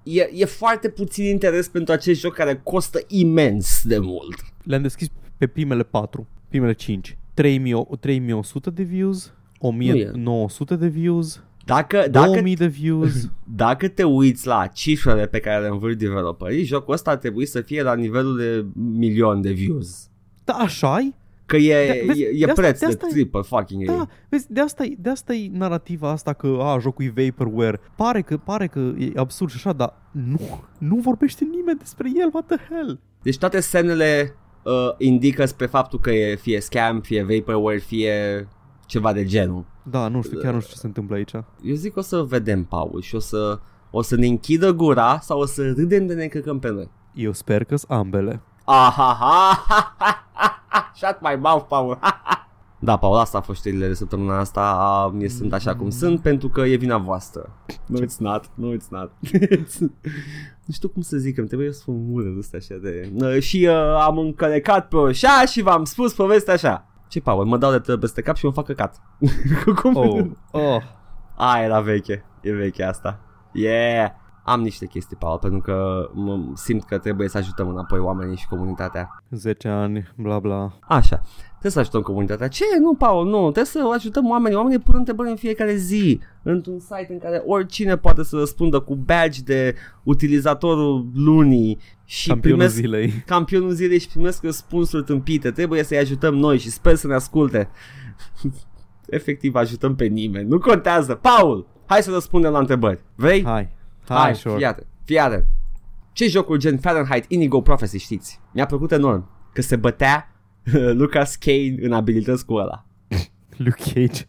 E, 0.02 0.30
e 0.34 0.44
foarte 0.44 0.88
puțin 0.88 1.24
interes 1.24 1.68
pentru 1.68 1.92
acest 1.92 2.20
joc 2.20 2.34
care 2.34 2.60
costă 2.64 2.98
imens 3.08 3.82
de 3.84 3.98
mult. 3.98 4.44
Le-am 4.64 4.82
deschis 4.82 5.08
pe 5.36 5.46
primele 5.46 5.82
4, 5.82 6.26
primele 6.48 6.72
5. 6.72 7.18
3000, 7.40 7.86
3100 8.00 8.70
de 8.70 8.82
views, 8.82 9.32
1900 9.58 10.76
de 10.76 10.86
views, 10.86 11.44
Dacă, 11.64 12.04
dacă, 12.10 12.26
2000 12.26 12.56
de 12.56 12.66
views. 12.66 13.30
dacă 13.64 13.88
te 13.88 14.02
uiți 14.04 14.46
la 14.46 14.66
cifrele 14.66 15.26
pe 15.26 15.38
care 15.40 15.62
le 15.62 15.68
învârt 15.68 15.98
developerii, 15.98 16.64
jocul 16.64 16.94
ăsta 16.94 17.10
ar 17.10 17.16
trebui 17.16 17.46
să 17.46 17.60
fie 17.60 17.82
la 17.82 17.94
nivelul 17.94 18.36
de 18.36 18.64
milion 18.74 19.40
de 19.40 19.52
views. 19.52 20.08
Da, 20.44 20.52
așa 20.52 20.98
-i? 21.00 21.18
Că 21.46 21.56
e, 21.56 21.86
Da, 21.86 22.06
vezi, 22.06 22.22
e, 22.22 22.26
e 22.26 22.44
de 22.44 22.50
asta- 22.50 22.60
preț 22.62 22.78
de 22.78 22.86
de, 22.86 22.92
asta 22.92 23.06
e- 23.08 23.12
triple 23.12 23.40
fucking 23.42 23.84
Da, 23.84 23.92
A. 23.92 24.08
vezi, 24.28 24.52
de 24.52 24.60
asta, 24.60 24.84
e, 24.84 24.94
de 24.98 25.10
asta 25.10 25.34
e 25.34 25.50
narativa 25.52 26.10
asta 26.10 26.32
că 26.32 26.58
a, 26.60 26.78
jocul 26.78 27.04
e 27.04 27.12
vaporware. 27.24 27.80
Pare 27.96 28.22
că, 28.22 28.36
pare 28.36 28.66
că 28.66 28.92
e 28.98 29.12
absurd 29.14 29.50
și 29.50 29.56
așa, 29.56 29.72
dar 29.72 29.94
nu, 30.10 30.64
nu 30.78 30.96
vorbește 30.96 31.44
nimeni 31.50 31.78
despre 31.78 32.08
el, 32.16 32.30
what 32.32 32.46
the 32.46 32.56
hell? 32.74 33.00
Deci 33.22 33.38
toate 33.38 33.60
semnele 33.60 34.34
uh, 34.62 34.94
indică 34.98 35.44
spre 35.44 35.66
faptul 35.66 35.98
că 35.98 36.10
e 36.10 36.36
fie 36.36 36.60
scam, 36.60 37.00
fie 37.00 37.22
vaporware, 37.22 37.78
fie 37.78 38.48
ceva 38.86 39.12
de 39.12 39.24
genul. 39.24 39.64
Da, 39.82 40.08
nu 40.08 40.22
știu, 40.22 40.38
chiar 40.38 40.52
nu 40.54 40.60
știu 40.60 40.72
ce 40.72 40.78
se 40.78 40.86
întâmplă 40.86 41.14
aici. 41.16 41.32
Eu 41.62 41.74
zic 41.74 41.96
o 41.96 42.00
să 42.00 42.22
vedem, 42.22 42.64
Paul, 42.64 43.00
și 43.00 43.14
o 43.14 43.18
să, 43.18 43.58
o 43.90 44.02
să 44.02 44.16
ne 44.16 44.26
închidă 44.26 44.72
gura 44.72 45.18
sau 45.20 45.40
o 45.40 45.46
să 45.46 45.72
râdem 45.72 46.06
de 46.06 46.14
ne 46.14 46.22
încăcăm 46.22 46.58
pe 46.58 46.70
noi. 46.70 46.90
Eu 47.14 47.32
sper 47.32 47.64
că 47.64 47.76
sunt 47.76 47.90
ambele. 47.90 48.40
Aha, 48.64 49.16
ha, 49.20 49.64
ha, 49.68 49.94
ha, 49.98 50.26
ha, 50.32 50.64
ha, 50.66 50.92
shut 50.94 51.18
my 51.20 51.36
mouth, 51.40 51.64
Paul. 51.68 51.98
Da, 52.82 52.96
Paul, 52.96 53.16
asta 53.16 53.38
a 53.38 53.40
fost 53.40 53.58
știrile 53.58 53.86
de 53.86 53.94
săptămâna 53.94 54.38
asta. 54.38 54.60
A, 54.60 55.14
e, 55.18 55.28
sunt 55.28 55.52
așa 55.52 55.76
cum 55.76 55.90
sunt 55.90 56.20
pentru 56.20 56.48
că 56.48 56.60
e 56.60 56.76
vina 56.76 56.98
voastră. 56.98 57.50
No, 57.86 57.98
it's 58.00 58.16
not. 58.18 58.50
No, 58.54 58.74
it's 58.74 58.88
not. 58.88 59.12
nu 60.70 60.76
știu 60.76 60.88
cum 60.88 61.02
să 61.02 61.16
zic, 61.16 61.38
îmi 61.38 61.46
trebuie 61.46 61.72
să 61.72 61.78
spun 61.78 62.06
mult 62.06 62.38
ăsta 62.38 62.56
așa 62.56 62.74
de... 62.82 63.10
Uh, 63.14 63.40
și 63.40 63.66
uh, 63.68 63.74
am 64.00 64.18
încălecat 64.18 64.88
pe 64.88 64.96
așa 65.08 65.44
și 65.46 65.62
v-am 65.62 65.84
spus 65.84 66.14
povestea 66.14 66.54
așa. 66.54 66.86
Ce, 67.08 67.20
Paul, 67.20 67.44
mă 67.44 67.56
dau 67.56 67.70
de 67.70 67.78
tău 67.78 67.98
peste 67.98 68.22
cap 68.22 68.36
și 68.36 68.44
mă 68.44 68.50
fac 68.50 68.64
căcat. 68.64 69.00
cum? 69.82 69.96
Oh, 69.96 70.26
oh. 70.50 70.82
A, 71.36 71.60
era 71.62 71.80
veche. 71.80 72.24
E 72.40 72.52
veche 72.52 72.84
asta. 72.84 73.20
Yeah! 73.52 74.10
Am 74.50 74.60
niște 74.60 74.86
chestii, 74.86 75.16
Paul, 75.16 75.38
pentru 75.38 75.60
că 75.60 76.08
mă 76.12 76.38
simt 76.54 76.84
că 76.84 76.98
trebuie 76.98 77.28
să 77.28 77.38
ajutăm 77.38 77.68
înapoi 77.68 77.98
oamenii 77.98 78.36
și 78.36 78.48
comunitatea. 78.48 79.22
10 79.30 79.68
ani, 79.68 80.12
bla 80.16 80.38
bla. 80.38 80.72
Așa, 80.80 81.22
trebuie 81.48 81.72
să 81.72 81.78
ajutăm 81.78 82.00
comunitatea. 82.00 82.48
Ce? 82.48 82.64
Nu, 82.80 82.94
Paul, 82.94 83.26
nu, 83.28 83.40
trebuie 83.40 83.64
să 83.64 83.90
ajutăm 83.94 84.28
oamenii. 84.30 84.56
Oamenii 84.56 84.78
pun 84.78 84.94
întrebări 84.96 85.30
în 85.30 85.36
fiecare 85.36 85.74
zi 85.74 86.20
într-un 86.42 86.78
site 86.78 87.06
în 87.08 87.18
care 87.18 87.42
oricine 87.46 87.96
poate 87.96 88.22
să 88.22 88.36
răspundă 88.36 88.80
cu 88.80 88.94
badge 88.94 89.40
de 89.42 89.74
utilizatorul 90.02 91.06
lunii 91.14 91.78
și 92.04 92.28
Campionul 92.28 92.58
primesc 92.58 92.80
zilei. 92.80 93.12
campionul 93.26 93.70
zilei 93.70 93.98
și 93.98 94.08
primesc 94.08 94.42
răspunsuri 94.42 95.04
tâmpite. 95.04 95.50
Trebuie 95.50 95.82
să-i 95.82 95.98
ajutăm 95.98 96.34
noi 96.34 96.58
și 96.58 96.70
sper 96.70 96.94
să 96.94 97.06
ne 97.06 97.14
asculte. 97.14 97.68
Efectiv, 99.06 99.54
ajutăm 99.54 99.94
pe 99.94 100.04
nimeni. 100.04 100.48
Nu 100.48 100.58
contează. 100.58 101.14
Paul, 101.14 101.66
hai 101.86 102.02
să 102.02 102.10
răspundem 102.10 102.52
la 102.52 102.58
întrebări. 102.58 103.00
Vrei? 103.14 103.44
Hai. 103.44 103.78
Hai, 104.14 104.22
Hai, 104.22 104.34
sure. 104.34 104.54
fii 104.56 104.64
atent, 104.64 104.86
fii 105.04 105.18
atent. 105.18 105.44
Ce 106.12 106.28
jocuri 106.28 106.58
gen 106.58 106.78
Fahrenheit 106.78 107.24
Inigo 107.28 107.60
Prophecy 107.60 107.98
știți? 107.98 108.40
Mi-a 108.52 108.66
plăcut 108.66 108.92
enorm 108.92 109.30
că 109.52 109.62
se 109.62 109.76
bătea 109.76 110.34
Lucas 111.00 111.36
Kane 111.36 111.74
în 111.80 111.92
abilități 111.92 112.44
cu 112.44 112.54
ăla. 112.54 112.84
Luke 113.56 113.82
Cage. 113.94 114.22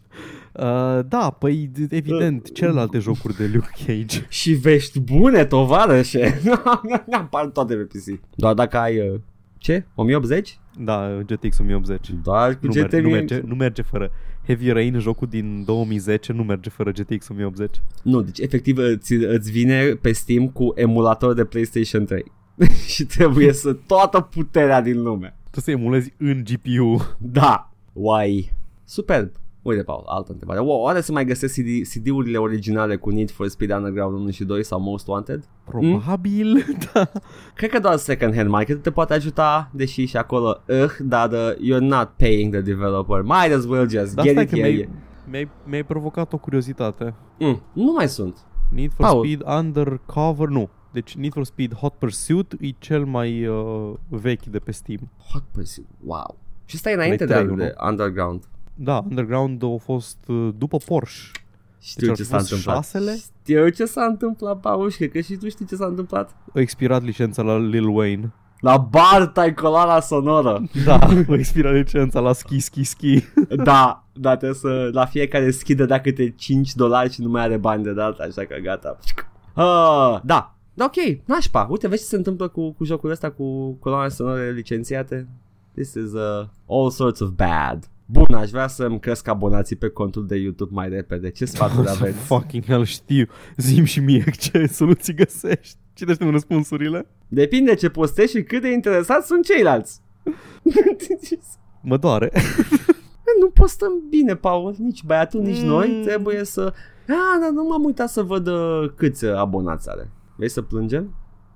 Uh, 0.52 1.04
da, 1.08 1.36
păi 1.38 1.70
evident, 1.88 2.52
celelalte 2.52 2.98
jocuri 2.98 3.36
de 3.36 3.50
Luke 3.54 3.84
Cage. 3.86 4.26
Și 4.40 4.52
vești 4.52 5.00
bune, 5.00 5.44
tovarășe. 5.44 6.40
Apar 7.10 7.46
toate 7.46 7.74
pe 7.74 7.82
PC. 7.82 8.20
Doar 8.34 8.54
dacă 8.54 8.76
ai... 8.78 9.08
uh, 9.08 9.20
Ce? 9.62 9.84
1080? 9.94 10.58
Da, 10.78 11.22
GTX 11.26 11.58
1080. 11.58 12.10
Doar 12.22 12.58
cu 12.58 12.66
Nu, 12.66 12.72
GT 12.72 12.80
merge, 12.80 13.00
nu, 13.00 13.08
merge, 13.08 13.40
nu 13.46 13.54
merge 13.54 13.82
fără 13.82 14.10
Heavy 14.46 14.70
Rain, 14.70 14.98
jocul 14.98 15.28
din 15.28 15.64
2010, 15.64 16.32
nu 16.32 16.42
merge 16.42 16.70
fără 16.70 16.90
GTX 16.90 17.28
1080. 17.28 17.80
Nu, 18.02 18.22
deci 18.22 18.38
efectiv 18.38 18.76
îți, 18.76 19.12
îți 19.12 19.50
vine 19.50 19.84
pe 19.84 20.12
Steam 20.12 20.48
cu 20.48 20.72
emulator 20.74 21.34
de 21.34 21.44
PlayStation 21.44 22.04
3. 22.04 22.24
și 22.94 23.04
trebuie 23.04 23.52
să 23.52 23.72
toată 23.72 24.20
puterea 24.20 24.80
din 24.80 25.02
lume. 25.02 25.36
Tu 25.50 25.60
să 25.60 25.70
emulezi 25.70 26.12
în 26.18 26.44
GPU. 26.44 27.16
Da. 27.18 27.72
Why? 27.92 28.52
Superb. 28.84 29.30
Uite, 29.62 29.82
Paul, 29.82 30.04
altă 30.06 30.32
întrebare. 30.32 30.60
Wow, 30.60 30.80
oare 30.80 31.00
se 31.00 31.12
mai 31.12 31.24
găsesc 31.24 31.54
CD, 31.54 31.88
CD-urile 31.88 32.38
originale 32.38 32.96
cu 32.96 33.10
Need 33.10 33.30
for 33.30 33.48
Speed 33.48 33.70
Underground 33.70 34.14
1 34.14 34.30
și 34.30 34.44
2 34.44 34.64
sau 34.64 34.80
Most 34.80 35.06
Wanted? 35.06 35.44
Probabil, 35.64 36.64
da. 36.92 37.10
Cred 37.54 37.70
că 37.70 37.78
doar 37.78 37.96
second 37.96 38.34
hand 38.34 38.48
market 38.48 38.82
te 38.82 38.90
poate 38.90 39.14
ajuta, 39.14 39.70
deși 39.72 40.04
și 40.04 40.16
acolo, 40.16 40.60
uh, 40.68 40.96
dar 41.00 41.28
the, 41.28 41.54
you're 41.54 41.80
not 41.80 42.08
paying 42.16 42.52
the 42.52 42.60
developer. 42.60 43.22
Might 43.22 43.52
as 43.52 43.64
well 43.64 43.88
just 43.88 44.14
Dar 44.14 44.24
get 44.24 44.32
stai 44.32 44.44
it 44.44 44.50
că 44.50 44.56
here. 44.56 44.68
mi-ai, 44.68 44.88
mi-ai, 45.30 45.50
mi-ai 45.66 45.84
provocat 45.84 46.32
o 46.32 46.38
curiozitate. 46.38 47.14
Mm, 47.38 47.62
nu 47.72 47.92
mai 47.92 48.08
sunt. 48.08 48.36
Need 48.70 48.92
for 48.92 49.06
Paul. 49.06 49.24
Speed 49.24 49.42
Undercover, 49.58 50.48
nu. 50.48 50.70
Deci 50.92 51.14
Need 51.14 51.32
for 51.32 51.44
Speed 51.44 51.74
Hot 51.74 51.94
Pursuit 51.94 52.52
e 52.60 52.68
cel 52.78 53.04
mai 53.04 53.46
uh, 53.46 53.92
vechi 54.08 54.44
de 54.44 54.58
pe 54.58 54.72
Steam. 54.72 55.10
Hot 55.32 55.42
Pursuit, 55.50 55.86
wow. 56.04 56.36
Și 56.64 56.76
stai 56.76 56.94
înainte 56.94 57.24
de, 57.24 57.32
trei, 57.34 57.56
de 57.56 57.74
Underground. 57.86 58.44
Da, 58.74 59.04
Underground 59.08 59.62
a 59.64 59.76
fost 59.78 60.18
uh, 60.26 60.48
după 60.58 60.76
Porsche. 60.76 61.30
Știu 61.80 62.06
Deci 62.06 62.16
ce 62.16 62.22
ar 62.22 62.26
fi 62.26 62.30
s-a 62.30 62.36
fost 62.38 62.50
întâmplat. 62.50 62.76
șasele? 62.84 63.16
Știu 63.16 63.68
ce 63.68 63.84
s-a 63.84 64.04
întâmplat, 64.04 64.60
Paul, 64.60 64.90
și 64.90 64.96
cred 64.96 65.10
că 65.10 65.20
și 65.20 65.34
tu 65.34 65.48
știi 65.48 65.66
ce 65.66 65.76
s-a 65.76 65.86
întâmplat. 65.86 66.36
A 66.54 66.60
expirat 66.60 67.02
licența 67.02 67.42
la 67.42 67.58
Lil 67.58 67.88
Wayne. 67.88 68.32
La 68.60 68.76
Bart 68.76 69.38
ai 69.38 69.54
coloana 69.54 70.00
sonoră. 70.00 70.62
Da, 70.84 70.98
a 70.98 71.24
expirat 71.28 71.72
licența 71.72 72.20
la 72.20 72.32
Ski 72.32 72.58
Ski 72.58 72.82
Ski. 72.82 73.24
da, 73.64 74.04
da, 74.12 74.36
trebuie 74.36 74.58
să 74.58 74.88
la 74.92 75.04
fiecare 75.06 75.50
ski 75.50 75.74
dădea 75.74 76.00
câte 76.00 76.30
5 76.30 76.74
dolari 76.74 77.12
și 77.12 77.22
nu 77.22 77.28
mai 77.28 77.42
are 77.42 77.56
bani 77.56 77.82
de 77.82 77.92
dat, 77.92 78.18
așa 78.18 78.44
că 78.44 78.56
gata. 78.62 78.98
Uh, 79.56 80.20
da, 80.24 80.56
da, 80.74 80.84
ok, 80.84 81.18
nașpa. 81.24 81.66
Uite, 81.70 81.88
vezi 81.88 82.02
ce 82.02 82.08
se 82.08 82.16
întâmplă 82.16 82.48
cu, 82.48 82.72
cu 82.72 82.84
jocul 82.84 83.10
ăsta 83.10 83.30
cu 83.30 83.72
coloane 83.72 84.08
sonore 84.08 84.50
licențiate? 84.50 85.28
This 85.74 85.94
is 85.94 86.12
uh, 86.12 86.46
all 86.68 86.90
sorts 86.90 87.20
of 87.20 87.28
bad. 87.28 87.90
Bun, 88.12 88.34
aș 88.34 88.50
vrea 88.50 88.66
să-mi 88.68 89.00
cresc 89.00 89.28
abonații 89.28 89.76
pe 89.76 89.88
contul 89.88 90.26
de 90.26 90.36
YouTube 90.36 90.70
mai 90.74 90.88
repede. 90.88 91.30
Ce 91.30 91.44
sfaturi 91.44 91.88
aveți? 91.96 92.16
Fucking 92.18 92.64
hell, 92.64 92.84
știu. 92.84 93.26
Zim 93.56 93.84
și 93.84 94.00
mie 94.00 94.24
ce 94.50 94.66
soluții 94.66 95.14
găsești. 95.14 95.76
Citește-mi 95.94 96.30
răspunsurile. 96.30 97.06
Depinde 97.28 97.74
ce 97.74 97.88
postezi 97.88 98.36
și 98.36 98.42
cât 98.42 98.62
de 98.62 98.68
interesați 98.72 99.26
sunt 99.26 99.44
ceilalți. 99.44 100.00
Mă 101.82 101.96
doare. 101.96 102.30
nu 103.40 103.50
postăm 103.50 103.92
bine, 104.08 104.36
Paul, 104.36 104.74
nici 104.78 105.02
băiatul, 105.04 105.40
nici 105.40 105.60
Mm. 105.60 105.66
noi. 105.66 106.00
Trebuie 106.04 106.44
să... 106.44 106.72
Ah, 107.08 107.38
dar 107.40 107.50
nu 107.50 107.64
m-am 107.68 107.84
uitat 107.84 108.08
să 108.08 108.22
văd 108.22 108.46
uh, 108.46 108.90
câți 108.96 109.24
uh, 109.24 109.34
abonați 109.34 109.90
are. 109.90 110.10
Vrei 110.36 110.48
să 110.48 110.62
plângem? 110.62 111.14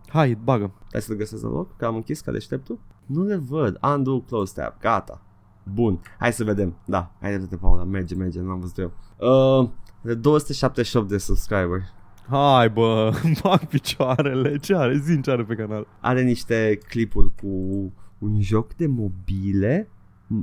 Hai, 0.09 0.39
bagă. 0.45 0.75
Hai 0.93 1.03
să-l 1.03 1.17
găsesc 1.17 1.43
în 1.45 1.51
loc, 1.51 1.77
că 1.77 1.85
am 1.87 1.95
închis 1.95 2.21
ca 2.21 2.33
deșteptul. 2.33 2.79
Nu 3.07 3.23
le 3.25 3.37
văd. 3.37 3.79
Undo 3.95 4.21
close 4.21 4.53
tab. 4.57 4.75
Gata. 4.81 5.26
Bun. 5.73 6.01
Hai 6.19 6.33
să 6.33 6.45
vedem. 6.45 6.77
Da, 6.85 7.13
hai 7.21 7.31
de 7.31 7.37
vedem, 7.37 7.59
Paula. 7.59 7.85
Merge, 7.85 8.15
merge, 8.15 8.41
n-am 8.41 8.61
văzut 8.61 8.79
eu. 8.79 8.93
Uh, 9.63 9.69
de 10.01 10.15
278 10.15 11.09
de 11.09 11.19
subscriberi. 11.19 11.95
Hai 12.29 12.71
bă, 12.71 13.11
îmi 13.23 13.37
bag 13.43 13.65
picioarele. 13.67 14.57
Ce 14.57 14.75
are? 14.77 14.97
Zin 14.99 15.23
ce 15.23 15.31
are 15.31 15.45
pe 15.45 15.55
canal. 15.55 15.87
Are 16.01 16.23
niște 16.23 16.79
clipuri 16.89 17.35
cu 17.41 17.47
un 18.19 18.41
joc 18.41 18.75
de 18.75 18.87
mobile. 18.87 19.89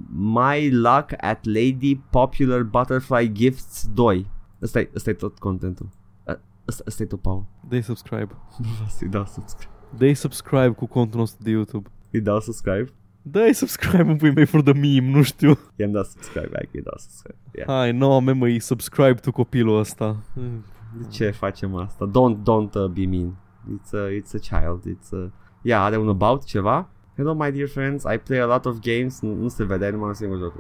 My 0.09 0.69
Luck 0.71 1.13
at 1.17 1.45
Lady 1.45 1.95
Popular 1.95 2.63
Butterfly 2.63 3.31
Gifts 3.33 3.87
2. 3.93 4.31
Ăsta 4.61 4.79
e, 4.79 4.89
ăsta 4.95 5.09
e 5.09 5.13
tot 5.13 5.39
contentul. 5.39 5.89
Ă- 6.27 6.39
Ăsta, 6.67 6.83
ăsta 6.87 7.03
e 7.03 7.05
tot, 7.05 7.21
Paul. 7.21 7.45
Dai 7.69 7.83
subscribe. 7.83 8.29
Nu 8.57 8.67
vreau 8.73 8.87
să-i 8.89 9.07
dau 9.15 9.25
subscribe. 9.25 9.71
Dai 9.97 10.13
subscribe 10.13 10.69
cu 10.69 10.85
contul 10.85 11.19
nostru 11.19 11.43
de 11.43 11.49
YouTube. 11.49 11.89
Îi 12.11 12.21
dau 12.21 12.39
subscribe. 12.39 12.91
Dai 13.25 13.53
subscribe 13.53 14.11
în 14.11 14.17
pui 14.17 14.31
mei 14.31 14.45
for 14.45 14.61
the 14.61 14.73
meme, 14.73 15.15
nu 15.15 15.21
știu. 15.21 15.57
I-am 15.75 15.91
dat 15.91 16.05
subscribe, 16.05 16.49
hai 16.53 16.67
că 16.71 16.77
îi 16.77 16.81
dau 16.81 16.97
subscribe. 16.97 17.37
Yeah. 17.51 17.69
Hai, 17.69 17.91
nu, 17.91 18.19
no, 18.19 18.33
mă, 18.33 18.55
subscribe 18.59 19.13
tu 19.13 19.31
copilul 19.31 19.79
ăsta. 19.79 20.23
De 20.97 21.07
ce 21.09 21.29
facem 21.29 21.75
asta? 21.75 22.09
Don't, 22.09 22.37
don't 22.37 22.73
uh, 22.73 22.85
be 22.85 23.05
mean. 23.05 23.35
It's 23.75 23.93
a, 23.93 24.07
it's 24.09 24.33
a 24.33 24.59
child. 24.59 24.83
It's 24.85 25.11
a... 25.11 25.31
Yeah, 25.61 25.83
are 25.83 25.97
un 25.97 26.09
about 26.09 26.45
ceva? 26.45 26.89
Hello 27.15 27.33
my 27.33 27.51
dear 27.51 27.67
friends, 27.67 28.03
I 28.05 28.17
play 28.17 28.39
a 28.39 28.45
lot 28.45 28.65
of 28.65 28.79
games. 28.79 29.21
Nu, 29.21 29.35
nu 29.35 29.47
se 29.47 29.63
vede, 29.63 29.85
ai 29.85 29.91
numai 29.91 30.07
un 30.07 30.13
singur 30.13 30.37
joc. 30.37 30.55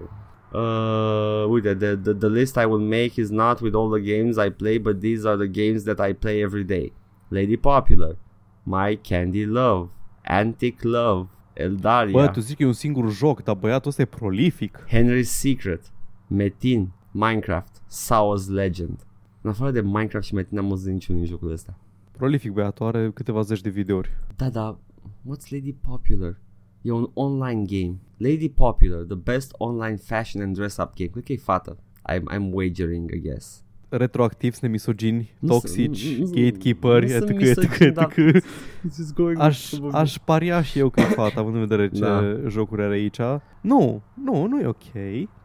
Uh, 0.53 1.49
uite, 1.49 1.75
the, 1.75 1.95
the, 1.95 2.13
the 2.13 2.29
list 2.29 2.57
I 2.57 2.65
will 2.65 2.85
make 2.87 3.19
is 3.19 3.29
not 3.29 3.59
with 3.59 3.73
all 3.73 3.89
the 3.89 3.99
games 3.99 4.37
I 4.37 4.49
play, 4.51 4.77
but 4.77 4.99
these 4.99 5.25
are 5.25 5.35
the 5.35 5.47
games 5.47 5.83
that 5.83 5.99
I 5.99 6.13
play 6.13 6.43
every 6.43 6.63
day. 6.63 6.93
Lady 7.29 7.57
Popular, 7.57 8.17
My 8.63 8.95
Candy 8.95 9.45
Love, 9.45 9.89
Antic 10.23 10.83
Love, 10.83 11.27
Eldaria, 11.53 12.11
Bă, 12.11 12.27
tu 12.27 12.39
zici 12.39 12.57
că 12.57 12.63
e 12.63 12.65
un 12.65 12.73
singur 12.73 13.11
joc, 13.11 13.43
dar 13.43 13.55
băiatul 13.55 13.89
ăsta 13.89 14.01
e 14.01 14.05
prolific. 14.05 14.85
Henry's 14.87 15.21
Secret, 15.23 15.91
Metin, 16.27 16.91
Minecraft, 17.11 17.81
Sao's 17.89 18.47
Legend. 18.47 19.05
În 19.41 19.49
afară 19.49 19.71
de 19.71 19.81
Minecraft 19.81 20.25
și 20.25 20.33
Metin 20.33 20.57
am 20.57 20.67
văzut 20.67 20.91
niciunul 20.91 21.21
din 21.21 21.29
jocul 21.29 21.51
ăsta. 21.51 21.77
Prolific 22.11 22.51
băiatul, 22.51 22.85
are 22.85 23.11
câteva 23.11 23.41
zeci 23.41 23.61
de 23.61 23.69
videouri. 23.69 24.09
Da, 24.35 24.49
da, 24.49 24.79
what's 25.03 25.49
Lady 25.49 25.73
Popular? 25.73 26.39
E 26.81 26.91
un 26.91 27.09
online 27.13 27.63
game. 27.65 27.99
Lady 28.17 28.49
Popular, 28.49 29.03
the 29.03 29.15
best 29.15 29.53
online 29.57 29.95
fashion 29.95 30.41
and 30.41 30.55
dress-up 30.55 30.93
game. 30.95 31.09
Cred 31.09 31.23
că 31.23 31.31
e 31.31 31.37
fată. 31.37 31.77
I'm, 32.11 32.23
I'm 32.35 32.51
wagering, 32.51 33.11
I 33.13 33.19
guess. 33.19 33.62
Retroactiv, 33.97 34.53
sunt 34.53 34.71
misogini, 34.71 35.35
Nu 35.39 35.47
toxici, 35.47 35.99
sunt- 36.05 36.17
nu- 36.17 36.25
nu- 36.25 36.31
gatekeeperi, 36.41 37.05
nu 37.05 37.11
sunt 37.11 37.29
etc, 37.29 37.37
misogini, 37.39 37.87
etc, 37.87 37.93
dar- 37.93 38.13
etc. 38.17 38.43
This 38.81 38.97
is 38.97 39.13
going 39.13 39.39
Aș, 39.39 39.71
aș 39.91 40.15
paria 40.25 40.61
și 40.61 40.79
eu 40.79 40.89
că 40.89 40.99
e 40.99 41.03
fată, 41.03 41.39
având 41.39 41.55
în 41.55 41.61
vedere 41.65 41.89
ce 41.89 41.99
Da. 41.99 42.21
jocuri 42.49 42.81
are 42.83 42.93
aici. 42.93 43.17
Nu, 43.61 44.01
nu, 44.13 44.47
nu 44.47 44.59
e 44.59 44.65
ok. 44.65 44.93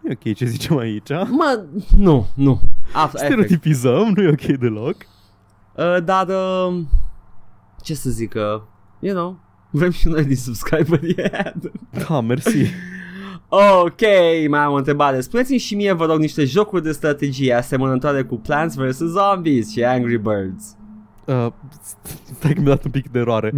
Nu 0.02 0.10
e 0.10 0.12
ok 0.24 0.34
ce 0.34 0.44
zicem 0.44 0.76
aici. 0.76 1.08
Mă, 1.10 1.64
nu, 1.96 2.26
nu. 2.34 2.60
Af- 2.90 3.04
efect. 3.14 3.18
Stereotipizăm, 3.18 4.12
nu 4.14 4.22
e 4.22 4.28
ok 4.28 4.58
deloc. 4.58 4.96
Uh, 5.76 6.04
dar, 6.04 6.26
uh, 6.28 6.80
ce 7.82 7.94
să 7.94 8.10
zic, 8.10 8.34
uh, 8.34 8.62
you 9.00 9.14
know, 9.14 9.40
Vrem 9.70 9.90
și 9.90 10.08
noi 10.08 10.24
din 10.24 10.36
subscriberi. 10.36 11.14
Da, 12.08 12.20
mersi. 12.20 12.56
ok, 13.48 14.00
mai 14.48 14.60
am 14.60 14.72
o 14.72 14.76
întrebare. 14.76 15.20
Spuneți-mi 15.20 15.58
și 15.58 15.74
mie, 15.74 15.92
vă 15.92 16.04
rog, 16.04 16.18
niște 16.18 16.44
jocuri 16.44 16.82
de 16.82 16.92
strategie 16.92 17.52
asemănătoare 17.52 18.22
cu 18.22 18.36
Plants 18.36 18.74
vs. 18.74 18.96
Zombies 18.98 19.70
și 19.70 19.84
Angry 19.84 20.16
Birds. 20.18 20.76
Uh, 21.24 21.46
stai 22.38 22.52
că 22.52 22.60
mi-a 22.60 22.68
dat 22.68 22.84
un 22.84 22.90
pic 22.90 23.08
de 23.10 23.18
eroare. 23.18 23.52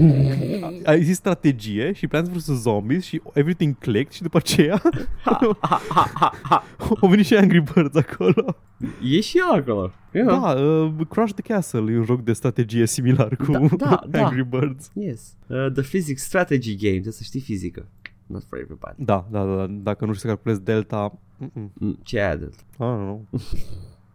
A 0.85 0.97
zis 0.97 1.17
strategie 1.17 1.93
și 1.93 2.07
Plants 2.07 2.31
vs. 2.31 2.61
Zombies 2.61 3.05
și 3.05 3.21
everything 3.33 3.79
clicked 3.79 4.13
și 4.13 4.23
după 4.23 4.37
aceea 4.37 4.83
au 7.01 7.09
venit 7.09 7.27
și 7.27 7.35
Angry 7.35 7.63
Birds 7.75 7.97
acolo. 7.97 8.57
E 9.03 9.21
și 9.21 9.39
el 9.39 9.61
acolo. 9.61 9.93
You 10.13 10.27
know. 10.27 10.41
Da, 10.41 10.61
uh, 10.61 11.07
Crush 11.09 11.33
the 11.33 11.53
Castle 11.53 11.93
e 11.93 11.99
un 11.99 12.05
joc 12.05 12.23
de 12.23 12.33
strategie 12.33 12.87
similar 12.87 13.37
cu 13.37 13.53
Da, 13.53 13.77
da, 13.77 14.03
da. 14.11 14.25
Angry 14.25 14.45
Birds. 14.45 14.91
Yes. 14.95 15.21
Uh, 15.47 15.73
the 15.73 15.83
Physics 15.83 16.23
Strategy 16.23 16.77
Game, 16.77 16.93
trebuie 16.93 17.13
să 17.13 17.23
știi 17.23 17.41
fizică. 17.41 17.87
Not 18.31 18.43
for 18.49 18.59
everybody. 18.59 18.95
Da, 19.05 19.27
da, 19.31 19.45
da, 19.45 19.67
dacă 19.69 20.05
nu 20.05 20.13
știi 20.13 20.21
să 20.23 20.27
calculezi 20.35 20.63
delta, 20.63 21.19
mm-mm. 21.39 21.71
Mm, 21.75 21.99
ce 22.03 22.17
e 22.19 22.25
aia 22.25 22.37
de? 22.37 22.45
I 22.45 22.75
don't 22.75 22.77
know. 22.79 23.27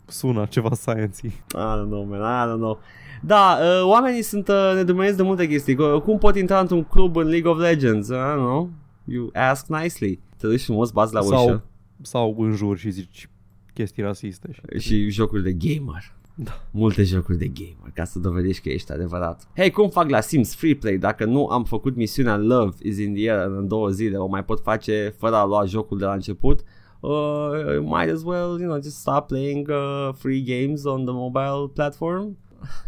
Sună 0.07 0.45
ceva 0.45 0.73
science 0.73 1.27
I 1.27 1.31
don't 1.49 1.85
know, 1.89 2.03
man, 2.03 2.19
I 2.19 2.51
don't 2.51 2.57
know. 2.59 2.79
Da, 3.21 3.57
uh, 3.61 3.87
oamenii 3.89 4.21
sunt 4.21 4.47
uh, 4.47 4.71
nedumeriți 4.75 5.17
de 5.17 5.23
multe 5.23 5.47
chestii. 5.47 5.75
Cu- 5.75 5.99
Cum 5.99 6.17
pot 6.17 6.35
intra 6.35 6.59
într-un 6.59 6.83
club 6.83 7.15
în 7.15 7.27
League 7.27 7.51
of 7.51 7.59
Legends? 7.59 8.07
I 8.07 8.11
don't 8.11 8.35
know. 8.37 8.69
You 9.05 9.29
ask 9.33 9.67
nicely. 9.67 10.19
Te 10.37 10.47
duci 10.47 10.63
frumos, 10.63 10.91
bați 10.91 11.13
la 11.13 11.21
Sau- 11.21 11.45
ușă 11.45 11.63
Sau 12.01 12.35
în 12.39 12.51
jur 12.51 12.77
și 12.77 12.89
zici 12.89 13.29
chestii 13.73 14.03
rasiste. 14.03 14.49
Și... 14.77 14.87
și 14.87 15.09
jocuri 15.09 15.43
de 15.43 15.53
gamer. 15.53 16.13
Da. 16.37 16.51
Multe 16.71 17.03
jocuri 17.03 17.37
de 17.37 17.47
gamer 17.47 17.91
ca 17.93 18.03
să 18.03 18.19
dovedești 18.19 18.61
că 18.61 18.69
ești 18.69 18.91
adevărat. 18.91 19.47
Hei, 19.55 19.71
cum 19.71 19.89
fac 19.89 20.09
la 20.09 20.21
Sims 20.21 20.55
Freeplay? 20.55 20.97
Dacă 20.97 21.25
nu 21.25 21.45
am 21.45 21.63
făcut 21.63 21.95
misiunea 21.95 22.37
Love 22.37 22.75
is 22.81 22.97
in 22.97 23.13
the 23.13 23.29
air 23.29 23.47
în 23.47 23.67
două 23.67 23.89
zile, 23.89 24.17
o 24.17 24.27
mai 24.27 24.45
pot 24.45 24.59
face 24.61 25.15
fără 25.17 25.35
a 25.35 25.45
lua 25.45 25.65
jocul 25.65 25.97
de 25.97 26.05
la 26.05 26.13
început? 26.13 26.59
Uh, 26.99 27.79
might 27.81 28.11
as 28.11 28.23
well, 28.23 28.59
you 28.59 28.67
know, 28.67 28.81
just 28.81 28.97
stop 28.97 29.27
playing 29.27 29.67
uh, 29.69 30.09
free 30.13 30.41
games 30.41 30.83
on 30.83 31.05
the 31.05 31.13
mobile 31.13 31.71
platform. 31.73 32.37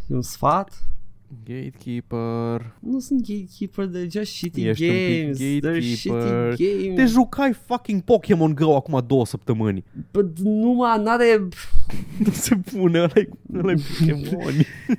E 0.08 0.16
un 0.16 0.22
sfat? 0.22 0.84
Gatekeeper. 1.46 2.74
Nu 2.80 3.00
sunt 3.00 3.28
gatekeeper, 3.28 3.86
they're 3.88 4.12
just 4.12 4.32
shitty 4.32 4.68
Ești 4.68 4.84
un 4.84 4.96
pic 4.96 5.22
games. 5.22 5.38
They're 5.38 5.62
gatekeeper. 5.62 6.54
shitty 6.56 6.84
games. 6.84 6.96
Te 6.96 7.06
jucai 7.06 7.54
fucking 7.66 8.02
Pokémon 8.02 8.54
Go 8.56 8.76
acum 8.76 9.04
două 9.08 9.26
săptămâni. 9.26 9.84
But 10.12 10.40
numai 10.40 11.02
n-are... 11.04 11.48
Nu 12.18 12.32
se 12.32 12.56
pune 12.56 13.00
ăla 13.00 13.12
ăla 13.58 13.74
Pokémon. 14.00 14.54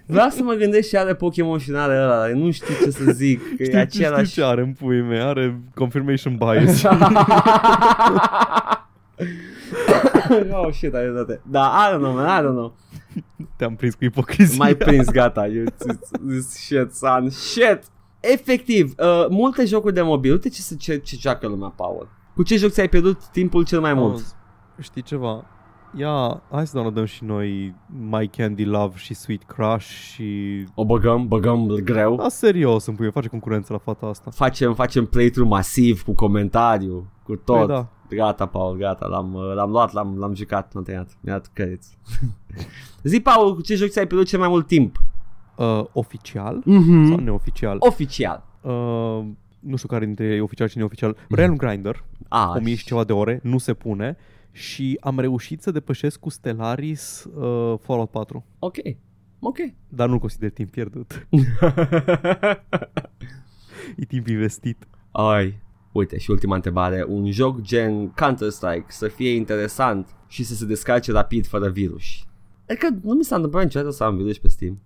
Vreau 0.07 0.29
să 0.29 0.43
mă 0.43 0.53
gândesc 0.53 0.89
și 0.89 0.97
are 0.97 1.15
Pokémon 1.15 1.59
și 1.59 1.71
n-are 1.71 1.97
ăla, 1.97 2.19
dar 2.19 2.31
nu 2.31 2.51
știu 2.51 2.75
ce 2.85 2.91
să 2.91 3.13
zic. 3.13 3.57
Că 3.57 3.63
e 3.63 3.65
Știi, 3.65 3.79
același... 3.79 4.31
știi 4.31 4.43
ce 4.43 4.49
are 4.49 4.61
în 4.61 4.73
puii 4.73 5.03
mei? 5.03 5.21
Are 5.21 5.61
confirmation 5.75 6.37
bias. 6.37 6.83
oh 10.53 10.73
shit, 10.73 10.95
ai 10.95 11.03
dreptate. 11.03 11.41
Da, 11.51 11.61
I 11.61 11.93
don't 11.95 11.99
know, 11.99 12.13
man, 12.15 12.27
I 12.27 12.47
don't 12.47 12.55
know. 12.55 12.73
Te-am 13.57 13.77
prins 13.77 13.95
cu 13.95 14.05
ipocrizia. 14.05 14.57
Mai 14.59 14.74
prins, 14.74 15.11
gata. 15.11 15.47
You, 15.47 15.65
this 16.28 16.55
shit, 16.55 16.95
son. 16.95 17.31
Shit! 17.31 17.78
Efectiv, 18.20 18.95
uh, 18.99 19.27
multe 19.31 19.65
jocuri 19.65 19.95
de 19.95 20.03
mobil. 20.03 20.32
Uite 20.32 20.49
ce, 20.49 20.61
se- 20.61 20.77
ce, 20.77 20.97
ce 20.99 21.16
joacă 21.20 21.47
lumea, 21.47 21.69
Paul. 21.69 22.09
Cu 22.35 22.43
ce 22.43 22.57
joc 22.57 22.70
ți-ai 22.70 22.89
pierdut 22.89 23.27
timpul 23.27 23.65
cel 23.65 23.81
mai 23.81 23.95
mult? 23.95 24.12
Auzi, 24.12 24.35
Știi 24.81 25.03
ceva? 25.03 25.45
Ia, 25.97 26.43
hai 26.51 26.66
să 26.66 26.73
downloadăm 26.73 27.05
și 27.05 27.24
noi 27.24 27.74
My 28.11 28.28
Candy 28.28 28.65
Love 28.65 28.97
și 28.97 29.15
Sweet 29.15 29.43
Crush 29.43 29.86
și... 29.86 30.65
O 30.74 30.85
băgăm, 30.85 31.28
băgăm 31.28 31.66
greu. 31.66 32.16
Da, 32.16 32.28
serios, 32.28 32.86
îmi 32.86 32.97
pui, 32.97 33.11
face 33.11 33.28
concurență 33.28 33.73
la 33.73 33.78
fata 33.78 34.07
asta. 34.07 34.31
Facem, 34.31 34.74
facem 34.74 35.05
playthrough 35.07 35.51
masiv 35.51 36.03
cu 36.03 36.12
comentariu, 36.15 37.07
cu 37.29 37.37
tot. 37.37 37.57
Păi 37.57 37.67
da. 37.67 37.89
Gata, 38.11 38.47
Paul, 38.47 38.77
gata, 38.77 39.07
l-am, 39.07 39.35
uh, 39.35 39.53
l-am 39.55 39.71
luat, 39.71 39.93
l-am, 39.93 40.19
l-am 40.19 40.35
jucat, 40.35 40.75
l-am 40.75 40.83
tăiat, 40.83 41.17
mi-a 41.21 41.33
dat 41.33 41.51
credit. 41.53 41.83
Zi, 43.03 43.21
Paul, 43.21 43.55
cu 43.55 43.61
ce 43.61 43.75
joc 43.75 43.89
ți-ai 43.89 44.07
pierdut 44.07 44.29
cel 44.29 44.39
mai 44.39 44.49
mult 44.49 44.67
timp? 44.67 45.03
Uh, 45.57 45.85
oficial 45.93 46.59
Mm-hmm. 46.61 47.09
sau 47.09 47.17
neoficial? 47.17 47.77
Oficial. 47.81 48.45
Uh, 48.61 49.25
nu 49.61 49.77
știu 49.77 49.89
care 49.89 50.05
dintre 50.05 50.25
ei 50.27 50.37
e 50.37 50.41
oficial 50.41 50.69
și 50.69 50.77
neoficial. 50.77 51.17
Realm 51.29 51.57
Grinder, 51.57 52.05
Ah, 52.29 52.53
1000 52.57 52.75
și 52.75 52.85
ceva 52.85 53.05
de 53.05 53.13
ore, 53.13 53.41
nu 53.43 53.59
se 53.59 53.75
pune. 53.75 54.17
Și 54.53 54.97
am 55.01 55.19
reușit 55.19 55.63
să 55.63 55.71
depășesc 55.71 56.21
cu 56.21 56.31
Stellaris 56.31 57.25
uh, 57.25 57.75
Fallout 57.81 58.11
4. 58.11 58.45
Ok, 58.59 58.75
ok. 59.41 59.57
Dar 59.89 60.09
nu 60.09 60.19
consider 60.19 60.51
timp 60.51 60.71
pierdut. 60.71 61.27
e 63.97 64.05
timp 64.05 64.27
investit. 64.27 64.87
Ai, 65.11 65.59
uite 65.93 66.19
și 66.19 66.31
ultima 66.31 66.55
întrebare. 66.55 67.05
Un 67.09 67.31
joc 67.31 67.60
gen 67.60 68.09
Counter-Strike 68.09 68.86
să 68.89 69.09
fie 69.09 69.35
interesant 69.35 70.09
și 70.27 70.44
să 70.44 70.55
se 70.55 70.65
descarce 70.65 71.12
rapid 71.12 71.47
fără 71.47 71.69
virus. 71.69 72.05
Adică 72.69 72.89
nu 73.02 73.15
mi 73.15 73.24
s-a 73.24 73.35
întâmplat 73.35 73.62
niciodată 73.62 73.93
să 73.93 74.05
am 74.05 74.16
virus 74.16 74.39
pe 74.39 74.48
Steam. 74.48 74.78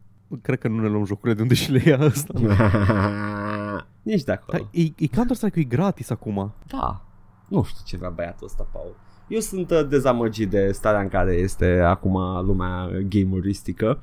Cred 0.42 0.58
că 0.58 0.68
nu 0.68 0.80
ne 0.80 0.88
luăm 0.88 1.04
jocurile 1.04 1.34
de 1.34 1.42
unde 1.42 1.54
și 1.54 1.70
le 1.70 1.82
ia 1.84 2.00
asta. 2.00 2.34
Nici 4.02 4.22
de 4.22 4.32
acolo. 4.32 4.58
Dar 4.58 4.68
e, 4.70 4.82
e 4.82 5.06
Counter-Strike 5.06 5.60
e 5.60 5.62
gratis 5.62 6.10
acum. 6.10 6.54
Da. 6.66 7.04
Nu 7.48 7.62
știu 7.62 7.82
ce 7.84 7.96
vrea 7.96 8.10
băiatul 8.10 8.46
ăsta, 8.46 8.68
Paul. 8.72 8.96
Eu 9.28 9.40
sunt 9.40 9.70
uh, 9.70 9.86
dezamăgit 9.88 10.50
de 10.50 10.72
starea 10.72 11.00
în 11.00 11.08
care 11.08 11.32
este 11.32 11.80
acum 11.80 12.46
lumea 12.46 12.88
gameristică 13.08 14.02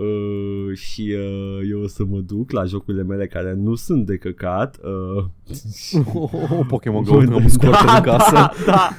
uh, 0.00 0.76
și 0.76 1.14
uh, 1.16 1.68
eu 1.70 1.80
o 1.80 1.86
să 1.86 2.04
mă 2.04 2.18
duc 2.18 2.50
la 2.50 2.64
jocurile 2.64 3.02
mele 3.02 3.26
care 3.26 3.54
nu 3.54 3.74
sunt 3.74 4.06
de 4.06 4.16
căcat. 4.16 4.78
Uh, 5.16 5.24
Oh, 6.14 6.60
Pokémon 6.68 7.02
Go, 7.02 7.18
am 7.18 7.34
un 7.34 7.48
scoartă 7.48 7.84
da, 7.86 7.96
în 7.96 8.02
casă. 8.02 8.32
Da, 8.32 8.50
da. 8.66 8.96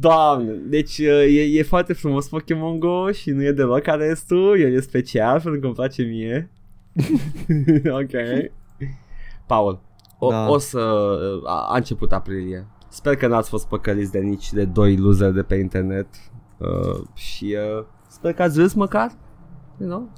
Doamne, 0.00 0.52
deci 0.52 0.98
uh, 0.98 1.34
e, 1.34 1.58
e 1.58 1.62
foarte 1.62 1.92
frumos 1.92 2.28
Pokémon 2.28 2.78
Go 2.78 3.10
și 3.10 3.30
nu 3.30 3.44
e 3.44 3.52
deloc 3.52 3.80
ca 3.80 3.94
restul, 3.94 4.60
el 4.60 4.72
e 4.72 4.80
special 4.80 5.40
pentru 5.40 5.60
că 5.60 5.66
îmi 5.66 5.74
place 5.74 6.02
mie. 6.02 6.50
ok. 8.00 8.10
Paul, 9.46 9.80
o, 10.18 10.30
Da. 10.30 10.48
o 10.48 10.58
să... 10.58 10.78
A, 11.44 11.66
a 11.70 11.76
început 11.76 12.12
aprilie. 12.12 12.66
Sper 12.88 13.16
că 13.16 13.26
n-ați 13.26 13.48
fost 13.48 13.68
păcăliți 13.68 14.12
de 14.12 14.18
nici 14.18 14.52
de 14.52 14.64
doi 14.64 14.96
loser 14.96 15.30
de 15.30 15.42
pe 15.42 15.54
internet 15.54 16.06
uh, 16.58 17.02
și 17.14 17.56
uh, 17.78 17.84
sper 18.26 18.38
că 18.38 18.42
ați 18.42 18.58
râs 18.58 18.72
măcar, 18.72 19.12
you 19.80 19.88
know? 19.88 20.10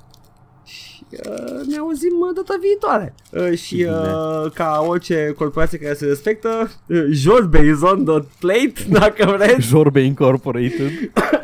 Și 0.64 1.04
uh, 1.12 1.66
ne 1.66 1.76
auzim 1.76 2.12
uh, 2.20 2.34
data 2.34 2.54
viitoare. 2.60 3.14
Uh, 3.32 3.58
și 3.58 3.86
uh, 3.88 4.50
ca 4.52 4.84
orice 4.86 5.34
corporație 5.38 5.78
care 5.78 5.94
se 5.94 6.06
respectă, 6.06 6.70
uh, 6.88 7.04
Jorbe 7.10 7.64
is 7.66 7.82
on 7.82 8.04
the 8.04 8.20
plate, 8.40 8.72
dacă 9.00 9.26
vreți. 9.36 9.60
Jorbe 9.66 10.00
Incorporated. 10.00 10.90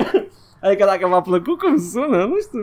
Adică 0.62 0.84
dacă 0.84 1.06
v-a 1.08 1.20
plăcut 1.20 1.58
cum 1.58 1.78
sună, 1.90 2.24
nu 2.24 2.36
știu. 2.40 2.60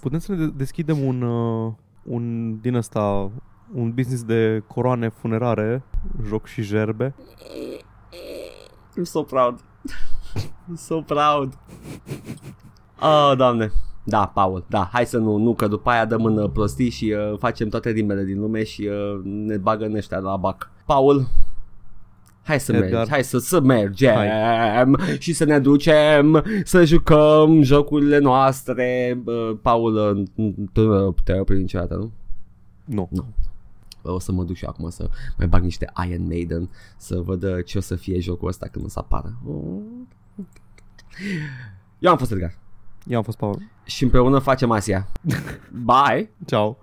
Putem 0.00 0.18
să 0.18 0.32
ne 0.32 0.44
de- 0.46 0.52
deschidem 0.56 0.98
un, 1.06 1.22
uh, 1.22 1.72
un 2.02 2.56
din 2.60 2.74
ăsta, 2.74 3.30
un 3.74 3.90
business 3.94 4.22
de 4.22 4.62
coroane 4.66 5.08
funerare, 5.08 5.82
joc 6.28 6.46
și 6.46 6.62
gerbe. 6.62 7.14
I'm 8.98 9.02
so 9.02 9.22
proud. 9.22 9.60
I'm 10.70 10.76
so 10.76 11.00
proud. 11.00 11.52
Oh, 13.00 13.32
doamne. 13.36 13.72
Da, 14.04 14.26
Paul, 14.26 14.64
da, 14.68 14.88
hai 14.92 15.06
să 15.06 15.18
nu, 15.18 15.36
nu, 15.36 15.54
că 15.54 15.66
după 15.68 15.90
aia 15.90 16.04
dăm 16.04 16.24
în 16.24 16.36
uh, 16.36 16.50
prostii 16.50 16.90
și 16.90 17.14
uh, 17.16 17.38
facem 17.38 17.68
toate 17.68 17.90
rimele 17.90 18.24
din 18.24 18.40
lume 18.40 18.64
și 18.64 18.88
uh, 18.90 19.20
ne 19.24 19.56
bagă 19.56 19.84
în 19.84 19.94
ăștia 19.94 20.18
la 20.18 20.36
bac. 20.36 20.70
Paul, 20.84 21.28
hai 22.42 22.60
să 22.60 22.72
Edgar. 22.72 22.90
mergi, 22.90 23.10
hai 23.10 23.24
să, 23.24 23.38
să 23.38 23.60
mergem 23.60 24.98
și 25.18 25.32
să 25.32 25.44
ne 25.44 25.58
ducem 25.58 26.44
să 26.64 26.84
jucăm 26.84 27.62
jocurile 27.62 28.18
noastre. 28.18 29.18
Uh, 29.24 29.58
Paul, 29.62 29.94
uh, 30.36 30.54
tu 30.72 30.82
nu 30.82 31.14
te-ai 31.24 31.38
oprit 31.38 31.58
niciodată, 31.58 31.94
nu? 31.94 32.12
Nu. 32.84 33.08
Nu. 33.10 33.26
O 34.02 34.18
să 34.18 34.32
mă 34.32 34.44
duc 34.44 34.56
și 34.56 34.64
eu 34.64 34.70
acum 34.70 34.90
să 34.90 35.08
mai 35.38 35.46
bag 35.46 35.62
niște 35.62 35.92
Iron 36.08 36.26
Maiden 36.26 36.70
Să 36.96 37.20
văd 37.20 37.42
uh, 37.42 37.64
ce 37.64 37.78
o 37.78 37.80
să 37.80 37.94
fie 37.94 38.20
jocul 38.20 38.48
ăsta 38.48 38.66
când 38.66 38.84
o 38.84 38.88
să 38.88 38.98
apară 38.98 39.38
Oh. 39.46 39.80
Eu 41.98 42.10
am 42.10 42.18
fost 42.18 42.32
Edgar 42.32 42.58
Eu 43.08 43.16
am 43.16 43.22
fost 43.22 43.38
Paul. 43.38 43.62
Și 43.84 44.04
împreună 44.04 44.38
facem 44.38 44.70
Asia 44.70 45.06
Bye 45.88 46.30
Ciao. 46.46 46.74